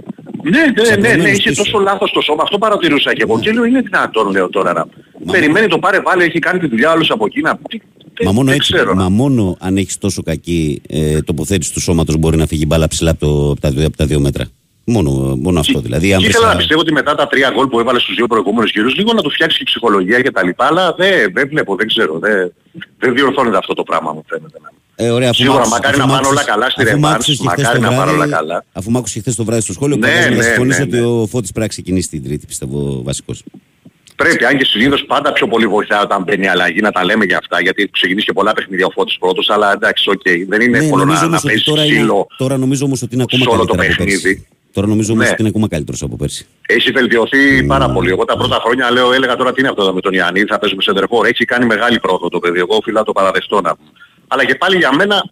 Ναι, 0.44 0.50
ναι, 0.50 0.60
ναι, 0.60 0.72
ναι, 0.72 0.82
Ξαπλωμένος 0.84 1.38
είχε 1.38 1.50
πίσω. 1.50 1.64
τόσο 1.64 1.78
λάθος 1.80 2.12
το 2.12 2.22
σώμα. 2.22 2.42
Αυτό 2.44 2.58
παρατηρούσα 2.58 3.14
και 3.14 3.22
εγώ. 3.28 3.40
Και 3.40 3.52
λέω 3.52 3.64
είναι 3.66 3.82
δυνατόν 3.82 4.32
λέω 4.32 4.50
τώρα 4.50 4.74
να... 4.74 4.86
Μα- 5.26 5.32
Περιμένει 5.32 5.68
το 5.68 5.78
πάρε 5.80 6.00
βάλε, 6.00 6.24
έχει 6.24 6.40
κάνει 6.40 6.60
τη 6.60 6.68
δουλειά 6.68 6.92
όλος 6.92 7.10
από 7.12 7.26
εκεί 7.26 7.42
να... 7.42 7.52
Τι, 7.70 7.78
Μα 8.20 8.26
δεν- 8.26 8.34
μόνο, 8.34 8.48
δεν 8.50 8.56
έτσι, 8.60 8.74
ξέρω. 8.74 8.96
μα 8.96 9.10
μόνο 9.10 9.58
αν 9.60 9.78
έχεις 9.78 9.98
τόσο 9.98 10.22
κακή 10.24 10.82
ε, 10.90 11.22
τοποθέτηση 11.22 11.74
του 11.74 11.80
σώματος 11.82 12.16
μπορεί 12.18 12.38
να 12.38 12.46
φύγει 12.46 12.64
μπάλα 12.68 12.88
ψηλά 12.88 13.12
από, 13.12 13.20
το, 13.26 13.52
από, 13.52 13.60
τα, 13.62 13.70
δύο- 13.72 13.88
από 13.88 13.98
τα 13.98 14.06
δύο 14.06 14.20
μέτρα. 14.20 14.46
Μόνο, 14.84 15.12
μόνο 15.42 15.60
αυτό 15.60 15.80
δηλαδή. 15.80 16.14
Αν 16.14 16.18
Και 16.20 16.24
βρεις 16.24 16.30
ήθελα 16.30 16.46
να 16.46 16.52
ένα- 16.52 16.60
πιστεύω 16.60 16.80
ότι 16.82 16.92
μετά 16.92 17.16
τα 17.16 17.28
τρία 17.28 17.52
γκολ 17.56 17.68
που 17.68 17.80
έβαλες 17.80 18.02
στους 18.02 18.16
δύο 18.16 18.28
προηγούμενους 18.28 18.72
γύρους 18.72 18.96
λίγο 18.96 19.14
να 19.14 19.22
του 19.22 19.30
φτιάξεις 19.32 19.58
και 19.58 19.64
η 19.64 19.66
ψυχολογία 19.66 20.22
και 20.22 20.32
τα 20.32 20.44
λοιπά, 20.44 20.66
αλλά 20.66 20.94
δεν, 20.98 21.32
δεν 21.34 21.48
βλέπω, 21.48 21.76
δεν 21.76 21.88
ξέρω. 21.88 22.20
Δεν, 22.20 22.54
δεν 23.00 23.14
διορθώνεται 23.14 23.58
αυτό 23.58 23.74
το 23.74 23.84
πράγμα 23.84 24.14
μου 24.14 24.24
φαίνεται. 24.28 24.58
Ε, 24.96 25.10
ωραία, 25.10 25.30
αφού 25.30 25.42
Σίγουρα, 25.42 25.58
μ' 25.58 25.62
άκουσες- 25.62 25.80
μακάρι 25.80 25.98
αφού 26.00 26.08
να 26.08 26.14
μ' 26.14 26.16
πάνε 26.16 26.28
όλα 26.28 26.42
άκουσες- 26.42 26.54
καλά 26.54 26.70
στη 26.70 26.82
αφού 26.82 26.90
μ' 26.92 26.94
ρεβάνς, 26.96 27.14
άκουσες 27.16 27.38
και 27.40 27.48
χθες 27.48 27.64
μακάρι 27.66 27.80
το 27.80 27.84
να 27.86 27.90
πάνε 27.90 28.02
βράδυ- 28.12 28.22
όλα 28.22 28.28
καλά. 28.38 28.66
Αφού 28.72 28.92
μ' 28.92 28.98
άκουσες 28.98 29.14
και 29.16 29.20
χθες 29.22 29.36
το 29.36 29.44
βράδυ 29.44 29.62
στο 29.62 29.74
σχόλιο, 29.74 29.96
Ναι, 29.98 30.08
ναι, 30.08 30.14
να 30.30 30.36
ναι, 30.36 30.44
συμφωνήσω 30.44 30.78
ναι, 30.78 30.84
ότι 30.84 30.96
ναι. 31.00 31.06
ο 31.06 31.26
Φώτης 31.28 31.50
πρέπει 31.50 31.60
να 31.60 31.68
ξεκινήσει 31.68 32.10
την 32.10 32.24
Τρίτη, 32.24 32.46
πιστεύω 32.46 33.02
βασικός. 33.04 33.44
Πρέπει, 34.24 34.46
αν 34.46 34.58
και 34.58 34.66
συνήθως 34.66 35.04
πάντα 35.06 35.34
πιο 35.34 35.48
πολύ 35.48 35.68
βοηθάει 35.68 36.02
όταν 36.04 36.24
μπαίνει 36.24 36.46
η 36.46 36.48
αλλαγή 36.48 36.82
να 36.82 36.92
τα 36.92 37.06
λέμε 37.06 37.26
για 37.26 37.38
αυτά, 37.38 37.62
γιατί 37.62 37.90
ξεκινήσει 37.92 38.26
και 38.26 38.34
πολλά 38.34 38.54
παιχνίδια 38.54 38.86
ο 38.86 38.90
Φώτης 38.90 39.18
πρώτος, 39.18 39.50
αλλά 39.50 39.72
εντάξει, 39.74 40.10
οκ, 40.10 40.22
δεν 40.48 40.62
είναι 40.62 40.78
Ναι, 40.78 40.84
εύκολο 40.84 41.04
νομίζω 41.06 41.22
να, 41.22 41.28
να 41.28 41.28
όμως 41.28 41.38
ότι 41.44 41.48
παίζεις 41.48 41.64
τώρα, 41.66 41.84
είναι, 41.86 41.96
ξύλο. 41.96 42.28
τώρα 42.38 42.58
νομίζω 42.58 42.86
όμως 42.86 43.02
ότι 43.02 43.14
είναι 43.16 43.24
ακόμα 43.24 43.44
σε 43.44 43.50
όλο 43.50 43.66
το 43.66 43.74
καλύτερα 43.76 43.94
από 43.94 44.04
πέρσι. 44.04 44.22
παιχνίδι. 44.22 44.48
Τώρα 44.74 44.88
νομίζω 44.88 45.14
όμως 45.14 45.26
Ναι. 45.26 45.32
ότι 45.32 45.40
είναι 45.42 45.50
ακόμα 45.50 45.68
καλύτερος 45.68 46.02
από 46.02 46.16
πέρσι. 46.16 46.46
Έχει 46.68 46.92
βελτιωθεί 46.92 47.64
πάρα 47.64 47.90
πολύ. 47.90 48.10
Εγώ 48.10 48.26
τα 48.26 48.38
πρώτα 48.38 48.60
χρόνια 48.64 48.92
λέω, 48.92 49.14
έλεγα 49.14 49.36
τώρα 49.36 49.54
τι 49.54 49.60
είναι 49.62 49.70
αυτό 49.70 49.94
με 49.94 50.02
τον 50.02 50.14
Ιάννη, 50.14 50.44
θα 50.44 50.60
παίζουμε 50.60 50.82
σέντερ 50.82 50.94
φορ. 50.94 51.26
Έχει 51.28 51.46
κάνει 51.46 51.66
μεγάλη 51.66 52.00
πρόοδο 52.00 52.30
το 52.30 52.40
παιδί. 52.40 52.60
Εγώ 52.60 52.76
οφείλω 52.76 53.00
να 53.00 53.06
το 53.06 53.12
παραδεχτώ 53.12 53.62
να 53.62 53.76
πούμε. 53.76 53.90
Αλλά 54.28 54.46
και 54.46 54.56
πάλι 54.56 54.78
για 54.78 54.96
μένα 54.96 55.24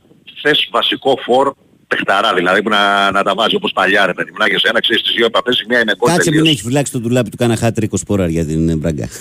θες 0.41 0.67
βασικό 0.71 1.17
φορ 1.25 1.53
παιχταρά 1.87 2.33
δηλαδή 2.33 2.61
που 2.63 2.69
να, 2.69 3.11
να 3.11 3.23
τα 3.23 3.33
βάζει 3.35 3.55
όπως 3.55 3.71
παλιά 3.73 4.05
ρε 4.05 4.13
παιδί 4.13 4.31
μου. 4.31 4.37
Να 4.39 4.45
έχεις 4.45 4.63
ένα 4.63 4.81
ξέρεις 4.81 5.01
τις 5.03 5.13
δύο 5.15 5.25
επαφές, 5.25 5.59
η 5.59 5.65
μία 5.69 5.79
είναι 5.79 5.93
γκολ 5.97 6.09
Κάτσε 6.11 6.29
μην 6.29 6.39
τελείως. 6.39 6.53
έχεις 6.53 6.65
φυλάξει 6.67 6.91
το 6.91 6.99
ντουλάπι 6.99 7.29
του 7.29 7.37
κάνα 7.37 7.55
χάτρικο 7.57 7.97
σπόρα 7.97 8.27
για 8.27 8.45
την 8.45 8.69
ε, 8.69 8.75
Μπράγκα. 8.75 9.07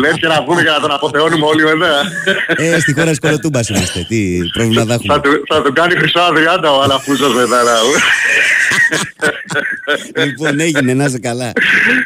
Λες 0.00 0.14
και 0.20 0.26
να 0.26 0.44
πούμε 0.44 0.62
και 0.62 0.68
να 0.70 0.80
τον 0.80 0.90
αποθεώνουμε 0.92 1.46
όλοι 1.46 1.62
βέβαια. 1.64 1.96
ε, 2.56 2.80
στη 2.80 2.92
χώρα 2.92 3.10
της 3.10 3.18
Κολοτούμπας 3.18 3.68
είμαστε. 3.68 4.04
Τι 4.08 4.38
πρόβλημα 4.52 4.84
θα 4.84 4.94
έχουμε; 4.94 5.14
θα, 5.14 5.20
του, 5.20 5.30
θα 5.48 5.62
του 5.62 5.72
κάνει 5.72 5.94
χρυσό 5.94 6.20
αδριάντα 6.20 6.70
ο 6.72 6.82
Αλαφούζος 6.82 7.34
μετά. 7.34 7.62
να- 7.62 7.78
λοιπόν, 10.24 10.60
έγινε, 10.60 10.94
να 10.94 11.04
είσαι 11.04 11.18
καλά. 11.18 11.52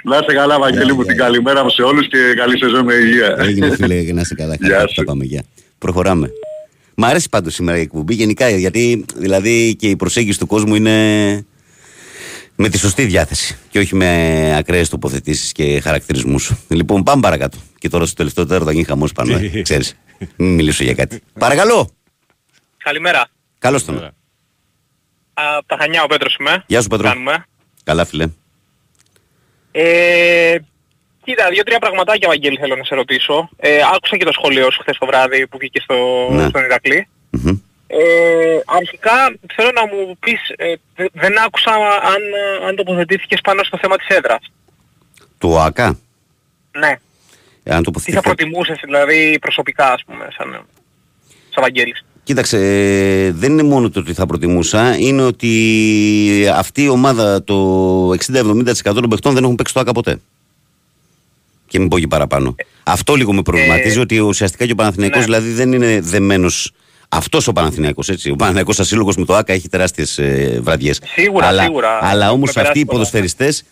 Να 0.02 0.16
είσαι 0.16 0.32
καλά 0.34 0.58
Βαγγέλη 0.58 0.92
μου, 0.92 0.96
Γεια, 1.02 1.06
την 1.06 1.14
γεια. 1.14 1.24
καλημέρα 1.24 1.62
μου 1.62 1.70
σε 1.70 1.82
όλους 1.82 2.08
και 2.08 2.18
καλή 2.36 2.58
σεζόν 2.58 2.84
με 2.84 2.94
υγεία. 2.94 3.36
Έγινε, 3.38 3.74
φίλε, 3.76 4.12
να 4.12 4.20
είσαι 4.20 4.34
καλά. 4.34 4.54
Γεια 4.60 4.76
Χαρά, 4.76 4.88
σου. 4.88 4.94
τα 4.94 5.04
πάμε, 5.04 5.24
γεια. 5.24 5.42
Προχωράμε. 5.78 6.30
Μ' 6.94 7.04
αρέσει 7.04 7.28
πάντως 7.28 7.54
σήμερα 7.54 7.78
η 7.78 7.80
εκπομπή 7.80 8.14
γενικά 8.14 8.48
γιατί 8.48 9.04
δηλαδή 9.14 9.76
και 9.76 9.88
η 9.88 9.96
προσέγγιση 9.96 10.38
του 10.38 10.46
κόσμου 10.46 10.74
είναι 10.74 11.46
με 12.56 12.68
τη 12.68 12.78
σωστή 12.78 13.04
διάθεση 13.04 13.58
και 13.70 13.78
όχι 13.78 13.94
με 13.94 14.56
ακραίες 14.56 14.88
τοποθετήσεις 14.88 15.52
και 15.52 15.80
χαρακτηρισμούς. 15.80 16.52
Λοιπόν, 16.68 17.02
πάμε 17.02 17.20
παρακάτω. 17.20 17.58
Και 17.78 17.88
τώρα 17.88 18.06
στο 18.06 18.14
τελευταίο 18.14 18.46
τέρο 18.46 18.64
θα 18.64 18.72
γίνει 18.72 18.84
χαμός 18.84 19.12
πάνω, 19.12 19.36
ε, 19.36 19.62
ξέρεις. 19.62 19.96
Μην 20.36 20.54
μιλήσω 20.54 20.84
για 20.84 20.94
κάτι. 20.94 21.20
Παρακαλώ. 21.38 21.90
Καλημέρα. 22.76 23.26
Καλώς 23.58 23.84
τον. 23.84 24.14
Από 25.34 25.66
τα 25.66 25.76
Χανιά 25.80 26.02
ο 26.02 26.06
Πέτρος 26.06 26.36
είμαι. 26.40 26.64
Γεια 26.66 26.82
σου, 26.82 26.88
Πέτρο. 26.88 27.08
Κάνουμε. 27.08 27.44
Καλά, 27.84 28.04
φίλε. 28.04 28.26
Ε, 29.72 30.56
κοίτα, 31.24 31.48
δύο-τρία 31.50 31.78
πραγματάκια, 31.78 32.28
Βαγγέλη, 32.28 32.56
θέλω 32.56 32.76
να 32.76 32.84
σε 32.84 32.94
ρωτήσω. 32.94 33.48
Ε, 33.56 33.78
άκουσα 33.94 34.16
και 34.16 34.24
το 34.24 34.32
σχολείο 34.32 34.70
σου 34.70 34.80
χθες 34.80 34.96
το 34.98 35.06
βράδυ 35.06 35.46
που 35.46 35.58
βγήκε 35.58 35.80
στο, 35.80 36.28
Ναι. 36.30 36.48
στον 36.48 36.64
Ηρακλή. 36.64 37.08
Μμμ. 37.30 37.58
Ε, 37.86 38.60
αρχικά 38.64 39.12
θέλω 39.54 39.70
να 39.74 39.86
μου 39.86 40.16
πεις, 40.20 40.40
ε, 40.56 40.74
δε- 40.96 41.06
δεν 41.12 41.38
άκουσα 41.44 41.70
αν, 42.12 42.22
αν 42.68 42.76
τοποθετήθηκες 42.76 43.40
πάνω 43.40 43.62
στο 43.64 43.78
θέμα 43.80 43.96
της 43.96 44.06
έδρας. 44.16 44.50
Του 45.38 45.48
ΟΑΚΑ; 45.50 45.98
Ναι. 46.78 46.88
Αν 47.64 47.78
Τι 47.78 47.82
τοποθετηθεί- 47.82 48.16
θα 48.16 48.22
προτιμούσες 48.34 48.80
δηλαδή 48.84 49.38
προσωπικά 49.40 49.92
ας 49.92 50.02
πούμε 50.06 50.28
σαν, 50.38 50.50
σαν 51.50 51.62
Βαγγέλης. 51.62 52.04
Κοίταξε, 52.22 52.56
ε, 52.58 53.30
δεν 53.32 53.52
είναι 53.52 53.62
μόνο 53.62 53.90
το 53.90 54.00
ότι 54.00 54.14
θα 54.14 54.26
προτιμούσα, 54.26 54.96
είναι 54.98 55.22
ότι 55.22 55.50
αυτή 56.54 56.82
η 56.82 56.88
ομάδα, 56.88 57.44
το 57.44 57.54
60-70% 58.12 59.00
των 59.00 59.08
παιχτών 59.10 59.34
δεν 59.34 59.42
έχουν 59.44 59.54
παίξει 59.54 59.74
το 59.74 59.80
ΑΚΑ 59.80 59.92
ποτέ. 59.92 60.20
Και 61.74 61.80
μην 61.80 61.88
πω 61.88 61.98
και 61.98 62.06
παραπάνω. 62.06 62.54
Αυτό 62.82 63.14
λίγο 63.14 63.32
με 63.32 63.42
προβληματίζει, 63.42 63.98
ε, 63.98 64.00
ότι 64.00 64.18
ουσιαστικά 64.18 64.66
και 64.66 64.72
ο 64.72 64.74
Παναθηναϊκός 64.74 65.18
ναι. 65.18 65.24
δηλαδή 65.24 65.50
δεν 65.50 65.72
είναι 65.72 66.00
δεμένος 66.02 66.72
αυτός 67.08 67.46
ο 67.46 67.52
Παναθηναϊκός, 67.52 68.08
έτσι. 68.08 68.30
Ο 68.30 68.36
Παναθηναϊκός 68.36 68.74
σαν 68.74 68.84
σύλλογος 68.84 69.16
με 69.16 69.24
το 69.24 69.34
ΑΚΑ 69.34 69.52
έχει 69.52 69.68
τεράστιες 69.68 70.18
ε, 70.18 70.58
βραδιές. 70.62 71.00
Σίγουρα, 71.14 71.46
αλλά, 71.46 71.62
σίγουρα. 71.62 71.98
Αλλά 72.00 72.12
Έχουμε 72.12 72.30
όμως 72.30 72.52
περάσει 72.52 72.68
αυτοί 72.68 72.80
οι 72.80 72.84
πολλά. 72.84 72.98
ποδοσφαιριστές 72.98 73.64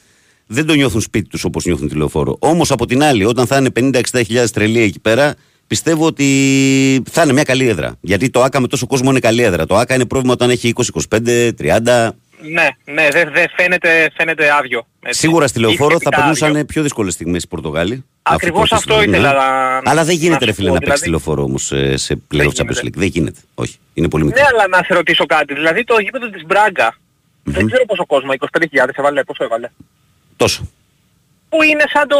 δεν 0.46 0.66
το 0.66 0.74
νιώθουν 0.74 1.00
σπίτι 1.00 1.28
τους 1.28 1.44
όπως 1.44 1.64
νιώθουν 1.64 1.88
τη 1.88 1.94
λεωφόρο. 1.94 2.36
Όμως 2.38 2.70
από 2.70 2.86
την 2.86 3.03
άλλη, 3.03 3.24
όταν 3.24 3.46
θα 3.46 3.57
είναι 3.57 3.70
50-60 3.80 4.00
χιλιάδες 4.26 4.50
τρελοί 4.50 4.80
εκεί 4.80 5.00
πέρα, 5.00 5.34
πιστεύω 5.66 6.07
ότι 6.07 6.26
θα 7.11 7.22
είναι 7.22 7.32
μια 7.32 7.42
καλή 7.42 7.68
έδρα. 7.68 7.96
Γιατί 8.00 8.30
το 8.30 8.42
ΑΚΑ 8.42 8.61
με 8.61 8.66
τόσο 8.66 8.86
κόσμο 8.86 9.11
είναι 9.11 9.20
καλή 9.20 9.42
έδρα. 9.42 9.66
Το 9.66 9.76
ΑΚΑ 9.76 9.94
είναι 9.94 10.07
πρόβλημα 10.07 10.32
όταν 10.32 10.50
έχει 10.50 10.72
20-25, 11.09 11.50
30. 11.59 12.09
Ναι, 12.51 12.68
ναι, 12.84 13.09
δεν 13.11 13.30
δεν 13.32 13.47
φαίνεται, 13.57 14.11
φαίνεται 14.16 14.53
άδειο. 14.59 14.86
έτσι. 15.03 15.20
Σίγουρα 15.20 15.47
στη 15.47 15.59
Ή 15.59 15.62
λεωφόρο 15.62 15.90
θα 15.90 15.99
σχετικά 15.99 16.22
άδειο. 16.22 16.38
περνούσαν 16.40 16.66
πιο 16.66 16.82
δύσκολες 16.82 17.12
στιγμές 17.12 17.43
οι 17.43 17.49
Πορτογάλοι. 17.49 18.05
Ακριβώς 18.22 18.72
Αφού 18.72 18.86
το 18.86 18.95
αυτό 18.95 19.11
ναι. 19.11 19.16
ήθελα 19.16 19.32
να- 19.32 19.90
Αλλά 19.90 20.05
δεν 20.05 20.14
γίνεται, 20.16 20.38
να 20.40 20.47
ρε 20.47 20.51
σου 20.53 20.57
φίλε, 20.57 20.68
πω, 20.68 20.74
να 20.74 20.80
παίξει 20.80 21.03
τη 21.03 21.05
δηλαδή. 21.05 21.24
λεωφόρο 21.24 21.43
όμως 21.49 21.62
σε, 21.64 21.97
σε 21.97 22.16
πλέον 22.16 22.49
Champions 22.49 22.55
γίνεται. 22.57 22.80
League. 22.84 22.93
Δεν 22.97 23.07
γίνεται. 23.09 23.40
Όχι. 23.55 23.76
Είναι 23.95 24.09
πολύ 24.09 24.24
μικρό. 24.24 24.40
Ναι, 24.43 24.49
αλλά 24.53 24.68
να 24.68 24.82
σε 24.86 24.95
ρωτήσω 24.95 25.26
κάτι. 25.26 25.55
Δηλαδή 25.55 25.84
το 25.84 25.95
γήπεδο 26.01 26.28
της 26.30 26.43
μπραγκα 26.47 26.97
δεν 27.45 27.66
ξέρω 27.66 27.84
πόσο 27.86 28.07
κόσμο, 28.07 28.30
25.000 28.38 28.88
έβαλε, 28.97 29.24
πόσο 29.24 29.45
έβαλε; 29.45 29.68
Τόσο. 30.36 30.68
Που 31.49 31.62
είναι 31.62 31.84
σαν 31.93 32.09
το, 32.09 32.16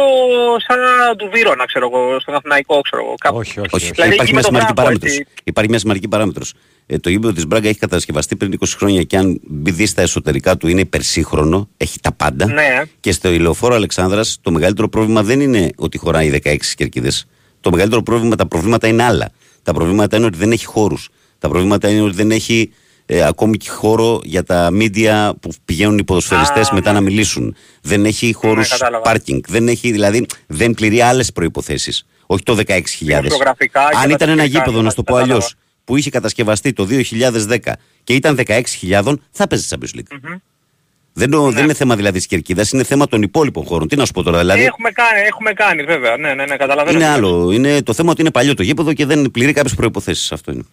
σαν 0.67 0.77
του 1.17 1.29
Βύρονα, 1.33 1.65
ξέρω 1.65 1.89
εγώ, 1.93 2.19
στον 2.19 2.35
Αθηναϊκό, 2.35 2.81
ξέρω 2.81 3.03
εγώ. 3.05 3.13
Κάπου. 3.19 3.37
Όχι, 3.37 3.59
όχι. 3.59 3.69
Όχι. 3.71 3.75
όχι. 3.85 3.91
Δηλαδή, 3.93 4.13
υπάρχει, 4.13 4.31
εκεί 4.31 4.33
μια 4.33 4.41
με 4.41 4.41
τον 4.41 4.51
σημαντική 4.51 4.73
Μπράγκο, 4.73 4.81
παράμετρος. 4.81 5.11
έτσι. 5.17 5.41
υπάρχει 5.43 5.69
μια 5.69 5.79
σημαντική 5.79 6.07
παράμετρος. 6.07 6.53
Ε, 6.85 6.97
το 6.97 7.09
γήπεδο 7.09 7.33
της 7.33 7.47
Μπράγκα 7.47 7.69
έχει 7.69 7.79
κατασκευαστεί 7.79 8.35
πριν 8.35 8.53
20 8.59 8.65
χρόνια 8.77 9.03
και 9.03 9.17
αν 9.17 9.39
μπει 9.47 9.85
στα 9.85 10.01
εσωτερικά 10.01 10.57
του 10.57 10.67
είναι 10.67 10.81
υπερσύγχρονο, 10.81 11.69
έχει 11.77 11.99
τα 11.99 12.11
πάντα. 12.11 12.45
Ναι. 12.45 12.81
Και 12.99 13.11
στο 13.11 13.31
ηλεοφόρο 13.31 13.75
Αλεξάνδρας 13.75 14.37
το 14.41 14.51
μεγαλύτερο 14.51 14.89
πρόβλημα 14.89 15.23
δεν 15.23 15.39
είναι 15.39 15.69
ότι 15.75 15.97
χωράει 15.97 16.39
16 16.43 16.55
κερκίδες. 16.75 17.25
Το 17.61 17.71
μεγαλύτερο 17.71 18.03
πρόβλημα, 18.03 18.35
τα 18.35 18.47
προβλήματα 18.47 18.87
είναι 18.87 19.03
άλλα. 19.03 19.29
Τα 19.63 19.73
προβλήματα 19.73 20.17
είναι 20.17 20.25
ότι 20.25 20.37
δεν 20.37 20.51
έχει 20.51 20.65
χώρους. 20.65 21.09
Τα 21.39 21.49
προβλήματα 21.49 21.89
είναι 21.89 22.01
ότι 22.01 22.15
δεν 22.15 22.31
έχει 22.31 22.71
ε, 23.05 23.23
ακόμη 23.25 23.57
και 23.57 23.69
χώρο 23.69 24.21
για 24.23 24.43
τα 24.43 24.71
μίντια 24.71 25.35
που 25.41 25.49
πηγαίνουν 25.65 25.97
οι 25.97 26.03
ποδοσφαιριστές 26.03 26.69
Α, 26.69 26.73
μετά 26.73 26.91
ναι. 26.91 26.99
να 26.99 27.03
μιλήσουν. 27.03 27.55
Δεν 27.81 28.05
έχει 28.05 28.33
χώρους 28.33 28.69
κατάλαβα. 28.69 29.03
πάρκινγκ. 29.03 29.41
Δεν 29.47 29.67
έχει, 29.67 29.91
δηλαδή, 29.91 30.25
δεν 30.47 30.73
πληρεί 30.73 31.01
άλλες 31.01 31.31
προϋποθέσεις. 31.31 32.05
Όχι 32.25 32.43
το 32.43 32.55
16.000. 32.55 32.63
Δημοσιογραφικά 32.99 33.81
και 33.91 33.97
Αν 33.97 34.07
τα 34.07 34.09
ήταν 34.09 34.29
ένα 34.29 34.41
τεχνικά, 34.41 34.57
γήπεδο, 34.59 34.77
να 34.77 34.83
ναι, 34.83 34.89
σου 34.89 34.95
το 34.95 35.03
πω 35.03 35.13
κατάλαβα. 35.13 35.33
αλλιώ, 35.35 35.47
που 35.85 35.97
είχε 35.97 36.09
κατασκευαστεί 36.09 36.73
το 36.73 36.87
2010 36.89 37.57
και 38.03 38.13
ήταν 38.13 38.35
16.000, 38.47 39.13
θα 39.31 39.47
παίζει 39.47 39.67
Champions 39.69 39.97
League. 39.99 40.37
Δεν, 41.15 41.29
το- 41.29 41.51
δεν 41.51 41.63
είναι 41.63 41.73
θέμα 41.73 41.95
δηλαδή 41.95 42.17
της 42.17 42.27
κερκίδας, 42.27 42.71
είναι 42.71 42.83
θέμα 42.83 43.07
των 43.07 43.21
υπόλοιπων 43.21 43.65
χώρων. 43.65 43.87
Τι 43.87 43.95
να 43.95 44.05
σου 44.05 44.11
πω 44.11 44.23
τώρα, 44.23 44.37
δηλαδή. 44.39 44.63
Έχουμε 44.63 44.91
κάνει, 44.91 45.19
έχουμε 45.19 45.53
κάνει 45.53 45.83
βέβαια. 45.83 46.17
Ναι, 46.17 46.33
ναι, 46.33 46.45
ναι, 46.45 46.55
καταλαβαίνω. 46.57 46.97
Είναι 46.97 47.05
τι 47.05 47.09
λες. 47.09 47.17
άλλο. 47.17 47.51
Είναι 47.51 47.81
το 47.81 47.93
θέμα 47.93 48.11
ότι 48.11 48.21
είναι 48.21 48.31
παλιό 48.31 48.53
το 48.53 48.63
γήπεδο 48.63 48.93
και 48.93 49.05
δεν 49.05 49.31
πληρεί 49.31 49.53
κάποιες 49.53 49.75
προποθέσει. 49.75 50.33
Αυτό 50.33 50.51
είναι. 50.51 50.63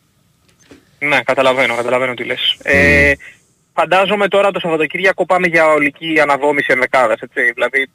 Ναι, 0.99 1.23
καταλαβαίνω, 1.23 1.75
καταλαβαίνω 1.75 2.15
τι 2.15 2.25
λες. 2.25 2.57
Ε, 2.63 3.13
φαντάζομαι 3.75 4.29
τώρα 4.29 4.51
το 4.51 4.61
Σαββατοκύριακο 4.61 5.27
πάμε 5.27 5.47
για 5.47 5.67
ολική 5.67 6.21
αναδόμηση 6.21 6.67
ενδεκάδας, 6.73 7.21
έτσι. 7.21 7.53
Δηλαδή 7.53 7.87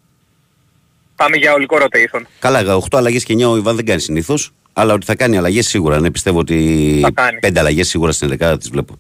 πάμε 1.16 1.38
για 1.38 1.54
ολικό 1.54 1.78
rotation. 1.82 2.22
Καλά, 2.40 2.76
8 2.78 2.98
αλλαγές 2.98 3.24
και 3.24 3.34
9 3.34 3.52
ο 3.52 3.58
Ιβάν 3.58 3.76
δεν 3.76 3.86
κάνει 3.86 4.02
συνήθως. 4.02 4.52
Αλλά 4.78 4.94
ότι 4.94 5.06
θα 5.06 5.16
κάνει 5.16 5.38
αλλαγές 5.38 5.68
σίγουρα. 5.68 6.00
Ναι, 6.00 6.12
πιστεύω 6.12 6.40
ότι 6.40 7.00
Θα 7.02 7.12
κάνει. 7.12 7.40
5 7.42 7.58
αλλαγές 7.58 7.88
σίγουρα 7.88 8.12
στην 8.12 8.38
11 8.40 8.56
τις 8.60 8.70
βλέπω. 8.70 9.00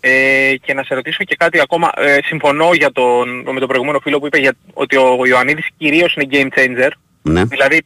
Ε, 0.00 0.54
και 0.62 0.74
να 0.74 0.82
σε 0.82 0.94
ρωτήσω 0.94 1.24
και 1.24 1.36
κάτι 1.36 1.60
ακόμα. 1.60 1.90
Ε, 1.96 2.18
συμφωνώ 2.24 2.72
για 2.72 2.92
τον, 2.92 3.42
με 3.52 3.58
τον 3.58 3.68
προηγούμενο 3.68 3.98
φίλο 3.98 4.18
που 4.18 4.26
είπε 4.26 4.38
για, 4.38 4.52
ότι 4.72 4.96
ο 4.96 5.26
Ιωαννίδης 5.26 5.66
κυρίως 5.76 6.14
είναι 6.14 6.28
game 6.30 6.58
changer. 6.58 6.90
Ναι. 7.22 7.44
Δηλαδή, 7.44 7.82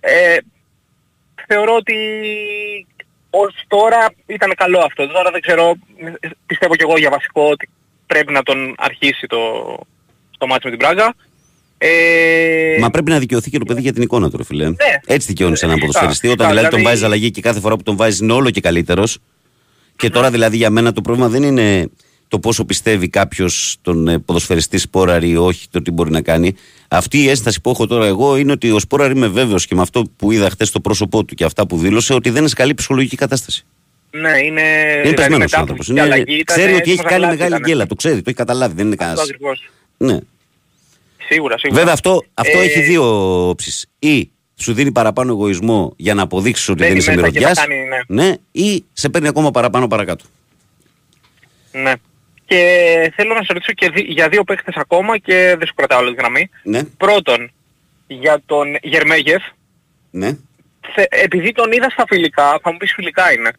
ε, 0.00 0.36
θεωρώ 1.46 1.74
ότι 1.74 1.96
ως 3.30 3.54
τώρα 3.68 4.12
ήταν 4.26 4.52
καλό 4.56 4.78
αυτό. 4.78 5.06
Τώρα 5.08 5.30
δεν 5.30 5.40
ξέρω, 5.40 5.74
ε, 6.20 6.28
πιστεύω 6.46 6.76
κι 6.76 6.82
εγώ 6.82 6.98
για 6.98 7.10
βασικό 7.10 7.48
ότι 7.48 7.68
πρέπει 8.06 8.32
να 8.32 8.42
τον 8.42 8.74
αρχίσει 8.78 9.26
το, 9.26 9.38
το 10.38 10.46
μάτι 10.46 10.64
με 10.64 10.70
την 10.70 10.78
Πράγκα. 10.78 11.14
Ε, 11.84 12.78
Μα 12.80 12.90
πρέπει 12.90 13.10
να 13.10 13.18
δικαιωθεί 13.18 13.50
και 13.50 13.58
το 13.58 13.64
παιδί 13.64 13.80
για 13.80 13.92
την 13.92 14.02
εικόνα 14.02 14.30
του, 14.30 14.36
ρε 14.36 14.44
φίλε. 14.44 14.72
Έτσι 15.06 15.26
δικαιώνει 15.26 15.56
έναν 15.60 15.76
Φυσικά, 15.76 15.78
ποδοσφαιριστή. 15.86 16.26
Όταν 16.28 16.36
φυσικά, 16.46 16.48
δηλαδή 16.48 16.68
τον 16.68 16.78
δηλαδή- 16.78 16.84
βάζεις 16.84 17.02
αλλαγή 17.04 17.30
και 17.30 17.40
κάθε 17.40 17.60
φορά 17.60 17.76
που 17.76 17.82
τον 17.82 17.96
βάζεις 17.96 18.18
είναι 18.20 18.32
όλο 18.32 18.50
και 18.50 18.60
καλύτερος. 18.60 19.18
Και 19.96 20.10
τώρα 20.10 20.30
δηλαδή 20.30 20.56
για 20.56 20.70
μένα 20.70 20.92
το 20.92 21.00
πρόβλημα 21.00 21.28
δεν 21.28 21.42
είναι 21.42 21.88
το 22.28 22.38
πόσο 22.38 22.64
πιστεύει 22.64 23.08
κάποιος 23.08 23.76
τον 23.82 24.08
ε, 24.08 24.18
ποδοσφαιριστή 24.18 24.78
Σπόραρη 24.78 25.28
ή 25.30 25.36
όχι, 25.36 25.66
το 25.70 25.82
τι 25.82 25.90
μπορεί 25.90 26.10
να 26.10 26.20
κάνει. 26.22 26.54
Αυτή 26.88 27.18
η 27.22 27.28
ένσταση 27.28 27.60
που 27.60 27.70
έχω 27.70 27.86
τώρα 27.86 28.06
εγώ 28.06 28.36
είναι 28.36 28.52
ότι 28.52 28.70
ο 28.70 28.78
Σπόραρη 28.78 29.12
είμαι 29.16 29.26
βέβαιος 29.28 29.66
και 29.66 29.74
με 29.74 29.80
αυτό 29.80 30.04
που 30.16 30.32
είδα 30.32 30.50
χθες 30.50 30.68
στο 30.68 30.80
πρόσωπό 30.80 31.24
του 31.24 31.34
και 31.34 31.44
αυτά 31.44 31.66
που 31.66 31.76
δήλωσε 31.78 32.14
ότι 32.14 32.28
δεν 32.30 32.38
είναι 32.40 32.48
σε 32.48 32.54
καλή 32.54 32.74
ψυχολογική 32.74 33.16
κατάσταση. 33.16 33.64
ναι, 34.10 34.20
είναι... 34.28 34.40
είναι 34.40 34.60
δηλαδή 35.00 35.14
πεσμένος 35.14 35.38
μετά 35.38 35.58
άνθρωπος. 35.58 35.86
από 35.88 35.94
την 35.98 36.04
αλλαγή 36.04 36.22
ήταν 36.38 36.56
Ξέρει 36.56 36.72
ότι 36.74 36.80
έχει 36.80 36.90
έτοιμος 36.90 37.04
να 37.04 37.10
κάνει 37.10 37.20
κλάσει, 37.22 37.36
μεγάλη 37.36 37.54
ήταν. 37.54 37.62
γκέλα. 37.70 37.86
Το 37.86 37.94
ξέρει, 37.94 38.14
το 38.16 38.22
έχει 38.26 38.36
καταλάβει. 38.36 38.74
Δεν 38.74 38.86
είναι 38.86 38.96
κανένα. 38.96 39.20
Αυτό 39.20 39.32
ακριβώς. 39.34 39.70
Ναι. 39.96 40.18
Σίγουρα, 41.32 41.58
σίγουρα. 41.58 41.78
Βέβαια 41.78 41.94
αυτό, 41.94 42.24
αυτό 42.34 42.58
Ε, 42.58 42.62
έχει 42.62 42.80
δύο 42.80 43.02
όψεις. 43.48 43.86
Ή 43.98 44.30
σου 44.56 44.72
δίνει 44.74 44.92
παραπάνω 44.92 45.32
εγωισμό 45.32 45.92
για 45.96 46.14
να 46.14 46.22
αποδείξεις 46.22 46.68
ότι 46.68 46.78
δεν 46.78 46.88
Μπαίνει 46.88 46.98
είσαι 47.00 47.10
μέσα 47.14 47.22
και 47.30 47.38
μυρωδιάς. 47.38 47.58
θα 47.58 47.66
κάνει, 47.66 47.80
ναι. 48.08 48.24
ναι. 48.24 48.34
Ή 48.52 48.84
σε 48.92 49.08
παίρνει 49.08 49.28
ακόμα 49.28 49.50
παραπάνω 49.50 49.86
παρακάτω. 49.88 50.24
Ναι. 51.72 51.92
Και 52.46 52.56
θέλω 53.16 53.34
να 53.34 53.42
σε 53.42 53.52
ρωτήσω 53.52 53.72
και 53.72 53.90
δι- 53.90 54.10
για 54.10 54.28
δύο 54.28 54.44
παίχτες 54.44 54.74
ακόμα 54.76 55.18
και 55.18 55.54
δεν 55.58 55.66
σου 55.66 55.74
κρατάω 55.74 56.00
όλη 56.00 56.14
τη 56.14 56.20
γραμμή. 56.20 56.50
Ναι, 56.62 56.82
Πρώτον, 56.84 57.50
για 58.06 58.42
τον 58.46 58.76
Γερμέγεφ, 58.82 59.42
ναι. 60.10 60.36
θε- 60.94 61.14
επειδή 61.14 61.52
τον 61.52 61.72
είδα 61.72 61.90
στα 61.90 62.04
φιλικά, 62.08 62.58
θα 62.62 62.70
μου 62.72 62.76
πεις 62.76 62.92
φιλικά 62.92 63.32
είναι. 63.32 63.50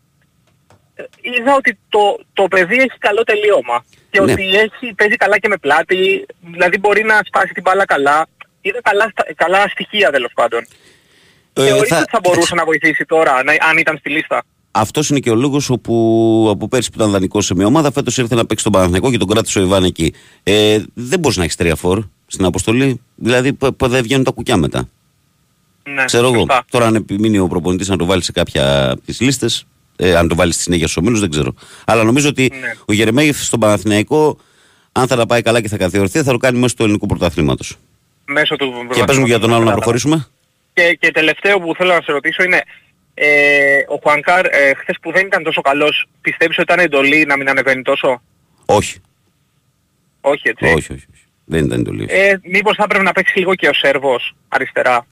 Ε, 0.95 1.03
Είδα 1.21 1.55
ότι 1.55 1.77
το, 1.89 2.19
το 2.33 2.47
παιδί 2.47 2.75
έχει 2.75 2.97
καλό 2.99 3.23
τελείωμα 3.23 3.85
και 4.13 4.21
Ναι. 4.21 4.31
ότι 4.31 4.43
έχει, 4.43 4.93
παίζει 4.95 5.15
καλά 5.15 5.37
και 5.39 5.47
με 5.47 5.57
πλάτη, 5.57 6.25
δηλαδή 6.53 6.77
μπορεί 6.79 7.03
να 7.03 7.19
σπάσει 7.25 7.53
την 7.53 7.61
μπάλα 7.65 7.85
καλά. 7.85 8.25
Είδα 8.61 8.79
καλά, 8.81 9.09
στα- 9.11 9.25
καλά 9.35 9.67
στοιχεία 9.67 10.11
τέλος 10.11 10.31
πάντων. 10.35 10.61
Ε, 11.53 11.65
Θεωρείς 11.65 11.87
θα- 11.89 11.97
ότι 11.97 12.09
θα 12.09 12.19
μπορούσε 12.23 12.55
να 12.55 12.65
βοηθήσει 12.65 13.05
τώρα, 13.05 13.43
να, 13.43 13.51
αν 13.69 13.77
ήταν 13.77 13.97
στη 13.97 14.09
λίστα. 14.09 14.43
Αυτός 14.71 15.09
είναι 15.09 15.19
και 15.19 15.29
ο 15.29 15.35
λόγος 15.35 15.69
όπου 15.69 15.93
από 16.51 16.67
πέρσι 16.67 16.89
που 16.89 16.97
ήταν 16.97 17.11
δανεικός 17.11 17.45
σε 17.45 17.55
μια 17.55 17.65
ομάδα, 17.65 17.91
φέτος 17.91 18.17
ήρθε 18.17 18.35
να 18.35 18.45
παίξει 18.45 18.63
τον 18.63 18.73
Παναθηναϊκό 18.73 19.11
και 19.11 19.17
τον 19.17 19.27
κράτησε 19.27 19.59
ο 19.59 19.61
Ιβάν 19.61 19.83
εκεί. 19.83 20.13
Ε, 20.43 20.79
δεν 20.93 21.19
μπορείς 21.19 21.37
να 21.37 21.43
έχεις 21.43 21.55
τρία 21.55 21.75
φορ 21.75 22.03
στην 22.27 22.45
αποστολή. 22.45 23.01
Δηλαδή 23.15 23.53
που, 23.53 23.75
που 23.75 23.87
δεν 23.87 24.03
βγαίνουν 24.03 24.23
τα 24.23 24.31
κουκιά 24.31 24.57
μετά. 24.57 24.89
Ναι, 25.83 26.03
Ξέρω 26.05 26.25
εγώ. 26.27 26.35
σωστά. 26.35 26.65
Τώρα 26.71 26.85
αν 26.85 26.95
επιμείνει 26.95 27.37
ο 27.39 27.47
προπονητής 27.47 27.87
να 27.87 27.97
το 27.97 28.05
βάλει 28.05 28.23
σε 28.23 28.31
κάποια 28.31 28.91
από 28.91 29.01
τις 29.01 29.19
λίστες, 29.21 29.65
Ε, 29.95 30.15
αν 30.15 30.27
το 30.27 30.35
βάλεις 30.35 30.53
στη 30.53 30.63
συνέχεια 30.63 30.87
στους 30.87 30.97
ομίλους, 30.97 31.19
δεν 31.19 31.29
ξέρω. 31.29 31.53
Αλλά 31.85 32.03
νομίζω 32.03 32.29
ότι 32.29 32.51
Ναι. 32.59 32.73
ο 32.85 32.93
Γερεμέγεφ 32.93 33.43
στον 33.43 33.59
Παναθηναϊκό, 33.59 34.37
αν 34.91 35.07
θα 35.07 35.15
τα 35.15 35.25
πάει 35.25 35.41
καλά 35.41 35.61
και 35.61 35.67
θα 35.67 35.77
καθιερωθεί, 35.77 36.23
θα 36.23 36.31
το 36.31 36.37
κάνει 36.37 36.59
μέσω 36.59 36.75
του 36.75 36.83
ελληνικού 36.83 37.05
πρωταθλήματος. 37.05 37.77
Μέσω 38.25 38.55
του 38.55 38.87
Και 38.93 39.03
πες 39.03 39.17
μου 39.17 39.25
για 39.25 39.39
τον 39.39 39.53
άλλο 39.53 39.63
να 39.63 39.71
προχωρήσουμε. 39.71 40.27
Και, 40.73 40.97
και 40.99 41.11
τελευταίο 41.11 41.59
που 41.59 41.75
θέλω 41.75 41.93
να 41.93 42.01
σε 42.01 42.11
ρωτήσω 42.11 42.43
είναι, 42.43 42.61
ε, 43.13 43.77
ο 43.87 43.99
Χουανκάρ 44.03 44.45
ε, 44.45 44.73
χθες 44.77 44.97
που 45.01 45.11
δεν 45.11 45.25
ήταν 45.25 45.43
τόσο 45.43 45.61
καλός, 45.61 46.05
πιστεύεις 46.21 46.57
ότι 46.57 46.71
ήταν 46.73 46.85
εντολή 46.85 47.25
να 47.25 47.37
μην 47.37 47.49
ανεβαίνει 47.49 47.81
τόσο; 47.81 48.21
Όχι. 48.65 48.99
Όχι 50.21 50.49
έτσι. 50.49 50.65
Όχι, 50.65 50.75
όχι, 50.75 50.91
όχι. 50.93 51.23
Δεν 51.45 51.65
ήταν 51.65 51.79
εντολή. 51.79 52.05
Ε, 52.09 52.33
μήπως 52.43 52.75
θα 52.75 52.87
πρέπει 52.87 53.03
να 53.03 53.11
παίξει 53.11 53.39
λίγο 53.39 53.55
και 53.55 53.67
ο 53.67 53.73
Σέρβος 53.73 54.35
αριστερά; 54.47 55.05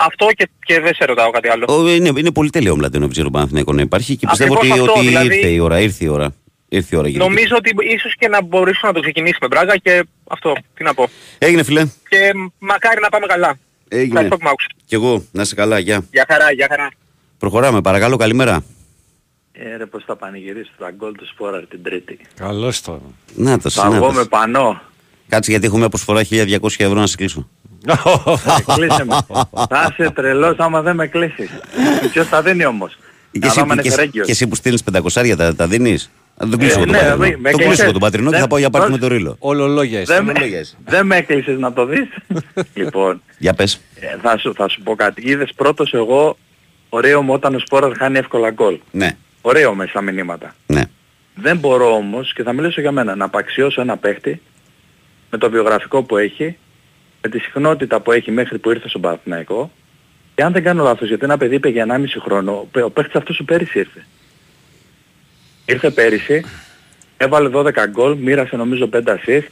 Αυτό 0.00 0.26
και, 0.36 0.48
και 0.66 0.80
δεν 0.80 0.94
σε 0.94 1.04
ρωτάω 1.04 1.30
κάτι 1.30 1.48
άλλο. 1.48 1.64
Ο, 1.68 1.88
είναι, 1.88 2.12
είναι 2.16 2.32
πολύ 2.32 2.50
τέλειο 2.50 2.72
ο 2.72 2.76
Μλαντένοβιτ 2.76 3.14
για 3.14 3.22
τον 3.22 3.32
Παναθηναϊκό 3.32 3.72
να 3.72 3.82
υπάρχει 3.82 4.16
και 4.16 4.26
πιστεύω 4.26 4.52
ότι, 4.52 4.66
Ακριβώς 4.66 4.88
αυτό, 4.88 5.00
ότι 5.00 5.08
δηλαδή- 5.08 5.36
ήρθε 5.36 5.48
η 5.48 5.58
ώρα. 5.58 5.80
Ήρθε 5.80 6.04
η 6.04 6.08
ώρα. 6.08 6.34
Ήρθε 6.68 6.96
η 6.96 6.98
ώρα 6.98 7.08
γύρω. 7.08 7.24
Νομίζω 7.24 7.56
ότι 7.56 7.70
ίσως 7.94 8.14
και 8.18 8.28
να 8.28 8.42
μπορέσουμε 8.42 8.88
να 8.88 8.92
το 8.92 9.00
ξεκινήσουμε 9.00 9.46
Μπράγκα 9.48 9.76
και 9.76 10.04
αυτό, 10.28 10.52
τι 10.74 10.82
να 10.84 10.94
πω. 10.94 11.08
Έγινε 11.38 11.62
φιλέ. 11.62 11.84
Και 12.08 12.32
μακάρι 12.58 13.00
να 13.00 13.08
πάμε 13.08 13.26
καλά. 13.26 13.58
Έγινε. 13.88 14.06
Ευχαριστώ 14.06 14.36
που 14.36 14.44
μ' 14.44 14.48
άκουσες. 14.48 14.70
Κι 14.86 14.94
εγώ, 14.94 15.24
να 15.32 15.42
είσαι 15.42 15.54
καλά, 15.54 15.78
γεια. 15.78 16.04
Γεια 16.10 16.26
χαρά, 16.28 16.52
γεια 16.52 16.66
χαρά. 16.70 16.90
Προχωράμε, 17.38 17.80
παρακαλώ, 17.80 18.16
καλημέρα. 18.16 18.64
Ε, 19.52 19.76
ρε 19.76 19.86
πως 19.86 20.04
θα 20.06 20.16
πανηγυρίσει 20.16 20.70
τα 20.78 20.90
γκολ 20.90 21.12
του 21.12 21.26
Σπόραρ 21.26 21.66
την 21.66 21.82
Τρίτη. 21.82 22.18
Καλώς 22.34 22.80
το. 22.80 23.00
Να 23.34 23.58
το 23.58 23.70
Θα 23.70 23.90
βγω 23.90 24.12
με 24.12 24.24
πανό. 24.24 24.80
Κάτσε 25.28 25.50
γιατί 25.50 25.66
έχουμε 25.66 25.88
προσφορά 25.88 26.22
1200 26.30 26.58
ευρώ 26.76 27.00
να 27.00 27.06
σε 27.06 27.16
κλείσω. 27.16 27.48
Ε, 27.86 27.92
Κλείσε 28.74 29.04
με. 29.04 29.16
Θα 29.68 29.88
είσαι 29.98 30.10
τρελός 30.10 30.56
άμα 30.58 30.82
δεν 30.82 30.94
με 30.94 31.06
κλείσεις. 31.06 31.50
Ποιος 32.12 32.26
θα 32.28 32.42
δίνει 32.42 32.64
όμως; 32.66 32.98
Και 33.30 33.38
Να 33.38 33.46
εσύ, 33.46 33.60
δούμε 33.60 33.72
αν 33.72 33.78
και, 33.78 33.82
είναι 33.82 33.88
εσύ, 33.88 33.96
φερέγγιος. 33.96 34.26
και 34.26 34.32
εσύ 34.32 34.46
που 34.46 34.54
στείλεις 34.54 34.82
500 34.82 35.36
τα, 35.36 35.54
τα 35.54 35.66
δίνεις; 35.66 36.10
Να 36.40 36.48
τον 36.48 36.58
κλείσω 36.58 36.78
Ε, 36.80 36.82
εγώ 36.82 36.84
τον 36.84 36.92
ναι, 36.94 36.98
πατρινό. 36.98 37.16
με- 37.28 37.36
με 37.38 37.50
Το 37.50 37.56
κλείσω 37.56 37.68
κλείσε. 37.68 37.82
εγώ 37.82 37.92
τον 37.92 38.00
πατρινό 38.00 38.26
και 38.28 38.34
θα 38.34 38.40
Δεν- 38.40 38.48
πάω 38.48 38.58
για 38.58 38.70
πάρτι 38.70 38.90
με 38.90 38.98
πώς- 38.98 39.08
το 39.08 39.14
ρίλο. 39.14 39.36
Ολολόγια 39.38 40.00
εσύ. 40.00 40.12
Δεν 40.12 40.24
με, 40.24 40.30
ολολόγια 40.30 40.58
είσαι. 40.60 40.76
δεν 40.84 41.06
με 41.06 41.16
έκλεισες 41.16 41.58
να 41.58 41.72
το 41.72 41.84
δεις; 41.86 42.08
λοιπόν, 42.74 43.22
Για 43.38 43.54
πες. 43.54 43.80
ε, 44.00 44.16
θα, 44.22 44.38
σου, 44.38 44.54
θα 44.54 44.68
σου 44.68 44.82
πω 44.82 44.94
κάτι. 44.94 45.22
Είδες 45.30 45.50
πρώτος 45.56 45.92
εγώ, 45.94 46.38
ωραίο 46.88 47.22
μου 47.22 47.32
όταν 47.32 47.54
ο 47.54 47.58
Σπόραρ 47.58 47.96
χάνει 47.96 48.18
εύκολα 48.18 48.50
γκολ. 48.50 48.78
Ναι, 48.90 49.16
Ωραίο 49.40 49.74
με 49.74 49.86
στα 49.86 50.00
μηνύματα. 50.00 50.54
ναι. 50.66 50.82
Δεν 51.40 51.56
μπορώ 51.56 51.94
όμως, 51.94 52.32
και 52.32 52.42
θα 52.42 52.52
μιλήσω 52.52 52.80
για 52.80 52.92
μένα, 52.92 53.14
να 53.16 53.24
απαξιώσω 53.24 53.80
ένα 53.80 53.96
παίχτη 53.96 54.40
με 55.30 55.38
το 55.38 55.50
βιογραφικό 55.50 56.02
που 56.02 56.16
έχει, 56.16 56.56
με 57.22 57.28
τη 57.28 57.38
συχνότητα 57.38 58.00
που 58.00 58.12
έχει 58.12 58.30
μέχρι 58.30 58.58
που 58.58 58.70
ήρθε 58.70 58.88
στον 58.88 59.00
Παναθηναϊκό 59.00 59.70
και 60.34 60.42
αν 60.42 60.52
δεν 60.52 60.62
κάνω 60.62 60.82
λάθος, 60.82 61.08
γιατί 61.08 61.24
ένα 61.24 61.36
παιδί 61.36 61.54
είπε 61.54 61.68
για 61.68 61.86
1,5 61.88 62.20
χρόνο, 62.20 62.52
ο 62.52 62.68
παι- 62.70 62.84
ο 62.84 62.90
παίχτης 62.90 63.14
αυτός 63.14 63.36
σου 63.36 63.44
πέρυσι 63.44 63.78
ήρθε. 63.78 64.06
Ήρθε 65.66 65.90
πέρυσι, 65.90 66.44
έβαλε 67.16 67.48
12 67.48 67.86
γκολ, 67.86 68.16
μοίρασε 68.16 68.56
νομίζω 68.56 68.88
5 68.92 69.12
assist, 69.14 69.48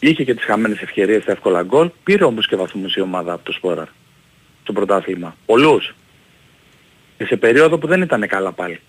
είχε 0.00 0.24
και 0.24 0.34
τις 0.34 0.44
χαμένες 0.44 0.80
ευκαιρίες 0.80 1.22
στα 1.22 1.32
εύκολα 1.32 1.62
γκολ, 1.62 1.90
πήρε 2.04 2.24
όμως 2.24 2.46
και 2.46 2.56
βαθμούς 2.56 2.94
η 2.94 3.00
ομάδα 3.00 3.32
από 3.32 3.44
το 3.44 3.52
Σπόραρ 3.52 3.86
στο 4.62 4.72
πρωτάθλημα. 4.72 5.36
Πολλούς. 5.46 5.94
Και 7.18 7.24
σε 7.24 7.36
περίοδο 7.36 7.78
που 7.78 7.86
δεν 7.86 8.02
ήταν 8.02 8.26
καλά 8.28 8.52
πάλι. 8.52 8.80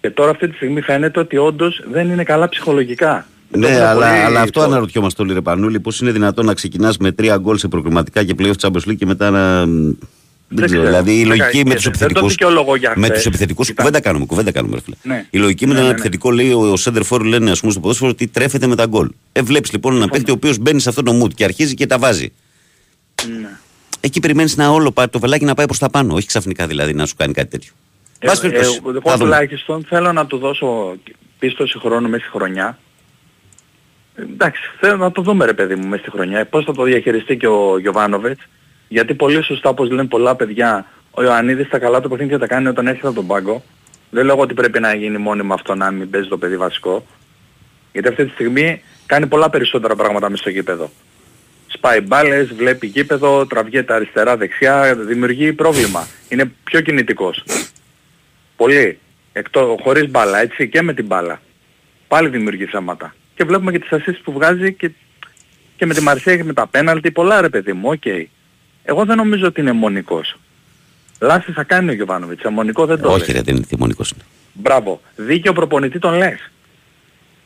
Και 0.00 0.10
τώρα 0.10 0.30
αυτή 0.30 0.48
τη 0.48 0.54
στιγμή 0.56 0.80
φαίνεται 0.80 1.20
ότι 1.20 1.36
όντως 1.36 1.82
δεν 1.90 2.10
είναι 2.10 2.24
καλά 2.24 2.48
ψυχολογικά. 2.48 3.26
Το 3.50 3.58
Ναι, 3.58 3.66
έχουν 3.68 3.82
αλλά, 3.82 3.94
πολύ 3.94 4.20
αλλά 4.24 4.40
αυτό 4.40 4.60
φως. 4.60 4.68
αναρωτιόμαστε 4.70 5.22
όλοι 5.22 5.32
ρε 5.32 5.40
Πανούλη, 5.40 5.80
πώς 5.80 6.00
είναι 6.00 6.10
δυνατόν 6.10 6.44
να 6.46 6.54
ξεκινάς 6.54 6.96
με 6.98 7.12
τρία 7.12 7.36
γκολ 7.36 7.56
σε 7.58 7.68
προκριματικά 7.68 8.24
και 8.24 8.34
playoff 8.38 8.52
Champions 8.60 8.88
League 8.90 8.96
και 8.98 9.06
μετά 9.06 9.30
να... 9.30 9.64
Δεν 10.50 10.66
ξέρω, 10.66 10.66
ξέρω. 10.82 10.84
δηλαδή 10.84 11.12
η 11.14 11.18
Δεν 11.18 11.26
λογική 11.36 11.62
κα- 11.62 11.68
με 11.68 11.74
τους 11.74 11.82
δεν 11.84 11.92
το 11.92 11.98
επιθετικούς... 11.98 12.30
δικαιολογώ 12.30 12.76
για 12.76 12.92
Με 12.96 13.04
χθες. 13.04 13.16
τους 13.16 13.26
επιθετικούς, 13.26 13.66
Κοίτα. 13.66 13.82
κουβέντα 13.82 14.00
κάνουμε, 14.00 14.26
κουβέντα 14.26 14.50
κάνουμε 14.52 14.74
ρε 14.74 14.80
φίλε. 14.80 14.96
Ναι. 15.02 15.26
Η 15.30 15.38
λογική 15.38 15.66
με 15.66 15.72
Ναι, 15.72 15.78
τον 15.78 15.86
ναι, 15.86 15.92
ναι. 15.92 15.98
επιθετικό 15.98 16.30
λέει 16.30 16.52
ο 16.52 16.76
Σέντερ 16.76 17.02
Φόρ 17.04 17.24
λένε 17.24 17.50
ας 17.50 17.60
πούμε 17.60 17.72
στο 17.72 17.80
ποδόσφαιρο 17.80 18.10
ότι 18.10 18.26
τρέφεται 18.26 18.66
με 18.66 18.76
τα 18.76 18.86
γκολ. 18.86 19.08
Ε, 19.32 19.42
βλέπεις 19.42 19.72
λοιπόν 19.72 19.96
ένα 19.96 20.08
παίχτη 20.08 20.30
ο 20.30 20.34
οποίος 20.34 20.58
μπαίνει 20.58 20.80
σε 20.80 20.88
αυτό 20.88 21.02
το 21.02 21.22
mood 21.24 21.34
και 21.34 21.44
αρχίζει 21.44 21.74
και 21.74 21.86
τα 21.86 21.98
βάζει. 21.98 22.32
Ναι. 23.40 23.48
Εκεί 24.00 24.20
περιμένεις 24.20 24.56
να 24.56 24.68
όλο 24.68 24.90
πάει- 24.90 25.08
το 25.08 25.18
βελάκι 25.18 25.44
να 25.44 25.54
πάει 25.54 25.66
προς 25.66 25.78
τα 25.78 25.90
πάνω, 25.90 26.14
όχι 26.14 26.26
ξαφνικά 26.26 26.66
δηλαδή 26.66 26.94
να 26.94 27.06
σου 27.06 27.14
κάνει 27.16 27.32
κάτι 27.32 27.50
τέτοιο. 27.50 27.72
Ε, 28.18 28.26
Βάση 28.26 28.46
ε, 28.46 28.48
περιπτώσει, 28.50 28.80
εγώ 28.84 28.92
θα 28.92 29.00
δούμε. 29.16 29.16
τουλάχιστον 29.24 29.84
θέλω 29.88 30.12
να 30.12 30.26
του 30.26 30.38
δώσω 30.38 30.96
πίστοση 31.38 31.78
χρόνου 31.78 32.08
μέσα 32.08 32.22
στη 32.24 32.32
χρονιά. 32.36 32.78
Ε, 34.18 34.22
Εντάξει, 34.22 34.60
θέλω 34.80 34.96
να 34.96 35.12
το 35.12 35.22
δούμε 35.22 35.44
ρε 35.44 35.52
παιδί 35.52 35.74
μου 35.74 35.86
μέσα 35.86 36.02
στη 36.02 36.10
χρονιά. 36.10 36.38
Ε, 36.38 36.44
Πώς 36.44 36.64
θα 36.64 36.72
το 36.72 36.82
διαχειριστεί 36.82 37.36
και 37.36 37.46
ο 37.46 37.78
Γιωβάνοβετς. 37.78 38.40
Γιατί 38.88 39.14
πολύ 39.14 39.42
σωστά 39.42 39.68
όπως 39.68 39.90
λένε 39.90 40.08
πολλά 40.08 40.36
παιδιά, 40.36 40.86
ο 41.10 41.22
Ιωαννίδης 41.22 41.68
τα 41.68 41.78
καλά 41.78 42.00
του 42.00 42.08
παιχνίδια 42.08 42.38
τα 42.38 42.46
κάνει 42.46 42.68
όταν 42.68 42.86
έρχεται 42.86 43.06
από 43.06 43.16
τον 43.16 43.26
πάγκο. 43.26 43.62
Δεν 44.10 44.24
λέω 44.24 44.36
ότι 44.36 44.54
πρέπει 44.54 44.80
να 44.80 44.94
γίνει 44.94 45.18
μόνιμα 45.18 45.54
αυτό 45.54 45.74
να 45.74 45.90
μην 45.90 46.10
παίζει 46.10 46.28
το 46.28 46.38
παιδί 46.38 46.56
βασικό. 46.56 47.06
Γιατί 47.92 48.08
αυτή 48.08 48.24
τη 48.24 48.30
στιγμή 48.30 48.82
κάνει 49.06 49.26
πολλά 49.26 49.50
περισσότερα 49.50 49.96
πράγματα 49.96 50.30
μέσα 50.30 50.42
στο 50.42 50.50
γήπεδο. 50.50 50.90
Σπάει 51.66 52.00
μπάλες, 52.00 52.54
βλέπει 52.54 52.86
γήπεδο, 52.86 53.46
τραβιέται 53.46 53.94
αριστερά, 53.94 54.36
δεξιά, 54.36 54.94
δημιουργεί 54.94 55.52
πρόβλημα. 55.52 56.06
Είναι 56.28 56.52
πιο 56.64 56.80
κινητικός. 56.80 57.44
Πολύ. 58.56 58.98
Εκτός, 59.32 59.80
χωρίς 59.82 60.10
μπάλα, 60.10 60.40
έτσι, 60.40 60.68
και 60.68 60.82
με 60.82 60.94
την 60.94 61.06
μπάλα. 61.06 61.40
Πάλι 62.08 62.28
δημιουργεί 62.28 62.64
θέματα. 62.64 63.14
Και 63.38 63.44
βλέπουμε 63.44 63.70
και 63.72 63.78
τις 63.78 63.92
ασίστ 63.92 64.20
που 64.20 64.32
βγάζει 64.32 64.72
και, 64.72 64.90
και 65.76 65.86
με 65.86 65.94
τη 65.94 66.00
Μαρσέιγ 66.02 66.36
και 66.36 66.44
με 66.44 66.52
τα 66.52 66.66
πέναλτι. 66.66 67.10
Πολλά 67.10 67.40
ρε 67.40 67.48
παιδί 67.48 67.72
μου, 67.72 67.88
οκ. 67.90 68.02
Εγώ 68.84 69.04
δεν 69.04 69.16
νομίζω 69.16 69.46
ότι 69.46 69.60
είναι 69.60 69.72
εμμονικός. 69.72 70.36
Λάθη 71.20 71.52
θα 71.52 71.62
κάνει 71.64 71.90
ο 71.90 71.92
Γιωβάνοβιτς. 71.92 72.44
Εμμονικό 72.44 72.86
δεν 72.86 73.00
το 73.00 73.08
Όχι 73.12 73.18
λέει. 73.26 73.36
ρε, 73.36 73.42
δεν 73.42 73.56
είναι 73.56 73.64
εμμονικός. 73.68 74.14
Μπράβο. 74.52 75.00
Δίκαιο 75.16 75.52
προπονητή 75.52 75.98
τον 75.98 76.14
λες. 76.16 76.50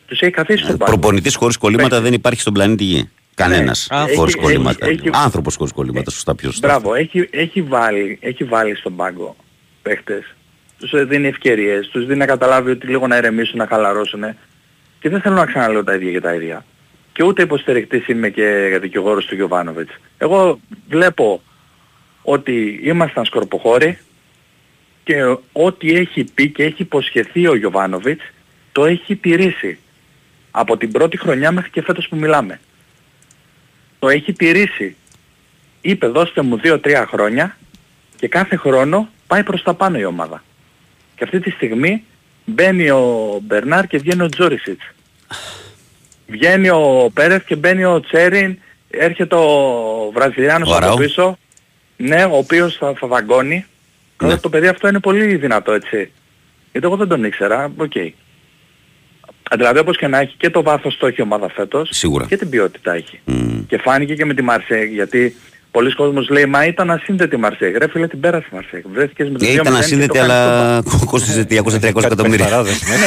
Τους 0.07 0.21
έχει 0.21 0.31
καθίσει 0.33 0.63
στον 0.65 0.77
πάγκο. 0.79 0.93
Προπονητής 0.93 1.35
χωρίς 1.35 1.57
κολλήματα 1.57 2.01
δεν 2.01 2.13
υπάρχει 2.13 2.41
στον 2.41 2.53
πλανήτη 2.53 2.85
Γη. 2.85 3.11
Κανένας 3.35 3.89
Ναι. 3.91 4.15
χωρίς 4.15 4.35
Έχει- 4.35 4.43
κολλήματα. 4.45 4.87
έχει- 4.87 5.01
έχει- 5.07 5.11
Άνθρωπος 5.25 5.57
χωρίς 5.57 5.73
κολλήματα, 5.73 6.11
σωστά 6.11 6.35
πιο 6.35 6.51
σωστά. 6.51 6.67
Μπράβο, 6.69 6.95
έχει, 6.95 7.29
έχει, 7.31 7.63
βάλει, 7.63 8.19
έχει 8.21 8.45
βάλει 8.45 8.75
στον 8.77 8.97
πάγκο 8.97 9.37
παίχτες. 9.83 10.35
Τους 10.79 10.93
ε, 10.93 11.05
δίνει 11.05 11.27
ευκαιρίες, 11.29 11.89
τους 11.89 12.07
δίνει 12.07 12.19
να 12.19 12.27
καταλάβει 12.27 12.71
ότι 12.71 12.87
λίγο 12.87 13.07
να 13.07 13.17
ηρεμήσουν, 13.17 13.59
να 13.59 13.67
χαλαρώσουν. 13.67 14.25
Και 15.03 15.09
δεν 15.09 15.21
θέλω 15.21 15.35
να 15.35 15.47
ξαναλέω 15.47 15.85
τα 15.85 15.95
ίδια 15.95 16.11
για 16.11 16.21
τα 16.21 16.35
ίδια. 16.35 16.65
Και 17.13 17.23
ούτε 17.23 17.43
υποστηρικτής 17.43 18.09
είμαι 18.09 18.29
και 18.29 18.79
δικηγόρος 18.81 19.27
του 19.27 19.35
Γιωβάνοβιτς. 19.35 19.93
Εγώ 20.19 20.61
βλέπω 20.89 21.43
ότι 22.23 22.81
ήμασταν 22.83 23.25
σκορποχώροι 23.25 23.99
και 25.05 25.37
ό,τι 25.53 25.93
έχει 25.93 26.25
πει 26.35 26.51
και 26.51 26.65
έχει 26.65 26.83
υποσχεθεί 26.83 27.47
ο 27.47 27.55
Γιωβάνοβιτς 27.55 28.25
το 28.73 28.85
έχει 28.85 29.17
τηρήσει. 29.17 29.79
Από 30.51 30.77
την 30.77 30.93
πρώτη 30.93 31.17
χρονιά 31.17 31.53
μέχρι 31.53 31.71
και 31.71 31.83
φέτος 31.83 32.09
που 32.09 32.17
μιλάμε. 32.17 32.61
Το 33.99 34.09
έχει 34.09 34.33
τηρήσει 34.33 34.97
είπε 35.81 36.07
δώστε 36.07 36.43
μου 36.43 36.61
2-3 36.63 37.05
χρόνια 37.09 37.57
και 38.17 38.29
κάθε 38.29 38.57
χρόνο 38.57 39.09
πάει 39.27 39.43
προς 39.43 39.63
τα 39.63 39.75
πάνω 39.75 39.99
η 39.99 40.05
ομάδα. 40.05 40.43
Και 41.17 41.25
αυτή 41.25 41.41
τη 41.41 41.51
στιγμή 41.51 42.05
μπαίνει 42.45 42.91
ο 42.91 43.39
Μπερνάρ 43.43 43.87
και 43.87 43.99
βγαίνει 43.99 44.23
ο 44.23 44.29
Τζόρισιτς. 44.29 44.85
Βγαίνει 46.27 46.69
ο 46.69 47.11
Πέρεθ 47.15 47.45
και 47.47 47.57
μπαίνει 47.57 47.85
ο 47.85 48.01
Τσέριν, 48.01 48.59
έρχεται 48.91 49.35
ο 49.35 50.11
Βραζιλιάνος 50.15 50.69
Ο 50.71 50.75
από 50.75 50.85
Αράου. 50.85 50.97
πίσω, 50.97 51.39
ναι, 51.97 52.25
ο 52.25 52.37
οποίος 52.37 52.77
θα, 52.77 52.95
θα 52.99 53.07
δαγκώνει. 53.07 53.67
Ναι. 54.23 54.37
Το 54.37 54.49
παιδί 54.49 54.67
αυτό 54.69 54.89
είναι 54.89 55.01
πολύ 55.01 55.37
δυνατό 55.37 55.73
έτσι. 55.73 56.11
Γιατί 56.73 56.87
εγώ 56.87 56.97
δεν 56.97 57.09
τον 57.09 57.25
ήξερα, 57.25 57.73
οκ. 57.77 57.93
Δηλαδή 59.57 59.79
όπως 59.79 59.97
και 59.97 60.07
να 60.07 60.19
έχει 60.19 60.35
και 60.37 60.51
το 60.51 60.63
βάθος 60.63 60.97
το 60.97 61.07
έχει 61.07 61.17
η 61.21 61.23
ομάδα 61.23 61.51
φέτος 61.51 61.89
Σίγουρα. 61.93 62.27
και 62.27 62.37
την 62.37 62.49
ποιότητα 62.51 62.93
έχει. 62.95 63.21
Μμ. 63.25 63.67
Και 63.67 63.79
φάνηκε 63.79 64.15
και 64.15 64.25
με 64.25 64.35
τη 64.35 64.43
Μαρσέιγ, 64.43 64.93
γιατί 64.93 65.37
πολλοί 65.73 65.95
κόσμος 65.95 66.29
λέει 66.29 66.47
«Μα 66.47 66.65
ήταν 66.67 66.91
ασύνδετη 66.91 67.35
η 67.35 67.39
Μαρσέιγ». 67.39 67.77
Ρε 67.77 67.89
φίλε 67.89 68.07
την 68.09 68.21
πέρασε 68.21 68.47
η 68.53 68.55
Μαρσέιγ. 68.55 68.83
Βρέθηκες 68.93 69.31
με 69.31 69.39
το 69.39 69.45
Ε, 69.45 69.49
2-0 69.49 69.53
Ήταν 69.55 69.73
και 69.73 69.79
ασύνδετη, 69.79 70.09
το 70.09 70.15
κάνεις 70.15 70.31
αλλά 70.33 70.83
κόστιζε 71.05 71.47
200-300 71.51 72.05
εκατομμύρια. 72.05 72.45
Παιχταράδες 72.45 72.81
μέσα. 72.89 73.05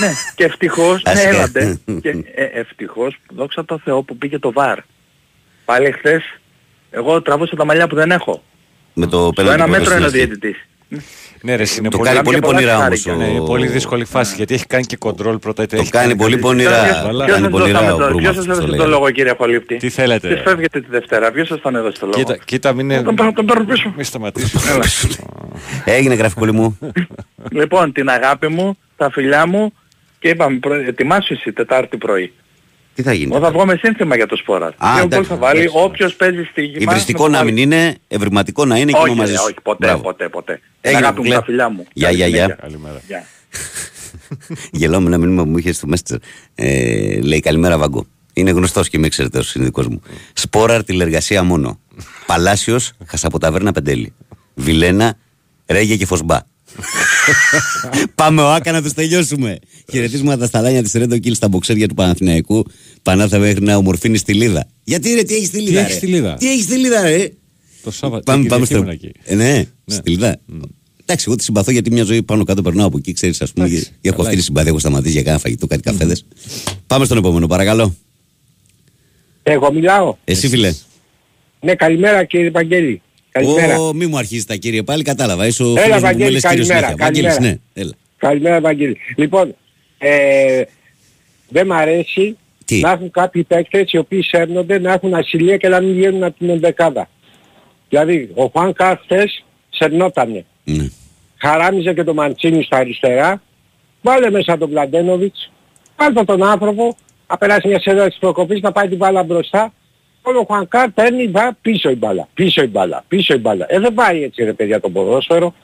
Ναι, 0.00 0.12
και 0.34 0.44
ευτυχώς, 0.44 1.02
ναι, 1.02 1.12
Άσχε. 1.12 1.28
έλατε. 1.28 1.80
και 2.02 2.08
ε, 2.34 2.44
ευτυχώς, 2.44 3.16
δόξα 3.28 3.64
τω 3.64 3.80
Θεώ 3.84 4.02
που 4.02 4.16
πήγε 4.16 4.38
το 4.38 4.52
VAR. 4.52 4.78
Πάλι 5.64 5.92
χθες, 5.92 6.22
εγώ 6.90 7.22
τραβούσα 7.22 7.56
τα 7.56 7.64
μαλλιά 7.64 7.86
που 7.88 7.94
δεν 7.94 8.10
έχω. 8.10 8.42
Με 8.94 9.06
το 9.06 9.18
Στο 9.22 9.32
πέναλτι 9.34 9.54
ένα 9.62 9.64
που 9.64 9.70
μέτρο 9.70 9.94
έδωσε 9.94 9.96
είναι 9.96 10.06
ο 10.06 10.08
στην 10.08 10.20
αρχή. 10.20 10.34
διαιτητής. 10.36 10.66
Ναι, 11.42 11.54
ρε, 11.56 11.64
είναι 11.78 11.88
Το 11.88 11.96
πολύ, 11.98 12.08
κάνει 12.10 12.22
πολύ 12.24 12.38
πολλά 12.40 12.52
πονηρά 12.54 12.76
όμως. 12.76 13.02
χάρηκα. 13.02 13.14
ναι, 13.32 13.40
ο- 13.40 13.44
πολύ 13.44 13.66
δύσκολη 13.66 14.04
φάση 14.04 14.34
γιατί 14.36 14.54
έχει 14.54 14.66
κάνει 14.66 14.84
και 14.84 14.96
κοντρόλ 14.96 15.38
πρώτα. 15.38 15.66
Το 15.66 15.76
έχει 15.76 15.90
κάνει 15.90 16.16
πολύ 16.16 16.38
πονηρά. 16.38 16.82
Ποιος- 16.82 17.02
Καλά. 17.02 17.24
ποιος 17.24 17.36
Κάνει 17.36 17.50
σας 17.50 17.60
πονηρά 17.60 17.78
δώσαμε 17.78 17.92
ο 17.92 17.96
το- 17.96 18.04
Μπρούμα, 18.04 18.20
Ποιος 18.20 18.34
σας 18.34 18.38
αυτό 18.38 18.52
το 18.52 18.52
έδωσε 18.52 18.66
το 18.66 18.76
λέγαμε. 18.76 18.90
λόγο 18.98 19.10
κύριε 19.10 19.34
Χολύπτη. 19.38 19.76
Τι 19.76 19.88
θέλετε. 19.88 20.28
Τις 20.34 20.40
φεύγετε 20.42 20.80
τη 20.80 20.86
Δευτέρα; 20.90 21.30
Ποιος 21.30 21.46
σας 21.48 21.60
τον 21.60 21.76
έδωσε 21.76 21.98
το 22.00 22.06
λόγο; 22.06 22.18
Κοίτα, 22.18 22.36
κοίτα, 22.44 22.72
μην 22.72 22.90
είναι... 22.90 23.02
Τον 23.02 23.14
παίρνω- 23.14 23.34
τον 23.34 23.46
παίρνω 23.46 23.64
πίσω. 23.64 23.92
Μη 23.96 24.04
σταματήσω. 24.04 24.58
Έγινε 25.84 26.14
γραφικό 26.14 26.46
μου. 26.52 26.78
Λοιπόν, 27.50 27.92
την 27.92 28.08
αγάπη 28.08 28.48
μου, 28.48 28.78
τα 28.96 29.10
φιλιά 29.10 29.46
μου 29.46 29.72
και 30.18 30.28
είπαμε, 30.28 30.58
προ- 30.58 30.86
ετοιμάσου 30.88 31.32
εσύ 31.32 31.52
Τετάρτη 31.52 31.96
πρωί. 31.96 32.32
Τι 32.96 33.02
θα 33.02 33.12
γίνει; 33.12 33.30
Εγώ 33.34 33.44
θα 33.44 33.50
βγω 33.52 33.64
με 33.66 33.76
σύνθημα 33.82 34.16
για 34.16 34.26
το 34.26 34.36
σπόρα. 34.36 34.66
Α, 34.66 34.72
Δύο 34.78 34.92
γκολ 34.94 35.04
εντάξει, 35.04 35.28
θα 35.28 35.36
βάλει 35.36 35.60
εντάξει. 35.60 35.78
όποιος 35.84 36.14
παίζει 36.14 36.42
στη 36.50 36.60
γυμνάσια. 36.62 36.86
Υβριστικό 36.90 37.28
να 37.28 37.44
μην 37.44 37.56
είναι, 37.56 37.96
ευρηματικό 38.08 38.64
να 38.64 38.78
είναι 38.78 38.90
και 38.92 38.98
Όχι, 38.98 39.06
είμαι 39.10 39.16
μαζί 39.20 39.32
ρε, 39.32 39.38
σου. 39.38 39.44
όχι, 39.44 39.56
ποτέ, 39.62 39.86
Μπράβο. 39.86 40.02
ποτέ, 40.02 40.28
ποτέ. 40.28 40.60
Έγινε, 40.80 41.00
Αγάπη 41.00 41.16
μου, 41.16 41.22
κουκλέ. 41.22 41.34
τα 41.38 41.44
φιλιά 41.44 41.68
μου. 41.68 41.86
Γεια, 41.92 42.06
Καλή 42.06 42.16
γεια, 42.18 42.26
γεια. 42.26 42.36
συνέχεια. 42.42 42.62
Καλημέρα. 42.62 43.00
Γεια. 43.06 43.24
Γελάω 44.78 45.00
με 45.00 45.06
ένα 45.06 45.18
μήνυμα 45.18 45.42
που 45.42 45.48
μου 45.50 45.58
είχε 45.58 45.72
στο 45.72 45.88
Messenger. 45.90 46.16
Ε, 46.54 47.20
λέει 47.20 47.40
καλημέρα 47.40 47.78
Βαγκό. 47.78 48.06
Είναι 48.32 48.50
γνωστός 48.50 48.88
και 48.88 48.98
με 48.98 49.08
ξέρετε 49.08 49.38
όσο 49.38 49.52
είναι 49.56 49.64
δικό 49.64 49.82
μου. 49.82 50.02
Σπόρα 50.32 50.74
αρτιλεργασία 50.74 51.42
μόνο. 51.42 51.78
Παλάσιος, 52.26 52.92
Χασαποταβέρνα 53.06 53.72
Πεντέλη. 53.72 54.12
Βιλένα, 54.54 55.14
Ρέγια 55.66 55.96
και 55.96 56.06
Φωσμπά. 56.06 56.38
Πάμε 58.14 58.42
ο 58.42 58.52
Άκα 58.52 58.72
να 58.72 58.82
τους 58.82 58.92
τελειώσουμε. 58.92 59.58
Χαιρετίσματα 59.90 60.36
στα 60.36 60.46
σταλάνια 60.46 60.82
της 60.82 60.92
Ρέντο 60.92 61.18
Κιλ 61.18 61.34
στα 61.34 61.48
μποξέρια 61.48 61.88
του 61.88 61.94
Παναθηναϊκού. 61.94 62.64
Πανάθα 63.02 63.38
μέχρι 63.38 63.64
να 63.64 63.76
ομορφύνει 63.76 64.16
στη 64.16 64.34
Λίδα. 64.34 64.66
Γιατί 64.84 65.14
ρε, 65.14 65.22
τι 65.22 65.34
έχεις 65.34 65.46
στη 65.46 65.58
Λίδα. 65.60 65.80
έχεις 65.80 65.90
ρε; 65.92 65.96
στη 65.96 66.06
Λίδα; 66.06 66.34
Τι 66.34 66.50
έχεις 66.50 66.64
στη 66.64 66.76
Λίδα, 66.76 67.02
ρε; 67.02 67.28
Το 67.82 67.90
Σάββατο. 67.90 68.22
Πάμε, 68.22 68.40
την 68.40 68.50
πάμε 68.50 68.66
Κυριακή 68.66 68.90
στο. 69.00 69.02
ήμουν 69.02 69.12
εκεί. 69.14 69.20
Ε, 69.24 69.34
ναι, 69.34 69.64
στη 69.86 70.10
Λιδά. 70.10 70.40
Εντάξει, 71.02 71.24
εγώ 71.28 71.36
τη 71.36 71.42
συμπαθώ 71.44 71.70
γιατί 71.70 71.90
μια 71.92 72.04
ζωή 72.04 72.22
πάνω 72.22 72.44
κάτω 72.44 72.62
περνάω 72.62 72.86
από 72.86 72.98
εκεί, 72.98 73.12
ξέρεις, 73.12 73.40
ας 73.42 73.52
πούμε. 73.52 73.66
Εντάξει, 73.66 73.84
και 73.84 73.90
Έχω 74.08 74.16
καλά 74.16 74.22
αυτή 74.22 74.30
τη 74.30 74.36
είσαι. 74.36 74.46
συμπάθεια, 74.46 74.70
έχω 74.70 74.78
σταματήσει 74.78 75.12
για 75.12 75.22
κάνα 75.22 75.38
φαγητό, 75.38 75.66
κάτι 75.66 75.82
καφέδες. 75.82 76.24
Πάμε 76.86 77.04
στον 77.04 77.16
επόμενο, 77.16 77.46
παρακαλώ. 77.46 77.96
Εγώ 79.42 79.72
μιλάω. 79.72 80.16
Εσύ, 80.24 80.48
φίλε. 80.48 80.72
Ναι, 81.60 81.74
καλημέρα 81.74 82.24
κύριε 82.24 82.50
Βαγγέλη. 82.50 83.02
Καλημέρα. 83.36 83.78
Ω, 83.78 83.92
μη 83.94 84.06
μου 84.06 84.18
αρχίσει 84.18 84.46
τα 84.46 84.54
κύριε 84.56 84.82
πάλι, 84.82 85.02
κατάλαβα. 85.02 85.46
Είσαι 85.46 85.62
ο 85.62 85.66
Έλα, 85.66 85.80
φίλος 85.80 85.94
μου 85.94 86.00
που 86.00 86.04
Βαγγέλη, 86.06 86.24
με 86.24 86.30
λες 86.30 86.46
κύριος 86.46 86.66
καλημέρα, 86.68 86.86
συνέχεια. 86.86 87.04
Βαγγέλης, 87.06 87.34
καλημέρα. 87.34 87.60
ναι, 87.74 87.82
έλα. 87.82 87.92
Καλημέρα 88.16 88.60
Βαγγέλη. 88.60 88.96
Λοιπόν, 89.16 89.54
ε, 89.98 90.62
δεν 91.48 91.66
μ' 91.66 91.72
αρέσει 91.72 92.36
Τι; 92.64 92.80
να 92.80 92.90
έχουν 92.90 93.10
κάποιοι 93.10 93.42
παίκτες 93.42 93.92
οι 93.92 93.98
οποίοι 93.98 94.22
σέρνονται 94.22 94.78
να 94.78 94.92
έχουν 94.92 95.14
ασυλία 95.14 95.56
και 95.56 95.68
να 95.68 95.80
μην 95.80 95.94
βγαίνουν 95.94 96.22
από 96.22 96.38
την 96.38 96.50
ενδεκάδα. 96.50 97.08
Δηλαδή, 97.88 98.30
ο 98.34 98.46
Χουάν 98.46 98.72
Καρ 98.72 98.96
χθες 98.98 99.44
σερνότανε. 99.70 100.44
Ναι. 100.64 100.88
Χαράμιζε 101.36 101.92
και 101.94 102.04
το 102.04 102.14
Μαντσίνη 102.14 102.62
στα 102.62 102.76
αριστερά. 102.76 103.42
Βάλε 104.02 104.30
μέσα 104.30 104.58
τον 104.58 104.70
Πλαντένοβιτς. 104.70 105.50
Βάλτε 105.96 106.24
τον 106.24 106.42
άνθρωπο. 106.42 106.96
Να 107.28 107.36
περάσει 107.36 107.68
μια 107.68 107.80
σειρά 107.80 108.08
της 108.08 108.18
προκοπής 108.18 108.60
να 108.60 108.72
πάει 108.72 108.88
την 108.88 108.96
μπάλα 108.96 109.22
μπροστά. 109.22 109.72
Όλο 110.28 110.38
ο 110.38 110.44
Χουανκάρ 110.44 110.90
παίρνει 110.90 111.26
βα, 111.26 111.56
πίσω 111.62 111.90
η 111.90 111.94
μπάλα. 111.94 112.28
Πίσω 112.34 112.62
η 112.62 112.66
μπάλα. 112.66 113.04
Πίσω 113.08 113.34
η 113.34 113.38
μπάλα. 113.38 113.66
Ε, 113.68 113.78
δεν 113.78 113.94
πάει 113.94 114.22
έτσι 114.22 114.44
ρε 114.44 114.52
παιδιά 114.52 114.80
το 114.80 114.90
ποδόσφαιρο. 114.90 115.54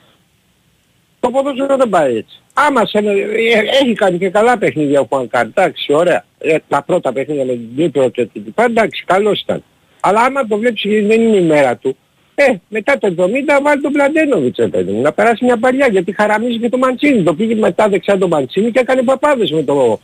Το 1.19 1.29
ποδόσφαιρο 1.29 1.75
δεν 1.77 1.89
πάει 1.89 2.15
έτσι. 2.15 2.41
Άμα 2.53 2.85
σε, 2.85 2.97
ε, 2.97 3.81
έχει 3.81 3.93
κάνει 3.93 4.17
και 4.17 4.29
καλά 4.29 4.57
παιχνίδια 4.57 4.99
ο 4.99 5.05
Χουανκάρ. 5.09 5.45
Εντάξει, 5.45 5.93
ωραία. 5.93 6.25
Ε, 6.37 6.57
τα 6.67 6.83
πρώτα 6.83 7.13
παιχνίδια 7.13 7.45
με 7.45 7.51
την 7.51 7.69
Νύπρο 7.75 8.09
και 8.09 8.25
την 8.25 8.43
Τυπά, 8.43 8.63
εντάξει, 8.63 9.03
καλός 9.05 9.41
ήταν. 9.41 9.63
Αλλά 9.99 10.21
άμα 10.21 10.47
το 10.47 10.57
βλέπεις 10.57 10.81
και 10.81 11.01
δεν 11.01 11.21
είναι 11.21 11.37
η 11.37 11.41
μέρα 11.41 11.75
του, 11.75 11.97
ε, 12.35 12.53
μετά 12.67 12.97
το 12.97 13.07
70 13.07 13.61
βάλει 13.63 13.81
τον 13.81 13.91
Πλαντένοβιτς, 13.91 14.57
ρε 14.57 14.67
παιδί 14.67 14.91
μου, 14.91 15.01
να 15.01 15.11
περάσει 15.11 15.45
μια 15.45 15.57
παλιά, 15.57 15.87
γιατί 15.87 16.11
χαραμίζει 16.11 16.59
και 16.59 16.69
το 16.69 16.77
Μαντσίνη. 16.77 17.23
Το 17.23 17.33
πήγε 17.33 17.55
μετά 17.55 17.89
δεξιά 17.89 18.17
το 18.17 18.27
Μαντσίνη 18.27 18.71
και 18.71 18.79
έκανε 18.79 19.01
παπάδες 19.01 19.51
με 19.51 19.63
το 19.63 19.99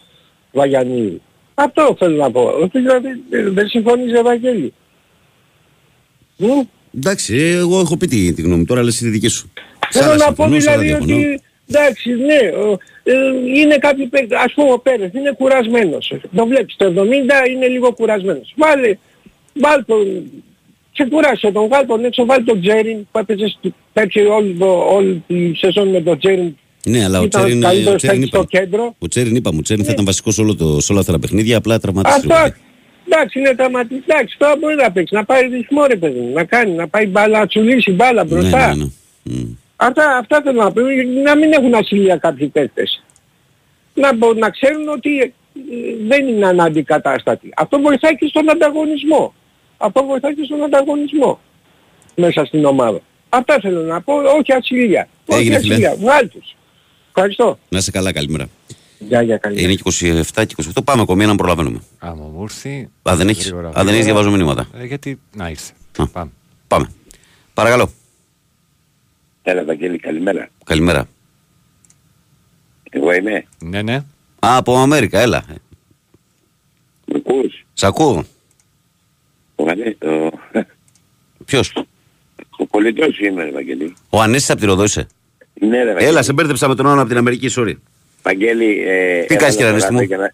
Βαγιανίδη. 0.52 1.22
Αυτό 1.64 1.96
θέλω 2.00 2.16
να 2.16 2.32
πω. 2.32 2.42
Ότι 2.62 2.80
δηλαδή 2.80 3.08
ε, 3.30 3.50
δεν 3.50 3.68
συμφωνείς 3.68 4.14
Ευαγγέλη. 4.14 4.74
Μ; 6.38 6.46
Εντάξει, 6.98 7.36
ε, 7.36 7.52
εγώ 7.58 7.80
έχω 7.80 7.98
πει 7.98 8.08
τη, 8.08 8.34
τη 8.34 8.42
γνώμη 8.42 8.60
μου 8.60 8.66
τώρα, 8.66 8.80
αλλά 8.80 8.90
εσύ 8.90 9.04
τη 9.04 9.10
δική 9.10 9.28
σου. 9.28 9.52
Σ' 9.90 9.98
Θέλω 9.98 10.12
άλλα 10.12 10.26
να 10.26 10.34
πω 10.34 10.44
συμφωνώ, 10.44 10.60
σ' 10.60 10.68
άλλα 10.68 10.82
δηλαδή 10.82 11.06
διαφωνώ. 11.06 11.16
ότι 11.32 11.42
εντάξει 11.70 12.10
ναι, 12.12 12.50
ο- 12.64 12.78
ε, 13.04 13.14
είναι 13.60 13.78
κάποιοι 13.78 14.06
παίκτες, 14.08 14.40
ας 14.46 14.54
πούμε 14.54 14.72
ο 14.72 14.80
Πέρες 14.80 15.12
είναι 15.14 15.32
κουρασμένος. 15.38 16.14
Το 16.36 16.46
βλέπεις, 16.46 16.76
το 16.76 16.86
70 16.86 17.50
είναι 17.50 17.68
λίγο 17.68 17.92
κουρασμένος. 17.94 18.54
Βάλε, 18.58 18.98
βάλ 19.54 19.86
τον, 19.86 20.32
ξεκουράσαι 20.94 21.52
τον, 21.52 21.68
βάλ 21.68 21.86
τον 21.86 22.06
έξω, 22.06 22.26
βάλ 22.26 22.44
τον 22.44 22.62
Τζέριν 22.62 23.08
που 23.12 23.20
έπαιζε 23.20 23.48
στο- 23.48 23.72
πέρσι 23.94 24.20
όλη, 24.20 24.56
το- 24.60 24.94
όλη 24.94 25.24
τη 25.28 25.54
σεζόν 25.56 25.88
με 25.88 26.02
τον 26.02 26.20
Τζέριν. 26.20 26.58
Ναι, 26.86 27.04
αλλά 27.04 27.20
ο 27.20 27.24
Ήταν 27.24 27.42
Τσέριν, 27.42 27.62
καλύτερος 27.62 27.94
ο 27.94 27.98
Τσέριν 27.98 28.20
παίκτης 28.20 28.30
στο 28.40 28.46
είπαμε. 28.50 28.66
κέντρο. 28.66 28.96
Ο 29.00 29.08
Τσέριν 29.08 29.36
είπαμε, 29.36 29.58
ο 29.58 29.62
Τσέριν 29.62 29.86
θα 29.86 29.92
ήταν 29.92 30.06
βασικός 30.06 30.34
σε, 30.34 30.42
όλο 30.42 30.56
το, 30.56 30.80
σε 30.80 30.92
όλα 30.92 31.02
αυτά 31.02 31.12
τα 31.12 31.20
παιχνίδια, 31.20 31.58
απλά 31.58 31.80
τραυματίστηκε. 31.80 32.34
Αυτό, 32.34 32.56
εντάξει 33.08 33.40
είναι 33.40 33.56
τραυματισμός, 33.56 34.04
εντάξει 34.08 34.36
τώρα 34.38 34.56
μπορεί 34.60 34.76
να 34.76 34.92
παίξει, 34.92 35.14
να 35.16 35.26
πάει 35.26 35.48
ρυθμό 35.48 35.86
ρε 35.86 35.96
παιδί 35.96 36.20
μου, 36.20 36.34
να 36.34 36.44
κάνει, 36.44 36.72
να 36.72 36.88
πάει 36.88 37.06
μπάλα, 37.06 37.40
να 37.40 37.48
τσουλήσει 37.48 37.92
μπάλα 37.92 38.24
Ναι, 38.24 38.30
μπροστά. 38.30 38.76
ναι, 38.76 38.84
ναι. 38.84 38.90
Μμ. 39.24 39.52
Αυτά, 39.76 40.18
αυτά 40.18 40.42
θέλω 40.44 40.62
να 40.64 40.72
πω, 40.72 40.82
να 41.24 41.36
μην 41.36 41.52
έχουν 41.54 41.74
ασυλία 41.74 42.18
κάποιοι 42.18 42.48
παίκτες. 42.48 43.04
Να, 43.94 44.14
μπο- 44.16 44.34
να 44.34 44.50
ξέρουν 44.50 44.88
ότι 44.88 45.20
ε, 45.20 45.32
δεν 46.08 46.28
είναι 46.28 46.46
αναντικατάστατοι. 46.48 47.50
Αυτό 47.56 47.80
βοηθάει 47.80 48.16
και 48.18 48.28
στον 48.30 48.50
ανταγωνισμό. 48.50 49.34
Αυτό 49.78 50.04
βοηθάει 50.06 50.36
και 50.36 50.44
στον 50.46 50.64
ανταγωνισμό 50.64 51.40
μέσα 52.16 52.46
στην 52.46 52.66
ομάδα. 52.66 53.00
Αυτά 53.30 53.58
θέλω 53.62 53.82
να 53.82 54.02
πω, 54.02 54.14
όχι 54.40 54.52
ασυλία. 54.54 55.08
Όχι 55.26 55.40
Έγινε, 55.40 55.60
φίλε. 55.60 55.74
ασυλία. 55.74 55.96
Βγάλ' 55.96 56.30
τους. 56.30 56.56
Ευχαριστώ. 57.14 57.60
Να 57.70 57.78
είσαι 57.78 57.92
καλά, 57.92 58.12
καλημέρα. 58.14 58.50
Γεια, 59.00 59.22
γεια, 59.22 59.38
καλή. 59.38 59.64
Είναι 59.64 59.74
και 59.74 59.82
27 60.34 60.46
και 60.48 60.56
28. 60.76 60.84
Πάμε 60.84 61.02
ακόμη 61.02 61.26
να 61.26 61.36
προλαβαίνουμε. 61.36 61.82
Άμα 62.00 62.24
μου 62.26 62.44
έρθει. 62.44 62.90
Α, 63.10 63.16
δεν 63.16 63.30
έχεις; 63.30 63.46
γρήγορα, 63.46 63.68
Α, 63.68 63.72
δεν 63.72 63.88
έχεις 63.88 64.00
γρήγορα. 64.04 64.24
διαβάζω 64.24 64.32
μηνύματα. 64.46 64.68
Ε, 64.82 64.86
γιατί. 64.86 65.20
Να 65.36 65.50
ήρθε. 65.50 65.72
Α. 65.98 66.08
Πάμε. 66.08 66.32
Πάμε. 66.68 66.92
Παρακαλώ. 67.54 67.92
Έλα, 69.44 69.64
Βαγγέλη, 69.64 70.00
καλημέρα. 70.00 70.50
Καλημέρα. 70.66 71.08
Εγώ 72.90 73.12
είμαι. 73.14 73.46
Ναι, 73.60 73.82
ναι. 73.82 73.96
Α, 74.40 74.58
από 74.58 74.78
Αμέρικα, 74.78 75.20
έλα. 75.20 75.38
Ε, 75.50 75.54
Μ' 77.06 77.16
ακούς; 77.16 77.66
Σ' 77.74 77.84
ακούω. 77.84 78.26
Ο, 79.56 79.64
Βαγγέλη, 79.64 79.98
ο, 80.02 80.30
Ποιος; 81.46 81.74
ο 82.58 82.66
πολιτός 82.66 83.20
είμαι, 83.20 83.44
ρε 83.44 83.52
Βαγγέλη. 83.52 83.94
Ο 84.10 84.22
Ανέσης 84.22 84.50
από 84.50 84.60
τη 84.60 84.66
Ροδό 84.66 84.84
είσαι. 84.84 85.08
Ναι, 85.60 85.78
ρε 85.84 85.92
Βαγγέλη. 85.94 86.10
Έλα, 86.10 86.22
σε 86.22 86.34
μπέρδεψα 86.34 86.68
με 86.68 86.76
τον 86.76 86.88
άλλο 86.88 87.00
από 87.00 87.10
την 87.10 87.18
Αμερική, 87.18 87.50
sorry. 87.56 87.74
Βαγγέλη, 88.24 88.84
ε, 88.88 89.24
Τι 89.24 89.36
κάνεις, 89.36 89.56
έβαλα 89.56 89.56
κύριε 89.56 89.66
το 89.66 89.68
Ανέστη 89.70 89.94
μου; 89.94 90.00
ράδιο 90.00 90.16
για 90.16 90.18
να- 90.18 90.34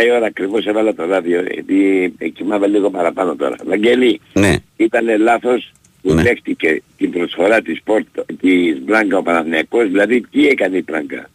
7 0.00 0.04
η 0.06 0.10
ώρα 0.10 0.26
ακριβώς 0.26 0.66
έβαλα 0.66 0.94
το 0.94 1.04
ράδιο, 1.06 1.42
γιατί 1.52 2.14
κοιμάμαι 2.34 2.66
λίγο 2.66 2.90
παραπάνω 2.90 3.36
τώρα. 3.36 3.56
Βαγγέλη, 3.66 4.20
Ναι. 4.32 4.54
ήταν 4.76 5.18
λάθος 5.20 5.72
που 6.02 6.14
Ναι. 6.14 6.22
δέχτηκε 6.22 6.82
την 6.96 7.10
προσφορά 7.10 7.60
της, 7.62 7.82
Πόρτο, 7.84 8.24
της 8.40 8.78
Μπλάνκα 8.84 9.18
ο 9.18 9.22
Παναθηναϊκός, 9.22 9.88
δηλαδή 9.88 10.20
τι 10.20 10.48
έκανε 10.48 10.76
η 10.76 10.82
Μπλάνκα. 10.86 11.30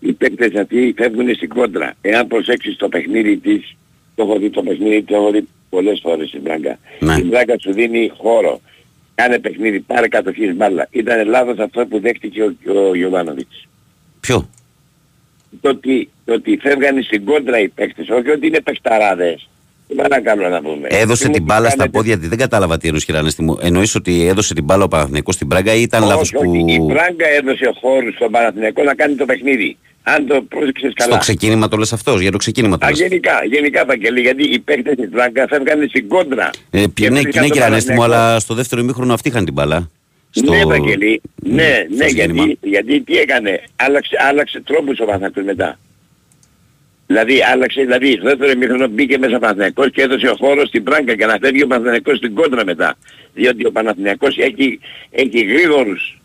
Οι 0.00 0.12
παίκτες 0.12 0.54
αυτοί 0.54 0.94
φεύγουν 0.96 1.34
στην 1.34 1.48
κόντρα. 1.48 1.94
Εάν 2.00 2.26
προσέξεις 2.26 2.76
το 2.76 2.88
παιχνίδι 2.88 3.36
της, 3.36 3.76
το 4.14 4.22
έχω 4.22 4.38
δει 4.38 4.50
το 4.50 4.62
παιχνίδι, 4.62 5.02
το 5.02 5.14
έχω 5.14 5.30
δει 5.30 5.48
πολλές 5.70 6.00
φορές 6.02 6.32
η 6.32 6.38
Μπλάνκα. 6.38 6.78
Ναι. 7.00 7.14
Η 7.18 7.22
Μπλάνκα 7.24 7.54
σου 7.60 7.72
δίνει 7.72 8.12
χώρο. 8.16 8.60
Κάνε 9.18 9.38
παιχνίδι, 9.38 9.80
πάρε 9.80 10.08
κατοχής 10.08 10.54
μπάλα. 10.54 10.86
Ήταν 10.90 11.28
λάθος 11.28 11.58
αυτό 11.58 11.86
που 11.86 12.00
δέχτηκε 12.00 12.42
ο, 12.42 12.54
ο 12.88 12.94
Γιωβάνοβιτς. 12.94 13.68
Ποιο; 14.20 14.48
Το 15.60 15.68
ότι, 15.68 16.10
το 16.24 16.32
ότι 16.32 16.58
φεύγανε 16.62 17.02
στην 17.02 17.24
κόντρα 17.24 17.58
οι 17.58 17.68
παίκτες, 17.68 18.08
όχι 18.08 18.30
ότι 18.30 18.46
είναι 18.46 18.60
παιχταράδες. 18.60 19.48
Τι 19.88 19.94
παρακαλώ 19.94 20.48
να 20.48 20.60
πούμε. 20.62 20.86
Έδωσε 20.90 21.22
Τι 21.22 21.28
μου 21.28 21.34
την 21.34 21.44
μπάλα 21.44 21.66
στα 21.68 21.76
κάνετε- 21.76 21.96
πόδια 21.96 22.18
της. 22.18 22.28
Δεν 22.28 22.38
κατάλαβα 22.38 22.78
τι 22.78 22.86
εννοείς 22.86 23.04
κύριε 23.04 23.20
Ανέστη 23.20 23.42
μου. 23.42 23.58
Εννοείς 23.60 23.94
ότι 23.94 24.26
έδωσε 24.26 24.54
την 24.54 24.64
μπάλα 24.64 24.84
ο 24.84 24.88
Παναθηναϊκός 24.88 25.34
στην 25.34 25.48
Πράγκα 25.48 25.74
ή 25.74 25.82
ήταν 25.82 26.04
λάθος 26.06 26.32
όχι, 26.34 26.46
όχι, 26.48 26.72
η 26.72 26.76
που... 26.76 26.84
Μπράγκα 26.84 27.26
έδωσε 27.38 27.70
χώρους 27.80 28.14
στον 28.14 28.30
Παναθηναϊκό 28.30 28.82
να 28.82 28.94
κάνει 28.94 29.14
το 29.14 29.24
παιχνίδι. 29.24 29.76
Αν 30.02 30.26
το 30.26 30.42
πρόσεξες 30.48 30.92
καλά. 30.94 31.10
Στο 31.10 31.20
ξεκίνημα 31.20 31.68
το 31.68 31.76
λες 31.76 31.92
αυτός, 31.92 32.20
για 32.20 32.30
το 32.30 32.36
ξεκίνημα 32.36 32.78
το 32.78 32.86
Α, 32.86 32.90
λες. 32.90 32.98
γενικά, 32.98 33.32
γενικά 33.50 33.84
Βαγγέλη, 33.84 34.20
γιατί 34.20 34.42
οι 34.42 34.58
παίκτες 34.58 34.96
της 34.96 35.08
Μπράγκα 35.10 35.46
φεύγανε 35.48 35.86
στην 35.88 36.08
κόντρα. 36.08 36.50
Ε, 36.70 36.84
Και 36.94 37.08
ναι, 37.10 37.20
βρίσκαν 37.20 37.32
ναι, 37.34 37.40
τον 37.40 37.50
κύριε 37.50 37.64
Ανέστη 37.64 37.92
μου, 37.92 37.96
Παναθηναϊκό. 37.98 38.26
αλλά 38.30 38.40
στο 38.40 38.54
δεύτερο 38.54 38.80
ημίχρονο 38.80 39.12
αυτοί 39.14 39.28
είχαν 39.28 39.44
την 39.44 39.54
μπάλα. 39.54 39.90
Στο... 40.30 40.52
Ναι, 40.52 40.64
Βαγγέλη, 40.64 41.20
ναι, 41.42 41.84
στο 41.86 41.96
ναι, 41.96 42.04
ξεκίνημα. 42.04 42.44
γιατί, 42.44 42.58
γιατί 42.68 43.00
τι 43.00 43.16
έκανε, 43.18 43.62
άλλαξε, 43.76 44.16
άλλαξε 44.28 44.60
τρόπους 44.66 44.98
ο 45.00 45.04
Παναθηναϊκός 45.04 45.44
μετά. 45.44 45.78
Δηλαδή, 47.08 47.42
άλλαξε, 47.42 47.80
δηλαδή, 47.80 48.12
στο 48.12 48.22
δεύτερο 48.22 48.50
ημίχρονο 48.50 48.86
μπήκε 48.88 49.18
μέσα 49.18 49.36
ο 49.36 49.38
Παναθηναϊκός 49.38 49.90
και 49.90 50.02
έδωσε 50.02 50.34
χώρος 50.38 50.68
στην 50.68 50.82
Πράγκα 50.82 51.12
για 51.12 51.26
να 51.26 51.38
φεύγει 51.40 51.62
ο 51.62 51.66
Παναθηναϊκός 51.66 52.16
στην 52.16 52.34
κόντρα 52.34 52.64
μετά. 52.64 52.96
Διότι 53.34 53.66
ο 53.66 53.72
Παναθηναϊκός 53.72 54.38
έχει, 54.38 54.80
έχει 55.10 55.44
γρήγορους. 55.44 56.18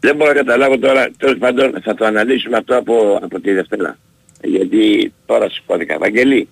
Δεν 0.00 0.16
μπορώ 0.16 0.30
να 0.30 0.36
καταλάβω 0.36 0.78
τώρα, 0.78 1.10
τέλος 1.18 1.38
πάντων 1.38 1.80
θα 1.82 1.94
το 1.94 2.04
αναλύσουμε 2.04 2.56
αυτό 2.56 2.76
από, 2.76 3.18
από 3.22 3.40
τη 3.40 3.52
Δευτέρα. 3.52 3.98
Γιατί 4.42 5.12
τώρα 5.26 5.50
σηκώθηκα. 5.50 5.98
Βαγγελή, 5.98 6.48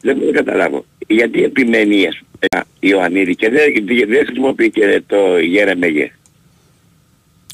δεν 0.00 0.16
μπορώ 0.16 0.30
να 0.30 0.36
καταλάβω. 0.36 0.84
Γιατί 1.06 1.44
επιμένει 1.44 2.06
ας 2.06 2.18
πούμε, 2.18 2.64
η 2.80 2.88
Ιωαννίδη 2.88 3.34
και 3.34 3.50
δεν, 3.50 3.72
δεν 4.08 4.24
χρησιμοποιεί 4.26 4.70
και 4.70 5.02
το 5.06 5.38
Γερεμέγε; 5.38 6.12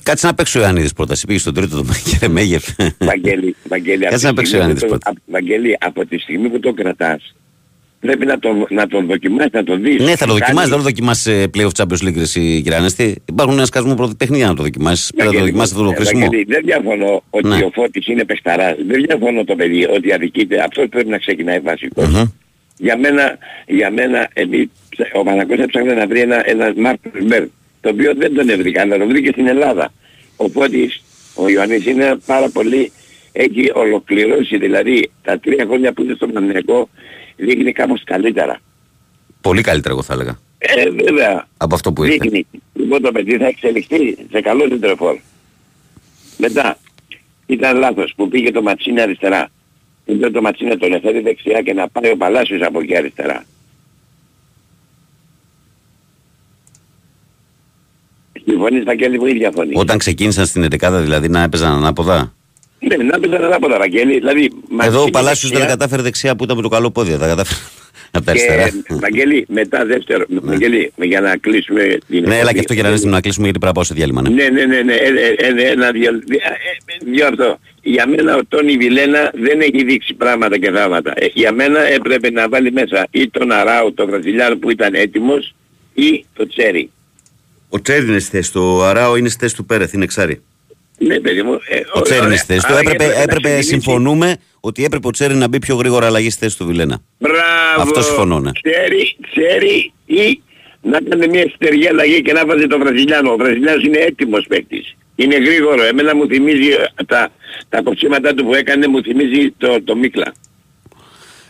Κάτσε 0.08 0.26
να 0.26 0.34
παίξει 0.34 0.58
ο 0.58 0.60
Ιωαννίδης 0.60 0.92
πρώτα. 0.92 1.12
Εσύ 1.12 1.26
πήγες 1.26 1.40
στον 1.42 1.54
τρίτο 1.54 1.76
το 1.76 1.84
κύριε 2.04 2.28
Μέγεφ. 2.28 2.64
Βαγγέλη, 2.98 3.56
Βαγγέλη, 3.68 4.02
από 4.06 4.10
Κάτσε 4.10 4.18
τη 4.18 4.24
να 4.26 4.34
παίξει 4.34 4.54
ο 4.56 4.58
στιγμή 4.58 4.58
Ιωαννίδης 4.58 4.82
που 4.82 4.88
το- 4.88 4.98
πρώτα. 4.98 5.10
απ- 5.10 5.18
Βαγγέλη, 5.26 5.76
από 5.80 6.06
τη 6.06 6.18
στιγμή 6.18 6.48
που 6.48 6.60
το 6.60 6.72
κρατάς, 6.72 7.32
Πρέπει 8.00 8.26
να 8.26 8.38
τον, 8.38 8.66
να 8.70 8.86
τον 8.86 9.06
δοκιμάσεις, 9.06 9.50
να 9.52 9.64
τον 9.64 9.82
δεις. 9.82 10.02
Ναι, 10.02 10.16
θα 10.16 10.26
το 10.26 10.32
Τι 10.34 10.38
δοκιμάσεις, 10.38 10.46
κάνει. 10.46 10.58
δεν 10.60 10.68
θα 10.68 10.76
το 10.76 10.82
δοκιμάσεις 10.82 11.48
πλέον 11.50 11.70
Champions 11.76 12.06
League, 12.08 12.16
εσύ 12.16 12.60
κύριε 12.62 12.78
Ανέστη. 12.78 13.22
Υπάρχουν 13.28 13.56
ένα 13.56 13.66
σκασμό 13.66 13.94
πρώτη 13.94 14.14
παιχνίδια 14.14 14.46
να 14.46 14.54
το 14.54 14.62
δοκιμάσεις. 14.62 15.10
Πρέπει 15.14 15.32
να 15.32 15.38
το 15.38 15.44
δοκιμάσεις 15.44 15.72
αυτό 15.72 15.84
το 15.84 15.92
χρήσιμο. 15.92 16.20
Ευαγγέλη, 16.22 16.44
Δεν 16.48 16.62
διαφωνώ 16.64 17.22
ότι 17.30 17.48
Ναι. 17.48 17.54
ο 17.56 17.70
Φώτης 17.74 18.06
είναι 18.06 18.24
παιχταράς. 18.24 18.76
Δεν 18.88 19.02
διαφωνώ 19.06 19.44
το 19.44 19.54
παιδί 19.56 19.84
ότι 19.96 20.12
αδικείται. 20.12 20.60
Αυτός 20.60 20.86
πρέπει 20.88 21.08
να 21.08 21.18
ξεκινάει 21.18 21.58
βασικός. 21.58 22.08
Μμμ. 22.08 22.24
Για 22.76 22.96
μένα, 22.98 23.38
για 23.66 23.90
μένα 23.90 24.28
εμείς, 24.32 24.68
ο 25.14 25.22
Παναγός 25.22 25.58
έψαχνε 25.58 25.92
να 25.94 26.06
βρει 26.06 26.20
ένα, 26.20 26.48
ένα 26.50 26.72
Μάρκος 26.76 27.12
Μπέρ, 27.24 27.44
το 27.80 27.88
οποίο 27.88 28.14
δεν 28.14 28.34
τον 28.34 28.48
έβρικα, 28.48 28.80
αλλά 28.80 28.98
τον 28.98 29.08
βρήκε 29.08 29.30
στην 29.30 29.46
Ελλάδα. 29.46 29.92
Ο 30.36 30.48
Φώτης, 30.48 31.02
ο 31.34 31.48
Ιωάννης 31.48 31.86
είναι 31.86 32.16
πάρα 32.26 32.48
πολύ, 32.48 32.92
έχει 33.32 33.70
ολοκληρώσει, 33.74 34.58
δηλαδή 34.58 35.10
τα 35.22 35.38
τρία 35.38 35.64
χρόνια 35.68 35.92
που 35.92 36.02
είναι 36.02 36.14
στο 36.14 36.26
Παναγικό 36.26 36.88
δείχνει 37.36 37.72
κάπως 37.72 38.02
καλύτερα. 38.04 38.60
Πολύ 39.40 39.62
καλύτερα, 39.62 39.94
εγώ 39.94 40.02
θα 40.02 40.12
έλεγα. 40.14 40.38
Ε, 40.58 40.90
βέβαια, 40.90 41.46
Από 41.56 41.74
αυτό 41.74 41.92
που 41.92 42.04
ήρθε. 42.04 42.16
δείχνει. 42.20 42.46
Λοιπόν 42.74 43.02
το 43.02 43.12
παιδί 43.12 43.36
θα 43.36 43.46
εξελιχθεί 43.46 44.16
σε 44.30 44.40
καλό 44.40 44.66
συντρεφόρ. 44.68 45.16
Μετά, 46.36 46.78
ήταν 47.46 47.78
λάθος 47.78 48.12
που 48.16 48.28
πήγε 48.28 48.50
το 48.50 48.62
Ματσίνη 48.62 49.00
αριστερά. 49.00 49.48
Είπε 50.04 50.30
το 50.30 50.40
Ματσίνη 50.40 50.76
τον 50.76 50.92
εφέρει 50.92 51.20
δεξιά 51.20 51.62
και 51.62 51.72
να 51.72 51.88
πάει 51.88 52.10
ο 52.10 52.16
Παλάσιος 52.16 52.62
από 52.62 52.80
εκεί 52.80 52.96
αριστερά. 52.96 53.44
Συμφωνείς 58.48 58.84
Βαγγέλη 58.84 59.18
μου 59.18 59.26
ή 59.26 59.32
διαφωνείς. 59.32 59.76
Όταν 59.78 59.98
ξεκίνησαν 59.98 60.46
στην 60.46 60.64
11 60.80 60.98
δηλαδή 61.02 61.28
να 61.28 61.42
έπαιζαν 61.42 61.72
ανάποδα; 61.72 62.32
Ναι, 62.78 62.96
να 62.96 63.18
πεις 63.20 63.32
ανάποδα 63.32 63.78
Βαγγέλη. 63.78 64.18
Δηλαδή, 64.18 64.44
Εδώ 64.44 64.86
ο 64.86 64.92
Ματσίνη 64.92 65.10
Παλάσιος 65.10 65.50
δεν 65.50 65.60
δεξιά 65.60 65.76
κατάφερε 65.76 66.02
δεξιά 66.02 66.36
που 66.36 66.44
ήταν 66.44 66.56
με 66.56 66.62
το 66.62 66.68
καλό 66.68 66.90
πόδι. 66.90 67.10
Δεν 67.10 67.28
κατάφερε 67.28 67.60
από 68.10 68.24
τα 68.24 68.30
αριστερά. 68.30 68.68
Και 68.68 68.82
Βαγγέλη, 68.88 69.46
μετά 69.48 69.84
δεύτερο, 69.86 70.24
Βαγγέλη, 70.28 70.92
για 70.96 71.20
να 71.20 71.36
κλείσουμε 71.36 71.82
την 72.08 72.22
Ναι, 72.22 72.26
έλα 72.26 72.34
εκπομπή. 72.34 72.52
και 72.52 72.58
αυτό 72.58 72.72
για 72.72 72.82
να 72.82 73.10
να 73.10 73.20
κλείσουμε 73.20 73.44
γιατί 73.44 73.58
πρέπει 73.58 73.64
να 73.64 73.72
πάω 73.72 73.84
σε 73.84 73.94
διάλειμμα. 73.94 74.22
ναι. 74.22 74.28
Ναι, 74.30 74.48
ναι, 74.48 74.64
ναι, 74.64 74.82
ναι, 74.82 74.94
ε, 74.94 75.08
ε, 75.36 75.62
ε, 75.62 75.70
ένα 75.70 75.90
δυο, 75.90 76.10
δυο, 76.26 76.38
ε, 77.04 77.10
δυο 77.10 77.26
αυτό. 77.26 77.58
Για 77.82 78.06
μένα 78.08 78.36
ο 78.36 78.40
Τόνι 78.48 78.76
Βιλένα 78.76 79.30
δεν 79.34 79.60
έχει 79.60 79.84
δείξει 79.84 80.14
πράγματα 80.14 80.58
και 80.58 80.70
θάματα. 80.70 81.12
Ε, 81.16 81.26
για 81.34 81.52
μένα 81.52 81.80
έπρεπε 81.80 82.30
να 82.30 82.48
βάλει 82.48 82.72
μέσα 82.72 83.06
ή 83.10 83.28
τον 83.28 83.52
Αράου, 83.52 83.94
τον 83.94 84.06
Βραζιλιάνο 84.10 84.56
που 84.56 84.70
ήταν 84.70 84.94
έτοιμος, 84.94 85.54
ή 85.94 86.24
το 86.36 86.46
Τσέρι. 86.48 86.90
Ο 87.68 87.80
Τσέρι 87.82 88.06
είναι 88.06 88.18
στη 88.18 88.30
θέση 88.36 88.52
του. 88.52 88.62
Ο 88.62 88.84
Αράο 88.84 89.16
είναι 89.16 89.28
στη 89.28 89.38
θέση 89.40 89.54
του 89.54 89.64
Πέρεθ, 89.64 89.92
είναι 89.92 90.04
εξάρι. 90.04 90.42
Ναι, 90.98 91.20
παιδί 91.20 91.42
μου. 91.42 91.52
Ε, 91.68 91.80
Ο 91.94 92.00
Τσέρι 92.00 92.18
είναι 92.18 92.26
ωραία. 92.26 92.38
στη 92.38 92.46
θέση 92.52 92.66
του. 92.66 92.72
Άρα 92.72 92.78
Έπρεπε, 92.80 93.04
έπρεπε 93.04 93.16
να 93.16 93.22
έπρεπε 93.22 93.40
ξεκινήσει; 93.48 93.68
συμφωνούμε 93.68 94.36
ότι 94.60 94.84
έπρεπε 94.84 95.06
ο 95.06 95.10
Τσέρι 95.10 95.34
να 95.34 95.48
μπει 95.48 95.58
πιο 95.58 95.74
γρήγορα 95.76 96.06
αλλαγής 96.06 96.32
στη 96.32 96.44
θέση 96.44 96.56
του 96.56 96.66
Βιλένα. 96.66 97.00
Μπράβο. 97.18 97.82
Αυτό 97.82 98.02
συμφωνώ, 98.02 98.40
ναι. 98.40 98.50
Τσέρι, 98.52 99.16
Τσέρι 99.30 99.92
ή 100.06 100.42
να 100.82 101.00
κάνει 101.08 101.28
μια 101.28 101.40
εσωτερική 101.40 101.88
αλλαγή 101.88 102.22
και 102.22 102.32
να 102.32 102.46
βάζει 102.46 102.66
τον 102.66 102.80
Βραζιλιάνο. 102.80 103.30
Ο 103.32 103.36
Βραζιλιάνος 103.36 103.84
είναι 103.84 103.98
έτοιμος 103.98 104.44
παίκτης. 104.48 104.96
Είναι 105.14 105.36
γρήγορο. 105.36 105.82
Εμένα 105.84 106.14
μου 106.16 106.26
θυμίζει 106.26 106.68
ε, 106.68 107.04
τα, 107.06 107.30
τα 107.68 107.82
κοψίματα 107.82 108.34
του 108.34 108.44
που 108.44 108.54
έκανε, 108.54 108.86
μου 108.86 109.02
θυμίζει 109.02 109.50
το, 109.58 109.82
το 109.82 109.96
Μίκλα. 109.96 110.32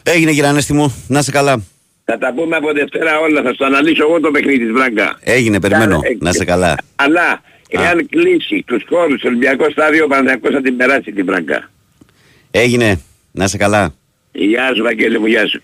Έγινε 0.03 0.32
κύριε 0.32 0.49
Ανέστη 0.49 0.73
μου, 0.73 1.05
να 1.09 1.19
είσαι 1.19 1.31
καλά. 1.31 1.62
Θα 2.10 2.18
τα 2.18 2.32
πούμε 2.35 2.56
από 2.56 2.72
Δευτέρα 2.72 3.18
όλα, 3.18 3.43
θα 3.43 3.52
στο 3.52 3.64
αναλύσω 3.64 4.02
εγώ 4.09 4.20
το 4.20 4.30
παιχνίδι 4.30 4.59
της 4.59 4.72
Μπράγκα. 4.72 5.18
Έγινε, 5.20 5.60
περιμένω. 5.60 6.01
Ε, 6.02 6.16
Να 6.20 6.30
είσαι 6.30 6.44
καλά. 6.44 6.76
Αλλά, 6.97 7.40
εάν 7.68 8.09
κλείσει 8.09 8.64
τους 8.66 8.82
χώρους 8.89 9.18
στο 9.18 9.28
Ολυμπιακό 9.28 9.70
στάδιο, 9.70 10.05
ο 10.05 10.06
Παναθηναϊκός 10.06 10.52
θα 10.55 10.60
την 10.60 10.76
περάσει 10.76 11.12
την 11.12 11.24
Μπράγκα. 11.24 11.70
Έγινε, 12.51 13.01
να 13.32 13.44
είσαι 13.44 13.56
καλά. 13.56 13.94
Γεια 14.32 14.72
σου 14.74 14.82
Βαγγέλη 14.82 15.18
μου, 15.18 15.26
γεια 15.26 15.47
σου. 15.47 15.62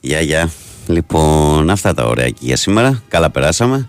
Γεια, 0.00 0.20
γεια. 0.20 0.50
Λοιπόν, 0.88 1.70
αυτά 1.70 1.94
τα 1.94 2.04
ωραία 2.04 2.28
και 2.28 2.38
για 2.40 2.56
σήμερα. 2.56 3.02
Καλά 3.08 3.30
περάσαμε. 3.30 3.88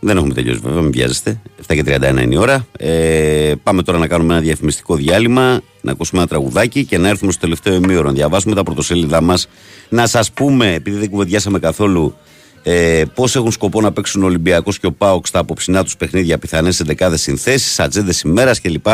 Δεν 0.00 0.16
έχουμε 0.16 0.34
τελειώσει 0.34 0.60
βέβαια, 0.60 0.80
μην 0.82 0.90
βιάζεστε. 0.92 1.40
7 1.70 1.74
και 1.74 1.84
31 1.86 2.22
είναι 2.22 2.34
η 2.34 2.36
ώρα. 2.36 2.66
Ε, 2.78 3.52
πάμε 3.62 3.82
τώρα 3.82 3.98
να 3.98 4.06
κάνουμε 4.06 4.32
ένα 4.32 4.42
διαφημιστικό 4.42 4.94
διάλειμμα, 4.94 5.60
να 5.80 5.92
ακούσουμε 5.92 6.20
ένα 6.20 6.28
τραγουδάκι 6.30 6.84
και 6.84 6.98
να 6.98 7.08
έρθουμε 7.08 7.32
στο 7.32 7.40
τελευταίο 7.40 7.74
ημίωρο 7.74 8.06
να 8.06 8.12
διαβάσουμε 8.12 8.54
τα 8.54 8.62
πρωτοσέλιδά 8.62 9.20
μας. 9.20 9.48
Να 9.88 10.06
σας 10.06 10.32
πούμε, 10.32 10.74
επειδή 10.74 10.96
δεν 10.98 11.10
κουβεντιάσαμε 11.10 11.58
καθόλου, 11.58 12.14
ε, 12.62 13.02
πώς 13.14 13.36
έχουν 13.36 13.52
σκοπό 13.52 13.80
να 13.80 13.92
παίξουν 13.92 14.22
ο 14.22 14.26
Ολυμπιακός 14.26 14.78
και 14.78 14.86
ο 14.86 14.92
Πάοξ 14.92 15.28
στα 15.28 15.38
απόψινά 15.38 15.84
τους 15.84 15.96
παιχνίδια, 15.96 16.38
πιθανές 16.38 16.80
εντεκάδε 16.80 17.16
συνθέσεις, 17.16 17.80
ατζέντες 17.80 18.20
ημέρας 18.20 18.60
κλπ. 18.60 18.86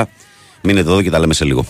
Μείνετε 0.62 0.90
εδώ 0.90 1.03
και 1.03 1.11
τα 1.11 1.19
λέμε 1.19 1.35
σε 1.35 1.44
λίγο. 1.44 1.65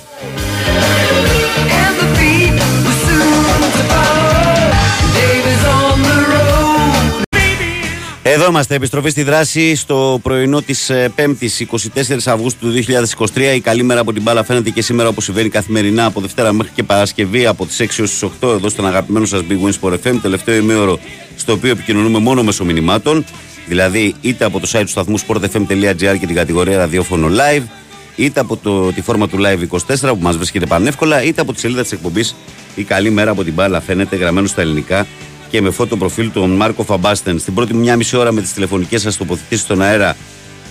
Εδώ 8.29 8.47
είμαστε, 8.49 8.75
επιστροφή 8.75 9.11
στη 9.11 9.23
δράση 9.23 9.75
στο 9.75 10.21
πρωινό 10.23 10.63
της 10.63 10.91
5η 11.17 11.67
24 12.05 12.17
Αυγούστου 12.25 12.73
του 12.73 12.85
2023. 13.35 13.55
Η 13.55 13.61
καλή 13.61 13.83
μέρα 13.83 14.01
από 14.01 14.13
την 14.13 14.23
μπάλα 14.23 14.45
φαίνεται 14.45 14.71
και 14.71 14.83
σήμερα 14.83 15.09
όπως 15.09 15.25
συμβαίνει 15.25 15.49
καθημερινά 15.49 16.05
από 16.05 16.21
Δευτέρα 16.21 16.53
μέχρι 16.53 16.73
και 16.75 16.83
Παρασκευή 16.83 17.47
από 17.47 17.67
τις 17.67 17.81
6 17.81 17.85
έως 17.99 18.11
τις 18.11 18.25
8 18.41 18.49
εδώ 18.49 18.69
στον 18.69 18.87
αγαπημένο 18.87 19.27
σας 19.27 19.43
Big 19.49 19.67
Wins 19.67 19.89
Sport 19.89 19.93
FM. 19.93 20.19
Τελευταίο 20.23 20.55
ημίωρο 20.55 20.99
στο 21.37 21.53
οποίο 21.53 21.71
επικοινωνούμε 21.71 22.19
μόνο 22.19 22.43
μέσω 22.43 22.65
μηνυμάτων. 22.65 23.25
Δηλαδή 23.67 24.15
είτε 24.21 24.45
από 24.45 24.61
το 24.61 24.69
site 24.73 24.83
του 24.83 24.89
σταθμού 24.89 25.19
sportfm.gr 25.19 26.17
και 26.19 26.27
την 26.27 26.35
κατηγορία 26.35 26.77
ραδιόφωνο 26.77 27.29
live, 27.29 27.63
είτε 28.17 28.41
από 28.41 28.57
το, 28.57 28.93
τη 28.93 29.03
φόρμα 29.03 29.29
του 29.29 29.39
Live 29.41 29.79
24 29.97 30.01
που 30.01 30.19
μας 30.21 30.37
βρίσκεται 30.37 30.67
πανεύκολα, 30.67 31.23
είτε 31.23 31.41
από 31.41 31.53
τη 31.53 31.61
σελίδα 31.61 31.83
της 31.83 31.93
εκπομπής 31.93 32.35
Η 32.75 32.83
καλή 32.83 33.11
μέρα 33.11 33.31
από 33.31 33.45
την 33.45 33.53
μπάλα 33.53 33.81
φαίνεται 33.81 34.17
γραμμένο 34.17 34.47
στα 34.47 34.61
ελληνικά 34.61 35.07
και 35.51 35.61
με 35.61 35.71
φώτο 35.71 35.97
προφίλ 35.97 36.31
του 36.33 36.49
Μάρκο 36.49 36.83
Φαμπάστεν. 36.83 37.39
Στην 37.39 37.55
πρώτη 37.55 37.75
μια 37.75 37.97
μισή 37.97 38.17
ώρα 38.17 38.33
με 38.33 38.41
τις 38.41 38.53
τηλεφωνικές 38.53 39.03
σας 39.03 39.17
τοποθετήσεις 39.17 39.65
στον 39.65 39.83
αέρα, 39.83 40.17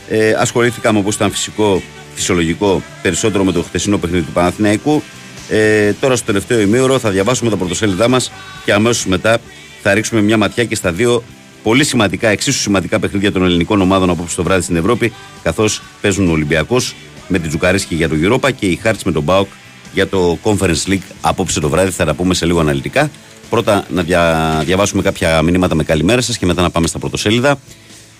ε, 0.10 0.34
ασχολήθηκαμε 0.38 0.99
όπως 0.99 1.15
ήταν 1.15 1.31
φυσικό, 1.31 1.81
φυσιολογικό, 2.15 2.81
περισσότερο 3.02 3.43
με 3.43 3.52
το 3.52 3.61
χθεσινό 3.61 3.97
παιχνίδι 3.97 4.26
του 4.26 4.31
Παναθηναϊκού. 4.31 5.02
Ε, 5.49 5.93
τώρα 5.93 6.15
στο 6.15 6.26
τελευταίο 6.26 6.60
ημίωρο 6.60 6.99
θα 6.99 7.10
διαβάσουμε 7.10 7.49
τα 7.49 7.57
πρωτοσέλιδά 7.57 8.07
μας 8.07 8.31
και 8.65 8.73
αμέσως 8.73 9.06
μετά 9.06 9.38
θα 9.81 9.93
ρίξουμε 9.93 10.22
μια 10.22 10.38
ματιά 10.38 10.64
και 10.64 10.76
στα 10.76 10.91
δύο 10.91 11.23
πολύ 11.64 11.84
σημαντικά, 11.84 12.27
εξίσου 12.30 12.60
σημαντικά 12.60 12.99
παιχνίδια 12.99 13.31
των 13.31 13.43
ελληνικών 13.43 13.81
ομάδων 13.81 14.10
απόψε 14.10 14.35
το 14.35 14.43
βράδυ 14.43 14.61
στην 14.61 14.76
Ευρώπη, 14.76 15.14
καθώς 15.43 15.81
παίζουν 16.02 16.27
ο 16.27 16.31
Ολυμπιακός 16.31 16.95
με 17.27 17.39
την 17.39 17.49
Τζουκαρέσκη 17.49 17.95
για 17.95 18.10
το 18.10 18.15
Europa 18.22 18.53
και 18.56 18.65
η 18.65 18.76
Χάρτς 18.76 19.03
με 19.03 19.11
τον 19.11 19.23
Μπάουκ 19.23 19.47
για 19.93 20.07
το 20.07 20.38
Conference 20.43 20.88
League 20.88 21.07
απόψε 21.22 21.60
το 21.60 21.69
βράδυ. 21.69 21.91
Θα 21.91 22.06
τα 22.06 22.14
πούμε 22.14 22.34
σε 22.34 22.45
λίγο 22.45 22.60
αναλυτικά. 22.60 23.10
Πρώτα 23.50 23.86
να 23.90 24.02
δια, 24.02 24.62
διαβάσουμε 24.66 25.02
κάποια 25.02 25.42
μηνύματα 25.42 25.76
με 25.76 25.84
καλημέρα 25.84 26.22
σας 26.22 26.38
και 26.38 26.46
μετά 26.46 26.62
να 26.62 26.70
πάμε 26.70 26.88
στα 26.88 27.00
πρωτοσέλιδα. 27.00 27.58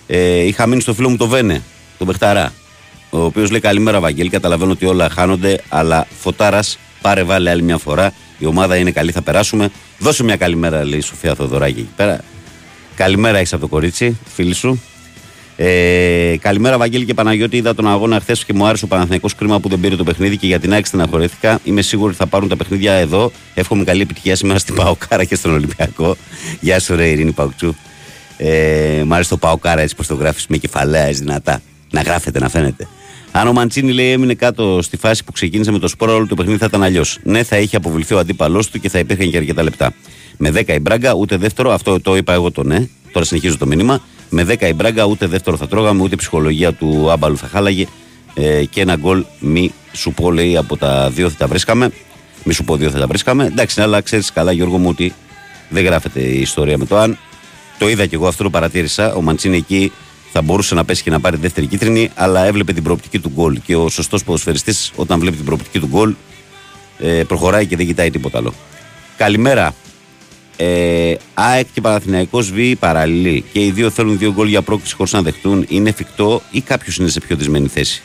Ε, 0.06 0.38
είχα 0.38 0.66
μείνει 0.66 0.80
στο 0.80 0.94
φίλο 0.94 1.08
μου 1.08 1.16
το 1.16 1.26
Βένε, 1.26 1.62
τον 1.98 2.06
Μπεχταρά, 2.06 2.52
ο 3.10 3.24
οποίος 3.24 3.50
λέει 3.50 3.60
καλημέρα, 3.60 4.00
Βαγγέλη. 4.00 4.30
Καταλαβαίνω 4.30 4.70
ότι 4.72 4.86
όλα 4.86 5.08
χάνονται, 5.10 5.60
αλλά 5.68 6.06
φωτάρας, 6.20 6.78
πάρε 7.00 7.22
βάλε 7.22 7.50
άλλη 7.50 7.62
μια 7.62 7.78
φορά. 7.78 8.12
Η 8.38 8.46
ομάδα 8.46 8.76
είναι 8.76 8.90
καλή, 8.90 9.12
θα 9.12 9.22
περάσουμε. 9.22 9.70
Δώσε 9.98 10.24
μια 10.24 10.36
καλημέρα, 10.36 10.84
λέει 10.84 10.98
η 10.98 11.02
Σοφία 11.02 11.34
Θοδωράκη 11.34 11.80
εκεί 11.80 11.90
πέρα. 11.96 12.20
Καλημέρα 12.96 13.38
έχεις 13.38 13.52
από 13.52 13.62
το 13.62 13.68
κορίτσι, 13.68 14.18
φίλη 14.34 14.54
σου. 14.54 14.82
Ε, 15.58 16.36
καλημέρα, 16.40 16.78
Βαγγέλη 16.78 17.04
και 17.04 17.14
Παναγιώτη. 17.14 17.56
Είδα 17.56 17.74
τον 17.74 17.88
αγώνα 17.88 18.20
χθες 18.20 18.44
και 18.44 18.52
μου 18.52 18.66
άρεσε 18.66 18.84
ο 18.84 18.88
Παναθηναϊκός 18.88 19.34
κρίμα 19.34 19.60
που 19.60 19.68
δεν 19.68 19.80
πήρε 19.80 19.96
το 19.96 20.04
παιχνίδι 20.04 20.36
και 20.36 20.46
για 20.46 20.58
την 20.58 20.72
άκρη 20.72 20.86
στεναχωρέθηκα. 20.86 21.60
Είμαι 21.64 21.82
σίγουρη 21.82 22.08
ότι 22.08 22.18
θα 22.18 22.26
πάρουν 22.26 22.48
τα 22.48 22.56
παιχνίδια 22.56 22.92
εδώ. 22.92 23.32
Εύχομαι 23.54 23.84
καλή 23.84 24.02
επιτυχία 24.02 24.36
σήμερα 24.36 24.58
στην 24.58 24.74
Παοκάρα 24.74 25.24
και 25.24 25.34
στον 25.34 25.52
Ολυμπιακό. 25.52 26.16
Γεια 26.60 26.80
σου, 26.80 26.96
ρε 26.96 27.08
Ειρήνη 27.08 27.32
Παουκτσού. 27.32 27.74
Ε, 28.36 29.02
μ' 29.06 29.12
άρεσε 29.12 29.28
το 29.30 29.36
Παοκάρα 29.36 29.80
έτσι 29.80 29.94
πως 29.94 30.06
το 30.06 30.14
γράφεις 30.14 30.46
με 30.46 30.56
κεφαλαία 30.56 31.04
έτσι 31.04 31.20
δυνατά. 31.22 31.60
Να 31.90 32.00
γράφεται, 32.00 32.38
να 32.38 32.48
φαίνεται. 32.48 32.88
Αν 33.32 33.48
ο 33.48 33.52
Μαντσίνη 33.52 33.92
λέει 33.92 34.10
έμεινε 34.10 34.34
κάτω 34.34 34.78
στη 34.82 34.96
φάση 34.96 35.24
που 35.24 35.32
ξεκίνησε 35.32 35.70
με 35.70 35.78
το 35.78 35.88
σπόρο, 35.88 36.14
όλο 36.14 36.26
το 36.26 36.34
παιχνίδι 36.34 36.58
θα 36.58 36.66
ήταν 36.68 36.82
αλλιώς. 36.82 37.18
Ναι, 37.22 37.42
θα 37.42 37.58
είχε 37.58 37.76
αποβληθεί 37.76 38.14
ο 38.14 38.18
αντίπαλός 38.18 38.70
του 38.70 38.80
και 38.80 38.88
θα 38.88 38.98
υπήρχαν 38.98 39.30
και 39.30 39.36
αρκετά 39.36 39.62
λεπτά. 39.62 39.92
Με 40.36 40.50
10 40.50 40.68
η 40.68 40.78
Μπράγκα, 40.78 41.12
ούτε 41.14 41.36
δεύτερο, 41.36 41.72
αυτό 41.72 42.00
το 42.00 42.16
είπα 42.16 42.32
εγώ 42.32 42.50
το 42.50 42.62
ναι, 42.62 42.88
τώρα 43.12 43.26
συνεχίζω 43.26 43.58
το 43.58 43.66
μήνυμα. 43.66 44.02
Με 44.28 44.44
10 44.48 44.62
η 44.62 44.72
Μπράγκα, 44.72 45.04
ούτε 45.04 45.26
δεύτερο 45.26 45.56
θα 45.56 45.68
τρώγαμε, 45.68 46.02
ούτε 46.02 46.14
η 46.14 46.18
ψυχολογία 46.18 46.72
του 46.72 47.10
άμπαλου 47.10 47.36
θα 47.36 47.46
χάλαγε. 47.46 47.86
Ε, 48.34 48.64
και 48.64 48.80
ένα 48.80 48.96
γκολ 48.96 49.24
μη 49.38 49.72
σου 49.92 50.12
πω 50.12 50.32
λέει 50.32 50.56
από 50.56 50.76
τα 50.76 51.10
δύο 51.10 51.30
θα 51.30 51.36
τα 51.36 51.46
βρίσκαμε. 51.46 51.90
Μη 52.44 52.52
σου 52.52 52.64
πω 52.64 52.76
δύο 52.76 52.90
θα 52.90 52.98
τα 52.98 53.06
βρίσκαμε. 53.06 53.44
Εντάξει, 53.44 53.80
αλλά 53.80 54.00
ξέρεις 54.00 54.32
καλά, 54.32 54.52
Γιώργο 54.52 54.78
μου, 54.78 54.88
ότι 54.88 55.12
δεν 55.68 55.84
γράφεται 55.84 56.20
η 56.20 56.40
ιστορία 56.40 56.78
με 56.78 56.86
το 56.86 56.96
αν. 56.96 57.18
Το 57.78 57.88
είδα 57.88 58.06
και 58.06 58.14
εγώ, 58.14 58.26
αυτό 58.26 58.42
το 58.42 58.50
παρατήρησα. 58.50 59.14
Ο 59.14 59.22
Μαντσίνη 59.22 59.56
εκεί 59.56 59.92
θα 60.32 60.42
μπορούσε 60.42 60.74
να 60.74 60.84
πέσει 60.84 61.02
και 61.02 61.10
να 61.10 61.20
πάρει 61.20 61.36
δεύτερη 61.36 61.66
κίτρινη, 61.66 62.10
αλλά 62.14 62.44
έβλεπε 62.44 62.72
την 62.72 62.82
προοπτική 62.82 63.18
του 63.18 63.30
γκολ. 63.34 63.60
Και 63.64 63.76
ο 63.76 63.88
σωστός 63.88 64.24
ποδοσφαιριστής, 64.24 64.92
όταν 64.96 65.20
βλέπει 65.20 65.36
την 65.36 65.44
προοπτική 65.44 65.78
του 65.78 65.86
γκολ, 65.86 66.14
ε, 66.98 67.22
προχωράει 67.22 67.66
και 67.66 67.76
δεν 67.76 67.86
κοιτάει 67.86 68.10
τίποτα 68.10 68.38
άλλο. 68.38 68.54
Καλημέρα. 69.16 69.74
Ε, 70.56 71.14
ΑΕΚ 71.34 71.66
και 71.72 71.80
Παναθηναϊκός 71.80 72.50
βίοι 72.50 72.76
παραλληλή. 72.76 73.44
Και 73.52 73.64
οι 73.64 73.70
δύο 73.70 73.90
θέλουν 73.90 74.18
δύο 74.18 74.32
γκολ 74.32 74.48
για 74.48 74.62
πρόκληση 74.62 74.94
χωρίς 74.94 75.12
να 75.12 75.22
δεχτούν. 75.22 75.64
Είναι 75.68 75.88
εφικτό 75.88 76.42
ή 76.50 76.60
κάποιος 76.60 76.96
είναι 76.96 77.08
σε 77.08 77.20
πιο 77.20 77.36
δυσμένη 77.36 77.68
θέση; 77.68 78.02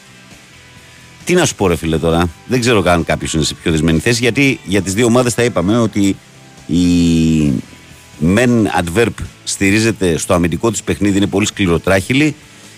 Τι 1.23 1.33
να 1.33 1.45
σου 1.45 1.55
πω, 1.55 1.67
ρε 1.67 1.75
φίλε 1.75 1.97
τώρα. 1.97 2.29
Δεν 2.47 2.59
ξέρω 2.59 2.81
καν 2.81 3.03
κάποιος 3.03 3.33
είναι 3.33 3.43
σε 3.43 3.53
πιο 3.53 3.71
δυσμένη 3.71 3.99
θέση. 3.99 4.19
Γιατί 4.21 4.59
για 4.65 4.81
τις 4.81 4.93
δύο 4.93 5.05
ομάδες 5.05 5.33
θα 5.33 5.43
είπαμε 5.43 5.77
ότι 5.77 6.15
η, 6.67 6.77
μεν 8.19 8.69
adverb 8.83 9.13
στηρίζεται 9.43 10.17
στο 10.17 10.33
αμυντικό 10.33 10.71
της 10.71 10.83
παιχνίδι, 10.83 11.17
είναι 11.17 11.27
πολύ 11.27 11.45
σκληροτράχυλη. 11.45 12.35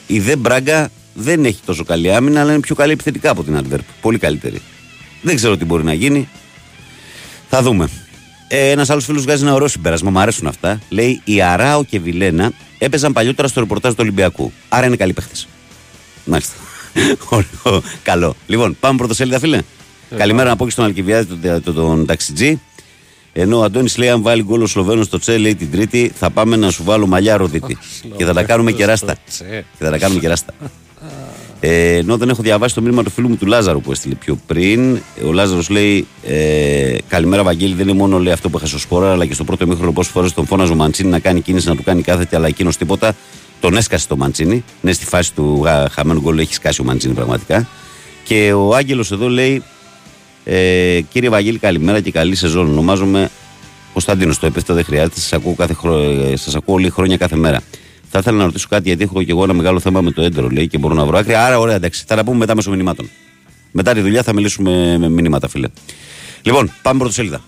Η 0.08 0.20
δε 0.20 0.36
Μπράγκα 0.36 0.90
δεν 1.14 1.46
έχει 1.46 1.60
τόσο 1.66 1.84
καλή 1.84 2.14
άμυνα, 2.14 2.42
αλλά 2.42 2.52
είναι 2.52 2.62
πιο 2.62 2.76
καλή 2.76 2.92
επιθετικά 2.92 3.30
από 3.30 3.44
την 3.44 3.60
adverb. 3.60 3.84
Πολύ 4.02 4.18
καλύτερη. 4.18 4.62
Δεν 5.22 5.36
ξέρω 5.36 5.58
τι 5.58 5.66
μπορεί 5.66 5.84
να 5.84 5.94
γίνει. 5.94 6.30
Θα 7.50 7.62
δούμε. 7.62 7.90
Ε, 8.48 8.70
Ένας 8.70 8.90
άλλος 8.90 9.06
φίλος 9.06 9.24
βγάζει 9.24 9.44
ένα 9.44 9.54
ωραίο 9.54 9.68
συμπέρασμα, 9.68 10.10
μου 10.10 10.20
αρέσουν 10.20 10.48
αυτά. 10.48 10.80
Λέει: 10.90 11.22
Η 11.24 11.42
Αράο 11.42 11.84
και 11.84 12.00
Βιλένα 12.00 12.52
έπαιζαν 12.78 13.14
παλιότερα 13.14 13.48
στο 13.48 13.60
ρεπορτάζ 13.60 13.92
του 13.92 14.00
Ολυμπιακού. 14.02 14.52
Άρα 14.70 14.86
είναι 14.86 14.96
καλοί 14.96 15.14
παίχτε. 15.14 15.36
Μάλιστα. 16.26 16.54
Ωραίο. 17.30 17.82
Καλό. 18.04 18.36
Λοιπόν, 18.48 18.78
πάμε 18.80 18.98
πρωτοσέλιδα, 18.98 19.40
φίλε. 19.40 19.60
Καλημέρα 20.18 20.50
να 20.50 20.56
πω 20.56 20.66
και 20.66 20.72
στον 20.72 20.86
Αλκιβιάδη, 20.86 21.26
τον, 21.36 21.64
τον, 21.64 21.74
τον 21.74 22.06
ταξιτζή. 22.06 22.62
Ενώ 23.34 23.58
ο 23.58 23.64
Αντώνης 23.64 23.98
λέει: 23.98 24.10
Αν 24.10 24.22
βάλει 24.22 24.44
γκολ 24.44 24.62
ο 24.62 24.68
Σλοβαίνος 24.68 25.06
στο 25.06 25.20
Τσε, 25.20 25.38
λέει 25.38 25.56
την 25.56 25.72
Τρίτη, 25.72 26.12
θα 26.16 26.30
πάμε 26.30 26.56
να 26.56 26.72
σου 26.72 26.84
βάλω 26.84 27.08
μαλλιά 27.08 27.38
ροδίτη. 27.38 27.78
και 28.18 28.26
θα 28.26 28.34
τα 28.34 28.44
κάνουμε 28.44 28.72
κεράστα. 28.72 29.16
και 29.38 29.64
θα 29.80 29.90
τα 29.90 29.98
κάνουμε 29.98 30.20
κεράστα. 30.20 30.54
Ε, 31.66 31.96
ενώ 31.96 32.18
δεν 32.18 32.30
έχω 32.30 32.42
διαβάσει 32.42 32.76
το 32.76 32.82
μήνυμα 32.82 33.04
του 33.04 33.10
φίλου 33.10 33.30
μου 33.30 33.36
του 33.38 33.46
Λάζαρου 33.46 33.82
που 33.82 33.92
έστειλε 33.92 34.16
πιο 34.16 34.40
πριν. 34.48 35.00
Ο 35.28 35.32
Λάζαρος 35.32 35.70
λέει: 35.70 36.08
ε, 36.24 36.96
Καλημέρα, 37.08 37.44
Βαγγέλη. 37.44 37.74
Δεν 37.74 37.88
είναι 37.88 37.98
μόνο 37.98 38.18
λέει, 38.20 38.34
αυτό 38.34 38.50
που 38.50 38.58
έχασε 38.58 38.76
ο 38.76 38.78
Σπόρα, 38.78 39.12
αλλά 39.12 39.26
και 39.26 39.34
στο 39.34 39.44
πρώτο 39.44 39.68
μήχρονο 39.68 39.92
πόσε 39.92 40.10
φορέ 40.10 40.28
τον 40.30 40.46
φώναζε 40.46 40.72
ο 40.72 40.76
Μαντσίνη 40.76 41.10
να 41.10 41.20
κάνει 41.20 41.42
κίνηση 41.42 41.68
να 41.68 41.76
του 41.76 41.84
κάνει 41.84 42.02
κάθετη, 42.02 42.36
αλλά 42.36 42.48
εκείνος 42.48 42.78
τίποτα. 42.78 43.16
Τον 43.60 43.78
έσκασε 43.78 44.08
το 44.08 44.18
Μαντσίνη. 44.18 44.64
Ναι, 44.82 44.92
στη 44.94 45.06
φάση 45.06 45.34
του 45.34 45.62
γα- 45.64 45.90
χαμένου 45.92 46.20
γκολ 46.22 46.38
έχει 46.38 46.54
σκάσει 46.54 46.82
ο 46.82 46.84
Μαντσίνη 46.84 47.14
πραγματικά. 47.14 47.68
Και 48.24 48.54
ο 48.54 48.76
Άγγελος 48.76 49.12
εδώ 49.12 49.30
λέει: 49.30 49.64
ε, 50.44 51.00
Κύριε 51.12 51.30
Βαγγέλη, 51.30 51.58
καλημέρα 51.58 52.00
και 52.00 52.12
καλή 52.12 52.36
σεζόν. 52.36 52.68
Ονομάζομαι 52.68 53.30
Κωνσταντίνος. 53.94 54.40
Το 54.40 54.46
επίθετο 54.46 54.74
δεν 54.74 54.84
χρειάζεται. 54.84 55.20
Σας 55.20 55.34
ακούω, 55.34 55.54
κάθε 55.54 55.74
χρο... 55.74 55.98
ε, 56.32 56.36
σας 56.36 56.56
ακούω 56.56 56.76
όλη 56.76 56.90
χρόνια 56.90 57.18
κάθε 57.18 57.36
μέρα. 57.36 57.62
Θα 58.16 58.20
ήθελα 58.20 58.38
να 58.38 58.46
ρωτήσω 58.46 58.68
κάτι 58.70 58.88
γιατί 58.88 59.04
έχω 59.04 59.24
και 59.24 59.32
εγώ 59.32 59.44
ένα 59.44 59.54
μεγάλο 59.54 59.80
θέμα 59.80 60.02
με 60.02 60.12
το 60.12 60.22
έντερο, 60.22 60.50
λέει, 60.50 60.68
και 60.68 60.78
μπορώ 60.78 60.94
να 60.94 61.06
βρω 61.06 61.18
άκρη. 61.18 61.34
Άρα, 61.36 61.60
ωραία, 61.60 61.76
εντάξει. 61.76 62.04
Θα 62.08 62.16
τα 62.16 62.24
πούμε 62.24 62.38
μετά 62.38 62.56
μέσω 62.56 62.70
μηνυμάτων. 62.70 63.10
Μετά 63.72 63.94
τη 63.94 64.02
δουλειά 64.02 64.24
θα 64.24 64.34
μιλήσουμε 64.34 64.98
με 64.98 65.10
μηνύματα, 65.10 65.48
φίλε. 65.48 65.68
Λοιπόν, 66.42 66.72
πάμε 66.82 67.00
πρώτο 67.00 67.14
σελίδα. 67.14 67.42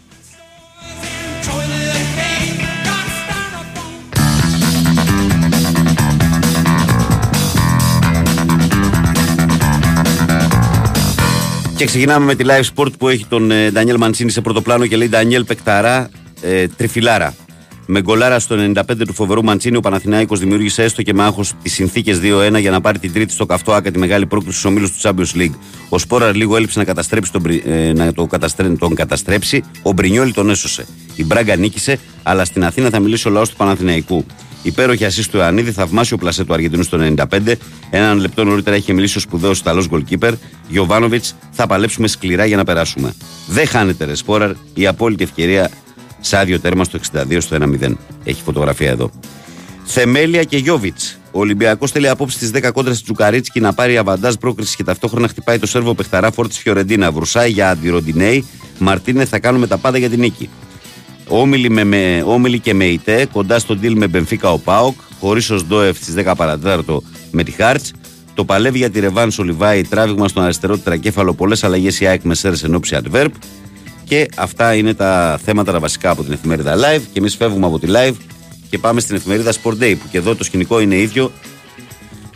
Και 11.75 11.85
ξεκινάμε 11.85 12.25
με 12.25 12.35
τη 12.35 12.45
live 12.47 12.63
sport 12.75 12.91
που 12.97 13.09
έχει 13.09 13.25
τον 13.25 13.51
ε, 13.51 13.71
Ντανιέλ 13.71 13.97
Μαντσίνη 13.97 14.31
σε 14.31 14.41
πρώτο 14.41 14.61
πλάνο 14.61 14.87
και 14.87 14.97
λέει 14.97 15.09
Ντανιέλ 15.09 15.43
Πεκταρά 15.43 16.09
ε, 16.41 16.67
τριφυλάρα. 16.67 17.35
Με 17.87 18.01
γκολάρα 18.01 18.39
στο 18.39 18.55
95 18.73 18.81
του 19.05 19.13
φοβερού 19.13 19.43
Μαντσίνη, 19.43 19.77
ο 19.77 19.79
Παναθηνάικος 19.79 20.39
δημιούργησε 20.39 20.83
έστω 20.83 21.01
και 21.01 21.13
με 21.13 21.23
άγχος 21.23 21.53
τις 21.61 21.73
συνθήκες 21.73 22.19
2-1 22.21 22.59
για 22.59 22.71
να 22.71 22.81
πάρει 22.81 22.99
την 22.99 23.13
τρίτη 23.13 23.33
στο 23.33 23.45
καυτό 23.45 23.73
άκα 23.73 23.91
τη 23.91 23.99
μεγάλη 23.99 24.25
πρόκληση 24.25 24.57
στους 24.59 24.71
ομίλους 24.71 24.91
του 24.91 24.97
Champions 25.01 25.37
League. 25.39 25.53
Ο 25.89 25.97
Σπόρα 25.97 26.35
λίγο 26.35 26.55
έλειψε 26.55 26.79
να, 26.79 26.85
καταστρέψει 26.85 27.31
τον, 27.31 27.41
Μπρι- 27.41 27.65
ε, 27.67 27.93
να 27.93 28.13
το 28.13 28.25
καταστρέ, 28.25 28.69
τον 28.69 28.95
καταστρέψει. 28.95 29.63
Ο 29.81 29.91
Μπρινιόλη 29.91 30.31
τον 30.33 30.49
έσωσε. 30.49 30.85
Η 31.15 31.25
Μπράγκα 31.25 31.55
νίκησε, 31.55 31.99
αλλά 32.23 32.45
στην 32.45 32.65
Αθήνα 32.65 32.89
θα 32.89 32.99
μιλήσει 32.99 33.27
ο 33.27 33.31
λαός 33.31 33.49
του 33.49 33.55
Παναθηναϊκού. 33.55 34.25
Υπέροχη 34.63 35.05
ασίστ 35.05 35.31
του 35.31 35.37
Ιωαννίδη, 35.37 35.71
θαυμάσιο 35.71 36.17
πλασέ 36.17 36.43
του 36.43 36.53
Αργεντινού 36.53 36.83
στο 36.83 36.97
95. 36.97 37.55
Έναν 37.89 38.17
λεπτό 38.19 38.43
νωρίτερα 38.43 38.75
είχε 38.75 38.93
μιλήσει 38.93 39.17
ο 39.17 39.21
σπουδαίος 39.21 39.59
Ιταλός 39.59 39.87
γκολκίπερ. 39.87 40.33
Γιωβάνοβιτς, 40.67 41.35
θα 41.51 41.67
παλέψουμε 41.67 42.07
σκληρά 42.07 42.45
για 42.45 42.57
να 42.57 42.63
περάσουμε. 42.63 43.13
Δεν 43.47 43.67
χάνεται 43.67 44.05
ρε 44.05 44.15
Σπόραρ, 44.15 44.51
η 44.73 44.87
απόλυτη 44.87 45.23
ευκαιρία 45.23 45.69
σε 46.25 46.37
άδειο 46.37 46.59
τέρμα 46.59 46.83
στο 46.83 46.99
62 47.13 47.37
στο 47.39 47.57
1-0. 47.81 47.93
Έχει 48.23 48.41
φωτογραφία 48.41 48.89
εδώ. 48.89 49.11
Θεμέλια 49.83 50.43
και 50.43 50.57
Γιώβιτς. 50.57 51.19
Ο 51.31 51.39
Ολυμπιακός 51.39 51.91
θέλει 51.91 52.09
απόψη 52.09 52.35
στις 52.35 52.51
10 52.53 52.71
κόντρα 52.73 52.93
στη 52.93 53.03
Τζουκαρίτσκι 53.03 53.59
να 53.59 53.73
πάρει 53.73 53.97
αβαντάζ 53.97 54.33
πρόκριση 54.33 54.75
και 54.75 54.83
ταυτόχρονα 54.83 55.27
χτυπάει 55.27 55.59
το 55.59 55.67
σέρβο 55.67 55.93
παιχταρά 55.93 56.31
φόρ 56.31 56.47
τη 56.47 56.53
Φιωρεντίνα. 56.53 57.11
Βρουσάει 57.11 57.51
για 57.51 57.69
αντιροντινέη. 57.69 58.47
Μαρτίνες 58.79 59.29
θα 59.29 59.39
κάνουμε 59.39 59.67
τα 59.67 59.77
πάντα 59.77 59.97
για 59.97 60.09
την 60.09 60.19
νίκη. 60.19 60.49
Όμιλοι, 61.27 61.69
με, 61.69 61.83
με, 61.83 62.23
Όμιλοι 62.25 62.59
και 62.59 62.73
με 62.73 62.85
ΙΤΕ 62.85 63.27
κοντά 63.31 63.59
στον 63.59 63.79
deal 63.81 63.93
με 63.93 64.07
Μπενφίκα 64.07 64.51
ο 64.51 64.57
Πάοκ. 64.57 64.95
Χωρίς 65.19 65.49
ο 65.49 65.57
Σντόεφ 65.57 65.97
στις 65.97 66.13
10 66.17 66.33
παρατέταρτο 66.37 67.03
με 67.31 67.43
τη 67.43 67.51
Χάρτς. 67.51 67.91
Το 68.33 68.45
παλεύει 68.45 68.77
για 68.77 68.89
τη 68.89 68.99
Ρεβάνς 68.99 69.39
ο 69.39 69.43
Λιβάη, 69.43 69.83
τράβηγμα 69.83 70.27
στον 70.27 70.43
αριστερό 70.43 70.77
τετρακέφαλο. 70.77 71.33
Πολλές 71.33 71.63
αλλαγές 71.63 71.99
η 71.99 72.05
ΑΕΚ 72.05 72.23
με 72.23 72.35
σέρε 72.35 72.55
εν 72.63 72.75
ώψη 72.75 72.97
adverb. 73.03 73.29
Και 74.05 74.27
αυτά 74.35 74.75
είναι 74.75 74.93
τα 74.93 75.39
θέματα 75.43 75.71
τα 75.71 75.79
βασικά 75.79 76.09
από 76.09 76.23
την 76.23 76.33
εφημερίδα 76.33 76.75
Live. 76.75 77.01
Και 77.13 77.19
εμείς 77.19 77.35
φεύγουμε 77.35 77.65
από 77.65 77.79
τη 77.79 77.87
Live 77.89 78.15
και 78.69 78.77
πάμε 78.77 78.99
στην 78.99 79.15
εφημερίδα 79.15 79.51
Sport 79.51 79.83
Day 79.83 79.95
που 79.99 80.07
και 80.11 80.17
εδώ 80.17 80.35
το 80.35 80.43
σκηνικό 80.43 80.79
είναι 80.79 80.95
ίδιο 80.95 81.31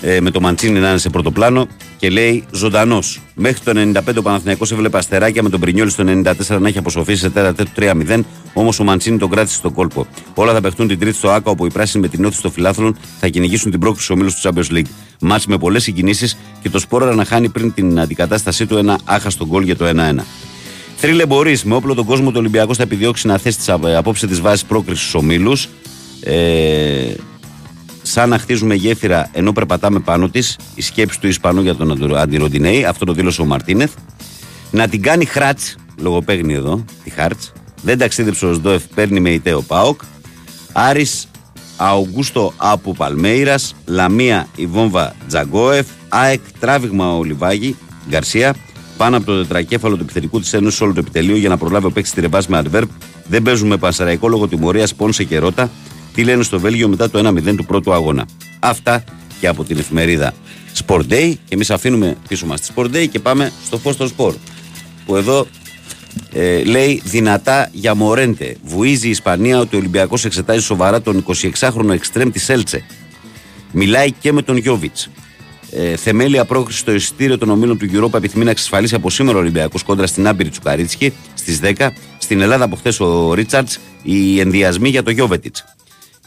ε, 0.01 0.19
με 0.21 0.31
το 0.31 0.41
Μαντσίνη 0.41 0.79
να 0.79 0.89
είναι 0.89 0.97
σε 0.97 1.09
πρώτο 1.09 1.31
πλάνο 1.31 1.67
και 1.97 2.09
λέει 2.09 2.43
ζωντανός. 2.51 3.21
Μέχρι 3.35 3.59
το 3.63 3.91
95 4.05 4.17
ο 4.17 4.21
Παναθηναϊκός 4.21 4.71
έβλεπε 4.71 4.97
αστεράκια 4.97 5.43
με 5.43 5.49
τον 5.49 5.59
Πρινιόλη 5.59 5.89
στο 5.89 6.03
94 6.07 6.59
να 6.59 6.67
έχει 6.67 6.77
αποσοφήσει 6.77 7.19
σε 7.19 7.29
τέρα 7.29 7.53
τέτου 7.53 7.71
3-0. 7.75 8.21
Όμως 8.53 8.79
ο 8.79 8.83
Μαντσίνη 8.83 9.17
τον 9.17 9.29
κράτησε 9.29 9.55
στον 9.55 9.73
κόλπο. 9.73 10.07
Όλα 10.33 10.53
θα 10.53 10.61
παιχτούν 10.61 10.87
την 10.87 10.99
Τρίτη 10.99 11.15
στο 11.15 11.29
ΑΚΑ 11.29 11.51
όπου 11.51 11.65
οι 11.65 11.71
πράσινοι 11.71 12.03
με 12.03 12.09
την 12.09 12.25
όθηση 12.25 12.41
των 12.41 12.51
φιλάθλων 12.51 12.97
θα 13.19 13.27
κυνηγήσουν 13.27 13.71
την 13.71 13.79
πρόκληση 13.79 14.11
ομίλους 14.11 14.35
του 14.35 14.49
Champions 14.49 14.73
League. 14.73 14.89
Μάτς 15.19 15.45
με 15.45 15.57
πολλές 15.57 15.83
συγκινήσεις 15.83 16.37
και 16.61 16.69
το 16.69 16.79
σπόρα 16.79 17.15
να 17.15 17.25
χάνει 17.25 17.49
πριν 17.49 17.73
την 17.73 17.99
αντικατάστασή 17.99 18.65
του 18.65 18.77
ένα 18.77 18.99
άχαστο 19.05 19.45
γκολ 19.45 19.63
για 19.63 19.75
το 19.75 19.85
1-1. 19.85 20.23
Θρύλε 21.01 21.26
μπορείς 21.26 21.63
με 21.63 21.76
όπλο 21.76 21.93
τον 21.93 22.05
κόσμο 22.05 22.30
του 22.30 22.35
Ολυμπιακό 22.39 22.73
θα 22.73 22.84
επιδιώξει 22.84 23.27
να 23.27 23.38
θέσει 23.38 23.57
τις, 23.57 23.69
απ- 23.69 23.85
απόψε 23.85 24.27
της 24.27 24.41
βάσης 24.41 24.65
πρόκρισης 24.65 25.01
στους 25.01 25.13
ομίλους. 25.21 25.67
Ε, 26.23 27.13
σαν 28.01 28.30
να 28.30 28.38
χτίζουμε 28.38 28.76
γέφυρα 28.76 29.30
ενώ 29.34 29.51
περπατάμε 29.51 29.99
πάνω 29.99 30.30
της, 30.30 30.57
η 30.76 30.81
σκέψη 30.81 31.19
του 31.19 31.27
Ισπανού 31.27 31.61
για 31.61 31.76
τον 31.76 31.91
Αντι- 31.91 32.15
Αντιροντινέη, 32.15 32.85
αυτό 32.85 33.05
το 33.05 33.13
δήλωσε 33.13 33.41
ο 33.41 33.45
Μαρτίνεθ. 33.45 33.91
Να 34.71 34.88
την 34.88 35.01
κάνει 35.01 35.26
χράτ, 35.26 35.59
λογοπαίγνη 35.97 36.53
εδώ, 36.53 36.85
τη 37.03 37.09
Χάρτ. 37.09 37.39
Δεν 37.84 37.97
ταξίδεψε 37.97 38.45
ο 38.45 38.53
Σντόεφ, 38.53 38.84
παίρνει 38.95 39.19
με 39.19 39.30
ητέο 39.30 39.61
Πάοκ. 39.61 40.01
Άρης 40.71 41.27
Αουγκούστο 41.77 42.53
από 42.57 42.93
Παλμέιρας, 42.93 43.76
Λαμία 43.85 44.47
η 44.55 44.65
βόμβα 44.65 45.15
Τζαγκόεφ, 45.27 45.88
ΑΕΚ 46.09 46.39
τράβηγμα 46.59 47.15
ο 47.17 47.23
Λιβάγη, 47.23 47.76
Γκαρσία, 48.09 48.55
πάνω 48.99 49.17
από 49.17 49.26
το 49.26 49.41
τετρακέφαλο 49.41 49.95
του 49.95 50.03
επιθετικού 50.03 50.39
της 50.39 50.53
Ένωσης 50.53 50.81
όλο 50.81 50.93
το 50.93 50.99
επιτελείο 50.99 51.35
για 51.35 51.49
να 51.49 51.57
προλάβει 51.57 51.85
ο 51.85 51.91
παίκτης 51.91 52.13
τη 52.13 52.21
ρεβά 52.21 52.41
με 52.47 52.61
adverb. 52.63 52.88
Δεν 53.27 53.41
παίζουμε 53.41 53.77
πανσεραϊκό 53.77 54.27
λόγω 54.27 54.47
τιμωρίας 54.47 54.95
Πόνσε 54.95 55.23
και 55.23 55.38
Ρότα. 55.38 55.69
Τι 56.13 56.23
λένε 56.23 56.43
στο 56.43 56.59
Βέλγιο 56.59 56.88
μετά 56.88 57.09
το 57.09 57.27
1-0 57.27 57.55
του 57.55 57.65
πρώτου 57.65 57.93
αγώνα. 57.93 58.26
Αυτά 58.59 59.03
και 59.39 59.47
από 59.47 59.63
την 59.63 59.77
εφημερίδα 59.77 60.34
Sport 60.85 61.01
Day. 61.09 61.34
Και 61.45 61.53
εμείς 61.53 61.69
αφήνουμε 61.69 62.17
πίσω 62.27 62.45
μας 62.45 62.61
τη 62.61 62.73
Sport 62.76 62.85
Day 62.85 63.07
και 63.11 63.19
πάμε 63.19 63.51
στο 63.65 63.77
φω 63.77 63.95
των 63.95 64.11
Sport. 64.17 64.35
Που 65.05 65.15
εδώ 65.15 65.47
ε, 66.34 66.63
λέει 66.63 67.01
δυνατά 67.05 67.69
για 67.71 67.95
Μορέντε. 67.95 68.55
Βουίζει 68.63 69.07
η 69.07 69.09
Ισπανία 69.09 69.59
ότι 69.59 69.76
ο 69.76 69.80
Ολυμπιακός 69.80 70.26
εξετάζει 70.26 70.63
σοβαρά 70.63 71.01
τον 71.01 71.26
26χρονο 71.59 71.89
εξτρέμ 71.89 72.30
της 72.30 72.49
Έλτσε. 72.49 72.85
Μιλάει 73.71 74.11
και 74.11 74.31
με 74.31 74.41
τον 74.41 74.57
Γιώβιτς. 74.57 75.09
Ε, 75.71 75.95
θεμέλια 75.95 76.45
πρόκριση 76.45 76.79
στο 76.79 76.91
εισιτήριο 76.91 77.37
των 77.37 77.49
ομίλων 77.49 77.77
του 77.77 77.87
Europa 77.93 78.13
επιθυμεί 78.13 78.43
να 78.43 78.51
εξασφαλίσει 78.51 78.95
από 78.95 79.09
σήμερα 79.09 79.37
ο 79.37 79.41
Ολυμπιακός 79.41 79.83
κόντρα 79.83 80.07
στην 80.07 80.27
άμπειρη 80.27 80.49
Τσουκαρίτσκι 80.49 81.13
στις 81.33 81.59
10. 81.63 81.89
Στην 82.17 82.41
Ελλάδα 82.41 82.63
από 82.63 82.75
χθες 82.75 82.99
ο 82.99 83.33
Ρίτσαρτς 83.33 83.79
οι 84.03 84.39
ενδιασμοί 84.39 84.89
για 84.89 85.03
το 85.03 85.11
Γιώβετιτ. 85.11 85.55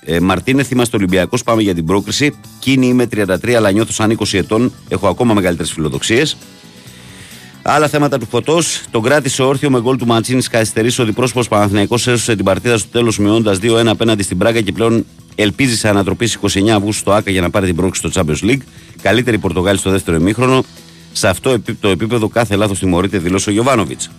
Ε, 0.04 0.20
Μαρτίνεθ, 0.20 0.70
είμαστε 0.70 0.96
Ολυμπιακός. 0.96 1.42
Πάμε 1.42 1.62
για 1.62 1.74
την 1.74 1.84
πρόκριση. 1.86 2.34
Κίνη 2.58 2.86
είμαι 2.86 3.06
33, 3.06 3.52
αλλά 3.52 3.70
νιώθω 3.70 3.92
σαν 3.92 4.10
20 4.10 4.38
ετών. 4.38 4.72
Έχω 4.88 5.08
ακόμα 5.08 5.34
μεγαλύτερες 5.34 5.72
φιλοδοξίες. 5.72 6.36
Άλλα 7.62 7.88
θέματα 7.88 8.18
του 8.18 8.26
φωτός. 8.26 8.82
Τον 8.90 9.02
κράτησε 9.02 9.42
όρθιο 9.42 9.70
με 9.70 9.80
γκολ 9.80 9.96
του 9.96 10.06
Μαντσίνης 10.06 10.48
καθυστερήσει 10.48 11.02
ο 11.02 11.04
διπρόσωπος 11.04 11.48
Παναθυναϊκό 11.48 11.94
έσωσε 11.94 12.36
την 12.36 12.44
παρτίδα 12.44 12.78
στο 12.78 12.88
τέλος 12.88 13.18
μειώνοντας 13.18 13.58
2-1 13.62 13.86
απέναντι 13.86 14.22
στην 14.22 14.38
Πράγκα 14.38 14.60
και 14.60 14.72
πλέον 14.72 15.06
ελπίζεις 15.34 15.78
σε 15.78 15.88
ανατροπή 15.88 16.26
στις 16.26 16.56
29 16.62 16.68
Αυγούστου 16.68 17.00
στο 17.00 17.12
ΑΚΑ 17.12 17.30
για 17.30 17.40
να 17.40 17.50
πάρει 17.50 17.66
την 17.66 17.76
πρόκληση 17.76 18.08
στο 18.08 18.22
Champions 18.24 18.50
League. 18.50 18.60
Καλύτερη 19.02 19.38
Πορτογάλη 19.38 19.78
στο 19.78 19.90
δεύτερο 19.90 20.16
ημίχρονο. 20.16 20.64
Σε 21.12 21.28
αυτό 21.28 21.50
επί- 21.50 21.76
το 21.80 21.88
επίπεδο 21.88 22.28
κάθε 22.28 22.56
λάθος 22.56 22.78
τιμωρείται, 22.78 23.18
δηλώσει 23.18 23.48
ο 23.48 23.52
Γιωβάνοβιτς. 23.52 24.10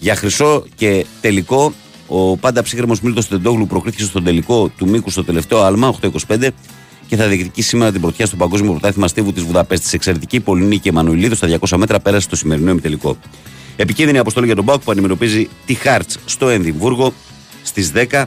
Για 0.00 0.16
χρυσό 0.16 0.64
και 0.74 1.06
τελικό, 1.20 1.72
ο 2.06 2.36
πάντα 2.36 2.62
ψύχρεμος 2.62 3.00
Μίλτος 3.00 3.28
Τεντόγλου 3.28 3.66
προκρίθηκε 3.66 4.02
στον 4.02 4.24
τελικό 4.24 4.68
του 4.68 4.88
Μήκους 4.88 5.12
στο 5.12 5.24
τελευταίο 5.24 5.62
άλμα, 5.62 5.88
8-25, 5.88 6.48
και 7.06 7.16
θα 7.16 7.26
διεκδικήσει 7.26 7.68
σήμερα 7.68 7.92
την 7.92 8.00
πρωτιά 8.00 8.26
στο 8.26 8.36
Παγκόσμιο 8.36 8.70
Πρωτάθλημα 8.70 9.08
Στίβου 9.08 9.32
της 9.32 9.42
Βουδαπέστης. 9.42 9.92
Εξαιρετική 9.92 10.40
Πολυνίκη 10.40 10.88
Εμμανουηλίδου 10.88 11.34
στα 11.34 11.46
200 11.46 11.76
μέτρα 11.76 12.00
πέρασε 12.00 12.22
στο 12.26 12.36
σημερινό 12.36 12.70
ημιτελικό. 12.70 13.16
Επικίνδυνη 13.76 14.18
αποστολή 14.18 14.46
για 14.46 14.54
τον 14.54 14.64
Μπάουκ 14.64 14.82
που 14.82 14.90
αντιμετωπίζει 14.90 15.48
τη 15.66 15.74
Χάρτς 15.74 16.18
στο 16.24 16.48
Ενδιμβούργο 16.48 17.12
στις 17.62 17.92
10. 17.94 18.24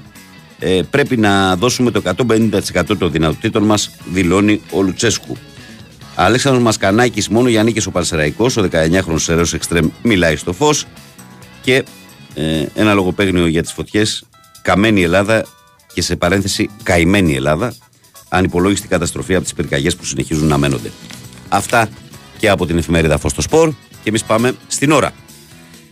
Ε, 0.60 0.82
πρέπει 0.90 1.18
να 1.18 1.56
δώσουμε 1.56 1.92
το 1.92 2.02
150% 2.04 2.98
των 2.98 3.12
δυνατοτήτων 3.12 3.64
μας, 3.64 3.92
δηλώνει 4.06 4.62
ο 4.72 4.82
Λουτσέσκου. 4.82 5.38
Αλέξανδρος 6.16 6.64
Μασκανάκης 6.64 7.30
μόνο 7.30 7.50
για 7.50 7.64
νίκες 7.64 7.86
ο 7.86 7.92
Παλσεραϊκός, 7.92 8.58
ο 8.58 8.68
19χρονος 8.72 9.20
Σεραίος 9.20 9.54
Εξτρέμ 9.54 9.88
μιλάει 10.02 10.36
στο 10.36 10.54
φως 10.54 10.86
και 11.62 11.84
ε, 12.34 12.66
ένα 12.74 12.94
λογοπαίγνιο 12.94 13.48
για 13.48 13.62
τις 13.62 13.72
φωτιές, 13.72 14.24
καμένη 14.62 15.04
Ελλάδα 15.04 15.46
και 15.94 16.02
σε 16.02 16.16
παρένθεση 16.16 16.70
καημένη 16.84 17.36
Ελλάδα, 17.36 17.74
ανυπολόγιστη 18.30 18.88
καταστροφή 18.88 19.36
από 19.36 19.44
τις 19.44 19.54
πυρκαγιές 19.54 19.96
που 19.96 20.06
συνεχίζουν 20.06 20.48
να 20.48 20.58
μένονται. 20.58 20.92
Αυτά 21.50 21.90
και 22.38 22.50
από 22.50 22.66
την 22.66 22.78
εφημερίδα 22.78 23.18
Φως 23.18 23.32
στο 23.32 23.42
Σπορ 23.42 23.70
και 24.04 24.10
εμείς 24.10 24.24
πάμε 24.24 24.56
στην 24.68 24.92
ώρα. 24.92 25.12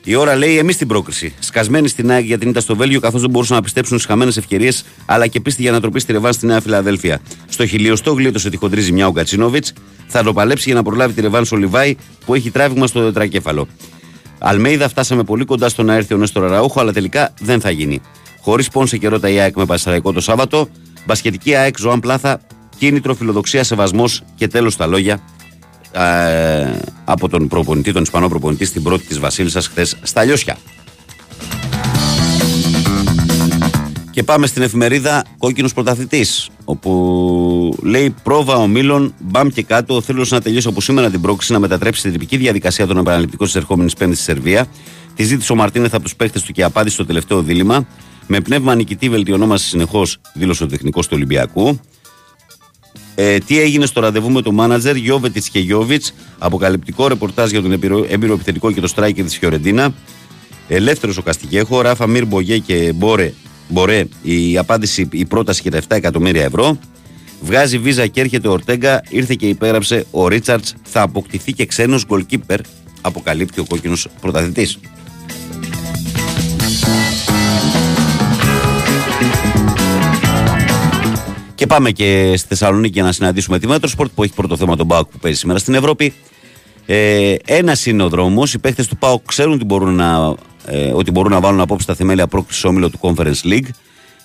Η 0.10 0.16
ώρα 0.16 0.36
λέει 0.36 0.58
εμείς 0.58 0.78
την 0.78 0.88
πρόκριση. 0.88 1.34
Σκασμένη 1.40 1.88
στην 1.88 2.12
ΑΕΚ 2.12 2.26
για 2.26 2.38
την 2.38 2.50
ήττα 2.50 2.60
στο 2.60 2.76
Βέλγιο, 2.76 3.00
καθώς 3.00 3.22
δεν 3.22 3.30
μπορούσαν 3.30 3.56
να 3.56 3.62
πιστέψουν 3.62 3.98
στις 3.98 4.10
χαμένες 4.10 4.38
ευκαιρίες, 4.38 4.86
αλλά 5.06 5.28
και 5.28 5.40
πίστη 5.40 5.62
για 5.62 5.72
να 5.72 5.82
τροπεί 5.82 6.00
στη 6.00 6.12
Ρεβάνς 6.12 6.36
στη 6.36 6.46
Νέα 6.46 6.62
Φιλαδέλφια. 6.62 7.20
Στο 7.48 7.66
χιλιοστό 7.66 8.12
γλίτωσε 8.12 8.50
τη 8.50 8.58
χοντρή 8.58 8.82
ζημιά 8.82 9.08
ο 9.08 9.12
Γκατσίνοβιτ. 9.12 9.66
Θα 10.08 10.24
το 10.24 10.34
παλέψει 10.34 10.64
για 10.66 10.74
να 10.74 10.84
προλάβει 10.84 11.14
τη 11.14 11.22
Ρεβάνς 11.22 11.48
στο 11.48 11.56
Λιβάη 11.56 11.96
που 12.26 12.34
έχει 12.34 12.52
τράβηγμα 12.52 12.88
στο 12.88 13.04
τετρακέφαλο. 13.04 13.68
Αλμέιδα 14.40 14.90
φτάσαμε 14.90 15.24
πολύ 15.24 15.46
κοντά 15.46 15.70
στο 15.70 15.84
να 15.84 15.94
έρθει 15.94 16.14
ο 16.14 16.18
Νέστορα 16.18 16.48
Ραούχο, 16.48 16.80
αλλά 16.80 16.94
τελικά 16.94 17.34
δεν 17.40 17.62
θα 17.62 17.70
γίνει. 17.70 18.02
Χωρίς 18.42 18.70
πόνσε 18.70 18.98
και 18.98 19.08
ρώτα 19.08 19.30
η 19.30 19.40
ΑΕΚ 19.40 19.56
με 19.56 19.66
Πασαραϊκό 19.66 20.12
το 20.14 20.20
Σάββατο, 20.20 20.70
μπασκετική 21.06 21.56
ΑΕΚ 21.56 21.78
Ζωάν 21.80 22.00
Πλάθα, 22.00 22.42
κίνητρο, 22.78 23.16
φιλοδοξία, 23.16 23.64
σεβασμός 23.64 24.24
και 24.36 24.48
τέλος 24.48 24.76
τα 24.76 24.86
λόγια 24.86 25.20
ε, 25.92 26.80
από 27.06 27.30
τον 27.30 27.48
προπονητή, 27.48 27.92
τον 27.92 28.02
Ισπανό 28.02 28.30
προπονητή 28.30 28.66
στην 28.66 28.84
πρώτη 28.84 29.06
της 29.06 29.20
Βασίλισσας 29.20 29.68
χθες 29.68 29.98
στα 30.02 30.24
Λιώσια. 30.24 30.58
Και 34.12 34.24
πάμε 34.24 34.48
στην 34.48 34.62
εφημερίδα 34.62 35.24
Κόκκινος 35.38 35.74
Πρωταθλητής, 35.74 36.50
όπου 36.66 37.78
λέει 37.84 38.16
πρόβα 38.24 38.56
ο 38.56 38.68
Μίλων, 38.68 39.14
μπαμ 39.20 39.48
και 39.48 39.64
κάτω. 39.64 40.02
Θέλω 40.02 40.26
να 40.30 40.42
τελειώσει 40.42 40.68
από 40.68 40.82
σήμερα 40.82 41.10
την 41.10 41.22
πρόκληση 41.22 41.52
να 41.52 41.60
μετατρέψει 41.60 42.02
την 42.02 42.12
τυπική 42.12 42.38
διαδικασία 42.38 42.88
των 42.88 42.98
επαναληπτικών 42.98 43.48
της 43.48 43.56
ερχόμενης 43.56 43.94
Πέμπτης 43.94 44.18
στη 44.18 44.32
Σερβία. 44.32 44.68
Τη 45.16 45.24
ζήτησε 45.24 45.52
ο 45.52 45.56
Μαρτίνεθ 45.56 45.94
από 45.94 46.04
τους 46.04 46.16
παίχτε 46.16 46.40
του 46.46 46.52
και 46.52 46.64
απάντησε 46.64 46.96
στο 46.96 47.06
τελευταίο 47.06 47.42
δίλημα. 47.42 47.88
Με 48.28 48.40
πνεύμα 48.40 48.76
νικητή 48.76 49.10
βελτιωνόμαστε 49.10 49.68
συνεχώς, 49.68 50.18
δήλωσε 50.34 50.64
ο 50.64 50.68
τεχνικός 50.68 51.06
του 51.08 51.14
Ολυμπιακού. 51.16 51.80
Ε, 53.20 53.38
τι 53.38 53.60
έγινε 53.60 53.86
στο 53.86 54.02
ραντεβού 54.02 54.32
με 54.32 54.42
τον 54.42 54.54
μάνατζερ 54.54 54.96
Γιώβετιτς 54.96 55.50
και 55.50 55.60
Γιώβιτς; 55.60 56.14
Αποκαλυπτικό 56.38 57.08
ρεπορτάζ 57.08 57.50
για 57.52 57.62
τον 57.62 57.72
έμπειρο 57.72 58.34
επιθετικό 58.34 58.72
και 58.72 58.82
το 58.82 58.88
στράικερ 58.88 59.26
της 59.26 59.38
Φιωρεντίνα. 59.38 59.94
Ελεύθερος 60.68 61.18
ο 61.18 61.22
Καστιγέχο. 61.22 61.82
Ράφα 61.82 62.08
Μίρ 62.08 62.26
Μπογέ 62.26 62.58
και 62.58 62.92
Μπόρε. 62.96 63.34
Μπορέ, 63.68 64.04
η 64.22 64.58
απάντηση, 64.58 65.08
η 65.12 65.26
πρόταση 65.26 65.62
για 65.62 65.72
τα 65.72 65.78
7 65.78 65.96
εκατομμύρια 65.96 66.44
ευρώ. 66.44 66.80
Βγάζει 67.42 67.78
βίζα 67.78 68.08
και 68.08 68.22
έρχεται 68.22 68.48
ο 68.48 68.52
Ορτέγκα. 68.52 69.04
Ήρθε 69.10 69.36
και 69.36 69.48
υπέγραψε 69.48 70.06
ο 70.12 70.28
Ρίτσαρτς. 70.28 70.74
Θα 70.84 71.02
αποκτηθεί 71.02 71.54
και 71.54 71.66
ξένος 71.66 72.06
γκολκίπερ. 72.06 72.60
Αποκαλύπτει 73.02 73.60
ο 73.60 73.66
κόκκινος 73.66 74.08
πρωταθλητής. 74.22 74.80
Και 81.58 81.68
πάμε 81.68 81.92
και 81.92 82.34
στη 82.38 82.48
Θεσσαλονίκη 82.48 83.02
να 83.02 83.12
συναντήσουμε 83.12 83.60
τη 83.60 83.68
Metrosport 83.68 84.12
που 84.16 84.24
έχει 84.24 84.34
πρώτο 84.34 84.58
θέμα 84.58 84.76
τον 84.76 84.88
Πάοκ 84.88 85.08
που 85.08 85.18
παίζει 85.18 85.38
σήμερα 85.38 85.60
στην 85.60 85.74
Ευρώπη. 85.74 86.14
Ε, 86.86 87.36
Ένα 87.46 87.76
είναι 87.86 88.04
ο 88.04 88.10
δρόμος. 88.10 88.44
Οι 88.54 88.58
παίχτες 88.58 88.86
του 88.90 88.98
Πάοκ 88.98 89.22
ξέρουν 89.26 89.54
ότι 89.54 89.66
μπορούν 89.66 89.96
να, 89.96 90.36
ε, 90.66 90.92
ότι 90.92 91.12
μπορούν 91.12 91.32
να 91.32 91.40
βάλουν 91.40 91.60
απόψε 91.60 91.86
τα 91.86 91.96
θεμέλια 91.96 92.28
πρόκρισης 92.28 92.61
σε 92.61 92.68
όμιλο 92.68 92.90
του 92.90 93.00
Conference 93.02 93.44
League. 93.44 93.68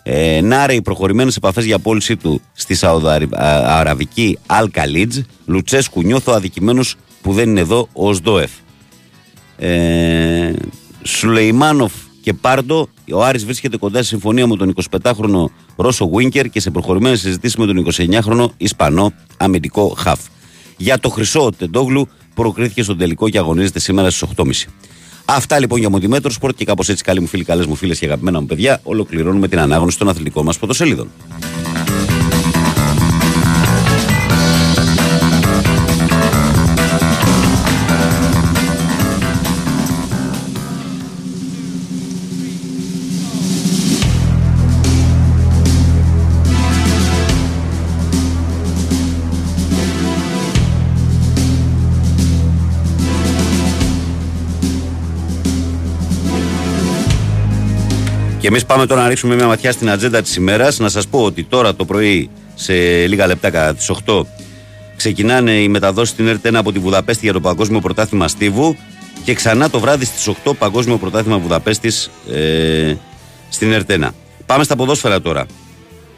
Ε, 0.02 0.40
Νάρεϊ, 0.40 0.82
προχωρημένες 0.82 1.36
επαφές 1.36 1.64
για 1.64 1.76
απόλυσή 1.76 2.16
του 2.16 2.40
στη 2.52 2.74
Σαουδαραβική 2.74 4.38
Al 4.46 4.66
Khaleej. 4.74 5.22
Λουτσέσκου 5.46 6.02
νιώθω 6.02 6.32
αδικημένος 6.32 6.96
που 7.22 7.32
δεν 7.32 7.48
είναι 7.48 7.60
εδώ 7.60 7.88
ο 7.92 8.12
Οζντόεφ. 8.12 8.50
Ε, 9.56 10.52
Σουλεϊμάνοφ 11.02 11.92
και 12.22 12.32
Πάρντο. 12.32 12.88
Ο 13.12 13.24
Άρης 13.24 13.44
βρίσκεται 13.44 13.76
κοντά 13.76 13.98
σε 13.98 14.04
συμφωνία 14.04 14.46
με 14.46 14.56
τον 14.56 14.74
25χρονο 14.90 15.44
Ρώσο 15.76 16.08
Βίνκερ 16.08 16.48
και 16.48 16.60
σε 16.60 16.70
προχωρημένε 16.70 17.16
συζητήσει 17.16 17.60
με 17.60 17.66
τον 17.66 17.86
29χρονο 17.92 18.46
Ισπανό 18.56 19.12
αμυντικό 19.36 19.94
Χαφ. 19.98 20.20
Για 20.76 20.98
το 20.98 21.08
χρυσό 21.08 21.50
Τεντόγλου 21.58 22.08
προκρίθηκε 22.34 22.82
στον 22.82 22.98
τελικό 22.98 23.28
και 23.28 23.38
αγωνίζεται 23.38 23.78
σήμερα 23.78 24.10
στις 24.10 24.28
8.30. 24.36 24.50
Αυτά 25.24 25.58
λοιπόν 25.58 25.78
για 25.78 25.90
Μοντιμέτρο 25.90 26.30
Σπορτ 26.30 26.56
και 26.56 26.64
κάπως 26.64 26.88
έτσι, 26.88 27.04
καλοί 27.04 27.20
μου 27.20 27.26
φίλοι, 27.26 27.44
καλές 27.44 27.66
μου 27.66 27.74
φίλες 27.74 27.98
και 27.98 28.06
αγαπημένα 28.06 28.40
μου 28.40 28.46
παιδιά, 28.46 28.80
ολοκληρώνουμε 28.82 29.48
την 29.48 29.58
ανάγνωση 29.58 29.98
των 29.98 30.08
αθλητικών 30.08 30.44
μας 30.44 30.58
πρωτοσέλιδων. 30.58 31.10
Εμείς 58.52 58.64
πάμε 58.66 58.86
τώρα 58.86 59.02
να 59.02 59.08
ρίξουμε 59.08 59.34
μια 59.34 59.46
ματιά 59.46 59.72
στην 59.72 59.90
ατζέντα 59.90 60.22
της 60.22 60.36
ημέρας. 60.36 60.78
Να 60.78 60.88
σας 60.88 61.06
πω 61.06 61.24
ότι 61.24 61.44
τώρα 61.44 61.74
το 61.74 61.84
πρωί, 61.84 62.30
σε 62.54 62.72
λίγα 63.06 63.26
λεπτά 63.26 63.50
κατά 63.50 63.74
τις 63.74 63.90
8, 64.06 64.26
ξεκινάνε 64.96 65.52
οι 65.52 65.68
μεταδόσεις 65.68 66.14
στην 66.14 66.28
ΕΡΤ1 66.28 66.54
από 66.54 66.72
τη 66.72 66.78
Βουδαπέστη 66.78 67.24
για 67.24 67.32
το 67.32 67.40
Παγκόσμιο 67.40 67.80
Πρωτάθλημα 67.80 68.28
Στίβου. 68.28 68.76
Και 69.24 69.34
ξανά 69.34 69.70
το 69.70 69.80
βράδυ 69.80 70.04
στις 70.04 70.28
8 70.44 70.52
Παγκόσμιο 70.58 70.96
Πρωτάθλημα 70.96 71.38
Βουδαπέστης 71.38 72.10
ε, 72.32 72.94
στην 73.48 73.72
ΕΡΤ1. 73.72 74.08
Πάμε 74.46 74.64
στα 74.64 74.76
ποδόσφαιρα 74.76 75.20
τώρα. 75.20 75.46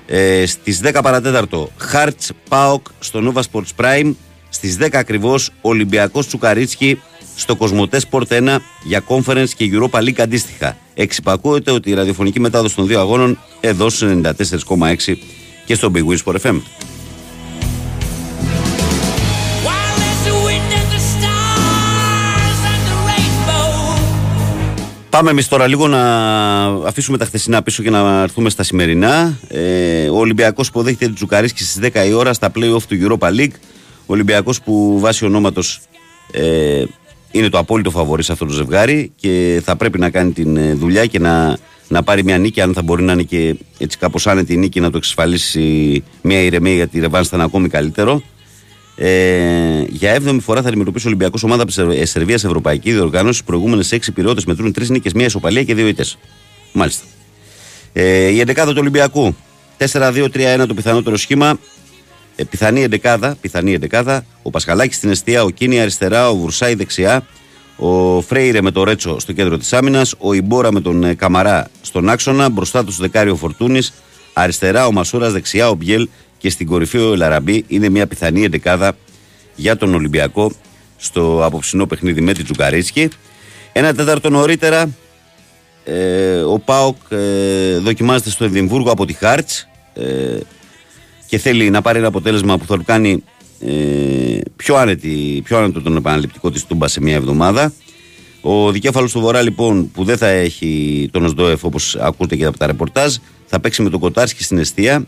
Ε, 0.06 0.46
Στις 0.46 0.80
10 0.84 0.98
παρατέταρτο, 1.02 1.70
Χάρτς 1.76 2.30
Πάοκ 2.48 2.86
στο 2.98 3.32
Nova 3.34 3.40
Sports 3.40 3.84
Prime. 3.84 4.14
Στις 4.48 4.76
10 4.80 4.88
ακριβώς, 4.92 5.50
Ολυμπιακός 5.60 6.26
Τσουκαρίτσκι 6.26 7.00
στο 7.36 7.56
Κοσμοτέ 7.56 8.00
Sport 8.10 8.26
1 8.28 8.56
για 8.82 9.02
Conference 9.08 9.48
και 9.56 9.70
Europa 9.72 9.98
League 9.98 10.20
αντίστοιχα. 10.20 10.76
Εξυπακούεται 10.94 11.70
ότι 11.70 11.90
η 11.90 11.94
ραδιοφωνική 11.94 12.40
μετάδοση 12.40 12.74
των 12.74 12.86
δύο 12.86 13.00
αγώνων 13.00 13.38
εδώ 13.60 13.88
στους 13.88 14.10
94,6 14.68 15.16
και 15.64 15.74
στο 15.74 15.90
Big 15.94 16.06
Win 16.06 16.16
Sport 16.24 16.40
FM. 16.40 16.60
Πάμε 25.14 25.30
εμείς 25.30 25.48
τώρα 25.48 25.66
λίγο 25.66 25.88
να 25.88 26.64
αφήσουμε 26.64 27.18
τα 27.18 27.24
χθεσινά 27.24 27.62
πίσω 27.62 27.82
και 27.82 27.90
να 27.90 28.22
έρθουμε 28.22 28.50
στα 28.50 28.62
σημερινά. 28.62 29.38
Ε, 29.48 30.08
ο 30.08 30.16
Ολυμπιακός 30.18 30.68
υποδέχεται 30.68 31.04
την 31.04 31.14
Τζουκαρίσκη 31.14 31.62
στις 31.62 31.90
10 31.94 32.06
η 32.06 32.12
ώρα 32.12 32.32
στα 32.32 32.52
playoff 32.54 32.82
του 32.88 32.98
Europa 33.00 33.28
League. 33.28 33.54
Ο 34.00 34.12
Ολυμπιακός 34.12 34.62
που 34.62 34.98
βάσει 35.00 35.24
ονόματος 35.24 35.80
ε, 36.32 36.84
είναι 37.34 37.48
το 37.48 37.58
απόλυτο 37.58 37.90
φαβορή 37.90 38.22
σε 38.22 38.32
αυτό 38.32 38.46
το 38.46 38.52
ζευγάρι 38.52 39.12
και 39.16 39.62
θα 39.64 39.76
πρέπει 39.76 39.98
να 39.98 40.10
κάνει 40.10 40.32
την 40.32 40.56
ε, 40.56 40.74
δουλειά 40.74 41.06
και 41.06 41.18
να, 41.18 41.58
να 41.88 42.02
πάρει 42.02 42.24
μια 42.24 42.38
νίκη. 42.38 42.60
Αν 42.60 42.72
θα 42.72 42.82
μπορεί 42.82 43.02
να 43.02 43.12
είναι 43.12 43.22
και 43.22 43.56
έτσι 43.78 43.98
κάπως 43.98 44.26
άνετη 44.26 44.52
η 44.52 44.56
νίκη 44.56 44.80
να 44.80 44.90
το 44.90 44.96
εξασφαλίσει 44.96 46.02
μια 46.22 46.40
ηρεμία 46.40 46.74
γιατί 46.74 46.96
η 46.96 47.00
Ρεβάνς 47.00 47.28
θα 47.28 47.36
είναι 47.36 47.44
ακόμη 47.44 47.68
καλύτερο. 47.68 48.22
Ε, 48.96 49.84
για 49.88 50.16
7η 50.16 50.38
φορά 50.40 50.62
θα 50.62 50.68
αντιμετωπίσει 50.68 51.06
ο 51.06 51.08
Ολυμπιακός 51.08 51.42
ομάδα 51.42 51.64
ε, 51.92 52.04
Σερβίας 52.04 52.44
Ευρωπαϊκή 52.44 52.92
Διοργάνωση. 52.92 53.34
Στι 53.34 53.44
προηγούμενες 53.44 53.92
6 53.92 53.98
πυριώτε 54.14 54.42
μετρούν 54.46 54.74
3 54.78 54.86
νίκες, 54.86 55.12
μια 55.12 55.26
ισοπαλία 55.26 55.62
και 55.62 55.74
2 55.74 55.78
ήττες. 55.78 56.18
Μάλιστα. 56.72 57.04
Ε, 57.92 58.28
η 58.28 58.44
11 58.46 58.54
του 58.66 58.74
Ολυμπιακού. 58.78 59.36
4-2-3-1 59.78 60.64
το 60.68 60.74
πιθανότερο 60.74 61.16
σχήμα. 61.16 61.58
Ε, 62.36 62.44
πιθανή 62.44 62.82
εντεκάδα, 62.82 63.36
πιθανή 63.40 63.72
εντεκάδα, 63.72 64.24
ο 64.42 64.50
Πασχαλάκης 64.50 64.96
στην 64.96 65.10
αιστεία, 65.10 65.42
ο 65.42 65.50
Κίνη 65.50 65.80
αριστερά, 65.80 66.30
ο 66.30 66.36
Βουρσάη 66.36 66.74
δεξιά, 66.74 67.26
ο 67.76 68.20
Φρέιρε 68.20 68.62
με 68.62 68.70
το 68.70 68.84
Ρέτσο 68.84 69.18
στο 69.18 69.32
κέντρο 69.32 69.58
της 69.58 69.72
άμυνας, 69.72 70.14
ο 70.18 70.32
Ιμπόρα 70.32 70.72
με 70.72 70.80
τον 70.80 71.04
ε, 71.04 71.14
Καμαρά 71.14 71.70
στον 71.80 72.08
άξονα, 72.08 72.48
μπροστά 72.48 72.84
τους 72.84 72.96
δεκάριο 72.96 73.36
Φορτούνης, 73.36 73.92
αριστερά 74.32 74.86
ο 74.86 74.92
Μασούρας, 74.92 75.32
δεξιά 75.32 75.68
ο 75.68 75.74
Μπιέλ 75.74 76.08
και 76.38 76.50
στην 76.50 76.66
κορυφή 76.66 76.98
ο 76.98 77.12
Ελαραμπή. 77.12 77.64
Είναι 77.68 77.88
μια 77.88 78.06
πιθανή 78.06 78.44
εντεκάδα 78.44 78.96
για 79.54 79.76
τον 79.76 79.94
Ολυμπιακό 79.94 80.52
στο 80.96 81.44
απόψινό 81.44 81.86
παιχνίδι 81.86 82.20
με 82.20 82.32
την 82.32 82.44
Τζουκαρίσκη. 82.44 83.08
Ένα 83.72 83.94
τέταρτο 83.94 84.30
νωρίτερα, 84.30 84.90
ε, 85.84 86.36
ο 86.36 86.58
Πάοκ 86.58 86.96
ε, 87.08 87.78
δοκιμάζεται 87.78 88.30
στο 88.30 88.44
Εδιμβούργο 88.44 88.90
από 88.90 89.06
τη 89.06 89.12
Χάρτς. 89.12 89.68
Ε, 89.94 90.38
και 91.26 91.38
θέλει 91.38 91.70
να 91.70 91.82
πάρει 91.82 91.98
ένα 91.98 92.06
αποτέλεσμα 92.06 92.58
που 92.58 92.66
θα 92.66 92.76
του 92.76 92.84
κάνει 92.84 93.22
ε, 93.60 94.38
πιο, 94.56 94.76
άνετη, 94.76 95.40
πιο 95.44 95.58
άνετο 95.58 95.82
τον 95.82 95.96
επαναληπτικό 95.96 96.50
της 96.50 96.64
Τούμπα 96.64 96.88
σε 96.88 97.00
μια 97.00 97.14
εβδομάδα. 97.14 97.72
Ο 98.40 98.70
δικέφαλος 98.70 99.12
του 99.12 99.20
Βορρά 99.20 99.42
λοιπόν 99.42 99.90
που 99.90 100.04
δεν 100.04 100.16
θα 100.16 100.28
έχει 100.28 101.08
τον 101.12 101.24
Οσδόεφ 101.24 101.64
όπως 101.64 101.96
ακούτε 101.96 102.36
και 102.36 102.44
από 102.44 102.58
τα 102.58 102.66
ρεπορτάζ 102.66 103.16
θα 103.46 103.60
παίξει 103.60 103.82
με 103.82 103.90
τον 103.90 104.00
Κοτάρσκι 104.00 104.42
στην 104.42 104.58
αιστεία. 104.58 105.06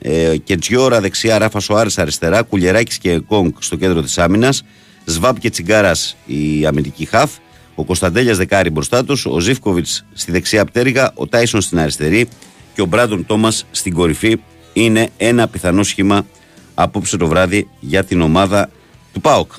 Ε, 0.00 0.36
και 0.36 0.56
Τζιόρα 0.56 1.00
δεξιά, 1.00 1.38
Ράφα 1.38 1.60
Σοάρες 1.60 1.98
αριστερά, 1.98 2.42
Κουλιεράκης 2.42 2.98
και 2.98 3.18
Κόγκ 3.18 3.50
στο 3.58 3.76
κέντρο 3.76 4.02
της 4.02 4.18
άμυνας, 4.18 4.64
Σβάπ 5.04 5.38
και 5.38 5.50
Τσιγκάρας 5.50 6.16
η 6.26 6.66
αμυντική 6.66 7.04
χαφ, 7.04 7.30
ο 7.74 7.84
Κωνσταντέλιας 7.84 8.36
δεκάρι 8.36 8.70
μπροστά 8.70 9.04
τους, 9.04 9.26
ο 9.26 9.40
Ζήφκοβιτς 9.40 10.04
στη 10.12 10.32
δεξιά 10.32 10.64
πτέρυγα, 10.64 11.12
ο 11.14 11.26
Τάισον 11.26 11.60
στην 11.60 11.78
αριστερή. 11.78 12.28
Και 12.74 12.82
ο 12.82 12.86
Μπράντον 12.86 13.26
Τόμας 13.26 13.66
στην 13.70 13.94
κορυφή 13.94 14.36
είναι 14.84 15.08
ένα 15.16 15.48
πιθανό 15.48 15.82
σχήμα 15.82 16.26
απόψε 16.74 17.16
το 17.16 17.26
βράδυ 17.26 17.68
για 17.80 18.04
την 18.04 18.20
ομάδα 18.20 18.70
του 19.12 19.20
ΠΑΟΚ. 19.20 19.52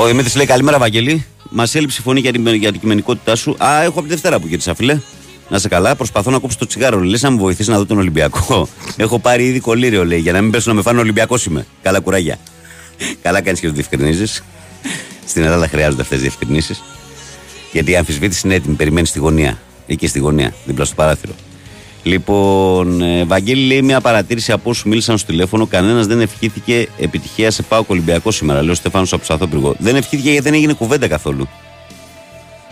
Ο 0.00 0.06
Δημήτρης 0.06 0.36
λέει 0.36 0.46
καλημέρα, 0.46 0.78
Βαγγέλη. 0.78 1.24
Μας 1.50 1.74
έλειψε 1.74 1.96
η 2.00 2.02
φωνή 2.02 2.20
για 2.20 2.32
την, 2.32 2.46
για 2.54 2.70
την 2.70 2.80
κειμενικότητά 2.80 3.36
σου. 3.36 3.56
Α, 3.58 3.82
έχω 3.82 3.90
από 3.98 4.02
τη 4.02 4.08
Δευτέρα 4.08 4.40
που 4.40 4.46
γύρισα, 4.46 4.74
φίλε. 4.74 5.00
Να 5.48 5.58
σε 5.58 5.68
καλά, 5.68 5.96
προσπαθώ 5.96 6.30
να 6.30 6.38
κόψω 6.38 6.58
το 6.58 6.66
τσιγάρο. 6.66 7.00
Λες 7.00 7.22
να 7.22 7.30
μου 7.30 7.38
βοηθήσει 7.38 7.70
να 7.70 7.76
δω 7.76 7.86
τον 7.86 7.98
Ολυμπιακό. 7.98 8.68
έχω 8.96 9.18
πάρει 9.18 9.46
ήδη 9.46 9.60
κολλήριο, 9.60 10.04
λέει, 10.04 10.18
για 10.18 10.32
να 10.32 10.40
μην 10.40 10.50
πέσω 10.50 10.70
να 10.70 10.76
με 10.76 10.82
φάνε 10.82 11.00
Ολυμπιακός 11.00 11.44
είμαι. 11.44 11.66
Καλά 11.82 12.00
κουράγια. 12.00 12.38
καλά 13.22 13.40
κάνεις 13.40 13.60
και 13.60 13.66
το 13.66 13.72
διευκρινίζεις. 13.72 14.44
Στην 15.26 15.42
Ελλάδα 15.42 15.68
χρειάζονται 15.68 16.02
αυτές 16.02 16.18
τις 16.18 16.26
διευκρινήσεις. 16.26 16.82
Γιατί 17.72 17.90
η 17.90 17.96
αμφισβήτηση 17.96 18.42
είναι 18.44 18.54
έτοιμη, 18.54 18.74
περιμένεις 18.74 19.08
στη 19.08 19.18
γωνία. 19.18 19.58
Εκεί 19.86 20.06
στη 20.06 20.18
γωνία, 20.18 20.54
δίπλα 20.64 20.84
στο 20.84 20.94
παράθυρο. 20.94 21.32
Λοιπόν, 22.08 23.00
ε, 23.00 23.24
Βαγγέλη 23.24 23.66
λέει 23.66 23.82
μια 23.82 24.00
παρατήρηση 24.00 24.52
από 24.52 24.70
όσους 24.70 24.84
μίλησαν 24.84 25.18
στο 25.18 25.26
τηλέφωνο. 25.26 25.66
Κανένας 25.66 26.06
δεν 26.06 26.20
ευχήθηκε 26.20 26.88
επιτυχία 26.98 27.50
σε 27.50 27.62
πάω 27.62 27.84
Ολυμπιακό 27.86 28.30
σήμερα. 28.30 28.60
Λέει 28.60 28.70
ο 28.70 28.74
Στεφάνο 28.74 29.06
από 29.10 29.24
Σαθόπυργο. 29.24 29.74
Δεν 29.78 29.96
ευχήθηκε 29.96 30.30
γιατί 30.30 30.44
δεν 30.44 30.54
έγινε 30.54 30.72
κουβέντα 30.72 31.08
καθόλου. 31.08 31.48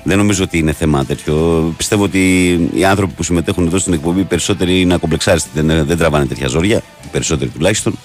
Δεν 0.05 0.17
νομίζω 0.17 0.43
ότι 0.43 0.59
είναι 0.59 0.73
θέμα 0.73 1.05
τέτοιο. 1.05 1.35
Πιστεύω 1.77 2.03
ότι 2.03 2.53
οι 2.75 2.85
άνθρωποι 2.85 3.13
που 3.13 3.23
συμμετέχουν 3.23 3.67
εδώ 3.67 3.79
στην 3.79 3.93
εκπομπή 3.93 4.21
οι 4.21 4.25
περισσότεροι 4.25 4.81
είναι 4.81 4.95
ακομπλεξάριστοι. 4.95 5.49
Δεν, 5.55 5.87
δεν 5.87 5.99
τραβάνε 5.99 6.27
τέτοια 6.27 6.49
ζόρια. 6.49 6.77
Οι 6.77 7.09
περισσότεροι 7.13 7.51
τουλάχιστον. 7.51 7.99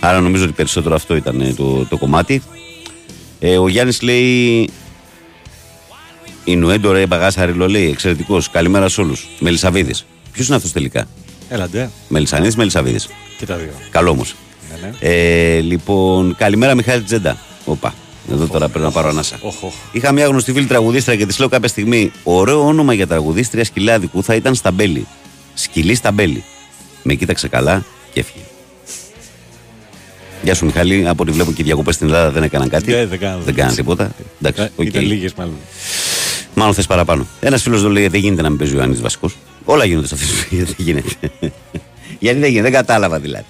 Άρα 0.00 0.20
νομίζω 0.20 0.44
ότι 0.44 0.52
περισσότερο 0.52 0.94
αυτό 0.94 1.16
ήταν 1.16 1.40
ε, 1.40 1.52
το, 1.56 1.86
το 1.86 1.96
κομμάτι. 1.96 2.42
Ε, 3.40 3.58
ο 3.58 3.68
Γιάννης 3.68 4.02
λέει. 4.02 4.68
Η 6.44 6.56
Νουέντο 6.56 6.92
ρε 6.92 7.06
Μπαγάσαρη 7.06 7.52
λέει 7.52 7.88
εξαιρετικός. 7.88 8.50
Καλημέρα 8.50 8.88
σε 8.88 9.00
όλους. 9.00 9.28
Μελισαβίδη. 9.38 9.94
Ποιος 10.32 10.46
είναι 10.46 10.56
αυτός 10.56 10.72
τελικά; 10.72 11.06
Έλαντε. 11.48 11.90
Μελισανίδης, 12.08 12.56
Μελισαβίδης. 12.56 13.08
Και 13.38 13.46
τα 13.46 13.56
δύο. 13.56 13.70
Καλό 13.90 14.10
όμως. 14.10 14.34
Ναι, 14.70 14.86
ναι. 14.88 14.96
Ε, 15.00 15.60
λοιπόν, 15.60 16.34
καλημέρα 16.36 16.74
Μιχάλη 16.74 17.02
Τζέντα. 17.02 17.36
Οπα. 17.64 17.94
Εδώ 18.32 18.46
τώρα 18.46 18.68
πρέπει 18.68 18.84
να 18.84 18.90
πάρω 18.90 19.08
ανάσα. 19.08 19.38
Οχ, 19.42 19.62
οχ. 19.62 19.72
Είχα 19.92 20.12
μια 20.12 20.26
γνωστή 20.26 20.52
φίλη 20.52 20.66
τραγουδίστρια 20.66 21.16
και 21.16 21.26
της 21.26 21.38
λέω 21.38 21.48
κάποια 21.48 21.68
στιγμή: 21.68 22.12
Ωραίο 22.22 22.66
όνομα 22.66 22.92
για 22.94 23.06
τραγουδίστρια 23.06 23.64
σκυλάδικου 23.64 24.22
θα 24.22 24.34
ήταν 24.34 24.54
Σταμπέλη. 24.54 25.06
Σκυλή 25.54 25.94
Σταμπέλη. 25.94 26.44
Με 27.02 27.14
κοίταξε 27.14 27.48
καλά 27.48 27.84
και 28.12 28.20
έφυγε. 28.20 28.44
Γεια 30.42 30.54
σου 30.54 30.64
Μιχάλη, 30.64 31.08
από 31.08 31.22
ό,τι 31.22 31.32
βλέπω 31.32 31.52
και 31.52 31.62
οι 31.62 31.64
διακοπές 31.64 31.94
στην 31.94 32.06
Ελλάδα 32.06 32.30
δεν 32.30 32.42
έκαναν 32.42 32.68
κάτι. 32.68 32.90
Ναι, 32.90 33.06
δεν 33.06 33.18
κάναν. 33.18 33.40
δεν 33.44 33.54
κάναν 33.54 33.74
τίποτα. 33.74 34.10
Εντάξει, 34.42 34.62
Ε, 34.62 34.68
οκ. 34.76 34.86
Ήταν 34.86 35.04
λίγες 35.04 35.34
μάλλον. 35.34 35.54
Μάλλον 36.54 36.74
θες 36.74 36.86
παραπάνω. 36.86 37.26
Ένας 37.40 37.62
φίλος 37.62 37.78
εδώ 37.80 37.88
λέει: 37.88 38.08
Δεν 38.08 38.20
γίνεται 38.20 38.42
να 38.42 38.48
μην 38.48 38.58
παίζει 38.58 38.74
ο 38.74 38.76
Ιωάννης 38.76 39.00
Βασικό. 39.00 39.30
Όλα 39.64 39.84
γίνονται 39.84 40.06
σε 40.06 40.14
αυτή 40.14 40.26
τη 40.26 40.32
ζωή. 40.32 40.64
Δεν 40.64 40.74
γίνεται. 40.78 41.30
Γιατί 42.18 42.38
δεν 42.38 42.48
γίνεται, 42.48 42.62
δεν 42.62 42.72
κατάλαβα 42.72 43.18
δηλαδή. 43.18 43.44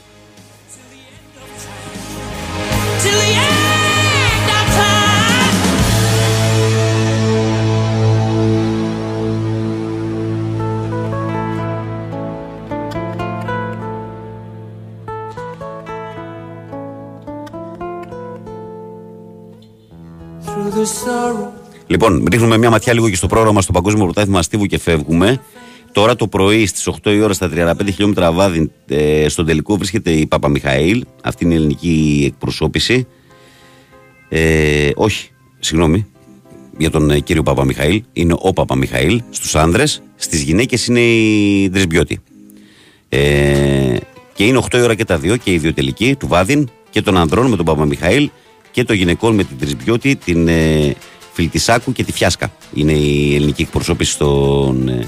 Till 3.02 3.16
the 3.22 3.30
end 3.48 4.48
of 4.58 4.66
time. 4.78 5.56
Through 20.46 20.70
the 20.76 20.84
sorrow. 20.84 21.50
Λοιπόν, 21.86 22.26
ρίχνουμε 22.30 22.56
μια 22.56 22.70
ματιά 22.70 22.92
λίγο 22.92 23.08
και 23.08 23.16
στο 23.16 23.26
πρόγραμμα 23.26 23.60
στο 23.60 23.72
Παγκόσμιο 23.72 24.04
Πρωτάθλημα 24.04 24.38
Αστίβου 24.38 24.66
και 24.66 24.78
φεύγουμε. 24.78 25.40
Τώρα 25.92 26.16
το 26.16 26.28
πρωί 26.28 26.66
στις 26.66 26.88
8 27.02 27.10
η 27.12 27.20
ώρα 27.20 27.32
στα 27.32 27.50
35 27.54 27.74
χιλιόμετρα 27.84 28.32
βάδι 28.32 28.70
ε, 28.86 29.28
στον 29.28 29.46
τελικό 29.46 29.76
βρίσκεται 29.76 30.10
η 30.10 30.26
Παπαμιχαήλ. 30.26 31.04
Αυτή 31.22 31.44
είναι 31.44 31.54
η 31.54 31.56
ελληνική 31.56 32.24
εκπροσώπηση. 32.32 33.06
Ε, 34.28 34.90
όχι, 34.94 35.30
συγγνώμη, 35.58 36.06
για 36.78 36.90
τον 36.90 37.10
ε, 37.10 37.20
κύριο 37.20 37.42
Παπαμιχαήλ. 37.42 38.02
Είναι 38.12 38.34
ο 38.38 38.52
Παπαμιχαήλ 38.52 39.22
στους 39.30 39.54
άνδρες. 39.54 40.02
Στις 40.16 40.42
γυναίκες 40.42 40.86
είναι 40.86 41.00
η 41.00 41.68
Δρισμπιώτη. 41.68 42.20
Ε, 43.08 43.96
και 44.34 44.44
είναι 44.44 44.60
8 44.70 44.74
η 44.74 44.80
ώρα 44.80 44.94
και 44.94 45.04
τα 45.04 45.18
δύο 45.18 45.36
και 45.36 45.52
οι 45.52 45.58
δύο 45.58 45.72
τελικοί 45.74 46.16
του 46.16 46.26
Βάδιν 46.26 46.68
και 46.90 47.02
των 47.02 47.16
ανδρών 47.16 47.46
με 47.46 47.56
τον 47.56 47.64
Παπαμιχαήλ 47.64 48.30
και 48.70 48.84
των 48.84 48.96
γυναικών 48.96 49.34
με 49.34 49.44
την 49.44 49.58
Τρισμπιώτη, 49.58 50.16
την 50.16 50.48
ε, 50.48 50.94
Φιλτισάκου 51.32 51.92
και 51.92 52.04
τη 52.04 52.12
Φιάσκα. 52.12 52.52
Είναι 52.74 52.92
η 52.92 53.34
ελληνική 53.34 53.62
εκπροσώπηση 53.62 54.12
στον, 54.12 55.06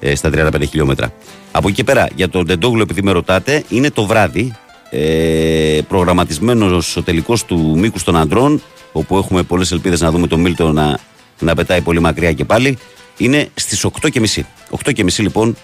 ε, 0.00 0.10
ε, 0.10 0.14
στα 0.14 0.30
35 0.34 0.62
χιλιόμετρα. 0.68 1.12
Από 1.52 1.68
εκεί 1.68 1.76
και 1.76 1.84
πέρα, 1.84 2.08
για 2.14 2.28
τον 2.28 2.46
Τεντόγλου, 2.46 2.80
επειδή 2.80 3.02
με 3.02 3.12
ρωτάτε, 3.12 3.64
είναι 3.68 3.90
το 3.90 4.06
βράδυ 4.06 4.52
ε, 4.90 5.80
προγραμματισμένος 5.88 6.96
ο 6.96 7.02
τελικός 7.02 7.44
του 7.44 7.78
μήκους 7.78 8.04
των 8.04 8.16
ανδρών, 8.16 8.62
όπου 8.92 9.16
έχουμε 9.16 9.42
πολλές 9.42 9.72
ελπίδες 9.72 10.00
να 10.00 10.10
δούμε 10.10 10.26
τον 10.26 10.40
Μίλτο 10.40 10.72
να, 10.72 10.98
να 11.38 11.54
πετάει 11.54 11.80
πολύ 11.80 12.00
μακριά 12.00 12.32
και 12.32 12.44
πάλι. 12.44 12.78
Είναι 13.16 13.48
στις 13.54 13.86
8.30. 14.00 14.20
8.30 14.84 15.18
λοιπόν 15.18 15.56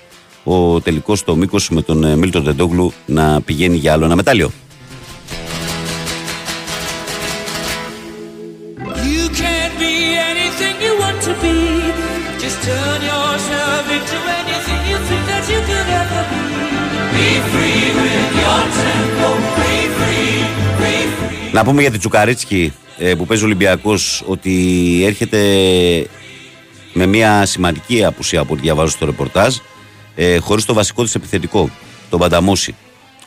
ο 0.44 0.80
τελικός 0.80 1.18
στο 1.18 1.36
μήκος 1.36 1.70
με 1.70 1.82
τον 1.82 2.04
ε, 2.04 2.16
Μίλτο 2.16 2.42
Τεντόγλου 2.42 2.92
να 3.06 3.40
πηγαίνει 3.40 3.76
για 3.76 3.92
άλλο 3.92 4.04
ένα 4.04 4.16
μετάλλιο. 4.16 4.50
Να 21.52 21.64
πούμε 21.64 21.80
για 21.80 21.90
τη 21.90 21.98
Τσουκαρίτσκι 21.98 22.72
ε, 22.98 23.14
που 23.14 23.26
παίζει 23.26 23.42
ο 23.42 23.46
Ολυμπιακός 23.46 24.24
ότι 24.26 24.52
έρχεται 25.04 25.38
με 26.92 27.06
μια 27.06 27.46
σημαντική 27.46 28.04
απουσία 28.04 28.40
από 28.40 28.52
ό,τι 28.52 28.62
διαβάζω 28.62 28.90
στο 28.90 29.06
ρεπορτάζ 29.06 29.56
ε, 30.14 30.38
χωρίς 30.38 30.64
το 30.64 30.74
βασικό 30.74 31.02
της 31.02 31.14
επιθετικό, 31.14 31.70
τον 32.10 32.18
Πανταμούση 32.18 32.74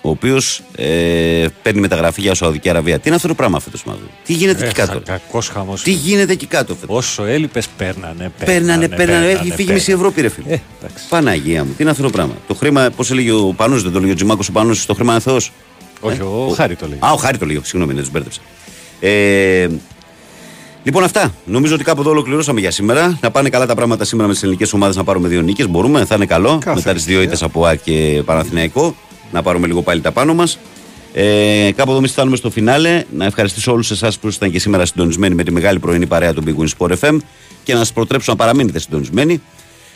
ο 0.02 0.10
οποίος 0.10 0.62
ε, 0.76 1.46
παίρνει 1.62 1.80
μεταγραφή 1.80 2.22
για 2.22 2.34
Σαουδική 2.34 2.70
Αραβία. 2.70 2.96
Τι 2.96 3.04
είναι 3.06 3.16
αυτό 3.16 3.28
το 3.28 3.34
πράγμα 3.34 3.60
φέτος, 3.60 3.84
μάλλον; 3.84 4.10
Τι 4.26 4.34
γίνεται 4.34 4.66
εκεί 4.66 4.74
κάτω; 4.74 5.02
Κακός 5.06 5.48
χαμός. 5.48 5.82
Τι 5.82 5.92
γίνεται 5.92 6.32
εκεί 6.32 6.46
κάτω 6.46 6.76
φέτος; 6.76 6.98
Όσο 6.98 7.24
έλειπες, 7.24 7.68
παίρνανε. 7.78 8.32
Παίρνανε, 8.46 8.88
παίρνανε, 8.88 9.30
έχει 9.30 9.52
φύγει 9.52 9.72
μισή 9.72 9.92
Ευρώπη, 9.92 10.22
ρε 10.22 10.30
φίλε. 10.30 10.54
Ε, 10.54 10.62
εντάξει. 10.82 11.04
Παναγία 11.10 11.64
μου, 11.64 11.72
τι 11.78 11.82
είναι 11.82 11.92
αυτό 11.92 12.04
το 12.04 12.10
πράγμα; 12.10 12.34
Το 12.48 12.54
χρήμα, 12.54 12.90
πώς 12.96 13.12
έλεγε 13.12 13.32
ο 13.32 13.54
Πανούση, 13.56 13.84
δεν 13.84 13.92
το 13.92 14.00
λέγει 14.00 14.12
ο 14.12 14.16
Τζιμάκος 14.16 14.48
ο 14.48 14.52
Πανούση, 14.52 14.88
το 14.88 14.94
χρήμα 14.94 15.12
είναι 15.12 15.22
Θεός; 15.22 15.52
Όχι, 16.00 16.22
ο 16.22 16.54
Χάρη 16.56 16.76
το 16.76 16.88
λέει. 16.88 17.00
Α, 17.02 17.12
ο 17.12 17.16
Χάρη 17.16 17.38
το 17.38 17.46
λέει, 17.46 17.62
συγγνώμη, 17.64 17.94
δεν 17.94 18.02
τους 18.02 18.12
μπέρδεψα. 18.12 18.40
Ε, 19.00 19.68
λοιπόν, 20.84 21.04
αυτά. 21.04 21.34
Νομίζω 21.46 21.74
ότι 21.76 21.84
κάπου 21.84 22.02
εδώ 22.02 22.10
ολοκληρώσαμε 22.10 22.60
για 22.60 22.72
σήμερα. 22.72 23.18
Να 23.22 23.32
πάνε 23.32 23.50
καλά 23.50 23.66
τα 23.66 23.76
πράγματα 23.76 24.06
σήμερα 24.06 24.28
με 24.28 24.34
τις 24.34 24.44
ελληνικές 24.44 24.74
ομάδες 24.74 24.96
να 24.96 25.04
πάρουμε 25.04 25.28
δύο 25.28 25.42
νίκες. 25.42 25.68
Μπορούμε, 25.68 26.06
θα 26.06 26.16
είναι 26.16 26.26
καλό. 26.26 26.58
Κάθε 26.58 26.76
μετά 26.76 26.94
τις 26.94 27.04
δύο 27.04 27.20
ευκαιρία. 27.20 27.24
ήττες 27.24 27.44
από 27.44 27.66
ΑΕΚ 27.66 27.80
και 27.84 28.22
Παναθηναϊκό. 28.26 28.96
Να 29.32 29.42
πάρουμε 29.42 29.68
λίγο 29.68 29.82
πάλι 29.82 30.02
τα 30.02 30.12
πάνω 30.12 30.34
μας. 30.34 30.60
Ε, 31.14 31.72
κάπου 31.76 31.90
εδώ 31.90 32.00
εμεί 32.00 32.08
φτάνουμε 32.08 32.36
στο 32.36 32.50
φινάλε. 32.50 33.04
Να 33.12 33.26
ευχαριστήσω 33.26 33.72
όλους 33.72 33.92
εσάς 33.92 34.20
που 34.20 34.28
ήσασταν 34.28 34.52
και 34.52 34.60
σήμερα 34.60 34.86
συντονισμένοι 34.86 35.36
με 35.36 35.44
τη 35.44 35.52
μεγάλη 35.52 35.80
πρωινή 35.80 36.06
παρέα 36.06 36.34
του 36.34 36.44
Big 36.46 36.64
Win 36.64 36.68
Sport 36.78 36.94
FM 37.00 37.18
και 37.64 37.74
να 37.74 37.80
σας 37.80 37.94
προτρέψω 37.94 38.32
να 38.32 38.38
παραμείνετε 38.38 38.80
συντονισμένοι 38.80 39.42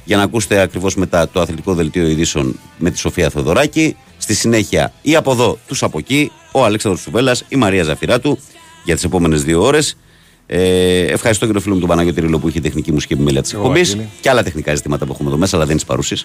για 0.04 0.18
να 0.18 0.24
ακούσετε 0.24 0.60
ακριβώς 0.60 0.96
μετά 0.96 1.30
το 1.30 1.42
αθλητικό 1.42 1.74
δελτίο 1.74 2.08
ειδήσεων 2.08 2.60
με 2.78 2.90
τη 2.90 2.98
Σοφία 2.98 3.30
Θοδωράκη. 3.30 3.96
Στη 4.18 4.34
συνέχεια 4.34 4.94
ή 5.02 5.16
από 5.16 5.32
εδώ, 5.32 5.58
τους 5.68 5.84
από 5.84 5.98
εκεί, 5.98 6.32
ο 6.52 6.66
Αλέξανδρος 6.66 7.04
Σουβέλλας, 7.04 7.46
η 7.50 7.56
Μαρία 7.56 7.84
Ζαφυράτου 7.84 8.40
για 8.84 8.96
τις 8.96 9.04
επόμενες 9.04 9.44
δύο 9.44 9.64
ώρες. 9.64 9.98
Ε, 10.46 11.02
ευχαριστώ 11.06 11.46
και 11.46 11.52
τον 11.54 11.62
φίλο 11.62 11.74
μου 11.74 11.80
τον 11.80 11.90
Παναγιώτη 11.90 12.22
Ριλό 12.22 12.40
που 12.40 12.48
είχε 12.48 12.60
τεχνική 12.60 12.92
μουσική 12.92 13.14
επιμέλεια 13.14 13.42
της 13.42 13.54
Εγώ, 13.54 13.62
εκπομπής 13.62 13.90
Βαγγέλη. 13.90 14.10
και 14.22 14.30
άλλα 14.30 14.44
τεχνικά 14.44 14.76
ζητήματα 14.76 15.06
που 15.06 15.12
έχουμε 15.12 15.30
εδώ 15.30 15.38
μέσα, 15.38 15.56
αλλά 15.56 15.66
δεν 15.66 15.76
είναι 15.76 15.86
παρούσει. 15.88 16.16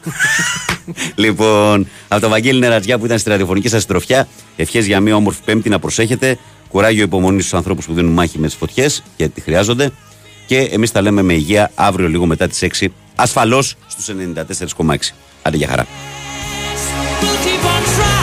λοιπόν, 1.24 1.88
από 2.08 2.20
τον 2.20 2.30
Βαγγέλη 2.30 2.58
Νερατζιά 2.58 2.98
που 2.98 3.04
ήταν 3.04 3.18
στη 3.18 3.30
ραδιοφωνική 3.30 3.68
σας 3.68 3.80
συντροφιά, 3.80 4.28
ευχές 4.56 4.86
για 4.86 5.00
μια 5.00 5.16
όμορφη 5.16 5.40
Πέμπτη 5.44 5.68
να 5.68 5.78
προσέχετε. 5.78 6.38
Κουράγιο 6.68 7.02
υπομονή 7.02 7.40
στους 7.40 7.54
ανθρώπους 7.54 7.86
που 7.86 7.94
δίνουν 7.94 8.12
μάχη 8.12 8.38
μες 8.38 8.52
τι 8.52 8.58
φωτιές 8.58 9.02
και 9.16 9.28
τη 9.28 9.40
χρειάζονται. 9.40 9.90
Και 10.46 10.58
εμείς 10.58 10.92
τα 10.92 11.00
λέμε 11.00 11.22
με 11.22 11.32
υγεία 11.32 11.70
αύριο 11.74 12.08
λίγο 12.08 12.26
μετά 12.26 12.46
τις 12.48 12.62
6, 12.62 12.86
ασφαλώς 13.14 13.74
στους 13.86 14.08
94,6. 14.08 15.14
Άντε 15.42 15.56
για 15.56 15.68
χαρά. 15.68 15.86